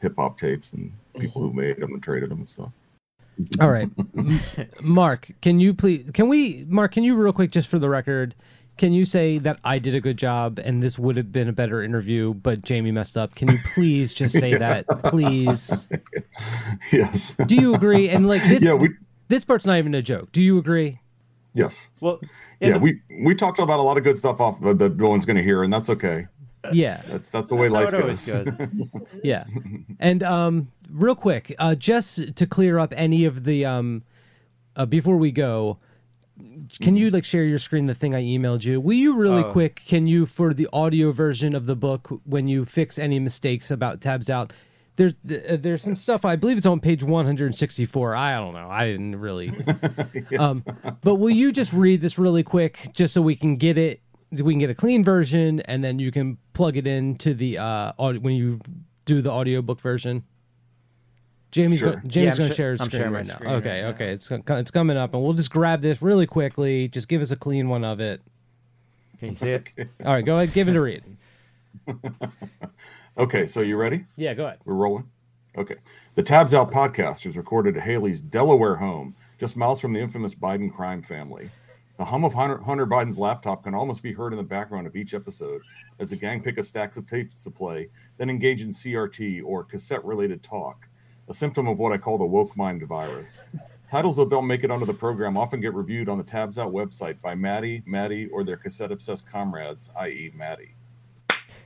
hip 0.01 0.15
hop 0.17 0.39
tapes 0.39 0.73
and 0.73 0.93
people 1.19 1.43
who 1.43 1.53
made 1.53 1.77
them 1.77 1.93
and 1.93 2.03
traded 2.03 2.31
them 2.31 2.39
and 2.39 2.49
stuff. 2.49 2.73
All 3.61 3.71
right. 3.71 3.89
Marc, 4.83 5.31
can 5.41 5.59
you 5.59 5.73
please 5.75 6.11
can 6.13 6.29
we 6.29 6.65
Marc, 6.69 6.93
can 6.93 7.05
you 7.05 7.15
real 7.15 7.33
quick 7.33 7.51
just 7.51 7.69
for 7.69 7.79
the 7.79 7.89
record 7.89 8.35
can 8.77 8.93
you 8.93 9.05
say 9.05 9.39
that 9.39 9.59
I 9.65 9.79
did 9.79 9.95
a 9.95 10.01
good 10.01 10.17
job 10.17 10.59
and 10.59 10.83
this 10.83 10.99
would 10.99 11.17
have 11.17 11.31
been 11.33 11.49
a 11.49 11.53
better 11.53 11.83
interview, 11.83 12.33
but 12.35 12.63
Jamie 12.63 12.91
messed 12.93 13.17
up? 13.17 13.35
Can 13.35 13.49
you 13.51 13.59
please 13.75 14.15
just 14.15 14.39
say 14.39 14.55
that, 14.59 14.87
please? 15.05 15.87
yes. 16.93 17.35
Do 17.47 17.55
you 17.55 17.75
agree? 17.75 18.09
And 18.09 18.27
like 18.29 18.43
this, 18.43 18.63
Yeah, 18.63 18.75
we- 18.75 18.91
this 19.29 19.45
part's 19.45 19.67
not 19.67 19.79
even 19.79 19.95
a 19.95 20.03
joke. 20.03 20.33
Do 20.33 20.43
you 20.43 20.59
agree? 20.59 21.01
Yes. 21.53 21.91
Well, 22.01 22.21
Yeah, 22.61 22.77
we 22.79 23.01
we 23.25 23.35
talked 23.35 23.59
about 23.59 23.81
a 23.81 23.83
lot 23.83 23.97
of 23.99 24.05
good 24.05 24.17
stuff 24.17 24.41
off 24.41 24.61
that 24.63 24.79
that 24.79 24.97
no 24.97 25.09
one's 25.09 25.25
going 25.25 25.37
to 25.37 25.43
hear, 25.43 25.63
and 25.63 25.73
that's 25.73 25.91
okay. 25.91 26.27
Yeah. 26.73 27.03
That's 27.09 27.31
that's 27.31 27.49
the 27.49 27.57
way 27.57 27.69
That's 27.69 27.75
how 27.75 27.85
life 27.85 27.95
it 27.95 28.03
always 28.03 28.29
goes. 28.31 29.03
yeah. 29.25 29.45
And 29.99 30.23
um, 30.23 30.71
real 30.91 31.15
quick, 31.17 31.55
uh, 31.59 31.75
just 31.75 32.37
to 32.37 32.47
clear 32.47 32.79
up 32.79 32.93
any 32.97 33.25
of 33.25 33.45
the 33.45 33.65
um, 33.67 34.03
uh, 34.77 34.87
before 34.87 35.17
we 35.17 35.33
go, 35.33 35.79
can 36.81 36.97
you 36.97 37.11
like 37.11 37.25
share 37.25 37.45
your 37.45 37.59
screen? 37.59 37.87
The 37.87 37.95
thing 37.95 38.15
I 38.15 38.23
emailed 38.23 38.65
you. 38.65 38.81
Will 38.81 38.95
you 38.97 39.17
really 39.17 39.43
Oh. 39.45 39.53
quick? 39.53 39.83
Can 39.87 40.07
you 40.07 40.27
for 40.27 40.53
the 40.55 40.69
audio 40.73 41.13
version 41.13 41.55
of 41.55 41.67
the 41.67 41.77
book 41.77 42.09
when 42.25 42.47
you 42.49 42.65
fix 42.65 42.99
any 42.99 43.19
mistakes 43.19 43.71
about 43.71 44.01
tabs 44.01 44.29
out? 44.31 44.53
There's 44.97 45.15
uh, 45.15 45.57
there's 45.59 45.83
some 45.83 45.97
stuff 45.97 46.25
I 46.25 46.37
believe 46.37 46.59
it's 46.59 46.67
on 46.67 46.81
page 46.81 47.03
164. 47.03 48.15
I 48.15 48.35
don't 48.37 48.55
know. 48.55 48.69
I 48.69 48.85
didn't 48.87 49.17
really. 49.17 49.51
um, 50.39 50.63
but 51.03 51.15
will 51.17 51.31
you 51.31 51.53
just 51.53 51.73
read 51.73 52.01
this 52.01 52.19
really 52.19 52.43
quick, 52.43 52.89
just 52.93 53.15
so 53.15 53.23
we 53.23 53.35
can 53.37 53.57
get 53.57 53.79
it? 53.79 54.01
We 54.33 54.53
can 54.53 54.59
get 54.59 54.71
a 54.71 54.75
clean 54.75 55.03
version, 55.03 55.61
and 55.61 55.83
then 55.83 55.99
you 55.99 56.11
can 56.13 56.39
plug 56.53 56.77
it 56.77 56.87
into 56.87 57.35
the 57.35 57.59
uh 57.59 57.93
audio, 57.99 58.21
when 58.21 58.35
you 58.35 58.61
do 59.07 59.23
the 59.23 59.31
audiobook 59.31 59.81
version. 59.81 60.25
Jamie's 61.51 61.79
Sure. 61.81 61.97
go, 61.97 62.01
Jamie's 62.07 62.33
I'm 62.35 62.39
going 62.39 62.49
to 62.51 62.55
sh- 62.55 62.57
share 62.57 62.71
his 62.73 62.81
I'm 62.81 62.87
screen 62.87 63.01
sharing 63.01 63.13
my 63.13 63.19
right 63.21 63.27
now. 63.27 63.35
screen 63.35 63.51
Okay, 63.55 63.71
right 63.83 63.83
now. 63.83 63.89
okay, 63.95 64.13
it's 64.13 64.31
it's 64.31 64.71
coming 64.71 64.97
up, 64.97 65.15
and 65.15 65.23
we'll 65.23 65.33
just 65.33 65.51
grab 65.51 65.83
this 65.83 66.01
really 66.03 66.27
quickly. 66.27 66.89
Just 66.89 67.09
give 67.09 67.21
us 67.23 67.31
a 67.31 67.37
clean 67.37 67.69
one 67.69 67.85
of 67.85 68.01
it. 68.01 68.21
Can 69.19 69.31
you 69.31 69.35
see 69.35 69.51
it? 69.51 69.73
All 70.05 70.13
right, 70.13 70.25
go 70.25 70.37
ahead, 70.39 70.53
give 70.55 70.69
it 70.69 70.77
a 70.77 70.81
read. 70.81 71.03
Okay, 73.19 73.47
so 73.47 73.61
you 73.61 73.77
ready? 73.77 74.07
Yeah, 74.17 74.33
go 74.35 74.47
ahead. 74.47 74.61
We're 74.65 74.75
rolling. 74.75 75.09
Okay. 75.59 75.75
The 76.15 76.23
Tabs 76.23 76.55
Out 76.55 76.71
podcast 76.71 77.27
is 77.27 77.37
recorded 77.37 77.77
at 77.77 77.83
Haley's 77.83 78.21
Delaware 78.21 78.77
home, 78.77 79.15
just 79.39 79.57
miles 79.57 79.81
from 79.81 79.93
the 79.93 80.01
infamous 80.01 80.35
Biden 80.35 80.73
crime 80.73 81.03
family. 81.03 81.51
The 81.99 82.05
hum 82.07 82.25
of 82.25 82.33
Hunter, 82.33 82.59
Hunter 82.59 82.87
Biden's 82.87 83.19
laptop 83.19 83.65
can 83.65 83.75
almost 83.75 84.03
be 84.03 84.13
heard 84.15 84.33
in 84.33 84.39
the 84.39 84.45
background 84.45 84.87
of 84.87 84.97
each 84.97 85.13
episode 85.13 85.61
as 85.99 86.11
the 86.11 86.17
gang 86.17 86.43
pick 86.43 86.57
a 86.57 86.63
stacks 86.65 86.97
of 86.97 87.05
tapes 87.05 87.45
to 87.45 87.51
play, 87.51 87.89
then 88.17 88.31
engage 88.31 88.63
in 88.63 88.69
CRT 88.71 89.43
or 89.45 89.65
cassette 89.65 90.03
related 90.05 90.43
talk, 90.43 90.89
a 91.31 91.33
symptom 91.33 91.69
of 91.69 91.79
what 91.79 91.93
I 91.93 91.97
call 91.97 92.19
the 92.19 92.27
woke 92.27 92.57
mind 92.57 92.83
virus. 92.83 93.45
Titles 93.89 94.17
that 94.17 94.29
don't 94.29 94.49
make 94.49 94.65
it 94.65 94.71
onto 94.71 94.85
the 94.85 94.93
program 94.93 95.39
often 95.39 95.61
get 95.61 95.73
reviewed 95.75 96.09
on 96.09 96.19
the 96.19 96.25
Tabs 96.25 96.59
Out 96.59 96.73
website 96.73 97.21
by 97.23 97.37
Maddie, 97.37 97.83
Maddie, 97.87 98.29
or 98.31 98.43
their 98.43 98.57
cassette 98.57 98.91
obsessed 98.91 99.31
comrades, 99.31 99.91
i.e., 100.01 100.33
Maddie. 100.35 100.75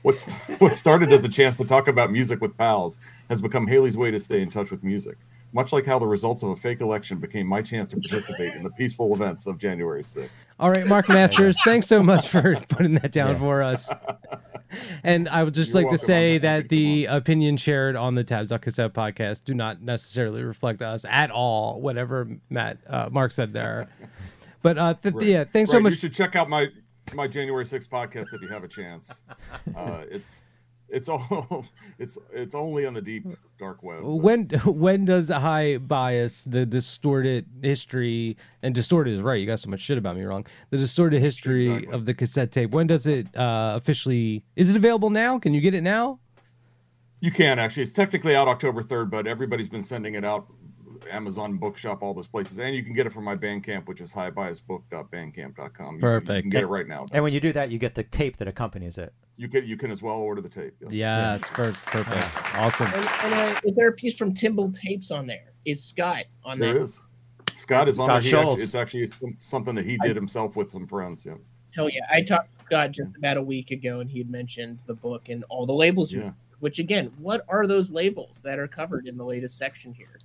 What's 0.03 0.31
what 0.59 0.75
started 0.75 1.11
as 1.11 1.25
a 1.25 1.29
chance 1.29 1.57
to 1.57 1.65
talk 1.65 1.87
about 1.87 2.11
music 2.11 2.41
with 2.41 2.55
pals 2.55 2.99
has 3.27 3.41
become 3.41 3.65
Haley's 3.65 3.97
way 3.97 4.11
to 4.11 4.19
stay 4.19 4.41
in 4.41 4.49
touch 4.49 4.69
with 4.69 4.83
music, 4.83 5.17
much 5.53 5.71
like 5.71 5.85
how 5.85 5.97
the 5.97 6.07
results 6.07 6.43
of 6.43 6.49
a 6.49 6.55
fake 6.55 6.81
election 6.81 7.17
became 7.17 7.47
my 7.47 7.61
chance 7.61 7.89
to 7.89 7.95
participate 7.95 8.53
in 8.53 8.63
the 8.63 8.69
peaceful 8.71 9.13
events 9.13 9.47
of 9.47 9.57
January 9.57 10.03
6th. 10.03 10.45
All 10.59 10.69
right, 10.69 10.85
Marc 10.85 11.07
Masters, 11.07 11.57
thanks 11.65 11.87
so 11.87 12.03
much 12.03 12.27
for 12.27 12.55
putting 12.67 12.95
that 12.95 13.11
down 13.11 13.37
for 13.37 13.63
us. 13.63 13.89
And 15.03 15.29
I 15.29 15.43
would 15.43 15.53
just 15.53 15.73
You're 15.73 15.83
like 15.83 15.91
to 15.91 15.97
say 15.97 16.35
I'm 16.35 16.41
that 16.41 16.69
the 16.69 17.05
opinion 17.05 17.57
shared 17.57 17.95
on 17.95 18.15
the 18.15 18.23
Tabs 18.23 18.51
on 18.51 18.59
Cassette 18.59 18.93
podcast 18.93 19.45
do 19.45 19.53
not 19.53 19.81
necessarily 19.81 20.43
reflect 20.43 20.81
us 20.81 21.05
at 21.05 21.31
all, 21.31 21.79
whatever 21.79 22.27
Matt 22.49 22.79
uh, 22.87 23.09
Marc 23.11 23.31
said 23.31 23.53
there. 23.53 23.89
But 24.61 24.79
uh, 24.79 24.95
th- 24.95 25.13
yeah, 25.19 25.43
thanks 25.43 25.69
so 25.69 25.79
much. 25.79 25.91
You 25.91 25.99
should 25.99 26.13
check 26.15 26.35
out 26.35 26.49
my 26.49 26.69
my 27.13 27.27
January 27.27 27.65
6th 27.65 27.87
podcast 27.87 28.33
if 28.33 28.41
you 28.41 28.47
have 28.47 28.63
a 28.63 28.67
chance. 28.67 29.23
Uh, 29.75 30.05
it's 30.09 30.45
it's 30.89 31.09
all 31.09 31.65
it's 31.99 32.17
it's 32.31 32.53
only 32.55 32.85
on 32.85 32.93
the 32.93 33.01
deep 33.01 33.25
dark 33.57 33.81
web. 33.83 34.03
when 34.03 34.47
when 34.65 35.05
does 35.05 35.29
high 35.29 35.77
bias 35.77 36.43
the 36.43 36.65
distorted 36.65 37.45
history 37.61 38.37
and 38.61 38.75
distorted 38.75 39.13
is 39.13 39.21
right 39.21 39.39
you 39.41 39.47
got 39.47 39.59
so 39.59 39.69
much 39.69 39.79
shit 39.81 39.97
about 39.97 40.15
me 40.15 40.23
wrong 40.23 40.45
the 40.69 40.77
distorted 40.77 41.19
history 41.21 41.67
Exactly. 41.67 41.93
of 41.93 42.05
the 42.05 42.13
cassette 42.13 42.51
tape 42.51 42.71
when 42.71 42.87
does 42.87 43.07
it 43.07 43.35
uh 43.35 43.73
officially 43.75 44.43
is 44.55 44.69
it 44.69 44.75
available 44.75 45.09
now 45.09 45.39
can 45.39 45.53
you 45.53 45.61
get 45.61 45.73
it 45.73 45.81
now 45.81 46.19
You 47.21 47.31
can 47.31 47.57
actually. 47.57 47.83
It's 47.83 47.93
technically 47.93 48.35
out 48.35 48.47
October 48.47 48.83
3rd, 48.83 49.09
but 49.09 49.25
everybody's 49.25 49.69
been 49.69 49.81
sending 49.81 50.13
it 50.13 50.23
out. 50.25 50.45
Amazon 51.11 51.57
Bookshop, 51.57 52.01
all 52.03 52.13
those 52.13 52.27
places, 52.27 52.59
and 52.59 52.75
you 52.75 52.83
can 52.83 52.93
get 52.93 53.05
it 53.05 53.11
from 53.11 53.23
my 53.23 53.35
Bandcamp, 53.35 53.87
which 53.87 54.01
is 54.01 54.13
highbiasbook.bandcamp.com. 54.13 55.65
You 55.67 55.73
can- 55.73 55.95
You 55.95 55.99
Perfect. 56.01 56.41
can 56.43 56.49
get 56.49 56.63
it 56.63 56.67
right 56.67 56.87
now. 56.87 57.05
And 57.11 57.23
when 57.23 57.33
you 57.33 57.39
do 57.39 57.53
that, 57.53 57.71
you 57.71 57.77
get 57.77 57.95
the 57.95 58.03
tape 58.03 58.37
that 58.37 58.47
accompanies 58.47 58.97
it. 58.97 59.13
You 59.37 59.47
can 59.49 59.65
you 59.67 59.75
can 59.75 59.91
as 59.91 60.01
well 60.01 60.15
order 60.19 60.39
the 60.41 60.47
tape. 60.49 60.73
Yes. 60.79 60.91
yeah 60.93 61.35
it's 61.35 61.49
per- 61.49 61.73
perfect 61.87 62.55
awesome 62.55 62.87
And, 62.87 62.95
and 62.95 63.33
uh, 63.33 63.59
is 63.65 63.75
there 63.75 63.89
a 63.89 63.91
piece 63.91 64.17
from 64.17 64.33
Tymbal 64.33 64.73
Tapes 64.73 65.11
on 65.11 65.27
there? 65.27 65.51
Is 65.65 65.83
Scott 65.83 66.23
on 66.45 66.57
There 66.57 66.73
that? 66.73 66.79
is. 66.81 67.03
Scott 67.51 67.89
is 67.89 67.99
on 67.99 68.07
Scott 68.07 68.23
there. 68.23 68.31
He 68.31 68.37
actually, 68.37 68.63
it's 68.63 68.75
actually 68.75 69.07
some, 69.07 69.35
something 69.39 69.75
that 69.75 69.83
he 69.85 69.97
did 69.97 70.15
himself 70.15 70.55
with 70.55 70.71
some 70.71 70.85
friends. 70.87 71.25
Yeah. 71.25 71.35
Hell 71.75 71.89
yeah! 71.89 72.01
I 72.09 72.21
talked 72.21 72.57
to 72.57 72.63
Scott 72.65 72.91
just 72.91 73.09
about 73.17 73.35
a 73.37 73.41
week 73.41 73.71
ago, 73.71 73.99
and 73.99 74.09
he 74.09 74.19
had 74.19 74.29
mentioned 74.29 74.79
the 74.87 74.93
book 74.93 75.27
and 75.29 75.43
all 75.49 75.65
the 75.65 75.73
labels. 75.73 76.11
you- 76.13 76.21
Yeah. 76.21 76.31
Which 76.61 76.79
again, 76.79 77.11
what 77.19 77.43
are 77.49 77.67
those 77.67 77.91
labels 77.91 78.41
that 78.43 78.57
are 78.57 78.67
covered 78.67 79.05
in 79.07 79.17
the 79.17 79.25
latest 79.25 79.57
section 79.57 79.93
here? 79.93 80.19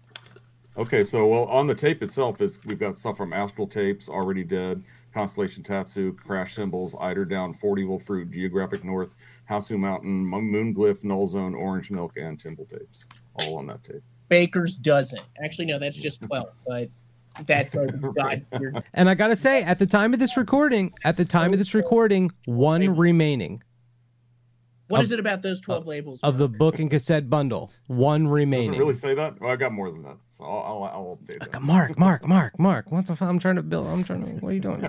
Okay, 0.77 1.03
so 1.03 1.27
well 1.27 1.45
on 1.47 1.67
the 1.67 1.75
tape 1.75 2.03
itself 2.03 2.41
is 2.41 2.65
we've 2.65 2.79
got 2.79 2.97
stuff 2.97 3.17
from 3.17 3.33
Astral 3.33 3.67
Tapes, 3.67 4.09
Already 4.09 4.45
Dead, 4.45 4.83
Constellation 5.13 5.63
Tatsu, 5.63 6.15
Crash 6.15 6.55
Symbols, 6.55 6.95
Eider 7.01 7.25
Down, 7.25 7.53
Fort 7.53 7.79
Evil 7.79 7.99
Fruit, 7.99 8.31
Geographic 8.31 8.85
North, 8.85 9.15
Hausu 9.51 9.79
Mountain, 9.79 10.25
Moon 10.25 10.75
Glyph, 10.75 11.03
Null 11.03 11.27
Zone, 11.27 11.55
Orange 11.55 11.91
Milk, 11.91 12.17
and 12.17 12.39
Tymbal 12.39 12.69
Tapes, 12.69 13.07
all 13.35 13.59
on 13.59 13.67
that 13.67 13.83
tape. 13.83 14.03
Baker's 14.29 14.77
dozen. 14.77 15.19
Actually, 15.43 15.67
no, 15.67 15.79
that's 15.79 15.97
just 15.97 16.23
twelve. 16.23 16.51
But 16.67 16.89
that's 17.47 17.75
a 17.75 17.87
god. 18.15 18.45
You're, 18.61 18.73
and 18.95 19.09
i 19.09 19.15
gotta 19.15 19.37
say 19.37 19.63
at 19.63 19.79
the 19.79 19.87
time 19.87 20.13
of 20.13 20.19
this 20.19 20.37
recording 20.37 20.93
at 21.05 21.17
the 21.17 21.25
time 21.25 21.53
of 21.53 21.59
this 21.59 21.75
recording 21.75 22.31
one 22.47 22.97
remaining 22.97 23.63
what 24.91 24.99
Of- 24.99 25.05
is 25.05 25.11
it 25.13 25.21
about 25.21 25.43
those 25.43 25.61
twelve 25.61 25.87
labels? 25.87 26.21
of 26.23 26.37
the 26.39 26.49
book 26.49 26.79
and 26.79 26.91
cassette 26.91 27.31
bundle 27.31 27.71
one 27.87 28.25
Does 28.25 28.31
it 28.31 28.35
remaining 28.35 28.79
really 28.79 28.95
say 28.95 29.15
that? 29.15 29.41
Well, 29.41 29.51
I 29.51 29.57
got 29.57 29.73
more 29.73 29.91
than 29.91 30.03
that, 30.03 30.19
so 30.29 30.45
I'll, 30.45 30.51
I'll, 30.51 30.85
I'll 30.85 31.19
update 31.23 31.43
uh, 31.43 31.47
that. 31.53 31.63
Marc, 31.63 31.99
Marc, 31.99 32.27
Marc, 32.27 32.59
Marc. 32.59 32.91
What 32.93 33.07
the 33.07 33.17
fuck? 33.17 33.29
I'm 33.29 33.39
trying 33.39 33.57
to 33.57 33.63
build. 33.63 33.87
I'm 33.87 34.05
trying 34.05 34.25
to. 34.25 34.31
What 34.45 34.51
are 34.51 34.53
you 34.53 34.61
doing? 34.61 34.83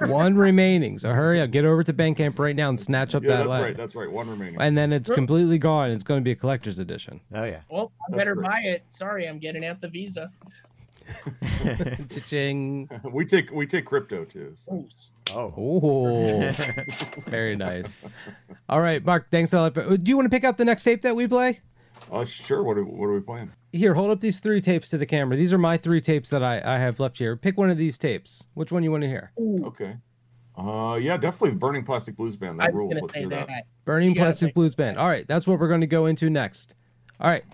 One 0.10 0.36
remaining. 0.36 0.98
So 0.98 1.10
hurry 1.12 1.40
up. 1.40 1.50
Get 1.50 1.64
over 1.64 1.82
to 1.84 1.92
Bandcamp 1.92 2.38
right 2.38 2.54
now 2.56 2.68
and 2.68 2.80
snatch 2.80 3.14
up 3.14 3.22
Yeah, 3.22 3.30
that 3.30 3.36
that's 3.38 3.48
last. 3.50 3.62
right. 3.62 3.76
That's 3.76 3.94
right. 3.96 4.10
One 4.10 4.28
remaining. 4.28 4.60
And 4.60 4.76
then 4.76 4.92
it's 4.92 5.10
completely 5.10 5.58
gone. 5.58 5.90
It's 5.90 6.02
going 6.04 6.20
to 6.20 6.24
be 6.24 6.32
a 6.32 6.36
collector's 6.36 6.78
edition. 6.78 7.20
Oh 7.34 7.44
yeah. 7.44 7.60
well, 7.70 7.92
I 8.00 8.04
That's 8.16 8.18
better 8.24 8.34
right. 8.34 8.50
buy 8.50 8.60
it. 8.68 8.84
Sorry, 8.88 9.28
I'm 9.28 9.38
getting 9.38 9.64
out 9.64 9.80
the 9.80 9.88
Visa. 9.88 10.30
Cha-ching. 12.10 12.88
we 13.12 13.24
take 13.24 13.50
we 13.52 13.66
take 13.66 13.84
crypto 13.84 14.24
too. 14.24 14.52
So. 14.54 14.86
Oh, 15.34 15.52
Oh, 15.56 16.52
very 17.26 17.56
nice. 17.56 17.98
All 18.68 18.80
right, 18.80 19.04
Marc. 19.04 19.30
Thanks 19.30 19.52
a 19.52 19.58
lot. 19.60 19.74
For, 19.74 19.96
do 19.96 20.08
you 20.10 20.16
want 20.16 20.26
to 20.26 20.30
pick 20.30 20.44
out 20.44 20.58
the 20.58 20.64
next 20.64 20.82
tape 20.82 21.02
that 21.02 21.16
we 21.16 21.26
play? 21.26 21.60
Uh, 22.10 22.24
sure. 22.24 22.62
What 22.62 22.76
are, 22.76 22.84
what 22.84 23.06
are 23.06 23.14
we 23.14 23.20
playing? 23.20 23.52
Here, 23.72 23.94
hold 23.94 24.10
up 24.10 24.20
these 24.20 24.40
three 24.40 24.60
tapes 24.60 24.88
to 24.88 24.98
the 24.98 25.06
camera. 25.06 25.36
These 25.36 25.52
are 25.54 25.58
my 25.58 25.78
three 25.78 26.00
tapes 26.02 26.28
that 26.30 26.42
I, 26.42 26.60
I 26.64 26.78
have 26.78 27.00
left 27.00 27.16
here. 27.18 27.36
Pick 27.36 27.56
one 27.56 27.70
of 27.70 27.78
these 27.78 27.96
tapes. 27.96 28.46
Which 28.54 28.70
one 28.70 28.82
you 28.82 28.90
want 28.90 29.02
to 29.02 29.08
hear? 29.08 29.32
Okay. 29.64 29.96
Uh, 30.56 30.98
yeah, 31.00 31.16
definitely 31.16 31.56
Burning 31.56 31.84
Plastic 31.84 32.16
Blues 32.16 32.36
Band. 32.36 32.60
That 32.60 32.74
rules. 32.74 33.00
Let's 33.00 33.14
hear 33.14 33.28
that. 33.30 33.48
that. 33.48 33.64
Burning 33.86 34.14
Plastic 34.14 34.48
pick- 34.48 34.54
Blues 34.54 34.74
Band. 34.74 34.98
All 34.98 35.08
right, 35.08 35.26
that's 35.26 35.46
what 35.46 35.58
we're 35.58 35.68
going 35.68 35.80
to 35.80 35.86
go 35.86 36.04
into 36.06 36.28
next. 36.28 36.74
All 37.20 37.30
right. 37.30 37.44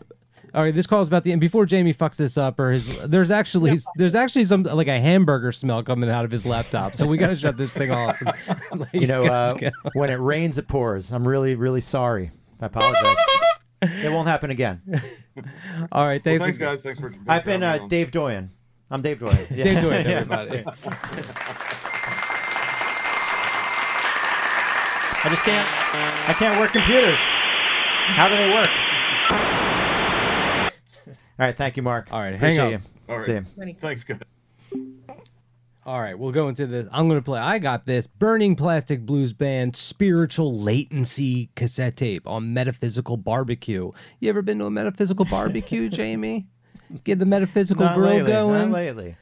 All 0.55 0.63
right, 0.63 0.75
this 0.75 0.87
call 0.87 1.03
is 1.03 1.09
about 1.09 1.25
the 1.25 1.33
end. 1.33 1.41
Before 1.41 1.67
Jamie 1.67 1.93
fucks 1.93 2.17
this 2.17 2.39
up, 2.39 2.59
or 2.59 2.71
his, 2.71 2.89
there's 3.05 3.31
actually 3.31 3.77
there's 3.97 4.15
actually 4.15 4.45
some 4.45 4.63
like 4.63 4.89
a 4.89 4.99
hamburger 4.99 5.53
smell 5.53 5.83
coming 5.83 6.09
out 6.09 6.25
of 6.25 6.31
his 6.31 6.47
laptop, 6.47 6.95
so 6.97 7.07
we 7.07 7.19
got 7.19 7.29
to 7.29 7.37
shut 7.37 7.57
this 7.59 7.73
thing 7.73 7.91
off. 7.91 8.17
Let 8.75 8.95
You 8.95 9.07
know, 9.07 9.25
uh, 9.27 9.53
when 9.93 10.09
it 10.11 10.19
rains, 10.21 10.57
it 10.57 10.67
pours. 10.67 11.13
I'm 11.13 11.27
really, 11.29 11.55
really 11.55 11.83
sorry. 11.83 12.31
I 12.61 12.67
apologize. 12.67 13.17
it 13.83 14.11
won't 14.11 14.27
happen 14.27 14.51
again. 14.51 14.81
All 15.93 16.05
right, 16.05 16.25
Well, 16.25 16.39
thanks, 16.39 16.43
thanks, 16.43 16.59
guys. 16.59 16.83
Thanks 16.83 16.99
for. 17.01 17.11
Thanks 17.13 17.29
I've 17.29 17.43
for 17.43 17.49
been 17.51 17.63
uh. 17.63 17.87
Dave 17.89 18.11
Doyen. 18.11 18.51
I'm 18.91 19.03
Dave 19.03 19.21
Doyen. 19.21 19.47
Yeah. 19.51 19.65
Dave 19.65 19.83
Doyen, 19.83 20.07
everybody. 20.07 20.65
I 25.21 25.29
just 25.31 25.43
can't. 25.43 25.69
I 26.29 26.33
can't 26.39 26.59
work 26.59 26.73
computers. 26.73 27.19
How 27.19 28.29
do 28.29 28.37
they 28.37 28.51
work? 28.55 28.71
All 31.39 31.47
right, 31.47 31.57
thank 31.57 31.77
you, 31.77 31.83
Marc. 31.83 32.09
All 32.11 32.21
right, 32.21 32.35
hang 32.35 32.59
Appreciate 32.59 32.75
up. 32.75 32.83
You. 32.83 32.89
All 33.09 33.17
right. 33.19 33.27
See 33.27 33.33
you. 33.67 33.75
Thanks, 33.79 34.05
guys. 34.05 34.19
All 35.87 36.01
right, 36.01 36.19
we'll 36.19 36.33
go 36.33 36.49
into 36.49 36.67
this. 36.67 36.87
I'm 36.93 37.09
going 37.09 37.19
to 37.19 37.25
play. 37.25 37.41
I 37.41 37.59
got 37.59 37.87
this 37.87 38.07
Burning 38.07 38.57
Plastic 38.57 39.07
Blues 39.07 39.33
Band 39.33 39.75
Spiritual 39.75 40.59
Latency 40.59 41.49
cassette 41.57 41.97
tape 41.97 42.27
on 42.27 42.53
Metaphysical 42.53 43.17
Barbecue. 43.17 43.93
You 44.21 44.29
ever 44.29 44.43
been 44.43 44.59
to 44.59 44.67
a 44.67 44.71
Metaphysical 44.71 45.25
Barbecue, 45.25 45.89
Jamie? 45.91 46.49
Get 47.05 47.19
the 47.19 47.25
Metaphysical 47.25 47.87
Not 47.87 47.95
grill 47.95 48.11
lately. 48.17 48.33
going. 48.33 48.71
Not 48.71 48.71
lately. 48.71 49.17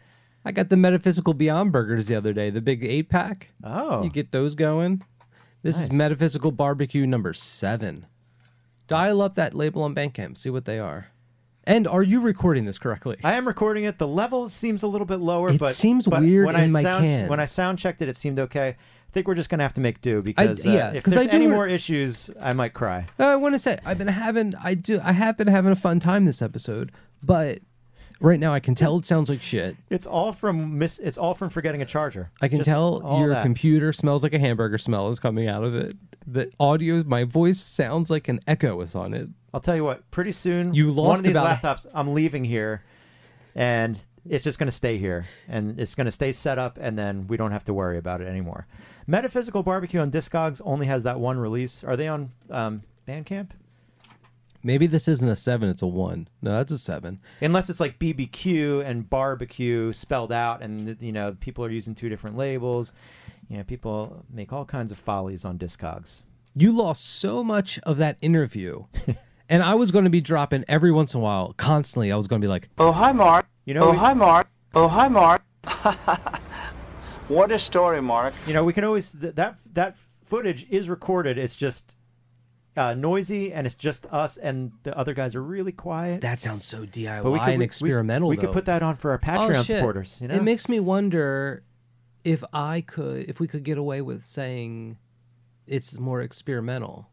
I 0.45 0.53
got 0.53 0.69
the 0.69 0.77
Metaphysical 0.77 1.35
Beyond 1.35 1.71
burgers 1.71 2.07
the 2.07 2.17
other 2.17 2.33
day, 2.33 2.51
the 2.51 2.61
big 2.61 2.85
eight 2.85 3.11
pack. 3.11 3.51
Oh. 3.63 4.03
You 4.03 4.11
get 4.11 4.33
those 4.33 4.55
going. 4.57 5.05
This 5.63 5.81
is 5.81 5.93
Metaphysical 5.93 6.51
Barbecue 6.51 7.07
number 7.07 7.33
seven. 7.33 8.07
Dial 8.89 9.21
up 9.21 9.35
that 9.35 9.55
label 9.55 9.83
on 9.83 9.95
Bandcamp, 9.95 10.37
see 10.39 10.51
what 10.51 10.65
they 10.65 10.79
are. 10.79 11.09
And 11.67 11.89
are 11.89 12.03
you 12.03 12.21
recording 12.21 12.65
this 12.65 12.79
correctly? 12.79 13.17
I 13.25 13.33
am 13.33 13.47
recording 13.47 13.85
it. 13.85 13.99
The 13.99 14.07
level 14.07 14.49
seems 14.49 14.83
a 14.83 14.87
little 14.87 15.07
bit 15.07 15.17
lower, 15.21 15.51
It 15.51 15.59
but 15.59 15.75
seems 15.75 16.07
but 16.07 16.21
weird 16.23 16.47
when 16.47 16.55
in 16.57 16.63
I 16.63 16.67
my 16.69 16.83
sound, 16.83 17.05
cans. 17.05 17.29
When 17.31 17.41
I 17.41 17.45
sound 17.45 17.79
checked 17.79 18.03
it, 18.03 18.09
it 18.09 18.17
seemed 18.17 18.39
okay. 18.39 18.69
I 18.69 19.13
think 19.13 19.27
we're 19.27 19.35
just 19.35 19.49
gonna 19.49 19.63
have 19.63 19.75
to 19.75 19.81
make 19.81 20.01
do 20.03 20.21
because 20.23 20.65
uh, 20.67 20.71
yeah, 20.71 20.93
if 20.93 21.03
'cause 21.03 21.15
there's 21.15 21.27
I 21.27 21.31
do 21.31 21.37
any 21.37 21.47
re- 21.47 21.53
more 21.53 21.67
issues, 21.67 22.31
I 22.41 22.53
might 22.53 22.75
cry. 22.75 23.07
Uh, 23.19 23.25
I 23.25 23.37
want 23.37 23.55
to 23.55 23.59
say 23.59 23.79
I've 23.85 23.97
been 23.99 24.09
having 24.09 24.55
I 24.63 24.75
do 24.75 25.01
I 25.03 25.13
have 25.13 25.37
been 25.39 25.49
having 25.49 25.73
a 25.73 25.77
fun 25.77 26.01
time 26.01 26.25
this 26.27 26.43
episode, 26.43 26.93
but 27.23 27.61
right 28.21 28.39
now 28.41 28.53
I 28.55 28.61
can 28.61 28.75
tell 28.75 28.99
it 28.99 29.05
sounds 29.07 29.29
like 29.31 29.43
shit. 29.43 29.77
It's 29.91 30.07
all 30.07 30.33
from 30.33 30.79
miss. 30.79 30.99
It's 30.99 31.19
all 31.19 31.35
from 31.35 31.51
forgetting 31.51 31.83
a 31.83 31.87
charger. 31.87 32.31
I 32.41 32.49
can 32.49 32.59
Just 32.59 32.69
tell 32.69 33.03
all 33.05 33.21
your 33.21 33.31
that. 33.31 33.43
computer 33.43 33.93
smells 33.93 34.23
like 34.23 34.33
a 34.35 34.39
hamburger 34.39 34.79
smell 34.79 35.11
is 35.11 35.21
coming 35.21 35.49
out 35.49 35.65
of 35.65 35.75
it. 35.75 35.95
The 36.27 36.51
audio, 36.59 37.03
my 37.05 37.25
voice 37.25 37.61
sounds 37.61 38.11
like 38.11 38.29
an 38.29 38.41
echo 38.47 38.81
is 38.81 38.95
on 38.95 39.15
it. 39.15 39.29
I'll 39.55 39.61
tell 39.61 39.77
you 39.77 39.85
what. 39.85 40.11
Pretty 40.11 40.33
soon, 40.33 40.75
You 40.75 40.87
one 40.89 40.97
lost 40.97 41.19
of 41.21 41.25
these 41.27 41.37
about- 41.37 41.63
laptops. 41.63 41.87
I'm 41.95 42.13
leaving 42.13 42.45
here, 42.45 42.83
and 43.55 43.99
it's 44.29 44.43
just 44.45 44.59
going 44.59 44.67
to 44.67 44.73
stay 44.75 44.99
here, 44.99 45.27
and 45.49 45.79
it's 45.79 45.95
going 45.95 46.07
to 46.07 46.11
stay 46.11 46.33
set 46.33 46.59
up, 46.59 46.79
and 46.81 46.99
then 46.99 47.27
we 47.29 47.37
don't 47.37 47.53
have 47.53 47.65
to 47.67 47.73
worry 47.75 47.97
about 47.97 48.21
it 48.21 48.27
anymore. 48.27 48.67
Metaphysical 49.07 49.63
Barbecue 49.63 50.01
on 50.01 50.11
Discogs 50.11 50.61
only 50.65 50.87
has 50.87 51.05
that 51.05 51.21
one 51.21 51.39
release. 51.39 51.85
Are 51.85 51.97
they 51.97 52.09
on 52.09 52.33
um, 52.51 52.83
Bandcamp? 53.07 53.51
Maybe 54.67 54.89
this 54.89 55.07
isn't 55.07 55.29
a 55.29 55.37
seven; 55.37 55.69
it's 55.69 55.81
a 55.81 55.87
one. 55.87 56.27
No, 56.43 56.57
that's 56.57 56.73
a 56.73 56.79
seven. 56.79 57.21
Unless 57.41 57.71
it's 57.71 57.79
like 57.79 58.01
BBQ 58.01 58.85
and 58.85 59.09
barbecue 59.09 59.93
spelled 59.93 60.33
out, 60.33 60.61
and 60.61 60.97
you 61.01 61.13
know 61.13 61.37
people 61.39 61.65
are 61.65 61.71
using 61.71 61.95
two 61.95 62.09
different 62.09 62.37
labels. 62.37 62.93
You 63.49 63.59
know, 63.59 63.63
people 63.63 64.25
make 64.29 64.53
all 64.53 64.65
kinds 64.65 64.91
of 64.91 64.99
follies 64.99 65.45
on 65.45 65.57
Discogs. 65.57 66.25
You 66.53 66.73
lost 66.73 67.05
so 67.05 67.45
much 67.45 67.79
of 67.85 67.99
that 67.99 68.17
interview, 68.21 68.87
and 69.49 69.63
I 69.63 69.77
was 69.77 69.93
going 69.93 70.03
to 70.03 70.11
be 70.11 70.21
dropping 70.21 70.65
every 70.67 70.91
once 70.91 71.15
in 71.15 71.21
a 71.21 71.23
while, 71.23 71.53
constantly. 71.53 72.11
I 72.11 72.17
was 72.17 72.27
going 72.27 72.43
to 72.43 72.45
be 72.45 72.51
like, 72.51 72.69
Oh, 72.77 72.91
hi, 72.91 73.13
Mark. 73.13 73.47
You 73.67 73.75
know, 73.75 73.85
oh, 73.85 73.91
we- 73.93 73.99
hi, 73.99 74.15
Mark. 74.15 74.49
Oh, 74.75 74.89
hi, 74.89 75.07
Mark. 75.07 75.45
what 77.29 77.53
a 77.53 77.59
story, 77.61 78.03
Mark. 78.03 78.35
You 78.49 78.55
know, 78.55 78.65
we 78.65 78.73
can 78.73 78.83
always 78.83 79.13
th- 79.13 79.37
that 79.37 79.59
that 79.75 79.97
footage 80.25 80.67
is 80.71 80.89
recorded. 80.89 81.39
It's 81.39 81.55
just 81.55 81.95
uh, 82.77 82.95
noisy, 82.95 83.53
and 83.53 83.67
it's 83.67 83.75
just 83.77 84.07
us, 84.13 84.37
and 84.37 84.73
the 84.83 84.97
other 84.97 85.15
guys 85.15 85.35
are 85.35 85.43
really 85.43 85.73
quiet. 85.73 86.21
"That 86.21 86.41
sounds 86.43 86.65
so 86.65 86.85
DIY 86.87 87.23
But 87.23 87.31
we 87.31 87.39
could- 87.39 87.49
and 87.49 87.59
we- 87.59 87.65
experimental." 87.65 88.29
We, 88.29 88.37
could 88.37 88.53
put 88.53 88.67
that 88.67 88.83
on 88.83 88.97
for 88.97 89.11
our 89.13 89.21
Oh, 89.23 89.27
Patreon 89.27 89.65
shit. 89.65 89.79
supporters. 89.79 90.19
You 90.21 90.29
know, 90.29 90.35
It 90.35 90.43
makes 90.43 90.69
me 90.69 90.79
wonder 90.81 91.63
if 92.25 92.43
I 92.53 92.81
could, 92.81 93.29
if 93.31 93.41
we 93.41 93.47
could 93.49 93.63
get 93.65 93.79
away 93.79 94.01
with 94.03 94.25
saying 94.25 94.99
it's 95.67 95.99
more 95.99 96.21
experimental. 96.23 97.09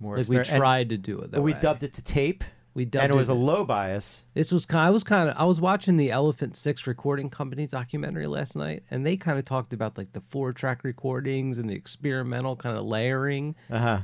More 0.00 0.16
like 0.18 0.28
we 0.28 0.36
exper- 0.36 0.48
and- 0.50 0.58
tried 0.58 0.88
to 0.90 0.96
do 0.98 1.20
it. 1.20 1.30
That 1.32 1.42
we 1.42 1.52
way. 1.52 1.60
dubbed 1.60 1.82
it 1.84 1.92
to 1.94 2.02
tape. 2.02 2.42
We 2.74 2.84
dubbed 2.84 3.04
and 3.04 3.12
it 3.12 3.16
was 3.16 3.28
a 3.28 3.34
low 3.34 3.64
bias. 3.64 4.24
This 4.34 4.50
was 4.50 4.66
kind. 4.66 4.84
I 4.88 4.90
was 4.90 5.04
kind 5.04 5.28
of. 5.30 5.36
I 5.38 5.44
was 5.44 5.60
watching 5.60 5.96
the 5.96 6.10
Elephant 6.10 6.56
Six 6.56 6.88
Recording 6.88 7.30
Company 7.30 7.68
documentary 7.68 8.26
last 8.26 8.56
night, 8.56 8.82
and 8.90 9.06
they 9.06 9.16
kind 9.16 9.38
of 9.38 9.44
talked 9.44 9.72
about 9.72 9.96
like 9.96 10.12
the 10.12 10.20
four 10.20 10.52
track 10.52 10.82
recordings 10.82 11.56
and 11.58 11.70
the 11.70 11.74
experimental 11.74 12.56
kind 12.56 12.76
of 12.76 12.84
layering. 12.84 13.54
Uh 13.70 13.78
huh. 13.78 13.98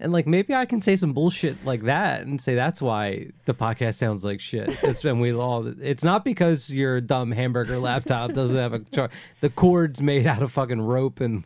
And 0.00 0.12
like 0.12 0.26
maybe 0.26 0.54
I 0.54 0.66
can 0.66 0.82
say 0.82 0.96
some 0.96 1.12
bullshit 1.12 1.64
like 1.64 1.82
that 1.84 2.22
and 2.26 2.40
say 2.42 2.54
that's 2.54 2.82
why 2.82 3.28
the 3.44 3.54
podcast 3.54 3.94
sounds 3.94 4.24
like 4.24 4.40
shit. 4.40 4.76
It's 4.82 5.02
been 5.02 5.20
we 5.20 5.32
all. 5.32 5.66
It's 5.80 6.02
not 6.04 6.24
because 6.24 6.68
your 6.70 7.00
dumb 7.00 7.30
hamburger 7.30 7.78
laptop 7.78 8.32
doesn't 8.32 8.56
have 8.56 8.72
a 8.74 8.80
char- 8.80 9.10
the 9.40 9.50
cord's 9.50 10.02
made 10.02 10.26
out 10.26 10.42
of 10.42 10.50
fucking 10.52 10.80
rope 10.82 11.20
and 11.20 11.44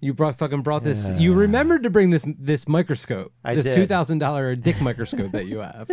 you 0.00 0.14
brought 0.14 0.38
fucking 0.38 0.62
brought 0.62 0.84
this. 0.84 1.08
You 1.08 1.34
remembered 1.34 1.82
to 1.82 1.90
bring 1.90 2.10
this 2.10 2.26
this 2.38 2.68
microscope, 2.68 3.32
I 3.44 3.54
this 3.56 3.64
did. 3.66 3.74
two 3.74 3.86
thousand 3.86 4.18
dollar 4.18 4.54
dick 4.68 4.80
microscope 4.80 5.32
that 5.32 5.46
you 5.46 5.58
have. 5.58 5.90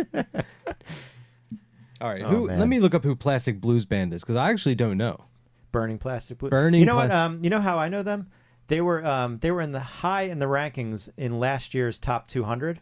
All 2.00 2.08
right, 2.10 2.22
Oh, 2.22 2.28
who? 2.28 2.46
Let 2.48 2.68
me 2.68 2.80
look 2.80 2.94
up 2.94 3.02
who 3.04 3.16
Plastic 3.16 3.60
Blues 3.60 3.84
Band 3.84 4.12
is 4.12 4.22
because 4.22 4.36
I 4.36 4.50
actually 4.50 4.74
don't 4.74 4.98
know. 4.98 5.24
Burning 5.72 5.98
Plastic 5.98 6.38
Blues. 6.38 6.50
Burning 6.50 6.80
You 6.80 6.86
know 6.86 6.92
Pla- 6.94 7.02
what? 7.02 7.10
Um, 7.10 7.42
you 7.42 7.50
know 7.50 7.60
how 7.60 7.78
I 7.78 7.88
know 7.88 8.02
them? 8.02 8.30
They 8.68 8.80
were 8.80 9.04
um, 9.04 9.38
they 9.38 9.50
were 9.50 9.60
in 9.60 9.72
the 9.72 9.80
high 9.80 10.22
in 10.22 10.38
the 10.38 10.46
rankings 10.46 11.08
in 11.16 11.38
last 11.38 11.74
year's 11.74 11.98
top 11.98 12.26
200. 12.28 12.80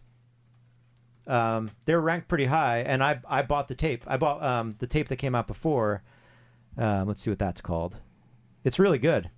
Um, 1.27 1.71
they 1.85 1.95
were 1.95 2.01
ranked 2.01 2.29
pretty 2.29 2.47
high, 2.47 2.79
and 2.81 3.03
I 3.03 3.21
I 3.29 3.43
bought 3.43 3.69
the 3.69 3.75
tape. 3.75 4.05
I 4.07 4.17
bought 4.17 4.43
um, 4.43 4.77
the 4.79 4.87
tape 4.87 5.09
that 5.09 5.17
came 5.17 5.35
out 5.35 5.47
before. 5.47 6.03
Um, 6.77 7.07
let's 7.09 7.21
see 7.21 7.31
what 7.31 7.39
that's 7.39 7.61
called. 7.61 7.97
It's 8.65 8.79
really 8.79 8.99
good. 8.99 9.31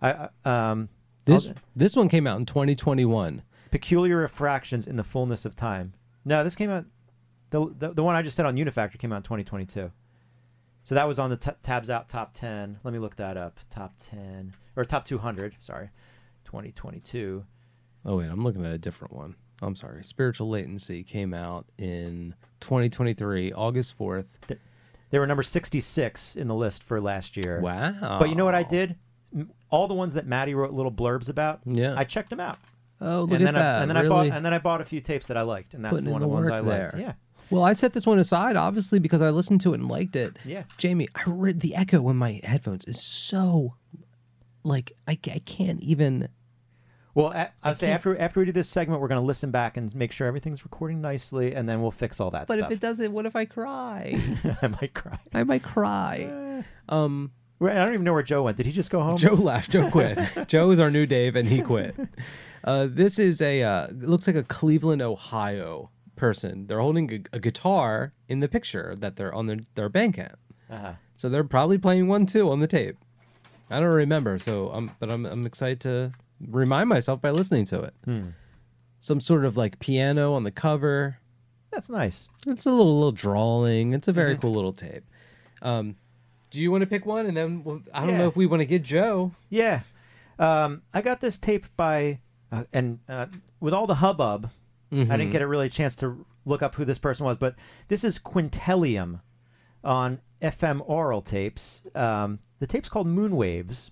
I 0.00 0.28
I- 0.44 0.70
um 0.70 0.88
This 1.26 1.46
I'll- 1.48 1.54
this 1.76 1.96
one 1.96 2.08
came 2.08 2.26
out 2.26 2.38
in 2.38 2.46
2021. 2.46 3.42
peculiar 3.70 4.16
refractions 4.16 4.86
in 4.86 4.96
the 4.96 5.04
fullness 5.04 5.44
of 5.44 5.54
time. 5.56 5.92
No, 6.24 6.42
this 6.42 6.56
came 6.56 6.70
out. 6.70 6.86
The, 7.50 7.66
the 7.78 7.92
the 7.94 8.02
one 8.02 8.16
I 8.16 8.22
just 8.22 8.36
said 8.36 8.46
on 8.46 8.56
Unifactor 8.56 8.98
came 8.98 9.12
out 9.12 9.16
in 9.18 9.22
2022. 9.22 9.90
So 10.82 10.94
that 10.94 11.06
was 11.06 11.18
on 11.18 11.30
the 11.30 11.36
t- 11.36 11.50
tabs 11.62 11.90
out 11.90 12.08
top 12.08 12.32
10. 12.34 12.80
Let 12.82 12.92
me 12.92 12.98
look 12.98 13.16
that 13.16 13.36
up. 13.36 13.60
Top 13.70 13.94
10 14.10 14.54
or 14.76 14.84
top 14.84 15.04
200. 15.04 15.56
Sorry, 15.60 15.90
2022. 16.44 17.44
Oh 18.06 18.16
wait, 18.16 18.28
I'm 18.28 18.42
looking 18.42 18.64
at 18.64 18.72
a 18.72 18.78
different 18.78 19.14
one. 19.14 19.36
I'm 19.62 19.74
sorry. 19.74 20.02
Spiritual 20.02 20.48
Latency 20.48 21.02
came 21.04 21.34
out 21.34 21.66
in 21.76 22.34
2023, 22.60 23.52
August 23.52 23.98
4th. 23.98 24.24
They 25.10 25.18
were 25.18 25.26
number 25.26 25.42
66 25.42 26.36
in 26.36 26.48
the 26.48 26.54
list 26.54 26.82
for 26.82 27.00
last 27.00 27.36
year. 27.36 27.60
Wow. 27.60 28.16
But 28.18 28.30
you 28.30 28.36
know 28.36 28.44
what 28.44 28.54
I 28.54 28.62
did? 28.62 28.96
All 29.68 29.86
the 29.86 29.94
ones 29.94 30.14
that 30.14 30.26
Maddie 30.26 30.54
wrote 30.54 30.72
little 30.72 30.92
blurbs 30.92 31.28
about. 31.28 31.60
Yeah. 31.66 31.94
I 31.96 32.04
checked 32.04 32.30
them 32.30 32.40
out. 32.40 32.56
Oh, 33.02 33.22
look 33.22 33.32
and 33.32 33.42
at 33.42 33.44
then 33.44 33.54
that. 33.54 33.76
I, 33.76 33.82
and 33.82 33.90
then 33.90 33.96
I 33.96 34.08
bought 34.08 34.26
and 34.26 34.44
then 34.44 34.52
I 34.52 34.58
bought 34.58 34.80
a 34.80 34.84
few 34.84 35.00
tapes 35.00 35.26
that 35.28 35.36
I 35.36 35.42
liked, 35.42 35.72
and 35.72 35.82
that's 35.84 35.94
putting 35.94 36.10
one 36.10 36.22
of 36.22 36.28
the 36.28 36.34
ones 36.34 36.50
I 36.50 36.60
there. 36.60 36.90
liked. 36.94 36.98
Yeah. 36.98 37.12
Well, 37.50 37.64
I 37.64 37.72
set 37.72 37.92
this 37.92 38.06
one 38.06 38.18
aside 38.18 38.56
obviously 38.56 38.98
because 38.98 39.22
I 39.22 39.30
listened 39.30 39.60
to 39.62 39.72
it 39.74 39.80
and 39.80 39.88
liked 39.90 40.16
it. 40.16 40.36
Yeah. 40.44 40.62
Jamie, 40.78 41.08
I 41.14 41.22
read 41.26 41.60
the 41.60 41.74
echo 41.74 42.08
in 42.08 42.16
my 42.16 42.40
headphones 42.44 42.84
is 42.84 43.02
so 43.02 43.74
like 44.62 44.92
I, 45.08 45.12
I 45.24 45.40
can't 45.44 45.80
even 45.82 46.28
Well, 47.14 47.32
a- 47.32 47.50
I'll 47.62 47.74
say 47.74 47.90
after 47.90 48.16
after 48.18 48.40
we 48.40 48.46
do 48.46 48.52
this 48.52 48.68
segment, 48.68 49.00
we're 49.00 49.08
going 49.08 49.20
to 49.20 49.26
listen 49.26 49.50
back 49.50 49.76
and 49.76 49.92
make 49.94 50.12
sure 50.12 50.26
everything's 50.26 50.64
recording 50.64 51.00
nicely, 51.00 51.54
and 51.54 51.68
then 51.68 51.80
we'll 51.82 51.90
fix 51.90 52.20
all 52.20 52.30
that 52.32 52.46
But 52.46 52.58
stuff. 52.58 52.70
if 52.70 52.76
it 52.76 52.80
doesn't, 52.80 53.12
what 53.12 53.26
if 53.26 53.34
I 53.34 53.44
cry? 53.46 54.18
I 54.62 54.68
might 54.68 54.94
cry. 54.94 55.18
I 55.34 55.44
might 55.44 55.62
cry. 55.62 56.64
Um 56.88 57.32
Wait, 57.58 57.72
I 57.72 57.84
don't 57.84 57.92
even 57.92 58.04
know 58.04 58.14
where 58.14 58.22
Joe 58.22 58.44
went. 58.44 58.56
Did 58.56 58.64
he 58.64 58.72
just 58.72 58.90
go 58.90 59.02
home? 59.02 59.18
Joe 59.18 59.34
left. 59.34 59.70
Joe 59.70 59.90
quit. 59.90 60.18
Joe 60.48 60.70
is 60.70 60.80
our 60.80 60.90
new 60.90 61.04
Dave, 61.04 61.36
and 61.36 61.46
he 61.46 61.60
quit. 61.60 61.94
Uh, 62.64 62.86
this 62.90 63.18
is 63.18 63.42
a 63.42 63.62
uh, 63.62 63.84
it 63.84 64.08
looks 64.08 64.26
like 64.26 64.34
a 64.36 64.42
Cleveland, 64.42 65.02
Ohio 65.02 65.90
person. 66.20 66.66
They're 66.66 66.80
holding 66.80 67.12
a, 67.12 67.36
a 67.36 67.40
guitar 67.40 68.12
in 68.28 68.40
the 68.40 68.48
picture 68.48 68.94
that 68.98 69.16
they're 69.16 69.34
on 69.34 69.46
their 69.46 69.58
their 69.74 69.90
Bandcamp. 69.90 70.36
Uh-huh. 70.70 70.92
So 71.16 71.28
they're 71.28 71.42
probably 71.44 71.78
playing 71.78 72.06
one 72.06 72.26
too 72.26 72.50
on 72.50 72.60
the 72.60 72.66
tape. 72.68 72.96
I 73.70 73.80
don't 73.80 73.88
remember. 73.92 74.38
So 74.38 74.68
I'm 74.68 74.92
but 75.00 75.10
I'm 75.10 75.26
I'm 75.26 75.46
excited 75.46 75.80
to 75.80 76.12
remind 76.46 76.88
myself 76.88 77.20
by 77.20 77.30
listening 77.30 77.64
to 77.66 77.82
it. 77.82 77.94
Hmm. 78.04 78.28
Some 79.00 79.18
sort 79.20 79.44
of 79.44 79.56
like 79.56 79.78
piano 79.80 80.34
on 80.34 80.44
the 80.44 80.50
cover. 80.50 81.16
That's 81.72 81.88
nice. 81.88 82.28
It's 82.46 82.66
a 82.66 82.70
little 82.70 82.94
little 82.98 83.12
drawing. 83.12 83.92
It's 83.94 84.08
a 84.08 84.12
very 84.12 84.34
Mm-hmm. 84.34 84.40
cool 84.42 84.54
little 84.54 84.72
tape. 84.72 85.04
Um, 85.62 85.96
do 86.50 86.60
you 86.60 86.70
want 86.70 86.82
to 86.82 86.86
pick 86.86 87.06
one? 87.06 87.26
And 87.26 87.36
then 87.36 87.62
we'll, 87.64 87.80
I 87.94 88.00
don't 88.00 88.10
Yeah. 88.10 88.18
know 88.18 88.28
if 88.28 88.36
we 88.36 88.46
want 88.46 88.60
to 88.60 88.66
get 88.66 88.82
Joe. 88.82 89.32
Yeah. 89.48 89.80
Um, 90.38 90.82
I 90.92 91.00
got 91.02 91.20
this 91.20 91.38
tape 91.38 91.66
by, 91.76 92.18
uh, 92.50 92.64
and 92.72 92.98
uh, 93.08 93.26
with 93.60 93.72
all 93.74 93.86
the 93.86 93.96
hubbub, 93.96 94.50
I 94.92 94.94
Mhm. 94.96 95.08
didn't 95.08 95.30
get 95.30 95.42
a 95.42 95.46
really 95.46 95.68
chance 95.68 95.94
to 95.96 96.26
look 96.44 96.62
up 96.62 96.74
who 96.74 96.84
this 96.84 96.98
person 96.98 97.24
was, 97.24 97.36
but 97.36 97.54
this 97.88 98.02
is 98.02 98.18
Quintelium 98.18 99.20
on 99.84 100.20
FMRL 100.42 101.22
tapes. 101.24 101.86
Um, 101.94 102.40
the 102.58 102.66
tape's 102.66 102.88
called 102.88 103.06
Moonwaves. 103.06 103.90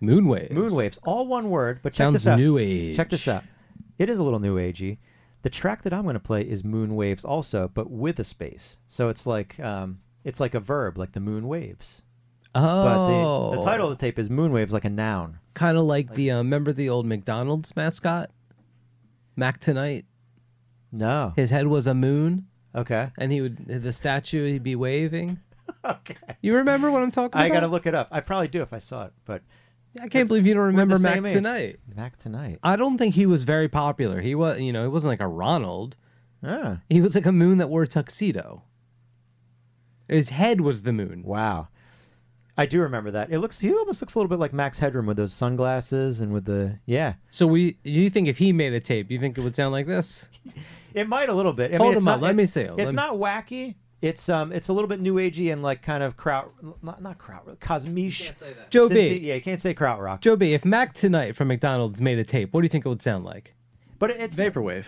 Moonwaves. 0.00 0.50
Moonwaves, 0.52 0.98
all 1.04 1.26
one 1.26 1.50
word, 1.50 1.80
but 1.82 1.90
check 1.92 1.96
Sounds 2.04 2.14
this 2.14 2.26
out. 2.26 2.38
new 2.38 2.58
age. 2.58 2.96
Check 2.96 3.10
this 3.10 3.26
out. 3.28 3.44
It 3.98 4.08
is 4.08 4.18
a 4.18 4.22
little 4.22 4.40
new 4.40 4.56
agey. 4.56 4.98
The 5.42 5.50
track 5.50 5.82
that 5.82 5.92
I'm 5.92 6.02
going 6.04 6.14
to 6.14 6.20
play 6.20 6.42
is 6.42 6.62
Moonwaves 6.62 7.24
also, 7.24 7.68
but 7.72 7.90
with 7.90 8.18
a 8.20 8.24
space. 8.24 8.78
So 8.88 9.08
it's 9.08 9.26
like 9.26 9.58
um, 9.60 10.00
it's 10.24 10.38
like 10.40 10.54
a 10.54 10.60
verb, 10.60 10.98
like 10.98 11.12
the 11.12 11.20
moon 11.20 11.48
waves. 11.48 12.02
Oh. 12.54 12.60
But 12.60 13.06
the, 13.06 13.56
the 13.56 13.62
Oh. 13.62 13.64
title 13.64 13.90
of 13.90 13.98
the 13.98 14.00
tape 14.04 14.18
is 14.18 14.28
Moonwaves, 14.28 14.70
like 14.72 14.84
a 14.84 14.90
noun. 14.90 15.38
Kind 15.54 15.76
of 15.78 15.84
like 15.84 16.14
the 16.14 16.30
uh, 16.30 16.36
remember 16.38 16.72
the 16.72 16.88
old 16.88 17.06
McDonald's 17.06 17.74
mascot, 17.74 18.30
Mac 19.36 19.58
Tonight. 19.58 20.04
No. 20.92 21.32
His 21.34 21.50
head 21.50 21.66
was 21.66 21.86
a 21.86 21.94
moon. 21.94 22.46
Okay. 22.74 23.10
And 23.18 23.32
he 23.32 23.40
would 23.40 23.66
the 23.66 23.92
statue 23.92 24.46
he'd 24.46 24.62
be 24.62 24.76
waving. 24.76 25.40
okay. 25.84 26.36
You 26.40 26.54
remember 26.56 26.90
what 26.90 27.02
I'm 27.02 27.10
talking 27.10 27.32
about? 27.34 27.42
I 27.42 27.46
about? 27.46 27.54
got 27.54 27.60
to 27.60 27.66
look 27.68 27.86
it 27.86 27.94
up. 27.94 28.08
I 28.10 28.20
probably 28.20 28.48
do 28.48 28.62
if 28.62 28.72
I 28.72 28.78
saw 28.78 29.06
it, 29.06 29.12
but 29.24 29.42
I 30.00 30.08
can't 30.08 30.28
believe 30.28 30.46
you 30.46 30.54
don't 30.54 30.64
remember 30.64 30.96
the 30.96 31.02
Mac 31.02 31.14
same 31.14 31.26
age. 31.26 31.32
Tonight. 31.32 31.80
Mac 31.94 32.18
Tonight. 32.18 32.58
I 32.62 32.76
don't 32.76 32.98
think 32.98 33.14
he 33.14 33.26
was 33.26 33.44
very 33.44 33.68
popular. 33.68 34.20
He 34.20 34.34
was, 34.34 34.60
you 34.60 34.72
know, 34.72 34.82
he 34.82 34.88
wasn't 34.88 35.10
like 35.10 35.20
a 35.20 35.28
Ronald. 35.28 35.96
Ah. 36.42 36.78
He 36.88 37.00
was 37.00 37.14
like 37.14 37.26
a 37.26 37.32
moon 37.32 37.58
that 37.58 37.68
wore 37.68 37.82
a 37.82 37.88
tuxedo. 37.88 38.62
His 40.08 40.30
head 40.30 40.60
was 40.60 40.82
the 40.82 40.92
moon. 40.92 41.22
Wow. 41.24 41.68
I 42.58 42.66
do 42.66 42.80
remember 42.82 43.10
that. 43.12 43.30
It 43.32 43.38
looks. 43.38 43.58
He 43.60 43.72
almost 43.72 44.02
looks 44.02 44.14
a 44.14 44.18
little 44.18 44.28
bit 44.28 44.38
like 44.38 44.52
Max 44.52 44.78
Headroom 44.78 45.06
with 45.06 45.16
those 45.16 45.32
sunglasses 45.32 46.20
and 46.20 46.32
with 46.32 46.44
the 46.44 46.78
yeah. 46.86 47.14
So 47.30 47.46
we, 47.46 47.78
you 47.82 48.10
think 48.10 48.28
if 48.28 48.38
he 48.38 48.52
made 48.52 48.74
a 48.74 48.80
tape, 48.80 49.10
you 49.10 49.18
think 49.18 49.38
it 49.38 49.40
would 49.40 49.56
sound 49.56 49.72
like 49.72 49.86
this? 49.86 50.28
It 50.94 51.08
might 51.08 51.30
a 51.30 51.32
little 51.32 51.54
bit. 51.54 51.72
I 51.72 51.78
Hold 51.78 51.88
mean, 51.88 51.94
it's 51.96 52.02
him 52.04 52.08
up. 52.08 52.20
Let 52.20 52.32
it- 52.32 52.34
me 52.34 52.44
see 52.44 52.60
it. 52.60 52.74
It's 52.76 52.92
me- 52.92 52.96
not 52.96 53.14
wacky. 53.14 53.76
It's 54.02 54.28
um. 54.28 54.52
It's 54.52 54.68
a 54.68 54.74
little 54.74 54.88
bit 54.88 55.00
new 55.00 55.14
agey 55.14 55.50
and 55.50 55.62
like 55.62 55.80
kind 55.80 56.02
of 56.02 56.18
kraut. 56.18 56.52
Not 56.82 57.00
not 57.00 57.16
kraut. 57.16 57.46
Kosmische. 57.60 58.30
Joe 58.68 58.90
B. 58.90 59.16
Yeah, 59.16 59.36
you 59.36 59.40
can't 59.40 59.58
say 59.60 59.72
kraut 59.72 60.00
rock. 60.00 60.20
Joe 60.20 60.36
B, 60.36 60.52
if 60.52 60.66
Mac 60.66 60.92
tonight 60.92 61.34
from 61.34 61.48
McDonald's 61.48 61.98
made 62.02 62.18
a 62.18 62.24
tape, 62.24 62.52
what 62.52 62.60
do 62.60 62.66
you 62.66 62.68
think 62.68 62.84
it 62.84 62.90
would 62.90 63.00
sound 63.00 63.24
like? 63.24 63.54
But 63.98 64.10
it's 64.10 64.36
vaporwave. 64.36 64.86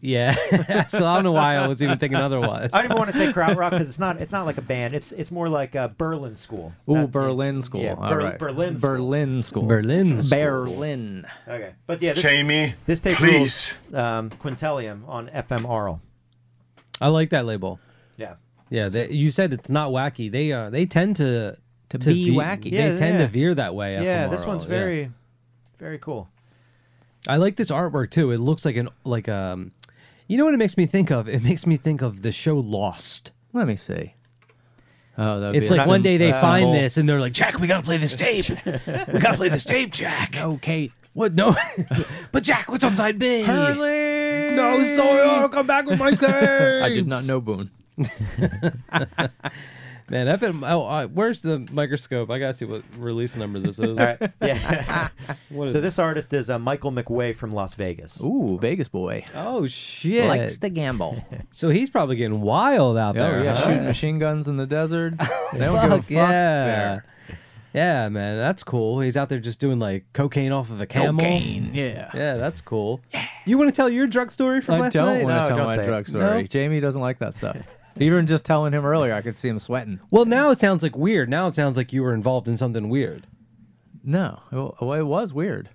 Yeah. 0.00 0.34
so 0.88 1.06
I 1.06 1.14
don't 1.14 1.24
know 1.24 1.32
why 1.32 1.56
I 1.56 1.66
was 1.66 1.82
even 1.82 1.98
thinking 1.98 2.18
otherwise. 2.18 2.70
I 2.72 2.78
don't 2.78 2.84
even 2.86 2.96
want 2.98 3.10
to 3.10 3.16
say 3.16 3.32
kraut 3.32 3.56
rock 3.56 3.72
because 3.72 3.88
it's 3.88 3.98
not. 3.98 4.20
It's 4.20 4.32
not 4.32 4.46
like 4.46 4.58
a 4.58 4.62
band. 4.62 4.94
It's 4.94 5.12
it's 5.12 5.30
more 5.30 5.48
like 5.48 5.74
a 5.74 5.94
Berlin 5.96 6.36
school. 6.36 6.72
Ooh, 6.88 6.94
Not- 6.94 7.12
Berlin 7.12 7.62
school. 7.62 7.82
Yeah, 7.82 7.94
All 7.94 8.10
Ber- 8.10 8.18
right. 8.18 8.38
Berlin. 8.38 8.78
School. 8.78 8.90
Berlin 8.90 9.42
school. 9.42 9.62
Berlin 9.64 10.22
school. 10.22 10.38
Berlin. 10.40 11.26
Okay, 11.46 11.74
but 11.86 12.00
yeah, 12.02 12.14
this, 12.14 12.22
Jamie, 12.22 12.74
this 12.86 13.00
tape 13.00 13.16
please. 13.16 13.76
rules. 13.90 14.00
Um, 14.02 14.30
Quintelium 14.30 15.08
on 15.08 15.28
FMRL. 15.28 16.00
I 17.00 17.08
like 17.08 17.30
that 17.30 17.44
label. 17.46 17.80
Yeah. 18.16 18.34
Yeah, 18.70 18.88
they, 18.88 19.10
you 19.10 19.30
said 19.30 19.52
it's 19.52 19.68
not 19.68 19.90
wacky. 19.90 20.30
They 20.30 20.52
uh 20.52 20.70
they 20.70 20.86
tend 20.86 21.16
to 21.16 21.56
to, 21.90 21.98
be 21.98 22.30
ve- 22.30 22.36
wacky. 22.36 22.70
They 22.70 22.70
Yeah, 22.70 22.96
tend 22.96 23.18
yeah. 23.18 23.26
to 23.26 23.28
veer 23.32 23.54
that 23.54 23.74
way. 23.74 23.94
Yeah, 24.02 24.26
FMRL, 24.26 24.30
this 24.30 24.46
one's 24.46 24.62
yeah. 24.62 24.68
very, 24.68 25.10
very 25.78 25.98
cool. 25.98 26.28
I 27.28 27.36
like 27.36 27.56
this 27.56 27.70
artwork 27.70 28.10
too. 28.10 28.30
It 28.30 28.38
looks 28.38 28.64
like 28.64 28.76
an 28.76 28.88
like 29.04 29.28
um, 29.28 29.72
you 30.32 30.38
know 30.38 30.46
what 30.46 30.54
it 30.54 30.58
makes 30.58 30.78
me 30.78 30.86
think 30.86 31.10
of? 31.10 31.28
It 31.28 31.42
makes 31.44 31.66
me 31.66 31.76
think 31.76 32.00
of 32.00 32.22
the 32.22 32.32
show 32.32 32.56
Lost. 32.56 33.32
Let 33.52 33.66
me 33.66 33.76
see. 33.76 34.14
Oh, 35.18 35.40
that 35.40 35.54
It's 35.54 35.70
like 35.70 35.86
one 35.86 36.00
day 36.00 36.16
they 36.16 36.32
find 36.32 36.74
this 36.74 36.96
and 36.96 37.06
they're 37.06 37.20
like, 37.20 37.34
Jack, 37.34 37.60
we 37.60 37.66
gotta 37.66 37.82
play 37.82 37.98
this 37.98 38.16
tape. 38.16 38.48
we 38.48 39.18
gotta 39.20 39.36
play 39.36 39.50
this 39.50 39.66
tape, 39.66 39.92
Jack. 39.92 40.34
No, 40.42 40.56
Kate. 40.56 40.90
What? 41.12 41.34
No, 41.34 41.54
but 42.32 42.44
Jack, 42.44 42.70
what's 42.70 42.82
on 42.82 42.92
side 42.96 43.18
B? 43.18 43.42
Hurley. 43.42 44.56
No, 44.56 44.82
Sawyer, 44.84 45.50
come 45.50 45.66
back 45.66 45.84
with 45.84 45.98
my 45.98 46.16
cage. 46.16 46.22
I 46.82 46.88
did 46.88 47.06
not 47.06 47.24
know 47.26 47.38
Boone. 47.38 47.70
Man, 50.10 50.28
I've 50.28 50.40
been. 50.40 50.62
Oh, 50.64 50.82
uh, 50.84 51.06
where's 51.06 51.42
the 51.42 51.60
microscope? 51.72 52.30
I 52.30 52.38
gotta 52.38 52.54
see 52.54 52.64
what 52.64 52.82
release 52.98 53.36
number 53.36 53.58
this 53.58 53.78
is. 53.78 53.98
All 53.98 54.04
right. 54.04 54.18
Yeah. 54.42 55.08
What 55.48 55.66
is 55.66 55.72
so 55.72 55.78
it? 55.78 55.82
this 55.82 55.98
artist 55.98 56.32
is 56.32 56.48
uh, 56.50 56.58
Michael 56.58 56.90
McWay 56.92 57.34
from 57.36 57.52
Las 57.52 57.74
Vegas. 57.74 58.22
Ooh, 58.22 58.58
Vegas 58.60 58.88
boy. 58.88 59.24
Oh 59.34 59.66
shit! 59.66 60.26
Likes 60.26 60.56
to 60.58 60.68
gamble. 60.70 61.24
so 61.50 61.68
he's 61.68 61.90
probably 61.90 62.16
getting 62.16 62.40
wild 62.40 62.96
out 62.96 63.16
Oh, 63.16 63.20
there. 63.20 63.44
yeah, 63.44 63.54
huh? 63.54 63.66
shooting 63.68 63.84
machine 63.84 64.18
guns 64.18 64.48
in 64.48 64.56
the 64.56 64.66
desert. 64.66 65.14
They 65.52 65.58
don't 65.60 65.80
give 65.80 65.90
a 65.92 65.96
Fuck 65.96 66.00
fuck 66.02 66.10
yeah. 66.10 66.64
there. 66.64 67.04
Yeah, 67.74 68.08
man, 68.10 68.36
that's 68.38 68.62
cool. 68.62 69.00
He's 69.00 69.16
out 69.16 69.28
there 69.30 69.38
just 69.40 69.58
doing 69.60 69.78
like 69.78 70.04
cocaine 70.12 70.52
off 70.52 70.70
of 70.70 70.80
a 70.80 70.86
camel. 70.86 71.22
Cocaine, 71.22 71.70
yeah. 71.72 72.10
Yeah, 72.14 72.36
that's 72.36 72.60
cool. 72.60 73.00
You 73.46 73.56
want 73.58 73.70
to 73.70 73.76
tell 73.76 73.88
your 73.88 74.06
drug 74.06 74.30
story 74.30 74.60
from 74.60 74.74
I 74.76 74.80
last 74.80 74.94
night? 74.94 75.02
I 75.02 75.04
don't 75.06 75.14
night? 75.14 75.24
want 75.24 75.36
No, 75.36 75.42
to 75.56 75.62
tell 75.62 75.66
my 75.76 75.84
drug 75.86 76.06
story. 76.06 76.22
No? 76.24 76.42
Jamie 76.42 76.80
doesn't 76.80 77.00
like 77.00 77.18
that 77.20 77.34
stuff. 77.36 77.56
Even 77.98 78.26
just 78.26 78.44
telling 78.46 78.72
him 78.72 78.84
earlier, 78.84 79.12
I 79.14 79.22
could 79.22 79.38
see 79.38 79.48
him 79.48 79.58
sweating. 79.58 80.00
Well, 80.10 80.24
now 80.24 80.50
it 80.50 80.58
sounds 80.58 80.82
like 80.82 80.96
weird. 80.96 81.28
Now 81.28 81.46
it 81.48 81.54
sounds 81.54 81.76
like 81.76 81.92
you 81.92 82.02
were 82.02 82.14
involved 82.14 82.48
in 82.48 82.56
something 82.56 82.88
weird. 82.88 83.26
No, 84.04 84.40
it, 84.50 84.56
well, 84.84 84.92
it 84.94 85.02
was 85.02 85.32
weird. 85.32 85.68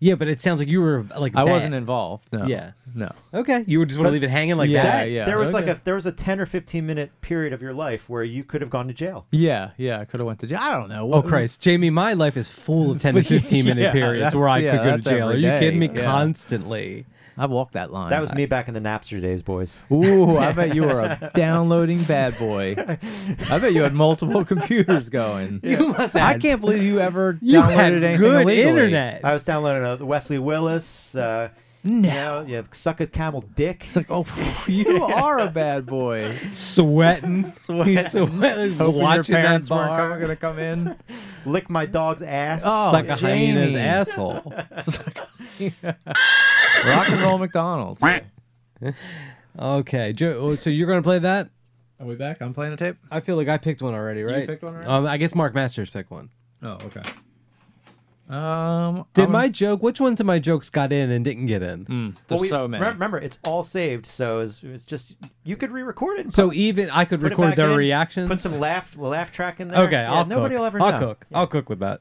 Yeah, 0.00 0.16
but 0.16 0.28
it 0.28 0.42
sounds 0.42 0.58
like 0.58 0.68
you 0.68 0.82
were 0.82 1.06
like. 1.18 1.34
I 1.34 1.44
bad. 1.44 1.52
wasn't 1.52 1.74
involved. 1.74 2.30
No. 2.30 2.44
Yeah. 2.46 2.72
No. 2.94 3.10
Okay, 3.32 3.64
you 3.66 3.78
would 3.78 3.88
just 3.88 3.98
want 3.98 4.08
to 4.08 4.12
leave 4.12 4.22
it 4.24 4.28
hanging 4.28 4.56
like 4.56 4.68
Yeah, 4.68 4.82
that. 4.82 5.10
yeah. 5.10 5.24
there 5.24 5.38
was 5.38 5.54
like 5.54 5.66
a 5.66 5.80
there 5.84 5.94
was 5.94 6.04
a 6.04 6.12
ten 6.12 6.40
or 6.40 6.46
fifteen 6.46 6.84
minute 6.84 7.10
period 7.22 7.52
of 7.54 7.62
your 7.62 7.72
life 7.72 8.08
where 8.08 8.22
you 8.22 8.44
could 8.44 8.60
have 8.60 8.68
gone 8.70 8.86
to 8.88 8.92
jail. 8.92 9.26
Yeah, 9.30 9.70
yeah. 9.78 10.00
I 10.00 10.04
could 10.04 10.20
have 10.20 10.26
went 10.26 10.40
to 10.40 10.46
jail. 10.46 10.58
I 10.60 10.74
don't 10.74 10.88
know. 10.90 11.10
Oh 11.12 11.22
Christ, 11.22 11.60
Jamie, 11.60 11.88
my 11.90 12.12
life 12.12 12.36
is 12.36 12.50
full 12.50 12.90
of 12.90 12.98
ten 12.98 13.14
to 13.14 13.22
fifteen 13.22 13.64
minute 13.64 13.80
Yeah, 13.82 13.92
periods 13.92 14.34
where 14.34 14.48
I 14.48 14.60
that's- 14.62 14.78
could 14.78 14.90
go 14.90 14.96
to 15.10 15.16
jail. 15.16 15.28
Are 15.30 15.36
you 15.36 15.42
day. 15.42 15.58
kidding 15.60 15.78
me? 15.78 15.88
Yeah. 15.94 16.02
Constantly. 16.04 17.06
I've 17.36 17.50
walked 17.50 17.72
that 17.74 17.92
line. 17.92 18.10
That 18.10 18.20
was 18.20 18.32
me 18.32 18.46
back 18.46 18.68
in 18.68 18.74
the 18.74 18.80
Napster 18.80 19.20
days, 19.20 19.42
boys. 19.42 19.82
Ooh, 19.90 20.38
I 20.38 20.52
bet 20.58 20.74
you 20.74 20.82
were 20.82 21.00
a 21.00 21.30
downloading 21.34 22.02
bad 22.04 22.38
boy. 22.38 22.74
I 22.78 23.58
bet 23.58 23.72
you 23.72 23.82
had 23.82 23.92
multiple 23.94 24.44
computers 24.46 25.08
going. 25.08 25.60
You 25.62 25.88
must 25.88 26.14
I 26.16 26.32
have. 26.32 26.40
can't 26.42 26.60
believe 26.60 26.82
you 26.82 27.00
ever 27.00 27.38
You 27.42 27.60
downloaded 27.60 27.70
had 27.74 27.92
anything 27.92 28.16
good 28.18 28.42
illegally. 28.42 28.62
internet. 28.62 29.24
I 29.24 29.32
was 29.32 29.44
downloading 29.44 29.84
uh, 30.02 30.04
Wesley 30.04 30.38
Willis. 30.38 31.14
Uh, 31.14 31.48
No. 31.82 31.92
You 31.92 32.00
know, 32.02 32.44
yeah, 32.48 32.62
suck 32.72 33.00
a 33.02 33.06
camel 33.06 33.42
dick. 33.56 33.84
It's 33.88 33.96
like, 33.96 34.06
oh, 34.10 34.24
you 34.66 35.04
are 35.04 35.38
a 35.40 35.48
bad 35.50 35.84
boy. 35.84 36.32
Sweating, 36.54 37.50
Sweating. 37.52 37.96
He's 37.96 38.10
sweating, 38.10 38.72
Hoping 38.78 39.02
watching 39.02 39.34
your 39.34 39.42
that 39.42 39.46
parents 39.48 39.70
weren't 39.70 39.88
bar. 39.90 40.18
gonna 40.18 40.36
come 40.36 40.58
in. 40.58 40.96
Lick 41.44 41.68
my 41.68 41.84
dog's 41.84 42.22
ass. 42.22 42.62
Oh, 42.64 42.90
Suck 42.90 43.06
a 43.08 43.16
hyena's 43.16 43.72
Jamie. 43.72 43.80
asshole. 43.80 44.54
Rock 46.86 47.08
and 47.10 47.20
roll 47.22 47.38
McDonald's. 47.38 48.02
Okay, 49.58 50.12
Joe. 50.12 50.38
oh, 50.40 50.54
So 50.56 50.70
you're 50.70 50.88
gonna 50.88 51.02
play 51.02 51.18
that? 51.20 51.50
Are 52.00 52.06
we 52.06 52.16
back? 52.16 52.40
I'm 52.40 52.52
playing 52.52 52.72
a 52.72 52.76
tape. 52.76 52.96
I 53.10 53.20
feel 53.20 53.36
like 53.36 53.48
I 53.48 53.56
picked 53.56 53.80
one 53.80 53.94
already, 53.94 54.22
right? 54.24 54.46
picked 54.48 54.62
one 54.64 54.74
already? 54.74 54.88
Um, 54.90 55.06
I 55.06 55.16
guess 55.16 55.34
Marc 55.34 55.54
Masters 55.54 55.90
picked 55.90 56.10
one. 56.10 56.28
Oh, 56.62 56.76
okay. 56.86 57.02
Um, 58.28 59.04
Did 59.14 59.22
I'm- 59.22 59.32
my 59.32 59.48
joke? 59.48 59.82
Which 59.82 60.00
ones 60.00 60.18
of 60.18 60.26
my 60.26 60.38
jokes 60.38 60.70
got 60.70 60.92
in 60.92 61.10
and 61.10 61.24
didn't 61.24 61.46
get 61.46 61.62
in? 61.62 61.84
Mm, 61.84 62.14
Well, 62.14 62.22
there's 62.28 62.40
we- 62.40 62.48
so 62.48 62.66
many. 62.66 62.82
re- 62.82 62.90
Remember, 62.92 63.18
it's 63.18 63.38
all 63.44 63.62
saved, 63.62 64.06
so 64.06 64.40
it's, 64.40 64.60
it's 64.62 64.84
just 64.84 65.14
you 65.44 65.56
could 65.56 65.70
re-record 65.70 66.18
it. 66.18 66.22
And 66.22 66.32
So 66.32 66.46
post- 66.48 66.56
even 66.56 66.90
I 66.90 67.04
could 67.04 67.20
put 67.20 67.26
it 67.26 67.30
record 67.36 67.48
back 67.50 67.56
their 67.56 67.70
in, 67.70 67.76
reactions. 67.76 68.28
Put 68.28 68.40
some 68.40 68.58
laugh 68.58 68.96
laugh 68.96 69.30
track 69.30 69.60
in 69.60 69.68
there. 69.68 69.82
Okay, 69.84 69.92
Yeah, 70.02 70.12
I'll 70.12 70.26
nobody 70.26 70.54
cook. 70.54 70.60
will 70.60 70.66
ever 70.66 70.80
I'll 70.82 70.92
know. 70.92 70.98
cook. 70.98 71.26
I'll 71.34 71.46
cook 71.46 71.68
with 71.68 71.80
that. 71.80 72.00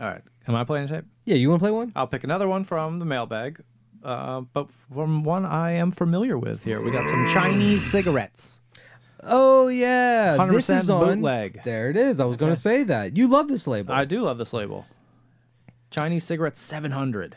All 0.00 0.08
right. 0.08 0.22
Am 0.48 0.54
I 0.54 0.64
playing 0.64 0.84
a 0.86 0.88
tape? 0.88 1.04
Yeah, 1.24 1.36
you 1.36 1.48
want 1.50 1.60
to 1.60 1.64
play 1.64 1.70
one? 1.72 1.92
I'll 1.96 2.06
pick 2.06 2.24
another 2.24 2.46
one 2.48 2.64
from 2.64 2.98
the 2.98 3.04
mailbag, 3.04 3.62
uh, 4.04 4.42
but 4.52 4.68
from 4.92 5.24
one 5.24 5.44
I 5.44 5.72
am 5.72 5.90
familiar 5.90 6.38
with 6.38 6.64
here. 6.64 6.80
We 6.80 6.90
got 6.90 7.08
some 7.08 7.26
Chinese 7.32 7.84
cigarettes. 7.90 8.60
Oh 9.22 9.66
yeah, 9.68 10.36
this 10.48 10.68
100% 10.68 10.76
is 10.76 10.90
on. 10.90 11.04
bootleg. 11.16 11.62
There 11.64 11.90
it 11.90 11.96
is. 11.96 12.20
I 12.20 12.24
was 12.26 12.36
going 12.36 12.52
to 12.52 12.60
say 12.60 12.84
that. 12.84 13.16
You 13.16 13.26
love 13.26 13.48
this 13.48 13.66
label. 13.66 13.92
I 13.92 14.04
do 14.04 14.20
love 14.22 14.38
this 14.38 14.52
label. 14.52 14.86
Chinese 15.90 16.24
cigarettes 16.24 16.60
700. 16.60 17.36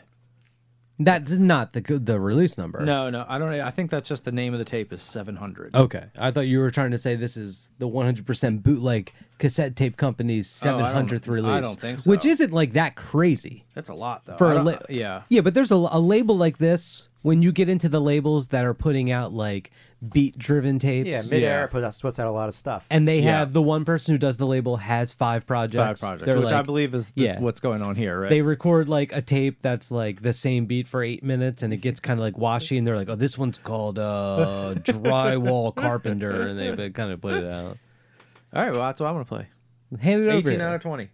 That's 1.02 1.32
not 1.32 1.72
the 1.72 1.80
good 1.80 2.06
the 2.06 2.20
release 2.20 2.58
number. 2.58 2.80
No, 2.84 3.08
no, 3.10 3.24
I 3.28 3.38
don't. 3.38 3.52
I 3.52 3.70
think 3.70 3.90
that's 3.90 4.08
just 4.08 4.24
the 4.24 4.32
name 4.32 4.52
of 4.52 4.58
the 4.58 4.64
tape 4.64 4.92
is 4.92 5.00
700. 5.02 5.74
Okay, 5.74 6.04
I 6.16 6.30
thought 6.30 6.42
you 6.42 6.58
were 6.60 6.70
trying 6.70 6.90
to 6.90 6.98
say 6.98 7.16
this 7.16 7.36
is 7.36 7.72
the 7.78 7.88
100% 7.88 8.62
bootleg 8.62 9.12
cassette 9.38 9.76
tape 9.76 9.96
company's 9.96 10.46
Oh, 10.66 10.68
700th 10.68 11.26
release. 11.26 11.50
I 11.50 11.60
don't 11.60 11.80
think 11.80 12.00
so. 12.00 12.10
Which 12.10 12.24
isn't 12.26 12.52
like 12.52 12.74
that 12.74 12.96
crazy. 12.96 13.64
That's 13.74 13.88
a 13.88 13.94
lot 13.94 14.26
though. 14.26 14.36
For 14.36 14.52
a 14.52 14.62
la- 14.62 14.76
yeah. 14.88 15.22
Yeah, 15.28 15.40
but 15.40 15.54
there's 15.54 15.72
a, 15.72 15.76
a 15.76 15.98
label 15.98 16.36
like 16.36 16.58
this 16.58 17.08
when 17.22 17.42
you 17.42 17.50
get 17.52 17.68
into 17.68 17.88
the 17.88 18.00
labels 18.00 18.48
that 18.48 18.64
are 18.64 18.74
putting 18.74 19.10
out 19.10 19.32
like 19.32 19.70
beat 20.08 20.38
driven 20.38 20.78
tapes. 20.78 21.08
Yeah, 21.08 21.20
mid-air 21.30 21.68
puts, 21.68 22.00
puts 22.00 22.18
out 22.18 22.26
a 22.26 22.30
lot 22.30 22.48
of 22.48 22.54
stuff. 22.54 22.86
And 22.88 23.06
they 23.06 23.18
Yeah. 23.20 23.38
have 23.38 23.52
the 23.52 23.60
one 23.60 23.84
person 23.84 24.14
who 24.14 24.18
does 24.18 24.38
the 24.38 24.46
label 24.46 24.78
has 24.78 25.12
five 25.12 25.46
projects. 25.46 26.00
Five 26.00 26.08
projects, 26.10 26.26
They're 26.26 26.38
which 26.38 26.52
I 26.52 26.56
like- 26.58 26.66
believe 26.66 26.94
is 26.94 27.10
the, 27.10 27.22
yeah. 27.22 27.40
what's 27.40 27.60
going 27.60 27.82
on 27.82 27.96
here, 27.96 28.18
right? 28.20 28.30
They 28.30 28.40
record 28.40 28.88
like 28.88 29.14
a 29.14 29.20
tape 29.20 29.58
that's 29.60 29.90
like 29.90 30.22
the 30.22 30.32
same 30.32 30.64
beat 30.64 30.88
for 30.88 31.02
eight 31.02 31.22
minutes, 31.22 31.62
and 31.62 31.72
it 31.74 31.78
gets 31.78 32.00
kind 32.00 32.18
of 32.18 32.24
like 32.24 32.38
washy, 32.38 32.78
and 32.78 32.86
they're 32.86 32.96
like, 32.96 33.10
"Oh, 33.10 33.14
this 33.14 33.36
one's 33.36 33.58
called 33.58 33.98
uh, 33.98 34.74
Drywall 34.78 35.74
Carpenter," 35.74 36.42
and 36.48 36.58
they, 36.58 36.74
they 36.74 36.90
kind 36.90 37.12
of 37.12 37.20
put 37.20 37.34
it 37.34 37.44
out. 37.44 37.76
All 38.54 38.62
right, 38.62 38.72
well 38.72 38.80
that's 38.82 39.00
what 39.00 39.08
I'm 39.08 39.14
gonna 39.14 39.24
play. 39.26 39.48
Hand 40.00 40.22
it 40.22 40.28
over. 40.28 40.48
18 40.50 40.60
out 40.60 40.74
of 40.76 40.80
20. 40.82 41.08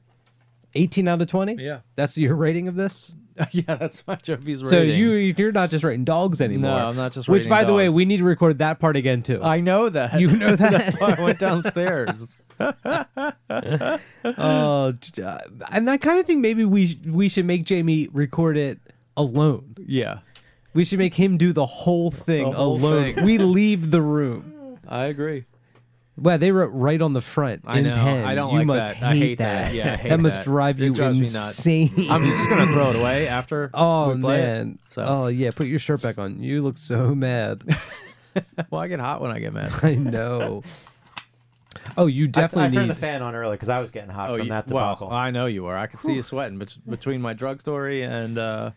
18 0.75 1.09
out 1.09 1.21
of 1.23 1.27
20? 1.27 1.57
Yeah. 1.59 1.79
That's 1.97 2.19
your 2.19 2.35
rating 2.37 2.69
of 2.69 2.75
this? 2.77 3.13
yeah, 3.53 3.75
that's 3.75 4.07
my 4.07 4.17
Jovi's 4.17 4.63
rating. 4.63 4.67
So 4.67 4.81
you 4.83 5.11
you're 5.13 5.53
not 5.53 5.71
just 5.71 5.85
rating 5.85 6.05
dogs 6.05 6.41
anymore. 6.41 6.71
No, 6.79 6.89
I'm 6.89 6.97
not 6.97 7.13
just 7.13 7.29
writing 7.29 7.41
Which, 7.43 7.49
by 7.51 7.65
the 7.65 7.75
way, 7.75 7.89
we 7.89 8.05
need 8.05 8.19
to 8.19 8.25
record 8.25 8.59
that 8.59 8.79
part 8.81 8.97
again 8.97 9.23
too. 9.23 9.43
I 9.43 9.61
know 9.61 9.89
that. 9.89 10.19
You 10.21 10.29
know 10.37 10.57
that? 10.57 10.71
That's 10.71 11.01
why 11.01 11.15
I 11.19 11.23
went 11.23 11.39
downstairs. 11.39 12.39
Oh, 14.25 14.93
uh, 15.23 15.39
and 15.71 15.91
I 15.91 15.97
kind 15.99 16.19
of 16.19 16.27
think 16.27 16.41
maybe 16.41 16.65
we 16.65 16.87
sh- 16.89 16.97
we 17.07 17.29
should 17.29 17.45
make 17.47 17.65
Jamie 17.65 18.09
record 18.13 18.57
it 18.57 18.81
alone. 19.17 19.75
yeah, 19.87 20.19
We 20.75 20.85
should 20.85 20.99
make 20.99 21.15
him 21.15 21.37
do 21.39 21.53
the 21.53 21.67
whole 21.67 22.11
thing 22.11 22.45
The 22.51 22.57
whole 22.57 22.77
alone. 22.77 23.15
thing. 23.15 23.25
We 23.25 23.39
leave 23.39 23.91
the 23.91 24.03
room. 24.03 24.79
I 24.89 25.05
agree. 25.05 25.45
Well, 26.19 26.39
they 26.39 26.51
wrote 26.51 26.69
right 26.73 27.01
on 27.03 27.13
the 27.13 27.21
front. 27.21 27.63
I 27.67 27.79
in 27.79 27.85
know. 27.85 27.95
pen. 27.95 28.25
I 28.25 28.35
don't 28.35 28.53
you 28.53 28.59
like 28.59 28.67
must 28.67 29.01
that. 29.01 29.03
I 29.07 29.15
hate 29.17 29.39
that. 29.39 29.75
Yeah, 29.75 29.93
I 29.93 29.97
hate 29.97 30.17
must 30.19 30.23
that. 30.35 30.39
Must 30.39 30.45
drive 30.45 30.79
you 30.79 30.91
nuts. 30.91 31.37
insane. 31.37 31.93
I'm 32.11 32.25
just 32.27 32.49
gonna 32.49 32.73
throw 32.73 32.91
it 32.91 32.97
away 32.97 33.29
after. 33.29 33.71
Oh 33.75 34.15
we 34.15 34.21
play 34.23 34.39
it. 34.41 34.47
man. 34.47 34.79
So, 34.89 35.03
Oh 35.07 35.27
yeah. 35.27 35.51
Put 35.51 35.67
your 35.67 35.79
shirt 35.79 36.01
back 36.01 36.17
on. 36.19 36.43
You 36.43 36.63
look 36.63 36.79
so 36.79 37.15
mad. 37.15 37.63
well, 38.71 38.81
I 38.81 38.89
get 38.89 38.99
hot 39.01 39.21
when 39.21 39.31
I 39.31 39.41
get 39.41 39.53
mad. 39.53 39.73
I 39.83 39.95
know. 39.95 40.63
Oh, 41.99 42.07
you 42.07 42.25
I, 42.25 42.29
I 42.29 42.31
definitely 42.31 42.75
turned 42.77 42.89
need. 42.89 42.97
the 42.97 43.01
fan 43.01 43.23
on 43.23 43.35
earlier 43.35 43.55
because 43.57 43.69
I 43.69 43.79
was 43.79 43.91
getting 43.91 44.11
hot 44.11 44.31
Oh, 44.31 44.37
from 44.39 44.45
you- 44.47 44.49
that 44.51 44.67
well, 44.69 44.95
debacle. 44.95 45.11
I 45.13 45.31
know 45.31 45.47
you 45.47 45.67
are. 45.67 45.77
I 45.77 45.87
could 45.87 46.01
see 46.01 46.15
you 46.15 46.23
sweating 46.23 46.59
bet- 46.59 46.77
between 46.89 47.21
my 47.21 47.33
drug 47.35 47.61
story 47.61 48.03
and 48.03 48.39
uh, 48.39 48.71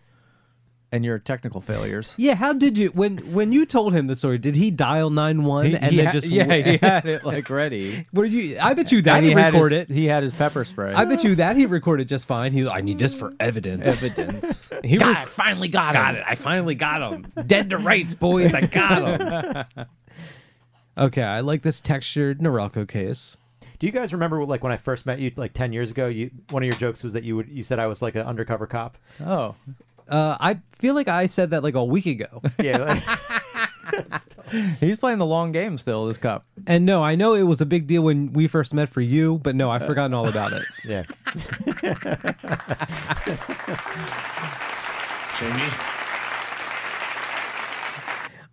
and 0.91 1.05
your 1.05 1.19
technical 1.19 1.61
failures. 1.61 2.15
Yeah, 2.17 2.33
how 2.35 2.53
did 2.53 2.77
you 2.77 2.87
when 2.89 3.17
when 3.33 3.51
you 3.51 3.65
told 3.65 3.93
him 3.93 4.07
the 4.07 4.15
story? 4.15 4.37
Did 4.37 4.55
he 4.55 4.71
dial 4.71 5.09
nine 5.09 5.43
one 5.43 5.75
and 5.75 5.91
he 5.91 5.97
then 5.97 6.05
ha- 6.07 6.11
just 6.11 6.27
yeah, 6.27 6.53
he 6.55 6.77
had 6.77 7.05
it 7.05 7.23
like 7.25 7.49
ready. 7.49 8.05
Were 8.11 8.25
you? 8.25 8.57
I 8.59 8.73
bet 8.73 8.91
you 8.91 9.01
that 9.03 9.17
And 9.17 9.25
he, 9.25 9.31
he 9.31 9.37
had 9.37 9.53
his- 9.53 9.61
recorded. 9.61 9.89
He 9.89 10.05
had 10.05 10.23
his 10.23 10.33
pepper 10.33 10.65
spray. 10.65 10.93
I 10.93 11.05
bet 11.05 11.23
you 11.23 11.35
that 11.35 11.55
he 11.55 11.65
recorded 11.65 12.07
just 12.07 12.27
fine. 12.27 12.51
He, 12.53 12.67
I 12.67 12.81
need 12.81 12.97
this 12.97 13.13
for 13.15 13.33
evidence. 13.39 13.87
Evidence. 14.03 14.71
He 14.83 14.97
God, 14.97 15.09
rec- 15.09 15.17
I 15.17 15.25
finally 15.25 15.67
got, 15.67 15.93
got 15.93 16.15
him. 16.15 16.21
it. 16.21 16.25
I 16.27 16.35
finally 16.35 16.73
got 16.75 17.13
him. 17.13 17.31
Dead 17.45 17.69
to 17.71 17.77
rights, 17.77 18.13
boys. 18.15 18.53
I 18.53 18.61
got 18.61 19.67
him. 19.77 19.85
okay, 20.97 21.23
I 21.23 21.41
like 21.41 21.61
this 21.61 21.79
textured 21.79 22.39
Norelco 22.39 22.87
case. 22.87 23.37
Do 23.79 23.87
you 23.87 23.93
guys 23.93 24.11
remember 24.11 24.43
like 24.45 24.61
when 24.63 24.71
I 24.73 24.77
first 24.77 25.05
met 25.05 25.19
you 25.19 25.31
like 25.37 25.53
ten 25.53 25.71
years 25.71 25.89
ago? 25.91 26.07
You 26.07 26.31
one 26.49 26.63
of 26.63 26.67
your 26.67 26.75
jokes 26.75 27.03
was 27.03 27.13
that 27.13 27.23
you 27.23 27.35
would 27.37 27.47
you 27.49 27.63
said 27.63 27.79
I 27.79 27.87
was 27.87 28.01
like 28.01 28.15
an 28.15 28.25
undercover 28.25 28.67
cop. 28.67 28.97
Oh, 29.25 29.55
Uh, 30.09 30.37
I 30.39 30.59
feel 30.77 30.95
like 30.95 31.07
I 31.07 31.27
said 31.27 31.51
that 31.51 31.63
like 31.63 31.75
a 31.75 31.83
week 31.83 32.05
ago. 32.05 32.41
Yeah. 32.59 32.99
He's 34.79 34.97
playing 34.97 35.19
the 35.19 35.25
long 35.25 35.51
game 35.51 35.77
still. 35.77 36.05
This 36.07 36.17
cup. 36.17 36.45
And 36.67 36.85
no, 36.85 37.03
I 37.03 37.15
know 37.15 37.33
it 37.33 37.43
was 37.43 37.61
a 37.61 37.65
big 37.65 37.87
deal 37.87 38.01
when 38.01 38.33
we 38.33 38.47
first 38.47 38.73
met 38.73 38.89
for 38.89 39.01
you, 39.01 39.39
but 39.43 39.55
no, 39.55 39.69
I've 39.71 39.85
forgotten 39.85 40.13
all 40.13 40.27
about 40.27 40.51
it. 40.53 40.63
yeah. 40.85 41.03
Jamie. 45.39 45.61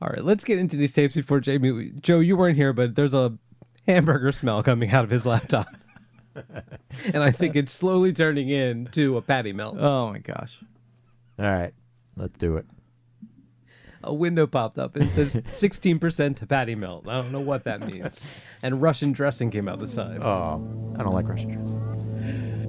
All 0.01 0.09
right, 0.09 0.25
let's 0.25 0.45
get 0.45 0.59
into 0.59 0.77
these 0.77 0.93
tapes 0.93 1.15
before 1.15 1.41
Jamie. 1.41 1.93
Joe, 2.01 2.21
you 2.21 2.37
weren't 2.37 2.57
here, 2.57 2.73
but 2.73 2.95
there's 2.95 3.15
a 3.15 3.37
hamburger 3.87 4.33
smell 4.33 4.63
coming 4.63 4.91
out 4.91 5.05
of 5.05 5.11
his 5.11 5.25
laptop, 5.25 5.69
and 7.13 7.23
I 7.23 7.31
think 7.31 7.57
it's 7.57 7.73
slowly 7.73 8.13
turning 8.13 8.49
into 8.51 9.17
a 9.17 9.23
patty 9.23 9.53
melt. 9.53 9.77
Oh 9.79 10.13
my 10.13 10.19
gosh. 10.19 10.59
All 11.39 11.45
right, 11.47 11.75
let's 12.17 12.37
do 12.39 12.57
it. 12.57 12.67
A 14.03 14.15
window 14.15 14.47
popped 14.47 14.79
up 14.79 14.95
and 14.97 15.09
it 15.11 15.15
says 15.15 15.35
16% 15.35 16.37
to 16.37 16.47
patty 16.47 16.75
melt. 16.75 17.09
I 17.09 17.15
don't 17.15 17.33
know 17.33 17.41
what 17.41 17.65
that 17.65 17.81
means. 17.81 18.27
And 18.63 18.81
Russian 18.81 19.13
dressing 19.13 19.51
came 19.51 19.69
out 19.69 19.79
the 19.81 19.89
side. 19.89 20.23
Oh, 20.23 20.95
I 20.99 21.03
don't 21.03 21.13
like 21.15 21.29
Russian 21.29 21.51
dressing. 21.53 22.66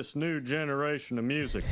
This 0.00 0.16
new 0.16 0.40
generation 0.40 1.18
of 1.18 1.26
music. 1.26 1.62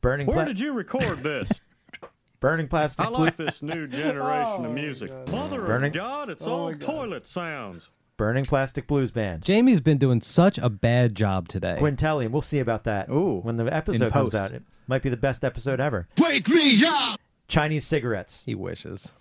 Burning. 0.00 0.26
Where 0.26 0.34
pla- 0.34 0.44
did 0.46 0.58
you 0.58 0.72
record 0.72 1.22
this? 1.22 1.48
burning 2.40 2.66
plastic. 2.66 3.06
I 3.06 3.08
like 3.08 3.36
this 3.36 3.62
new 3.62 3.86
generation 4.02 4.64
of 4.64 4.72
oh 4.72 4.72
music. 4.72 5.12
Mother 5.28 5.60
Burning- 5.62 5.90
of 5.90 5.94
God, 5.94 6.28
it's 6.28 6.44
oh 6.44 6.50
all 6.50 6.74
toilet 6.74 7.28
sounds. 7.28 7.88
Burning 8.16 8.44
Plastic 8.44 8.88
Blues 8.88 9.12
Band. 9.12 9.44
Jamie's 9.44 9.80
been 9.80 9.96
doing 9.96 10.22
such 10.22 10.58
a 10.58 10.68
bad 10.68 11.14
job 11.14 11.46
today. 11.46 11.76
Quintelium. 11.78 12.32
We'll 12.32 12.42
see 12.42 12.58
about 12.58 12.82
that. 12.82 13.08
Ooh, 13.08 13.38
when 13.44 13.58
the 13.58 13.72
episode 13.72 14.12
comes 14.12 14.34
out, 14.34 14.50
it 14.50 14.64
might 14.88 15.02
be 15.02 15.08
the 15.08 15.16
best 15.16 15.44
episode 15.44 15.78
ever. 15.78 16.08
Wake 16.18 16.48
me 16.48 16.84
up! 16.84 17.20
Chinese 17.46 17.86
cigarettes. 17.86 18.42
He 18.44 18.56
wishes. 18.56 19.12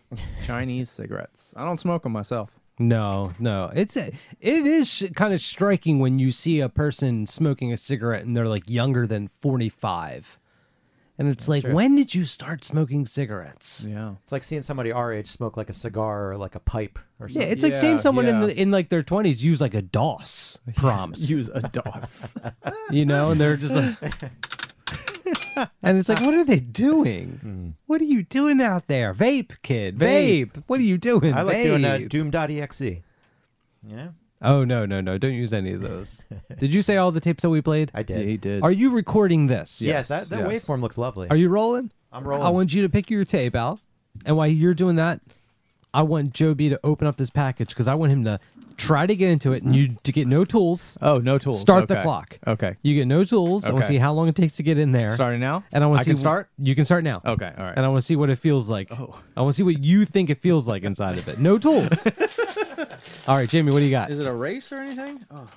Chinese 0.48 0.90
cigarettes. 0.90 1.53
I 1.56 1.64
don't 1.64 1.80
smoke 1.80 2.02
them 2.02 2.14
myself. 2.14 2.57
No, 2.80 3.34
no. 3.40 3.72
It's 3.76 3.95
it 3.95 4.14
is 4.41 5.10
kind 5.16 5.34
of 5.34 5.40
striking 5.41 6.00
when 6.00 6.18
you 6.20 6.32
see 6.32 6.60
a 6.60 6.70
person 6.70 7.26
smoking 7.26 7.72
a 7.72 7.78
cigarette 7.78 8.26
and 8.26 8.36
they're 8.36 8.48
like 8.48 8.70
younger 8.70 9.06
than 9.06 9.28
45. 9.28 10.40
And 11.20 11.28
it's 11.30 11.48
like, 11.48 11.64
true. 11.64 11.76
when 11.76 11.95
did 11.95 12.16
you 12.16 12.24
start 12.24 12.64
smoking 12.64 13.06
cigarettes? 13.06 13.86
Yeah. 13.88 14.14
It's 14.24 14.32
like 14.32 14.44
seeing 14.44 14.64
somebody 14.64 14.91
our 14.91 15.14
age 15.14 15.28
smoke 15.28 15.56
like 15.56 15.70
a 15.70 15.74
cigar 15.74 16.32
or 16.32 16.38
like 16.38 16.56
a 16.56 16.60
pipe 16.60 16.98
or 17.20 17.28
Yeah, 17.28 17.34
something. 17.34 17.52
it's 17.52 17.64
like 17.64 17.76
seeing 17.76 18.00
someone 18.00 18.26
in 18.26 18.40
the 18.41 18.60
in 18.60 18.72
like 18.72 18.90
their 18.90 19.04
20s 19.04 19.44
use 19.44 19.62
like 19.62 19.76
a 19.76 19.84
DOS 19.84 20.60
prompt, 20.76 21.20
Use 21.20 21.50
a 21.54 21.62
DOS. 21.62 22.34
you 22.90 23.06
know, 23.06 23.30
and 23.30 23.40
they're 23.40 23.58
just 23.58 23.76
like 23.76 23.95
And 25.81 25.97
it's 25.97 26.10
like, 26.10 26.22
what 26.22 26.34
are 26.34 26.43
they 26.43 26.60
doing? 26.60 27.39
Hmm. 27.43 27.69
What 27.88 28.01
are 28.01 28.05
you 28.05 28.23
doing 28.23 28.61
out 28.61 28.88
there? 28.88 29.14
Vape, 29.14 29.61
kid. 29.61 29.97
Vape. 29.97 30.64
What 30.68 30.80
are 30.80 30.84
you 30.84 30.97
doing? 30.97 31.34
I 31.34 31.41
like 31.41 31.57
doing 31.64 31.85
uh, 31.85 31.99
Doom.exe. 32.07 32.81
Yeah, 33.85 34.10
Oh 34.43 34.65
no, 34.65 34.85
no, 34.85 34.99
no! 34.99 35.18
Don't 35.18 35.34
use 35.34 35.53
any 35.53 35.72
of 35.72 35.81
those. 35.81 36.26
did 36.60 36.73
you 36.73 36.81
say 36.81 36.97
all 36.97 37.11
the 37.11 37.22
tapes 37.22 37.43
that 37.43 37.49
we 37.49 37.61
played? 37.61 37.91
I 37.93 38.03
did. 38.03 38.19
Yeah, 38.19 38.26
he 38.26 38.38
did. 38.38 38.61
Are 38.61 38.72
you 38.72 38.89
recording 38.89 39.47
this? 39.47 39.81
Yes, 39.81 40.10
that, 40.10 40.27
that 40.30 40.51
yes. 40.51 40.65
waveform 40.65 40.81
looks 40.81 40.97
lovely. 40.97 41.30
Are 41.30 41.38
you 41.38 41.47
rolling? 41.47 41.91
I'm 42.11 42.27
rolling. 42.27 42.45
I 42.45 42.49
want 42.49 42.73
you 42.73 42.81
to 42.81 42.89
pick 42.89 43.10
your 43.10 43.23
tape 43.23 43.55
out, 43.55 43.80
and 44.26 44.35
while 44.35 44.47
you're 44.47 44.73
doing 44.73 44.97
that, 44.97 45.22
I 45.93 46.01
want 46.01 46.34
Joe 46.34 46.53
B 46.53 46.68
to 46.68 46.80
open 46.84 47.07
up 47.07 47.15
this 47.15 47.30
package 47.30 47.69
because 47.69 47.88
I 47.88 47.95
want 47.95 48.11
him 48.11 48.26
to 48.26 48.38
try 48.78 49.06
to 49.06 49.16
get 49.16 49.30
into 49.30 49.54
it, 49.54 49.64
and 49.64 49.76
you 49.76 49.95
to 50.04 50.12
get 50.12 50.28
no 50.28 50.45
tools. 50.45 50.98
Oh, 51.02 51.20
no 51.20 51.38
tools. 51.38 51.60
Start 51.62 51.88
the 51.88 51.95
Okay. 51.95 52.04
clock. 52.04 52.40
Okay. 52.45 52.76
You 52.82 52.95
get 52.95 53.08
no 53.08 53.24
tools. 53.24 53.66
I 53.66 53.72
want 53.72 53.84
to 53.84 53.86
Okay. 53.88 53.95
see 53.95 53.98
how 54.00 54.14
long 54.14 54.28
it 54.28 54.36
takes 54.36 54.56
to 54.58 54.64
get 54.64 54.78
in 54.78 54.91
there. 54.91 55.12
Starting 55.14 55.40
now? 55.40 55.64
And 55.72 55.84
I 55.84 55.88
want 55.88 56.00
I 56.00 56.04
to 56.04 56.06
see 56.06 56.12
can 56.12 56.18
wh- 56.18 56.22
start? 56.22 56.50
You 56.58 56.76
can 56.76 56.86
start 56.86 57.04
now. 57.04 57.22
Okay, 57.26 57.52
all 57.58 57.64
right. 57.66 57.74
And 57.76 57.86
I 57.86 57.90
want 57.90 58.00
to 58.00 58.06
see 58.06 58.16
what 58.16 58.30
it 58.30 58.38
feels 58.38 58.70
like. 58.70 58.90
Oh. 58.91 59.20
I 59.38 59.41
want 59.41 59.54
to 59.54 59.58
see 59.58 59.64
what 59.64 59.84
you 59.84 60.06
think 60.06 60.30
it 60.30 60.38
feels 60.40 60.68
like 60.68 60.84
inside 60.84 61.18
of 61.18 61.28
it. 61.28 61.40
No 61.40 61.58
tools. 61.58 62.08
all 63.28 63.36
right, 63.38 63.50
Jamie, 63.50 63.72
what 63.72 63.80
do 63.80 63.86
you 63.86 63.91
got? 63.91 64.12
Is 64.12 64.20
it 64.20 64.28
a 64.28 64.34
race 64.34 64.72
or 64.72 64.78
anything? 64.78 65.24
Oh. 65.32 65.48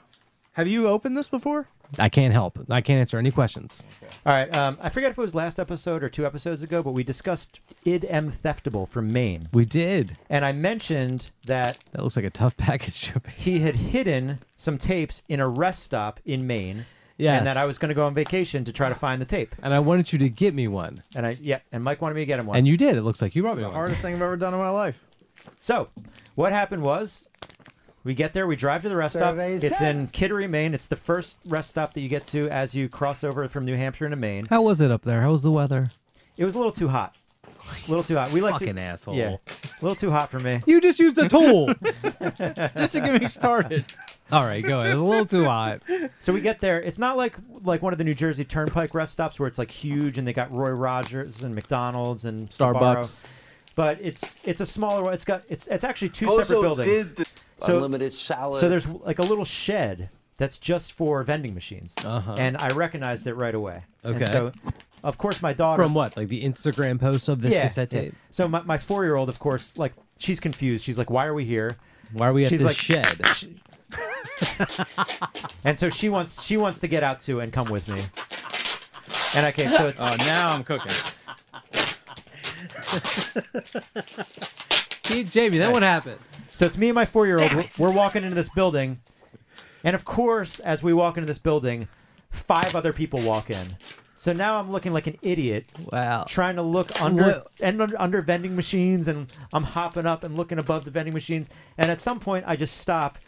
Have 0.57 0.67
you 0.67 0.89
opened 0.89 1.19
this 1.19 1.29
before? 1.29 1.69
I 1.99 2.09
can't 2.09 2.33
help. 2.33 2.59
I 2.71 2.81
can't 2.81 2.99
answer 2.99 3.19
any 3.19 3.31
questions. 3.31 3.87
All 4.25 4.33
right. 4.33 4.51
Um, 4.57 4.79
I 4.81 4.89
forget 4.89 5.11
if 5.11 5.19
it 5.19 5.21
was 5.21 5.35
last 5.35 5.59
episode 5.61 6.03
or 6.03 6.09
two 6.09 6.25
episodes 6.25 6.63
ago, 6.63 6.83
but 6.83 6.93
we 6.93 7.05
discussed 7.05 7.61
id 7.85 8.07
M 8.07 8.31
Theft 8.31 8.67
Able 8.67 8.87
from 8.87 9.13
Maine. 9.13 9.49
We 9.53 9.67
did. 9.67 10.17
And 10.31 10.47
I 10.47 10.53
mentioned 10.53 11.31
that 11.45 11.79
That 11.93 12.03
looks 12.03 12.17
like 12.17 12.25
a 12.25 12.31
tough 12.31 12.57
package, 12.57 12.99
Joe 13.13 13.21
he 13.37 13.59
had 13.59 13.75
hidden 13.77 14.39
some 14.57 14.79
tapes 14.79 15.21
in 15.29 15.41
a 15.41 15.49
rest 15.49 15.83
stop 15.83 16.21
in 16.25 16.47
Maine. 16.47 16.87
Yes. 17.19 17.37
And 17.37 17.47
that 17.47 17.59
I 17.59 17.67
was 17.67 17.77
going 17.77 17.91
to 17.91 17.95
go 17.95 18.07
on 18.07 18.15
vacation 18.15 18.65
to 18.65 18.73
try 18.73 18.89
to 18.89 18.95
find 18.95 19.21
the 19.21 19.27
tape. 19.27 19.55
And 19.63 19.75
I 19.75 19.79
wanted 19.81 20.11
you 20.11 20.19
to 20.21 20.31
get 20.31 20.55
me 20.55 20.69
one. 20.69 21.03
And 21.15 21.27
I, 21.27 21.37
yeah, 21.39 21.59
and 21.71 21.85
Mike 21.85 22.01
wanted 22.01 22.15
me 22.15 22.23
to 22.23 22.27
get 22.27 22.39
him 22.41 22.47
one. 22.47 22.57
And 22.57 22.67
you 22.67 22.79
did. 22.79 22.97
It 22.97 23.03
looks 23.03 23.21
like 23.21 23.35
you 23.35 23.43
brought 23.43 23.57
me 23.57 23.63
The 23.63 23.69
one. 23.69 23.75
hardest 23.75 24.01
thing 24.01 24.15
I've 24.15 24.23
ever 24.23 24.37
done 24.39 24.55
in 24.55 24.61
my 24.61 24.71
life. 24.71 25.03
So, 25.59 25.89
what 26.35 26.53
happened 26.53 26.83
was, 26.83 27.29
we 28.07 28.15
get 28.15 28.33
there, 28.33 28.47
we 28.47 28.55
drive 28.55 28.83
to 28.83 28.89
the 28.89 28.97
rest 28.97 29.17
stop. 29.17 29.37
It's 29.37 29.81
in 29.81 30.07
Kittery, 30.09 30.49
Maine. 30.49 30.75
It's 30.75 30.87
the 30.87 30.95
first 30.95 31.35
rest 31.45 31.71
stop 31.71 31.93
that 31.95 32.01
you 32.01 32.09
get 32.09 32.25
to 32.27 32.49
as 32.49 32.73
you 32.73 32.89
cross 32.89 33.25
over 33.25 33.49
from 33.49 33.65
New 33.65 33.77
Hampshire 33.77 34.05
into 34.05 34.17
Maine. 34.17 34.47
How 34.49 34.63
was 34.63 34.81
it 34.81 34.93
up 34.93 35.03
there? 35.03 35.23
How 35.23 35.33
was 35.33 35.43
the 35.43 35.51
weather? 35.51 35.91
It 36.37 36.45
was 36.45 36.55
a 36.55 36.59
little 36.59 36.73
too 36.73 36.87
hot. 36.87 37.17
A 37.49 37.91
little 37.91 38.05
too 38.05 38.15
hot. 38.15 38.31
We 38.31 38.41
like 38.41 38.53
Fucking 38.61 38.77
to, 38.77 38.81
asshole. 38.81 39.17
Yeah, 39.17 39.39
a 39.49 39.83
little 39.83 39.97
too 39.97 40.13
hot 40.13 40.31
for 40.31 40.39
me. 40.39 40.61
You 40.67 40.81
just 40.81 41.01
used 41.01 41.19
a 41.19 41.29
tool. 41.29 41.67
Just 42.77 42.93
to 42.93 43.01
get 43.01 43.21
me 43.21 43.27
started. 43.27 43.85
All 44.31 44.45
right, 44.45 44.63
go 44.63 44.79
ahead. 44.79 44.91
It 44.91 44.93
was 44.93 45.01
a 45.01 45.05
little 45.05 45.27
too 45.27 45.45
hot. 45.47 45.83
So 46.21 46.33
we 46.33 46.41
get 46.41 46.61
there. 46.61 46.81
It's 46.81 46.99
not 46.99 47.17
like 47.17 47.35
like 47.65 47.83
one 47.83 47.93
of 47.93 47.99
the 47.99 48.05
New 48.05 48.15
Jersey 48.15 48.45
Turnpike 48.45 48.95
rest 48.95 49.15
stops 49.15 49.41
where 49.41 49.49
it's 49.49 49.59
like 49.59 49.73
huge 49.73 50.17
and 50.17 50.29
they 50.29 50.33
got 50.33 50.53
Roy 50.53 50.71
Rogers 50.71 51.43
and 51.43 51.57
McDonald's 51.57 52.25
and 52.25 52.51
Sbarro. 52.51 52.75
Starbucks. 52.77 53.21
But 53.75 53.99
it's 54.01 54.39
it's 54.45 54.61
a 54.61 54.67
smaller 54.67 55.03
one. 55.03 55.15
It's 55.15 55.25
got 55.25 55.43
it's 55.49 55.67
it's 55.67 55.83
actually 55.83 56.11
two 56.11 56.31
separate 56.37 56.61
buildings. 56.61 57.11
So, 57.61 57.77
unlimited 57.77 58.13
salad. 58.13 58.61
So 58.61 58.69
there's 58.69 58.87
like 58.87 59.19
a 59.19 59.23
little 59.23 59.45
shed 59.45 60.11
that's 60.39 60.59
just 60.59 60.93
for 60.93 61.23
vending 61.23 61.55
machines, 61.55 61.95
Uh-huh. 62.05 62.35
and 62.39 62.57
I 62.59 62.69
recognized 62.71 63.27
it 63.27 63.35
right 63.35 63.55
away. 63.55 63.85
And 64.03 64.17
Okay. 64.23 64.31
so, 64.31 64.53
of 65.03 65.17
course, 65.19 65.41
my 65.41 65.53
daughter 65.55 65.83
From 65.83 65.95
what? 65.95 66.17
Like 66.17 66.29
the 66.29 66.43
Instagram 66.45 67.01
post 67.01 67.29
of 67.29 67.41
this 67.41 67.55
yeah, 67.55 67.63
cassette 67.63 67.93
yeah. 67.93 68.01
tape? 68.03 68.15
So 68.31 68.47
my, 68.49 68.61
my 68.63 68.77
four 68.79 69.05
year 69.05 69.17
old, 69.17 69.29
of 69.29 69.39
course, 69.39 69.79
like 69.79 69.95
she's 70.19 70.41
confused. 70.41 70.85
She's 70.85 70.99
like, 70.99 71.09
"Why 71.11 71.27
are 71.27 71.35
we 71.35 71.45
here?" 71.45 71.77
Why 72.13 72.29
are 72.29 72.33
we 72.33 72.45
at 72.45 72.51
She's 72.51 72.61
this 72.61 72.67
like- 72.67 72.77
shed? 72.77 73.21
And 75.65 75.79
so 75.79 75.91
she 75.91 76.09
wants 76.09 76.43
she 76.43 76.57
wants 76.57 76.79
to 76.81 76.89
get 76.89 77.03
out 77.03 77.21
too 77.21 77.41
and 77.41 77.53
come 77.53 77.69
with 77.69 77.89
me. 77.89 78.01
And 79.37 79.47
okay, 79.53 79.69
so 79.77 79.87
it's 79.89 80.01
Oh, 80.03 80.15
now 80.27 80.53
I'm 80.53 80.63
cooking. 80.65 80.93
Hey, 85.07 85.23
Jamie, 85.25 85.59
then 85.59 85.73
what 85.73 85.83
happened? 85.83 86.19
So 86.55 86.67
it's 86.67 86.77
me 86.77 86.89
and 86.89 86.95
my 86.95 87.05
four 87.05 87.27
year 87.27 87.39
old. 87.39 87.53
We're, 87.55 87.69
we're 87.79 87.93
walking 87.93 88.23
into 88.25 88.35
this 88.35 88.49
building. 88.49 89.01
And 89.85 89.95
of 89.95 90.05
course, 90.05 90.59
as 90.61 90.83
we 90.83 90.93
walk 90.93 91.17
into 91.17 91.27
this 91.27 91.39
building, 91.39 91.87
five 92.31 92.75
other 92.75 92.93
people 92.93 93.21
walk 93.21 93.51
in. 93.51 93.77
So 94.17 94.33
now 94.33 94.59
I'm 94.59 94.71
looking 94.71 94.93
like 94.93 95.07
an 95.07 95.19
idiot 95.23 95.67
Wow. 95.93 96.25
trying 96.27 96.57
to 96.57 96.63
look 96.63 97.01
under 97.03 97.23
What- 97.25 97.47
and 97.61 97.81
under, 97.81 98.01
under 98.01 98.23
vending 98.23 98.57
machines 98.57 99.07
and 99.09 99.29
I'm 99.53 99.63
hopping 99.65 100.07
up 100.07 100.25
and 100.25 100.37
looking 100.37 100.59
above 100.59 100.85
the 100.85 100.91
vending 100.91 101.15
machines. 101.15 101.49
And 101.79 101.91
at 101.91 102.01
some 102.01 102.19
point 102.19 102.45
I 102.49 102.57
just 102.57 102.79
stop 102.79 103.19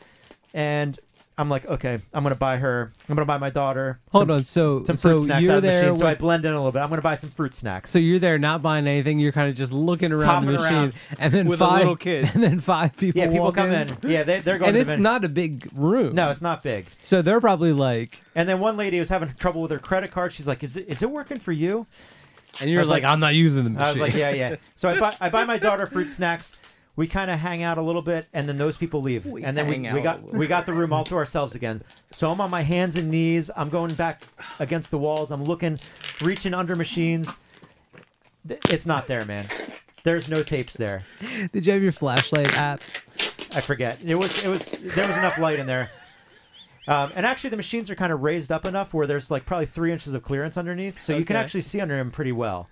and 0.55 0.99
I'm 1.39 1.49
like, 1.49 1.67
okay, 1.67 2.01
I'm 2.13 2.25
gonna 2.25 2.35
buy 2.35 2.59
her. 2.59 2.93
I'm 3.09 3.15
gonna 3.15 3.25
buy 3.25 3.39
my 3.39 3.51
daughter. 3.51 4.01
Hold 4.11 4.23
some, 4.23 4.31
on. 4.33 4.45
So, 4.45 4.83
some 4.83 4.97
fruit 4.97 5.19
so 5.21 5.25
snacks 5.25 5.43
you're 5.43 5.53
out 5.53 5.57
of 5.59 5.63
the 5.63 5.69
there. 5.69 5.83
machine. 5.83 5.97
So 5.97 6.07
I 6.09 6.17
blend 6.17 6.45
in 6.45 6.53
a 6.53 6.57
little 6.57 6.73
bit. 6.73 6.81
I'm 6.81 6.89
gonna 6.89 7.01
buy 7.01 7.15
some 7.15 7.31
fruit 7.31 7.55
snacks. 7.55 7.91
so 7.91 8.01
you're 8.01 8.19
there, 8.19 8.39
not 8.39 8.61
buying 8.61 8.89
anything. 8.89 9.21
You're 9.21 9.31
kind 9.31 9.49
of 9.49 9.55
just 9.55 9.73
looking 9.73 10.11
around 10.11 10.47
the 10.47 10.53
machine, 10.53 10.75
around 10.75 10.95
and 11.21 11.33
then 11.33 11.47
with 11.47 11.61
a 11.61 11.65
five 11.65 11.79
little 11.79 11.97
kid. 11.97 12.29
and 12.35 12.43
then 12.43 12.59
five 12.59 12.97
people. 12.97 13.21
yeah, 13.21 13.29
people 13.29 13.45
walk 13.45 13.55
come 13.55 13.71
in. 13.71 13.89
Yeah, 14.03 14.25
they, 14.25 14.41
they're 14.41 14.59
going 14.59 14.71
and 14.71 14.75
to 14.75 14.81
it's 14.81 14.93
the 14.93 14.99
not 14.99 15.25
a 15.25 15.29
big 15.29 15.69
room. 15.75 16.17
No, 16.17 16.29
it's 16.31 16.43
not 16.43 16.65
big. 16.65 16.87
So 17.01 17.23
they're 17.23 17.41
probably 17.41 17.73
like, 17.73 18.21
And 18.35 18.49
then 18.49 18.59
one 18.59 18.77
lady 18.77 18.99
was 18.99 19.09
having 19.09 19.33
trouble 19.35 19.63
with 19.63 19.71
her 19.71 19.79
credit 19.79 20.11
card. 20.11 20.33
She's 20.33 20.49
like, 20.49 20.65
"Is 20.65 20.77
it 20.77 20.89
is 20.89 21.03
it 21.03 21.11
working 21.11 21.39
for 21.39 21.53
you?" 21.53 21.87
and 22.61 22.69
you're 22.69 22.85
like, 22.85 23.03
like- 23.03 23.13
I'm 23.13 23.21
not 23.21 23.35
using 23.35 23.63
the 23.63 23.71
machine. 23.71 23.85
I 23.85 23.93
was 23.93 24.01
like, 24.01 24.15
"Yeah, 24.15 24.31
yeah." 24.31 24.57
So 24.75 24.89
I 24.89 24.99
buy 24.99 25.15
I 25.21 25.31
buy 25.31 25.45
my 25.45 25.59
daughter 25.59 25.87
fruit 25.87 26.11
snacks. 26.11 26.59
We 26.99 27.07
kind 27.07 27.31
of 27.31 27.39
hang 27.39 27.63
out 27.63 27.79
a 27.79 27.83
little 27.83 28.03
bit, 28.03 28.27
and 28.33 28.49
then 28.49 28.59
those 28.59 28.77
people 28.77 29.01
leave, 29.01 29.25
We 29.25 29.45
and 29.45 29.57
then 29.57 29.69
we, 29.69 29.79
we 29.93 30.01
got 30.01 30.21
we 30.35 30.49
got 30.49 30.67
the 30.67 30.73
room 30.73 30.93
all 30.93 31.05
to 31.05 31.15
ourselves 31.15 31.55
again. 31.55 31.85
So 32.11 32.29
I'm 32.29 32.41
on 32.41 32.51
my 32.51 32.63
hands 32.63 32.97
and 32.97 33.09
knees. 33.09 33.53
I'm 33.55 33.69
going 33.69 33.95
back 33.95 34.25
against 34.59 34.91
the 34.91 34.99
walls. 34.99 35.31
I'm 35.31 35.45
looking, 35.45 35.79
reaching 36.21 36.55
under 36.55 36.75
machines. 36.75 37.37
It's 38.69 38.85
not 38.85 39.07
there, 39.07 39.25
man. 39.25 39.45
There's 40.03 40.29
no 40.29 40.43
tapes 40.43 40.77
there. 40.77 41.05
Did 41.53 41.67
you 41.67 41.73
have 41.73 41.85
your 41.85 41.93
flashlight 41.93 42.53
app? 42.59 42.81
I 43.55 43.61
forget. 43.61 44.01
It 44.05 44.17
was 44.17 44.45
it 44.45 44.49
was 44.49 44.73
there 44.73 45.07
was 45.07 45.19
enough 45.19 45.39
light 45.39 45.61
in 45.61 45.69
there. 45.69 45.91
Um, 46.89 47.13
and 47.15 47.25
actually, 47.25 47.51
the 47.51 47.57
machines 47.59 47.91
are 47.91 47.95
kind 47.95 48.13
of 48.13 48.23
raised 48.23 48.51
up 48.51 48.67
enough 48.67 48.93
where 48.93 49.07
there's 49.07 49.31
like 49.31 49.47
probably 49.47 49.67
three 49.67 49.93
inches 49.93 50.15
of 50.15 50.25
clearance 50.25 50.57
underneath, 50.57 50.99
so 50.99 51.17
you 51.17 51.25
can 51.25 51.37
actually 51.37 51.61
see 51.61 51.81
under 51.81 51.95
them 51.97 52.11
pretty 52.11 52.33
well. 52.33 52.69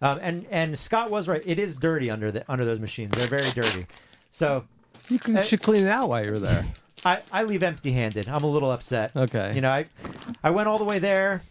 Um, 0.00 0.18
and 0.22 0.46
and 0.50 0.78
Scott 0.78 1.10
was 1.10 1.26
right; 1.28 1.42
it 1.44 1.58
is 1.58 1.74
dirty 1.76 2.10
under 2.10 2.30
the 2.30 2.44
under 2.50 2.64
those 2.64 2.78
machines. 2.80 3.12
They're 3.16 3.26
very 3.26 3.50
dirty. 3.50 3.86
So 4.30 4.64
You 5.08 5.18
could- 5.18 5.38
Uh, 5.38 5.42
should 5.42 5.62
clean 5.62 5.86
it 5.86 5.90
out 5.90 6.08
while 6.08 6.24
you're 6.24 6.38
there. 6.38 6.66
I, 7.04 7.20
I 7.32 7.44
leave 7.44 7.62
empty-handed. 7.62 8.28
I'm 8.28 8.42
a 8.44 8.50
little 8.50 8.70
upset. 8.70 9.14
Okay. 9.16 9.52
You 9.54 9.60
know, 9.60 9.70
I 9.70 9.86
I 10.44 10.50
went 10.50 10.68
all 10.68 10.78
the 10.78 10.84
way 10.84 10.98
there. 10.98 11.42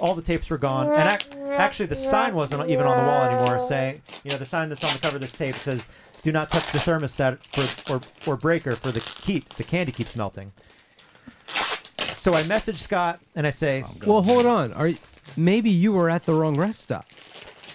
All 0.00 0.14
the 0.14 0.22
tapes 0.22 0.48
were 0.50 0.58
gone, 0.58 0.88
and 0.88 1.08
ac- 1.08 1.38
actually, 1.52 1.86
the 1.86 1.96
sign 1.96 2.34
wasn't 2.34 2.68
even 2.70 2.86
on 2.86 2.96
the 2.96 3.04
wall 3.04 3.22
anymore. 3.22 3.60
Saying, 3.60 4.02
you 4.24 4.30
know, 4.30 4.38
the 4.38 4.46
sign 4.46 4.68
that's 4.70 4.82
on 4.82 4.92
the 4.92 4.98
cover 4.98 5.16
of 5.16 5.20
this 5.22 5.32
tape 5.32 5.54
says, 5.54 5.86
"Do 6.22 6.32
not 6.32 6.50
touch 6.50 6.72
the 6.72 6.78
thermostat 6.78 7.38
for, 7.86 7.94
or 7.94 8.00
or 8.26 8.36
breaker 8.36 8.72
for 8.72 8.90
the 8.90 9.00
heat. 9.24 9.48
The 9.50 9.64
candy 9.64 9.92
keeps 9.92 10.16
melting." 10.16 10.52
So 11.46 12.34
I 12.34 12.42
message 12.46 12.78
Scott 12.78 13.20
and 13.34 13.46
I 13.46 13.50
say, 13.50 13.82
well, 14.06 14.22
hold 14.22 14.44
on. 14.46 14.72
Are 14.74 14.88
you, 14.88 14.98
maybe 15.36 15.70
you 15.70 15.92
were 15.92 16.10
at 16.10 16.26
the 16.26 16.34
wrong 16.34 16.54
rest 16.56 16.80
stop? 16.82 17.06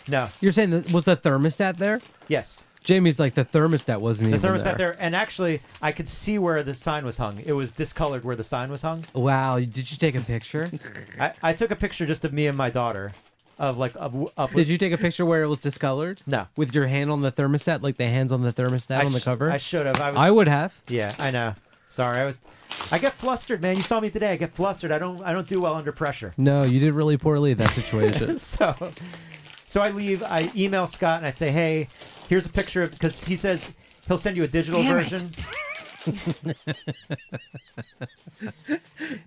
"No, 0.07 0.29
You're 0.41 0.51
saying 0.51 0.69
that 0.71 0.91
was 0.93 1.05
the 1.05 1.15
thermostat 1.17 1.77
there? 1.77 2.01
yes, 2.27 2.65
Jamie's 2.83 3.19
like 3.19 3.33
the 3.33 3.43
thermostat 3.45 3.99
wasn't 3.99 4.29
even 4.29 4.41
there. 4.41 4.51
the 4.51 4.57
even 4.59 4.67
thermostat 4.73 4.77
there." 4.77 4.95
And 4.99 5.15
actually, 5.15 5.61
I 5.81 5.91
could 5.91 6.07
see 6.09 6.37
where 6.37 6.61
the 6.63 6.73
sign 6.75 7.05
was 7.05 7.17
hung. 7.17 7.39
It 7.39 7.53
was 7.53 7.71
discolored 7.71 8.23
where 8.23 8.35
the 8.35 8.43
sign 8.43 8.69
was 8.71 8.81
hung. 8.83 9.05
Wow. 9.13 9.57
Did 9.59 9.89
you 9.91 9.97
take 9.97 10.15
a 10.15 10.21
picture? 10.21 10.69
I, 11.19 11.31
I 11.41 11.53
took 11.53 11.71
a 11.71 11.75
picture 11.75 12.05
just 12.05 12.23
of 12.25 12.33
me 12.33 12.45
and 12.47 12.57
my 12.57 12.69
daughter, 12.69 13.13
of 13.57 13.77
like 13.77 13.93
of, 13.95 14.29
of 14.37 14.53
Did 14.53 14.67
you 14.67 14.77
take 14.77 14.93
a 14.93 14.97
picture 14.97 15.25
where 15.25 15.41
it 15.43 15.47
was 15.47 15.61
discolored? 15.61 16.21
No. 16.27 16.47
With 16.57 16.75
your 16.75 16.87
hand 16.87 17.09
on 17.09 17.21
the 17.21 17.31
thermostat, 17.31 17.81
like 17.81 17.97
the 17.97 18.05
hands 18.07 18.31
on 18.31 18.41
the 18.43 18.53
thermostat 18.53 18.99
I 18.99 19.05
on 19.05 19.13
the 19.13 19.19
sh- 19.19 19.23
cover? 19.23 19.51
I 19.51 19.57
should 19.57 19.85
have. 19.87 19.99
I 19.99 20.11
was. 20.11 20.19
I 20.19 20.29
would 20.31 20.47
have. 20.47 20.79
Yeah, 20.87 21.15
I 21.17 21.31
know. 21.31 21.55
Sorry, 21.87 22.19
I 22.19 22.25
was. 22.25 22.39
I 22.91 22.97
get 22.99 23.13
flustered, 23.13 23.61
man. 23.61 23.77
You 23.77 23.81
saw 23.83 23.99
me 23.99 24.09
today. 24.09 24.33
I 24.33 24.35
get 24.37 24.51
flustered. 24.53 24.91
I 24.91 24.99
don't. 24.99 25.21
I 25.23 25.33
don't 25.33 25.47
do 25.47 25.61
well 25.61 25.75
under 25.75 25.91
pressure. 25.91 26.33
No, 26.37 26.63
you 26.63 26.79
did 26.79 26.93
really 26.93 27.15
poorly 27.17 27.51
in 27.51 27.57
that 27.59 27.69
situation. 27.81 28.37
so, 28.37 28.91
so 29.75 29.81
I 29.81 29.89
leave. 29.89 30.23
I 30.23 30.49
email 30.55 30.87
Scott 30.87 31.17
and 31.17 31.27
I 31.27 31.31
say, 31.31 31.51
"Hey, 31.51 31.89
here's 32.29 32.45
a 32.45 32.49
picture 32.49 32.83
of 32.83 32.91
because 32.91 33.25
he 33.25 33.35
says 33.35 33.73
he'll 34.07 34.17
send 34.17 34.37
you 34.37 34.45
a 34.45 34.47
digital 34.47 34.81
Damn 34.81 34.99
it. 34.99 35.03
version." 35.03 35.31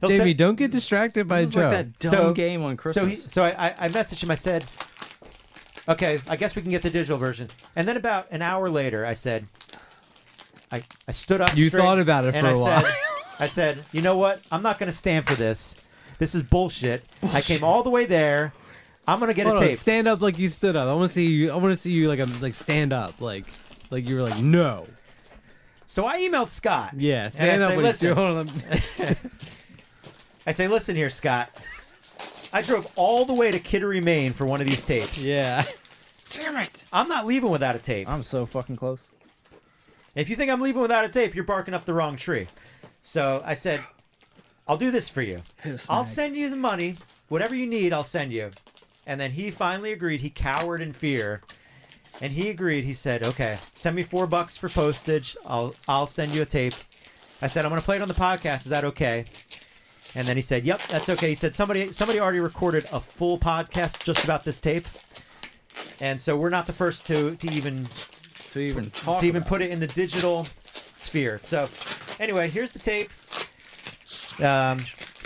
Jamie, 0.08 0.32
don't 0.32 0.56
get 0.56 0.70
distracted 0.70 1.28
by 1.28 1.42
This 1.42 1.50
is 1.50 1.56
like 1.56 1.70
that 1.70 1.98
dumb 1.98 2.32
game 2.32 2.62
on 2.62 2.78
So 2.88 3.04
he, 3.04 3.16
Christmas. 3.16 3.30
so 3.30 3.44
I, 3.44 3.50
I, 3.50 3.74
I 3.78 3.88
messaged 3.90 4.22
him. 4.22 4.30
I 4.30 4.36
said, 4.36 4.64
"Okay, 5.86 6.18
I 6.26 6.36
guess 6.36 6.56
we 6.56 6.62
can 6.62 6.70
get 6.70 6.80
the 6.80 6.88
digital 6.88 7.18
version." 7.18 7.50
And 7.76 7.86
then 7.86 7.98
about 7.98 8.28
an 8.30 8.40
hour 8.40 8.70
later, 8.70 9.04
I 9.04 9.12
said, 9.12 9.48
"I, 10.72 10.82
I 11.06 11.10
stood 11.10 11.42
up." 11.42 11.54
You 11.58 11.68
straight, 11.68 11.82
thought 11.82 11.98
about 11.98 12.24
it 12.24 12.34
and 12.34 12.46
for 12.46 12.54
I 12.54 12.54
a 12.54 12.58
while. 12.58 12.82
Said, 12.84 12.94
I 13.38 13.48
said, 13.48 13.84
"You 13.92 14.00
know 14.00 14.16
what? 14.16 14.40
I'm 14.50 14.62
not 14.62 14.78
going 14.78 14.90
to 14.90 14.96
stand 14.96 15.26
for 15.26 15.34
this. 15.34 15.76
This 16.18 16.34
is 16.34 16.42
bullshit. 16.42 17.04
I 17.34 17.42
came 17.42 17.62
all 17.62 17.82
the 17.82 17.90
way 17.90 18.06
there. 18.06 18.54
I'm 19.08 19.18
going 19.18 19.28
to 19.28 19.34
get 19.34 19.46
Hold 19.46 19.58
a 19.58 19.60
on, 19.60 19.66
tape." 19.68 19.78
stand 19.78 20.06
up 20.06 20.20
like 20.20 20.38
you 20.38 20.48
stood 20.48 20.76
up. 20.76 20.86
I 20.86 20.92
want 20.92 21.08
to 21.08 21.12
see 21.14 21.26
you. 21.26 21.50
I 21.50 21.56
want 21.56 21.72
to 21.72 21.76
see 21.76 21.90
you 21.92 22.08
like 22.08 22.20
a 22.20 22.26
like 22.40 22.54
stand 22.54 22.92
up 22.92 23.20
like 23.20 23.44
like 23.90 24.06
you 24.08 24.16
were 24.16 24.22
like 24.22 24.40
no. 24.40 24.86
So 25.86 26.06
I 26.06 26.18
emailed 26.20 26.50
Scott. 26.50 26.92
Yeah, 26.96 27.24
and 27.24 27.32
stand 27.34 27.62
I 27.62 27.64
up. 27.64 27.70
say, 27.70 27.76
like, 27.76 27.84
"Listen." 27.84 28.14
hold 28.16 28.38
on. 28.38 29.16
I 30.46 30.52
say, 30.52 30.66
listen 30.68 30.96
here, 30.96 31.10
Scott. 31.10 31.50
I 32.52 32.62
drove 32.62 32.90
all 32.96 33.24
the 33.26 33.34
way 33.34 33.50
to 33.50 33.58
Kittery, 33.58 34.00
Maine 34.02 34.32
for 34.32 34.46
one 34.46 34.60
of 34.62 34.66
these 34.66 34.82
tapes. 34.82 35.22
Yeah. 35.22 35.64
Damn 36.32 36.56
it. 36.56 36.84
I'm 36.92 37.08
not 37.08 37.26
leaving 37.26 37.50
without 37.50 37.76
a 37.76 37.78
tape. 37.78 38.08
I'm 38.08 38.22
so 38.22 38.46
fucking 38.46 38.76
close. 38.76 39.10
If 40.14 40.30
you 40.30 40.36
think 40.36 40.50
I'm 40.50 40.60
leaving 40.62 40.80
without 40.80 41.04
a 41.04 41.08
tape, 41.10 41.34
you're 41.34 41.44
barking 41.44 41.74
up 41.74 41.84
the 41.84 41.92
wrong 41.92 42.16
tree. 42.16 42.46
So 43.02 43.42
I 43.44 43.52
said, 43.54 43.84
I'll 44.66 44.78
do 44.78 44.90
this 44.90 45.08
for 45.10 45.20
you. 45.22 45.42
Hit 45.62 45.68
a 45.88 45.92
I'll 45.92 46.02
snag. 46.04 46.14
send 46.14 46.36
you 46.36 46.48
the 46.48 46.56
money. 46.56 46.94
Whatever 47.28 47.54
you 47.54 47.66
need, 47.66 47.92
I'll 47.92 48.02
send 48.04 48.32
you. 48.32 48.50
And 49.08 49.18
then 49.18 49.32
he 49.32 49.50
finally 49.50 49.90
agreed. 49.90 50.20
He 50.20 50.28
cowered 50.28 50.82
in 50.82 50.92
fear. 50.92 51.42
And 52.20 52.32
he 52.32 52.50
agreed. 52.50 52.84
He 52.84 52.94
said, 52.94 53.22
"Okay, 53.22 53.56
send 53.74 53.96
me 53.96 54.02
four 54.02 54.26
bucks 54.26 54.56
for 54.56 54.68
postage. 54.68 55.36
I'll 55.46 55.74
I'll 55.88 56.06
send 56.06 56.34
you 56.34 56.42
a 56.42 56.46
tape." 56.46 56.74
I 57.40 57.46
said, 57.46 57.64
"I'm 57.64 57.70
going 57.70 57.80
to 57.80 57.84
play 57.84 57.96
it 57.96 58.02
on 58.02 58.08
the 58.08 58.14
podcast. 58.14 58.60
Is 58.60 58.66
that 58.66 58.84
okay?" 58.84 59.24
And 60.14 60.26
then 60.26 60.36
he 60.36 60.42
said, 60.42 60.64
"Yep, 60.64 60.82
that's 60.88 61.08
okay." 61.08 61.28
He 61.28 61.34
said, 61.34 61.54
"Somebody 61.54 61.92
somebody 61.92 62.20
already 62.20 62.40
recorded 62.40 62.86
a 62.92 63.00
full 63.00 63.38
podcast 63.38 64.04
just 64.04 64.24
about 64.24 64.44
this 64.44 64.60
tape, 64.60 64.86
and 66.00 66.20
so 66.20 66.36
we're 66.36 66.50
not 66.50 66.66
the 66.66 66.72
first 66.72 67.06
to 67.06 67.36
to 67.36 67.50
even 67.52 67.86
to 68.52 68.60
even 68.60 68.90
talk 68.90 69.20
to 69.20 69.26
even 69.26 69.42
put 69.42 69.62
it 69.62 69.70
in 69.70 69.80
the 69.80 69.86
digital 69.86 70.46
sphere." 70.98 71.40
So, 71.44 71.68
anyway, 72.18 72.48
here's 72.48 72.72
the 72.72 72.78
tape. 72.78 73.10
Um, 74.40 74.80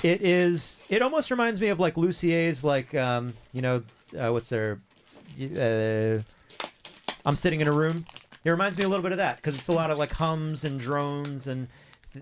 it 0.04 0.22
is. 0.22 0.78
It 0.88 1.02
almost 1.02 1.30
reminds 1.30 1.60
me 1.60 1.68
of 1.68 1.80
like 1.80 1.96
Lucier's, 1.96 2.64
like 2.64 2.94
um, 2.94 3.34
you 3.52 3.62
know, 3.62 3.82
uh, 4.18 4.30
what's 4.30 4.48
their, 4.48 4.80
uh, 5.40 6.20
I'm 7.24 7.36
sitting 7.36 7.60
in 7.60 7.68
a 7.68 7.72
room. 7.72 8.04
It 8.44 8.50
reminds 8.50 8.76
me 8.76 8.84
a 8.84 8.88
little 8.88 9.02
bit 9.02 9.12
of 9.12 9.18
that 9.18 9.36
because 9.36 9.56
it's 9.56 9.68
a 9.68 9.72
lot 9.72 9.90
of 9.90 9.98
like 9.98 10.12
hums 10.12 10.64
and 10.64 10.80
drones 10.80 11.46
and 11.46 11.68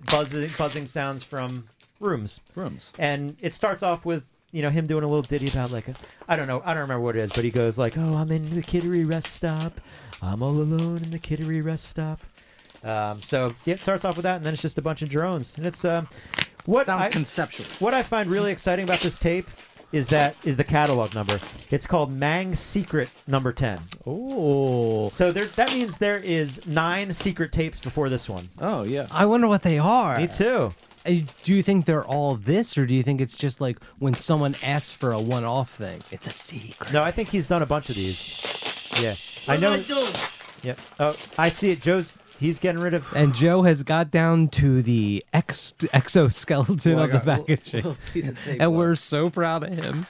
buzzing, 0.09 0.49
buzzing 0.57 0.85
sounds 0.85 1.23
from 1.23 1.67
rooms. 1.99 2.39
Rooms. 2.55 2.91
And 2.99 3.35
it 3.41 3.53
starts 3.53 3.83
off 3.83 4.05
with 4.05 4.25
you 4.51 4.61
know 4.61 4.69
him 4.69 4.85
doing 4.85 5.03
a 5.03 5.07
little 5.07 5.23
ditty 5.23 5.47
about 5.47 5.71
like 5.71 5.87
a, 5.87 5.95
I 6.27 6.35
don't 6.35 6.47
know, 6.47 6.61
I 6.65 6.73
don't 6.73 6.83
remember 6.83 7.03
what 7.03 7.15
it 7.15 7.21
is, 7.21 7.31
but 7.31 7.43
he 7.43 7.51
goes 7.51 7.77
like, 7.77 7.97
"Oh, 7.97 8.15
I'm 8.15 8.31
in 8.31 8.49
the 8.51 8.61
Kittery 8.61 9.03
rest 9.03 9.27
stop. 9.27 9.79
I'm 10.21 10.43
all 10.43 10.51
alone 10.51 10.97
in 10.97 11.11
the 11.11 11.19
Kittery 11.19 11.61
rest 11.61 11.85
stop." 11.85 12.19
Um, 12.83 13.21
so 13.21 13.53
yeah, 13.65 13.75
it 13.75 13.79
starts 13.79 14.03
off 14.03 14.17
with 14.17 14.23
that, 14.23 14.37
and 14.37 14.45
then 14.45 14.53
it's 14.53 14.61
just 14.61 14.77
a 14.77 14.81
bunch 14.81 15.01
of 15.01 15.09
drones, 15.09 15.55
and 15.57 15.65
it's 15.65 15.85
um, 15.85 16.07
what 16.65 16.85
Sounds 16.85 17.07
I, 17.07 17.09
conceptual. 17.09 17.65
What 17.79 17.93
I 17.93 18.03
find 18.03 18.29
really 18.29 18.51
exciting 18.51 18.83
about 18.83 18.99
this 18.99 19.17
tape 19.17 19.47
is 19.91 20.07
that 20.07 20.35
is 20.45 20.55
the 20.55 20.63
catalog 20.63 21.13
number. 21.13 21.37
It's 21.69 21.85
called 21.85 22.11
Mang 22.13 22.55
Secret 22.55 23.09
Number 23.27 23.51
Ten. 23.51 23.79
Oh, 24.05 25.09
so 25.09 25.31
there 25.31 25.45
that 25.45 25.73
means 25.73 25.97
there 25.97 26.17
is 26.19 26.65
nine 26.65 27.11
secret 27.13 27.51
tapes 27.51 27.79
before 27.79 28.07
this 28.09 28.29
one. 28.29 28.49
Oh 28.59 28.83
yeah. 28.83 29.07
I 29.11 29.25
wonder 29.25 29.47
what 29.47 29.63
they 29.63 29.77
are. 29.79 30.17
Me 30.17 30.27
too. 30.27 30.71
Uh, 31.05 31.11
Do 31.43 31.53
you 31.53 31.63
think 31.63 31.85
they're 31.85 32.05
all 32.05 32.35
this, 32.35 32.77
or 32.77 32.85
do 32.85 32.93
you 32.93 33.03
think 33.03 33.19
it's 33.21 33.35
just 33.35 33.59
like 33.59 33.83
when 33.99 34.13
someone 34.13 34.55
asks 34.63 34.91
for 34.93 35.11
a 35.11 35.19
one-off 35.19 35.71
thing? 35.73 35.99
It's 36.11 36.27
a 36.27 36.31
secret. 36.31 36.93
No, 36.93 37.03
I 37.03 37.11
think 37.11 37.29
he's 37.29 37.47
done 37.47 37.63
a 37.63 37.65
bunch 37.65 37.89
of 37.89 37.95
these. 37.95 38.39
Yeah, 39.01 39.15
I 39.47 39.57
know. 39.57 39.83
Yeah. 40.63 40.75
Oh, 40.99 41.15
I 41.39 41.49
see 41.49 41.71
it. 41.71 41.81
Joe's 41.81 42.19
he's 42.41 42.59
getting 42.59 42.81
rid 42.81 42.93
of. 42.93 43.07
And 43.15 43.33
Joe 43.33 43.61
has 43.63 43.83
got 43.83 44.11
down 44.11 44.49
to 44.49 44.81
the 44.81 45.23
ex- 45.31 45.73
exoskeleton 45.93 46.95
Well, 46.95 47.03
I 47.03 47.05
of 47.05 47.11
the 47.11 47.17
got 47.19 47.25
a 47.25 47.29
little- 47.29 47.45
packaging, 47.45 47.83
little 48.13 48.29
of 48.31 48.43
tape 48.43 48.57
and 48.59 48.73
we're 48.75 48.95
so 48.95 49.29
proud 49.29 49.63
of 49.63 49.69
him. 49.73 50.05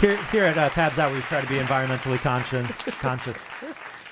Here, 0.00 0.16
here 0.30 0.44
at 0.44 0.56
uh, 0.56 0.68
Tabs 0.68 0.98
Out, 0.98 1.12
we 1.12 1.20
try 1.22 1.40
to 1.40 1.46
be 1.48 1.56
environmentally 1.56 2.18
conscious. 2.18 2.70
conscious. 3.00 3.48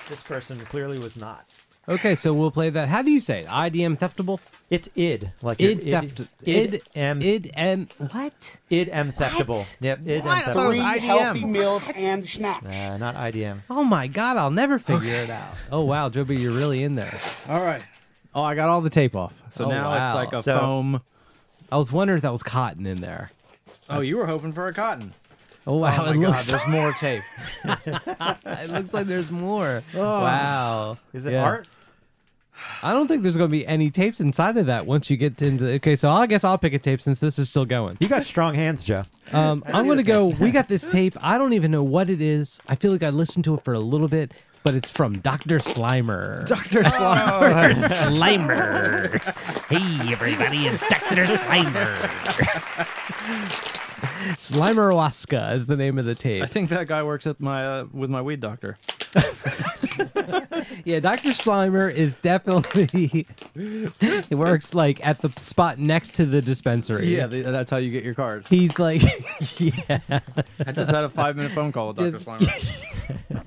This 0.08 0.20
person 0.22 0.58
clearly 0.66 0.98
was 0.98 1.16
not. 1.16 1.44
Okay, 1.88 2.16
so 2.16 2.34
we'll 2.34 2.50
play 2.50 2.68
that. 2.70 2.88
How 2.88 3.00
do 3.02 3.12
you 3.12 3.20
say 3.20 3.42
it? 3.42 3.46
IDM 3.46 3.96
Theft 3.96 4.18
Able? 4.18 4.40
It's 4.70 4.88
id, 4.96 5.30
like 5.40 5.60
id 5.60 5.84
your- 5.84 6.02
id- 6.02 6.16
theft. 6.16 6.30
id 6.44 6.74
Id 6.74 6.82
M- 6.96 7.22
id 7.22 7.50
m 7.54 7.88
what? 8.10 8.56
Id 8.70 8.88
M 8.90 9.12
Theft 9.12 9.40
Able. 9.40 9.64
Yep, 9.80 10.00
id 10.04 10.10
M 10.10 10.22
Theft 10.24 10.48
Able. 10.48 10.72
Three 10.72 10.98
healthy 10.98 11.44
meals 11.44 11.84
and 11.94 12.28
snacks. 12.28 12.66
Uh, 12.66 12.96
not 12.98 13.14
IDM. 13.14 13.60
Oh 13.70 13.84
my 13.84 14.08
god, 14.08 14.36
I'll 14.36 14.50
never 14.50 14.80
figure 14.80 15.14
it 15.14 15.30
out. 15.30 15.54
Oh 15.70 15.82
wow, 15.84 16.08
Joby, 16.08 16.36
you're 16.36 16.52
really 16.52 16.82
in 16.82 16.96
there. 16.96 17.16
All 17.48 17.64
right. 17.64 17.82
Oh, 18.34 18.42
I 18.42 18.56
got 18.56 18.68
all 18.68 18.80
the 18.80 18.90
tape 18.90 19.14
off. 19.14 19.40
So 19.52 19.66
Oh, 19.66 19.68
now 19.68 20.04
it's 20.04 20.14
like 20.14 20.32
a 20.32 20.42
So- 20.42 20.58
foam. 20.58 21.02
I 21.70 21.76
was 21.76 21.90
wondering 21.92 22.16
if 22.16 22.22
that 22.22 22.32
was 22.32 22.42
cotton 22.42 22.84
in 22.86 23.00
there. 23.00 23.30
Oh, 23.88 24.00
you 24.00 24.16
were 24.16 24.26
hoping 24.26 24.52
for 24.52 24.66
a 24.66 24.72
cotton. 24.74 25.14
Oh 25.68 25.76
wow, 25.76 25.96
my 25.98 26.10
it 26.10 26.14
God, 26.14 26.20
looks 26.20 26.46
there's 26.46 26.66
more 26.68 26.92
tape. 26.94 27.22
it 27.64 28.70
looks 28.70 28.92
like 28.92 29.06
there's 29.06 29.30
more. 29.30 29.82
Oh. 29.94 30.00
Wow. 30.00 30.98
Is 31.12 31.24
it 31.26 31.32
Yeah. 31.32 31.42
art? 31.44 31.68
I 32.82 32.92
don't 32.92 33.08
think 33.08 33.22
there's 33.22 33.36
going 33.36 33.48
to 33.48 33.52
be 33.52 33.66
any 33.66 33.90
tapes 33.90 34.20
inside 34.20 34.56
of 34.56 34.66
that 34.66 34.86
once 34.86 35.10
you 35.10 35.16
get 35.16 35.40
into. 35.42 35.66
Okay, 35.74 35.96
so 35.96 36.10
I 36.10 36.26
guess 36.26 36.44
I'll 36.44 36.58
pick 36.58 36.72
a 36.72 36.78
tape 36.78 37.00
since 37.00 37.20
this 37.20 37.38
is 37.38 37.48
still 37.48 37.64
going. 37.64 37.96
You 38.00 38.08
got 38.08 38.24
strong 38.24 38.54
hands, 38.54 38.84
Joe. 38.84 39.04
Um, 39.32 39.62
I 39.66 39.78
I'm 39.78 39.86
going 39.86 39.98
to 39.98 40.04
go. 40.04 40.26
We 40.26 40.50
got 40.50 40.68
this 40.68 40.86
tape. 40.86 41.16
I 41.20 41.38
don't 41.38 41.52
even 41.52 41.70
know 41.70 41.82
what 41.82 42.10
it 42.10 42.20
is. 42.20 42.60
I 42.68 42.74
feel 42.76 42.92
like 42.92 43.02
I 43.02 43.10
listened 43.10 43.44
to 43.46 43.54
it 43.54 43.64
for 43.64 43.74
a 43.74 43.80
little 43.80 44.08
bit, 44.08 44.32
but 44.62 44.74
it's 44.74 44.90
from 44.90 45.18
Dr. 45.18 45.58
Slimer. 45.58 46.46
Dr. 46.46 46.82
Slimer. 46.82 47.74
Slimer. 48.08 49.20
hey, 49.68 50.12
everybody, 50.12 50.66
it's 50.66 50.86
Dr. 50.88 51.26
Slimer. 51.26 51.96
Slimerwaska 54.36 55.52
is 55.52 55.66
the 55.66 55.76
name 55.76 55.98
of 55.98 56.04
the 56.04 56.14
tape. 56.14 56.42
I 56.42 56.46
think 56.46 56.68
that 56.70 56.86
guy 56.86 57.02
works 57.02 57.26
at 57.26 57.40
my 57.40 57.66
uh, 57.66 57.86
with 57.92 58.10
my 58.10 58.22
weed 58.22 58.40
doctor. 58.40 58.78
Yeah, 60.84 61.00
Dr. 61.00 61.30
Slimer 61.30 61.92
is 61.92 62.14
definitely. 62.16 63.26
he 64.28 64.34
works 64.34 64.74
like 64.74 65.04
at 65.04 65.18
the 65.20 65.30
spot 65.30 65.78
next 65.78 66.14
to 66.16 66.26
the 66.26 66.40
dispensary. 66.42 67.08
Yeah, 67.16 67.26
th- 67.26 67.44
that's 67.46 67.70
how 67.70 67.78
you 67.78 67.90
get 67.90 68.04
your 68.04 68.14
card. 68.14 68.46
He's 68.48 68.78
like, 68.78 69.02
yeah. 69.58 69.98
I 70.64 70.72
just 70.72 70.90
had 70.90 71.04
a 71.04 71.08
five 71.08 71.34
minute 71.36 71.52
phone 71.52 71.72
call 71.72 71.88
with 71.88 71.96
Dr. 71.96 72.10
Just- 72.12 72.24
Slimer. 72.24 73.42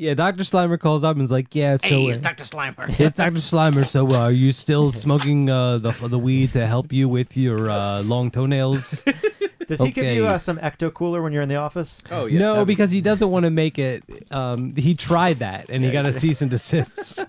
Yeah, 0.00 0.14
Dr. 0.14 0.44
Slimer 0.44 0.80
calls 0.80 1.04
up 1.04 1.16
and 1.16 1.22
is 1.22 1.30
like, 1.30 1.54
yeah, 1.54 1.76
so. 1.76 1.86
Hey, 1.86 2.06
uh, 2.06 2.08
it's 2.12 2.20
Dr. 2.20 2.44
Slimer. 2.44 2.88
It's 3.00 3.18
Dr. 3.18 3.32
Slimer. 3.32 3.84
So, 3.84 4.08
uh, 4.08 4.20
are 4.20 4.32
you 4.32 4.50
still 4.50 4.92
smoking 5.06 5.50
uh, 5.50 5.76
the 5.76 5.92
the 5.92 6.18
weed 6.18 6.54
to 6.54 6.66
help 6.66 6.90
you 6.90 7.06
with 7.06 7.36
your 7.36 7.68
uh, 7.68 8.00
long 8.04 8.30
toenails? 8.30 9.04
Does 9.68 9.82
he 9.82 9.90
give 9.90 10.14
you 10.16 10.26
uh, 10.26 10.38
some 10.38 10.56
ecto 10.56 10.92
cooler 10.92 11.20
when 11.20 11.34
you're 11.34 11.42
in 11.42 11.50
the 11.50 11.56
office? 11.56 12.02
Oh 12.10 12.24
yeah. 12.24 12.38
No, 12.38 12.64
because 12.64 12.90
he 12.90 13.02
doesn't 13.02 13.30
want 13.30 13.44
to 13.44 13.50
make 13.50 13.78
it. 13.78 14.02
Um, 14.32 14.74
he 14.74 14.94
tried 14.94 15.40
that 15.40 15.68
and 15.68 15.84
he 15.84 15.90
Yeah, 15.90 16.02
got 16.02 16.06
a 16.06 16.12
cease 16.14 16.40
and 16.40 16.50
desist 16.50 17.26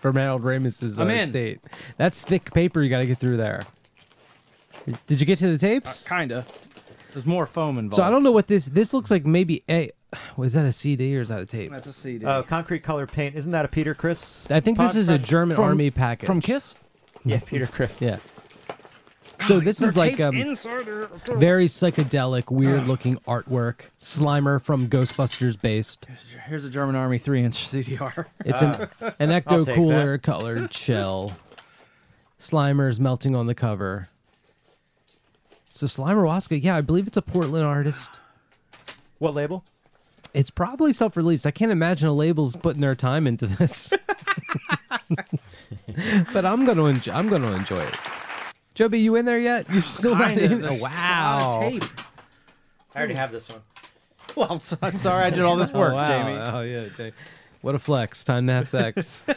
from 0.00 0.16
Harold 0.16 0.42
Ramis's 0.42 0.98
uh, 0.98 1.02
I'm 1.02 1.10
in. 1.10 1.18
estate. 1.20 1.60
That's 1.98 2.24
thick 2.24 2.52
paper. 2.52 2.82
You 2.82 2.90
got 2.90 2.98
to 2.98 3.06
get 3.06 3.18
through 3.18 3.36
there. 3.36 3.62
Did 5.06 5.20
you 5.20 5.24
get 5.26 5.38
to 5.38 5.52
the 5.52 5.56
tapes? 5.56 6.02
Kinda. 6.02 6.44
There's 7.12 7.26
more 7.26 7.46
foam 7.46 7.78
involved. 7.78 7.94
so 7.94 8.02
I 8.02 8.10
don't 8.10 8.24
know 8.24 8.32
what 8.32 8.48
this. 8.48 8.66
This 8.66 8.92
looks 8.92 9.10
like. 9.12 9.24
Maybe 9.24 9.62
a. 9.70 9.92
Was 10.36 10.54
that 10.54 10.64
a 10.64 10.72
CD 10.72 11.16
or 11.16 11.20
is 11.20 11.28
that 11.28 11.40
a 11.40 11.46
tape? 11.46 11.70
That's 11.70 11.86
a 11.86 11.92
CD. 11.92 12.24
Oh, 12.26 12.42
concrete 12.42 12.80
color 12.80 13.06
paint. 13.06 13.36
Isn't 13.36 13.52
that 13.52 13.64
a 13.64 13.68
Peter 13.68 13.94
Chris? 13.94 14.46
I 14.50 14.60
think 14.60 14.78
this 14.78 14.96
is 14.96 15.08
a? 15.08 15.18
German 15.18 15.56
From- 15.56 15.64
army 15.66 15.90
package 15.90 16.26
from 16.26 16.40
Kiss. 16.40 16.74
Yeah, 17.24 17.40
Peter 17.44 17.66
Chris. 17.66 18.00
Yeah. 18.00 18.18
So 19.46 19.58
this 19.58 19.80
is 19.80 19.96
like 19.96 20.20
um, 20.20 20.34
very 20.34 21.66
psychedelic, 21.66 22.50
weird-looking 22.50 23.16
artwork. 23.26 23.82
Slimer 23.98 24.60
from 24.60 24.86
Ghostbusters 24.88 25.58
based. 25.58 26.06
Here's 26.46 26.64
a 26.64 26.70
German 26.70 26.94
Army 26.94 27.18
three 27.18 27.42
inch 27.42 27.68
CDR. 27.70 28.26
It's 28.44 28.60
an 28.60 28.88
an 29.18 29.32
I'll 29.32 29.40
ecto 29.40 29.64
take 29.64 29.76
cooler 29.76 30.18
colored 30.18 30.74
shell. 30.74 31.36
Slimer's 32.38 33.00
melting 33.00 33.34
on 33.34 33.46
the 33.46 33.54
cover. 33.54 34.08
So 35.64 35.86
Slimer 35.86 36.26
Waska, 36.26 36.62
yeah, 36.62 36.76
I 36.76 36.80
believe 36.82 37.06
it's 37.06 37.16
a 37.16 37.22
Portland 37.22 37.64
artist. 37.64 38.20
What 39.18 39.34
label? 39.34 39.64
It's 40.32 40.50
probably 40.50 40.92
self-released. 40.92 41.46
I 41.46 41.50
can't 41.50 41.72
imagine 41.72 42.08
a 42.08 42.12
label's 42.12 42.54
putting 42.56 42.80
their 42.80 42.94
time 42.94 43.26
into 43.26 43.46
this. 43.46 43.92
but 46.32 46.44
I'm 46.46 46.64
gonna 46.64 46.84
enjoy. 46.86 47.12
I'm 47.12 47.28
gonna 47.28 47.52
enjoy 47.52 47.80
it. 47.80 47.96
Joby, 48.74 49.00
you 49.00 49.16
in 49.16 49.24
there 49.24 49.38
yet? 49.38 49.68
You're 49.70 49.82
still 49.82 50.14
not 50.14 50.28
Kinda. 50.36 50.44
in. 50.44 50.60
There's 50.62 50.80
Oh, 50.82 50.84
a 50.84 50.86
lot 50.86 51.42
of 51.42 51.48
wow. 51.62 51.68
tape. 51.70 51.84
I 52.94 52.98
already 52.98 53.14
have 53.14 53.32
this 53.32 53.48
one. 53.48 53.60
Well, 54.36 54.60
so- 54.60 54.78
I'm 54.80 54.98
sorry 54.98 55.24
I 55.24 55.30
did 55.30 55.40
all 55.40 55.56
this 55.56 55.70
Oh, 55.74 55.78
work, 55.78 55.92
wow. 55.94 56.06
Jamie. 56.06 56.38
Oh 56.38 56.60
yeah, 56.62 56.88
Jamie. 56.96 57.12
What 57.62 57.74
a 57.74 57.78
flex. 57.78 58.22
Time 58.24 58.46
to 58.46 58.52
have 58.52 58.68
sex. 58.68 59.24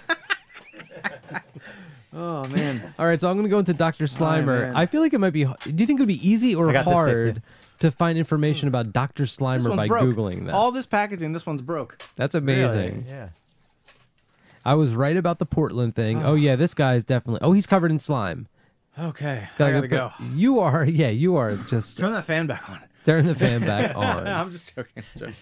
Oh 2.15 2.43
man. 2.49 2.93
All 2.99 3.07
right, 3.07 3.19
so 3.19 3.27
I'm 3.27 3.35
going 3.35 3.45
to 3.45 3.49
go 3.49 3.57
into 3.57 3.73
Dr. 3.73 4.03
Slimer. 4.05 4.67
man. 4.67 4.75
I 4.75 4.85
feel 4.85 5.01
like 5.01 5.13
it 5.13 5.19
might 5.19 5.31
be. 5.31 5.45
Do 5.45 5.51
you 5.75 5.87
think 5.87 5.99
it 5.99 6.03
would 6.03 6.07
be 6.07 6.29
easy 6.29 6.53
or 6.53 6.69
I 6.69 6.73
got 6.73 6.85
this 6.85 6.93
tape, 6.93 6.93
hard 6.93 7.35
too. 7.35 7.41
To 7.83 7.91
find 7.91 8.17
information 8.17 8.67
hmm. 8.67 8.75
about 8.75 8.93
Dr. 8.93 9.25
Slimer 9.25 9.75
by 9.75 9.87
broke. 9.87 10.03
googling 10.03 10.45
that? 10.45 10.55
All 10.55 10.71
this 10.71 10.85
packaging, 10.85 11.33
this 11.33 11.45
one's 11.45 11.61
broke. 11.61 12.01
That's 12.15 12.33
amazing. 12.33 13.05
Yeah. 13.07 13.29
I 14.63 14.75
was 14.75 14.95
right 14.95 15.17
about 15.17 15.39
the 15.39 15.45
Portland 15.45 15.93
thing. 15.93 16.23
Oh 16.23 16.35
yeah, 16.35 16.55
this 16.55 16.73
guy's 16.73 17.03
definitely. 17.03 17.45
Oh, 17.45 17.51
he's 17.51 17.67
covered 17.67 17.91
in 17.91 17.99
slime. 17.99 18.47
Okay, 18.97 19.49
I 19.53 19.57
Gotta 19.57 19.73
gotta 19.73 19.87
go 19.89 19.97
go. 19.97 20.25
You 20.33 20.59
are. 20.59 20.85
Yeah, 20.89 21.09
you 21.09 21.35
are 21.35 21.57
just 21.57 21.97
Turn 21.97 22.13
that 22.13 22.23
fan 22.23 22.47
back 22.47 22.69
on. 22.69 22.79
turn 23.03 23.25
the 23.25 23.35
fan 23.35 23.61
back 23.61 23.93
on. 23.97 24.25
I'm 24.25 24.51
just 24.51 24.73
joking. 24.73 25.03
joking. 25.17 25.35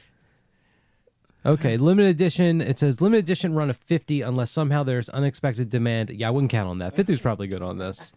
Okay, 1.45 1.77
limited 1.77 2.09
edition. 2.09 2.61
It 2.61 2.79
says 2.79 3.01
limited 3.01 3.25
edition 3.25 3.53
run 3.53 3.69
of 3.69 3.77
50 3.77 4.21
unless 4.21 4.49
somehow 4.49 4.81
there's 4.81 5.09
unexpected 5.09 5.69
demand. 5.69 6.09
Yeah, 6.09 6.29
I 6.29 6.31
wouldn't 6.31 6.51
count 6.51 6.69
on 6.69 6.79
that. 6.79 6.95
50 6.95 7.13
is 7.13 7.21
probably 7.21 7.47
good 7.47 7.61
on 7.61 7.77
this. 7.77 8.13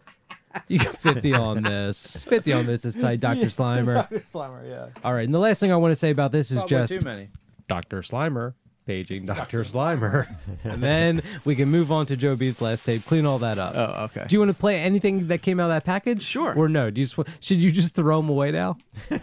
You 0.67 0.79
got 0.79 0.97
50 0.97 1.33
on 1.33 1.63
this. 1.63 2.23
50 2.25 2.53
on 2.53 2.65
this 2.65 2.85
is 2.85 2.95
tight, 2.95 3.19
Dr. 3.19 3.45
Slimer. 3.47 3.93
Dr. 3.93 4.19
Slimer, 4.19 4.67
yeah. 4.67 4.87
All 5.03 5.13
right, 5.13 5.25
and 5.25 5.33
the 5.33 5.39
last 5.39 5.59
thing 5.59 5.71
I 5.71 5.75
want 5.75 5.91
to 5.91 5.95
say 5.95 6.09
about 6.09 6.31
this 6.31 6.51
is 6.51 6.57
Probably 6.57 6.69
just 6.77 6.93
too 6.93 7.05
many. 7.05 7.29
Dr. 7.67 8.01
Slimer 8.01 8.53
paging 8.85 9.25
Dr. 9.25 9.63
Slimer. 9.63 10.27
and 10.63 10.83
then 10.83 11.23
we 11.43 11.55
can 11.55 11.69
move 11.69 11.91
on 11.91 12.05
to 12.05 12.15
Joe 12.15 12.35
B's 12.35 12.61
last 12.61 12.85
tape, 12.85 13.03
clean 13.05 13.25
all 13.25 13.39
that 13.39 13.57
up. 13.57 13.73
Oh, 13.75 14.03
okay. 14.05 14.25
Do 14.27 14.35
you 14.35 14.39
want 14.39 14.51
to 14.51 14.57
play 14.57 14.79
anything 14.79 15.27
that 15.27 15.41
came 15.41 15.59
out 15.59 15.71
of 15.71 15.75
that 15.75 15.85
package? 15.85 16.21
Sure. 16.21 16.53
Or 16.55 16.69
no? 16.69 16.91
Do 16.91 17.01
you 17.01 17.07
just, 17.07 17.19
should 17.43 17.61
you 17.61 17.71
just 17.71 17.95
throw 17.95 18.17
them 18.21 18.29
away 18.29 18.51
now? 18.51 18.77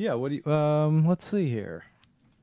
Yeah. 0.00 0.14
What 0.14 0.30
do 0.30 0.36
you? 0.36 0.50
Um. 0.50 1.06
Let's 1.06 1.30
see 1.30 1.50
here. 1.50 1.84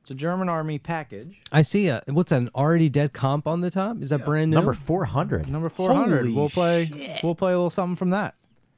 It's 0.08 0.12
a 0.14 0.16
German 0.16 0.48
army 0.48 0.80
package. 0.80 1.42
I 1.52 1.64
see 1.64 1.90
a 1.90 2.02
what's 2.08 2.30
that, 2.30 2.38
an 2.38 2.50
already 2.56 2.88
dead 2.88 3.12
comp 3.12 3.46
on 3.46 3.60
the 3.60 3.70
top? 3.70 4.02
Is 4.02 4.12
that 4.12 4.24
brand 4.24 4.52
new? 4.52 4.56
Number 4.56 4.72
400. 4.72 5.50
Number 5.50 5.68
400. 5.68 6.20
Holy 6.20 6.34
we'll 6.34 6.48
play. 6.48 6.90
We'll 7.22 7.36
play 7.36 7.52
a 7.52 7.58
little 7.58 7.70
something 7.70 7.98
from 7.98 8.12
that. 8.12 8.36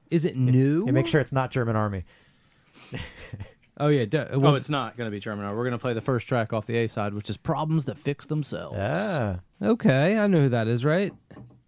Is 0.10 0.26
it 0.26 0.36
new? 0.36 0.86
Yeah, 0.88 0.92
make 0.92 1.06
sure 1.06 1.22
it's 1.22 1.32
not 1.32 1.52
German 1.52 1.76
Army. 1.76 2.04
Oh 3.82 3.88
yeah. 3.88 4.04
d- 4.04 4.18
oh, 4.18 4.40
well, 4.40 4.56
it's 4.56 4.70
not 4.70 4.98
going 4.98 5.08
to 5.08 5.12
be 5.12 5.22
German. 5.22 5.46
army. 5.46 5.56
We're 5.56 5.64
going 5.64 5.72
to 5.72 5.78
play 5.78 5.94
the 5.94 6.02
first 6.02 6.28
track 6.28 6.52
off 6.52 6.66
the 6.66 6.76
A 6.76 6.90
side, 6.90 7.14
which 7.14 7.30
is 7.30 7.38
"Problems 7.38 7.86
That 7.86 7.98
Fix 7.98 8.26
Themselves." 8.26 8.76
Ah. 8.78 9.40
okay. 9.62 10.18
I 10.18 10.28
know 10.28 10.42
who 10.42 10.50
that 10.50 10.68
is, 10.68 10.84
right? 10.84 11.14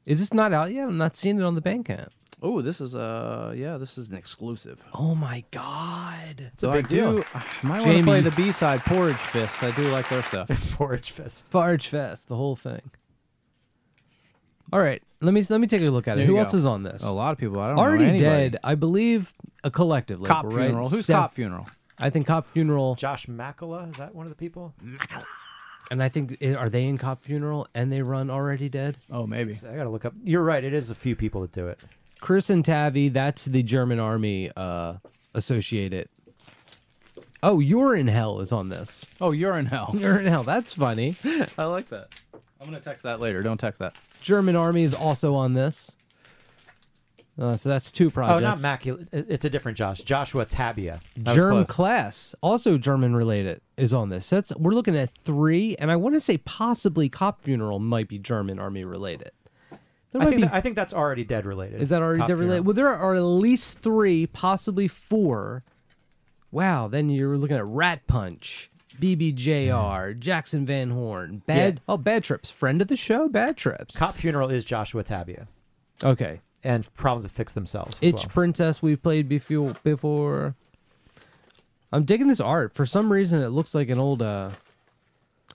Is 0.06 0.20
this 0.20 0.34
not 0.34 0.52
out 0.52 0.74
yet? 0.74 0.90
I'm 0.90 0.98
not 0.98 1.16
seeing 1.16 1.40
it 1.40 1.44
on 1.44 1.56
the 1.56 1.62
Bandcamp. 1.62 2.10
Oh, 2.44 2.62
this 2.62 2.82
is 2.82 2.96
uh, 2.96 3.54
yeah, 3.56 3.78
this 3.78 3.98
is 3.98 4.12
an 4.12 4.18
exclusive. 4.18 4.84
Oh 4.94 5.14
my 5.14 5.44
god. 5.52 6.50
It's 6.54 6.64
a 6.64 6.72
big 6.72 6.86
I 6.86 6.90
do. 6.90 6.96
deal. 6.96 7.24
I 7.36 7.44
might 7.62 7.86
want 7.86 7.98
to 7.98 8.04
play 8.04 8.22
the 8.22 8.32
B 8.32 8.52
side, 8.52 8.80
Porridge 8.82 9.16
Fist. 9.18 9.62
I 9.62 9.70
do 9.72 9.84
like 9.92 10.10
their 10.10 10.24
stuff. 10.24 10.50
Porridge 10.76 11.12
Fist. 11.12 11.46
Farge 11.50 11.88
Fest, 11.88 12.28
the 12.28 12.36
whole 12.36 12.56
thing. 12.56 12.82
All 14.74 14.80
right, 14.80 15.04
let 15.20 15.34
me 15.34 15.44
let 15.50 15.60
me 15.60 15.68
take 15.68 15.82
a 15.82 15.90
look 15.90 16.08
at 16.08 16.18
it. 16.18 16.26
Who 16.26 16.34
you 16.34 16.40
else 16.40 16.54
go. 16.54 16.58
is 16.60 16.66
on 16.66 16.84
this? 16.84 17.04
a 17.04 17.12
lot 17.12 17.32
of 17.34 17.38
people. 17.38 17.60
I 17.60 17.70
don't 17.70 17.78
Already 17.80 18.06
anybody. 18.06 18.24
dead, 18.24 18.58
I 18.64 18.76
believe. 18.76 19.34
A 19.64 19.70
collective 19.70 20.20
label, 20.20 20.34
Cop 20.34 20.46
right? 20.46 20.66
funeral. 20.66 20.90
Who's 20.90 21.06
Sev- 21.06 21.16
cop 21.16 21.34
funeral? 21.36 21.68
I 22.00 22.10
think 22.10 22.26
Cop 22.26 22.48
Funeral, 22.50 22.96
Josh 22.96 23.28
Makala, 23.28 23.92
is 23.92 23.98
that 23.98 24.16
one 24.16 24.26
of 24.26 24.32
the 24.32 24.36
people? 24.36 24.74
and 25.92 26.02
I 26.02 26.10
think 26.10 26.38
eh, 26.42 26.56
are 26.56 26.68
they 26.68 26.86
in 26.86 26.98
Cop 26.98 27.22
Funeral 27.22 27.68
and 27.76 27.92
they 27.92 28.02
run 28.02 28.32
Already 28.32 28.70
Dead? 28.70 28.98
Oh, 29.12 29.28
maybe. 29.28 29.54
I 29.70 29.76
got 29.76 29.84
to 29.84 29.90
look 29.92 30.04
up. 30.04 30.16
You're 30.24 30.42
right. 30.42 30.64
It 30.64 30.74
is 30.74 30.90
a 30.90 30.96
few 30.96 31.16
people 31.16 31.42
that 31.42 31.52
do 31.52 31.68
it. 31.68 31.80
Chris 32.22 32.50
and 32.50 32.64
Tabby, 32.64 33.10
that's 33.10 33.46
the 33.46 33.64
German 33.64 34.00
Army 34.00 34.50
uh, 34.56 34.94
associated. 35.34 36.08
Oh, 37.44 37.60
You're 37.60 37.96
in 37.96 38.08
Hell 38.08 38.40
is 38.40 38.52
on 38.52 38.70
this. 38.70 39.06
Oh, 39.20 39.32
you're 39.32 39.58
in 39.58 39.66
hell. 39.66 39.92
You're 39.98 40.20
in 40.20 40.28
Hell. 40.28 40.44
That's 40.44 40.74
funny. 40.76 41.16
I 41.58 41.66
like 41.66 41.90
that. 41.90 42.22
I'm 42.60 42.66
gonna 42.68 42.80
text 42.80 43.02
that 43.04 43.20
later. 43.20 43.42
Don't 43.42 43.60
text 43.60 43.80
that. 43.80 43.96
German 44.22 44.56
Army 44.56 44.84
is 44.84 44.94
also 44.94 45.34
on 45.34 45.56
this. 45.56 45.96
Uh, 47.40 47.58
so 47.58 47.70
that's 47.70 47.92
two 47.92 48.08
Oh, 48.08 48.12
projects. 48.12 48.38
Oh, 48.38 48.40
not 48.48 48.60
Macula. 48.60 49.08
It's 49.12 49.46
a 49.46 49.50
different 49.50 49.76
Josh. 49.76 50.02
Joshua 50.02 50.46
Tabia. 50.46 51.02
That 51.16 51.34
was 51.34 51.44
Germ 51.44 51.52
close. 51.66 51.72
Class, 51.72 52.36
also 52.42 52.78
German 52.78 53.16
related, 53.16 53.62
is 53.78 53.94
on 53.94 54.10
this. 54.10 54.30
That's 54.30 54.56
we're 54.58 54.74
looking 54.74 54.96
at 54.96 55.10
three, 55.24 55.76
and 55.78 55.90
I 55.90 55.96
want 55.96 56.14
to 56.14 56.22
say 56.22 56.38
possibly 56.38 57.10
Cop 57.10 57.42
Funeral 57.42 57.80
might 57.80 58.08
be 58.08 58.20
German 58.20 58.60
Army 58.60 58.84
related. 58.86 59.32
There 60.12 60.22
I 60.22 60.26
might 60.26 60.32
think, 60.32 60.42
be. 60.42 60.48
that, 60.48 60.54
I 60.54 60.62
think 60.62 60.76
that's 60.76 60.94
already 60.94 61.24
dead 61.24 61.46
related. 61.46 61.82
is 61.82 61.90
that 61.90 62.02
already 62.02 62.20
Cop 62.20 62.28
dead 62.28 62.38
related? 62.38 62.66
Well, 62.66 62.74
there 62.74 62.90
are 62.90 63.16
at 63.16 63.20
least 63.22 63.80
three, 63.80 64.28
possibly 64.28 64.88
four. 64.88 65.64
Wow, 66.52 66.88
then 66.90 67.10
you're 67.10 67.38
looking 67.38 67.56
at 67.58 67.68
Rat 67.70 68.06
Punch, 68.08 68.70
BBJR, 69.00 70.20
Jackson 70.20 70.66
Van 70.66 70.90
Horn, 70.90 71.42
Bad. 71.46 71.80
Oh, 71.88 71.96
Bad 71.98 72.24
Trips, 72.26 72.52
friend 72.52 72.82
of 72.82 72.88
the 72.90 72.98
show, 72.98 73.30
Bad 73.30 73.56
Trips. 73.56 73.98
Cop 73.98 74.16
Funeral 74.18 74.50
is 74.50 74.66
Joshua 74.66 75.04
Tabia. 75.04 75.48
Okay, 76.04 76.42
And 76.64 76.94
Problems 76.96 77.24
That 77.24 77.32
Fix 77.32 77.54
Themselves. 77.54 77.94
as 77.96 78.04
Itch 78.04 78.14
well. 78.16 78.26
Princess 78.30 78.82
we've 78.82 79.02
played 79.02 79.30
before. 79.30 79.76
Before. 79.84 80.56
I'm 81.94 82.04
digging 82.04 82.28
this 82.28 82.40
art. 82.42 82.74
For 82.74 82.86
some 82.86 83.12
reason, 83.12 83.42
it 83.42 83.50
looks 83.50 83.74
like 83.76 83.90
an 83.90 84.00
old. 84.00 84.22
uh 84.22 84.50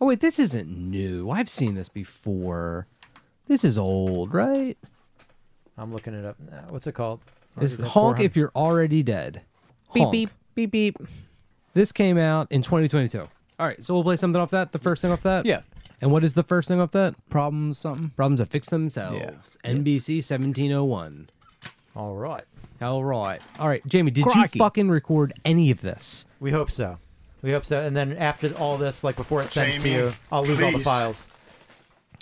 Oh 0.00 0.06
wait, 0.06 0.20
this 0.20 0.38
isn't 0.38 0.68
new. 0.68 1.30
I've 1.30 1.48
seen 1.50 1.74
this 1.74 1.88
before. 1.88 2.86
This 3.46 3.64
is 3.64 3.78
old, 3.78 4.34
right? 4.34 4.76
I'm 5.78 5.92
looking 5.92 6.14
it 6.14 6.24
up 6.24 6.36
now. 6.40 6.64
What's 6.68 6.86
it 6.86 6.92
called? 6.92 7.20
Is 7.60 7.74
honk 7.78 8.20
if 8.20 8.36
you're 8.36 8.52
already 8.54 9.02
dead. 9.02 9.42
Beep, 9.94 10.02
Honk. 10.02 10.12
beep. 10.12 10.30
beep 10.54 10.70
beep. 10.70 10.96
This 11.74 11.92
came 11.92 12.18
out 12.18 12.50
in 12.50 12.62
2022. 12.62 13.20
All 13.20 13.28
right, 13.66 13.82
so 13.84 13.94
we'll 13.94 14.02
play 14.02 14.16
something 14.16 14.40
off 14.40 14.50
that. 14.50 14.72
The 14.72 14.78
first 14.78 15.00
thing 15.02 15.10
off 15.10 15.22
that. 15.22 15.46
Yeah. 15.46 15.60
And 16.00 16.10
what 16.12 16.24
is 16.24 16.34
the 16.34 16.42
first 16.42 16.68
thing 16.68 16.80
off 16.80 16.90
that? 16.92 17.14
Problems 17.30 17.78
something. 17.78 18.10
Problems 18.16 18.40
that 18.40 18.50
fix 18.50 18.68
themselves. 18.68 19.56
NBC 19.64 20.16
1701. 20.16 21.30
All 21.94 22.14
right. 22.14 22.44
All 22.82 23.02
right. 23.02 23.40
All 23.58 23.68
right, 23.68 23.86
Jamie, 23.86 24.10
did 24.10 24.24
Crikey. 24.24 24.58
you 24.58 24.64
fucking 24.64 24.90
record 24.90 25.32
any 25.46 25.70
of 25.70 25.80
this? 25.80 26.26
We 26.40 26.50
hope 26.50 26.70
so. 26.70 26.98
We 27.40 27.52
hope 27.52 27.64
so. 27.64 27.80
And 27.80 27.96
then 27.96 28.12
after 28.16 28.52
all 28.56 28.76
this, 28.76 29.02
like 29.02 29.16
before 29.16 29.40
it 29.40 29.48
sends 29.48 29.78
to 29.78 29.88
you, 29.88 30.12
I'll 30.30 30.44
lose 30.44 30.60
all 30.60 30.70
the 30.72 30.76
please. 30.78 30.84
files. 30.84 31.28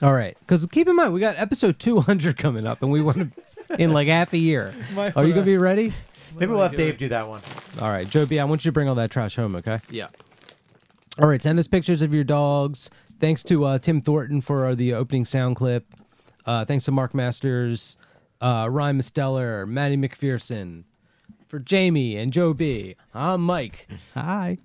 All 0.04 0.12
right, 0.12 0.36
because 0.40 0.66
keep 0.66 0.86
in 0.86 0.96
mind 0.96 1.14
we 1.14 1.20
got 1.20 1.36
episode 1.38 1.78
200 1.78 2.36
coming 2.36 2.66
up, 2.66 2.82
and 2.82 2.92
we 2.92 3.00
want 3.00 3.34
to 3.68 3.76
in 3.78 3.94
like 3.94 4.06
half 4.06 4.34
a 4.34 4.38
year. 4.38 4.74
Might 4.94 5.16
Are 5.16 5.24
you 5.24 5.32
gonna 5.32 5.46
be 5.46 5.56
ready? 5.56 5.94
Maybe 6.36 6.52
we'll 6.52 6.60
have 6.60 6.76
Dave 6.76 6.98
do 6.98 7.08
that 7.08 7.26
one. 7.26 7.40
All 7.80 7.90
right, 7.90 8.06
Joe 8.06 8.26
B, 8.26 8.38
I 8.38 8.44
want 8.44 8.66
you 8.66 8.68
to 8.68 8.72
bring 8.72 8.86
all 8.90 8.96
that 8.96 9.10
trash 9.10 9.36
home, 9.36 9.56
okay? 9.56 9.78
Yeah. 9.90 10.08
All 11.18 11.26
right, 11.26 11.42
send 11.42 11.58
us 11.58 11.66
pictures 11.66 12.02
of 12.02 12.12
your 12.12 12.22
dogs. 12.22 12.90
Thanks 13.18 13.42
to 13.44 13.64
uh, 13.64 13.78
Tim 13.78 14.02
Thornton 14.02 14.42
for 14.42 14.66
uh, 14.66 14.74
the 14.74 14.92
opening 14.92 15.24
sound 15.24 15.56
clip. 15.56 15.86
Uh, 16.44 16.66
thanks 16.66 16.84
to 16.84 16.92
Marc 16.92 17.14
Masters, 17.14 17.96
uh, 18.42 18.68
Ryan 18.70 18.98
Misteller, 18.98 19.66
Maddie 19.66 19.96
McPherson. 19.96 20.84
For 21.48 21.58
Jamie 21.60 22.16
and 22.18 22.30
Joe 22.30 22.52
B, 22.52 22.96
I'm 23.14 23.40
Mike. 23.40 23.88
Hi. 24.12 24.58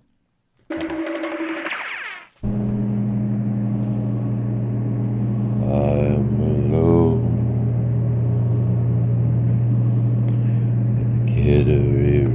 I'm 5.72 6.42
alone 6.42 7.38
at 11.00 11.10
the 11.28 11.32
Kittery 11.32 12.26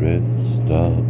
rest 0.68 1.03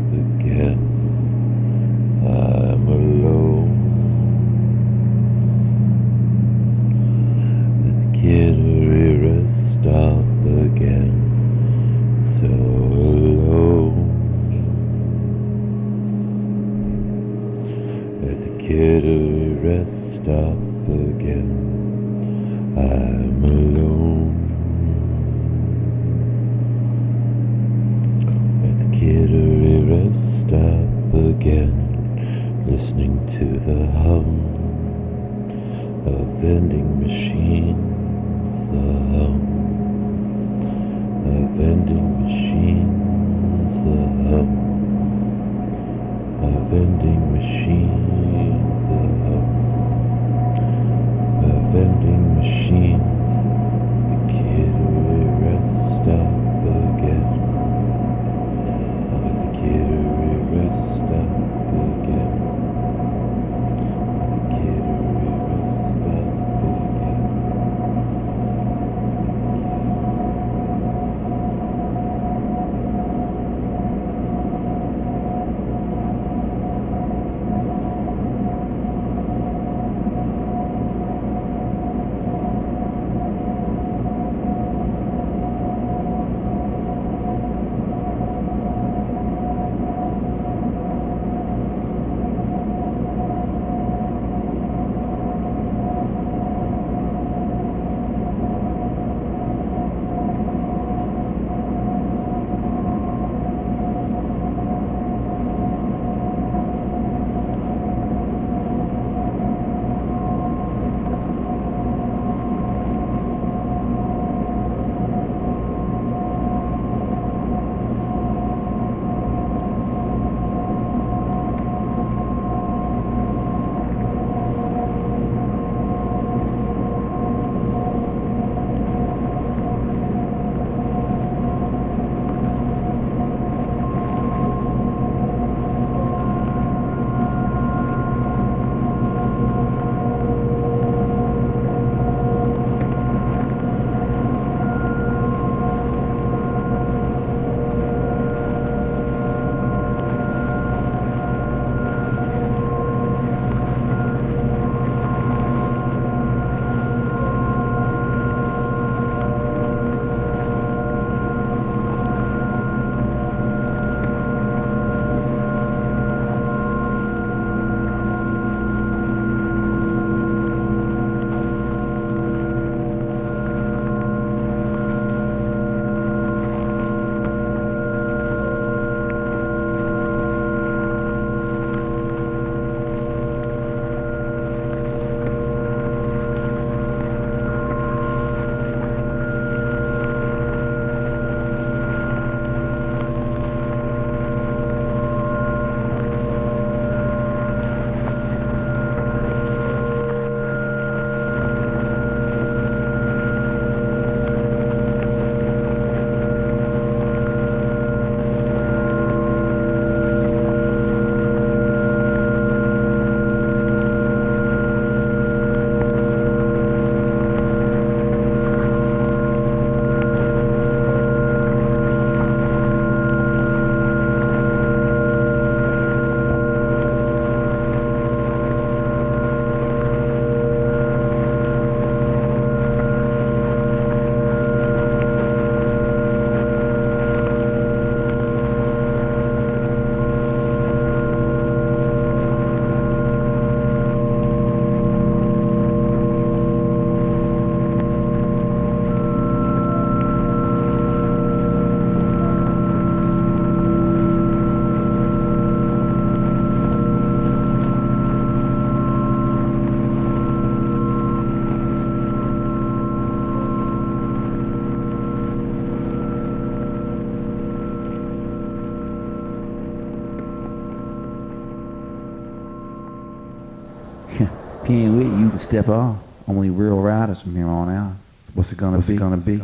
Can't 274.75 274.99
wait 274.99 275.07
you 275.07 275.31
to 275.31 275.39
step 275.39 275.69
off. 275.69 275.99
Only 276.27 276.51
real 276.51 276.81
riders 276.81 277.23
from 277.23 277.37
here 277.37 277.47
on 277.47 277.71
out. 277.71 277.93
What's 278.35 278.51
it 278.51 278.59
gonna 278.59 278.83
be? 278.83 278.97
Gonna 278.97 279.19
be? 279.19 279.37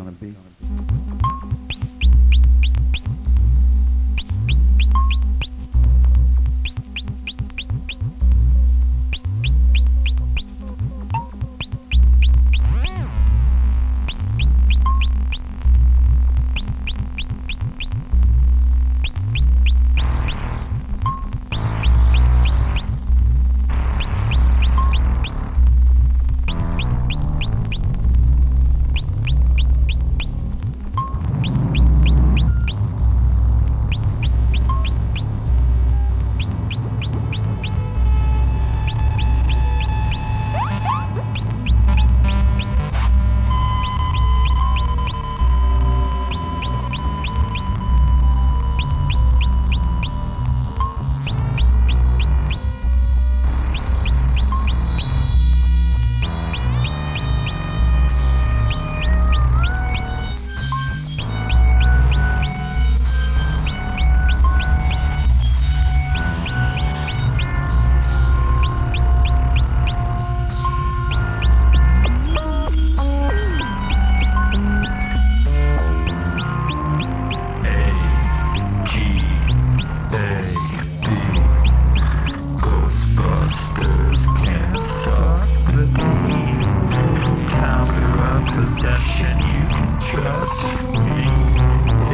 possession 88.52 89.38
you 89.38 89.62
can 89.70 90.00
trust 90.00 90.62
me. 90.90 91.22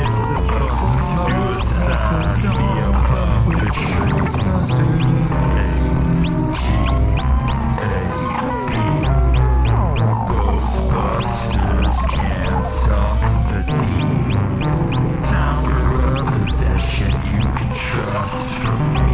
It's 0.01 0.21
a 0.27 0.37
suicide 1.17 2.43
be 2.43 2.67
a 2.81 2.93
publisher. 3.09 4.07
Ghostbusters 10.29 11.99
can't 12.11 12.65
solve 12.67 13.45
the 13.49 13.61
deed. 13.71 14.33
Tower 15.25 15.81
of 16.17 16.27
possession 16.45 17.13
you 17.33 17.45
can 17.57 17.71
trust 17.71 18.49
from 18.61 18.81
me. 18.93 19.11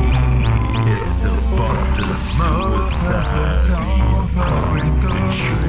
It's 0.92 1.20
a 1.22 1.26
buster's 1.56 2.22
suicide 2.36 3.68
be 3.68 3.96
a 4.02 4.24
publisher. 4.34 5.61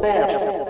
pera. 0.00 0.60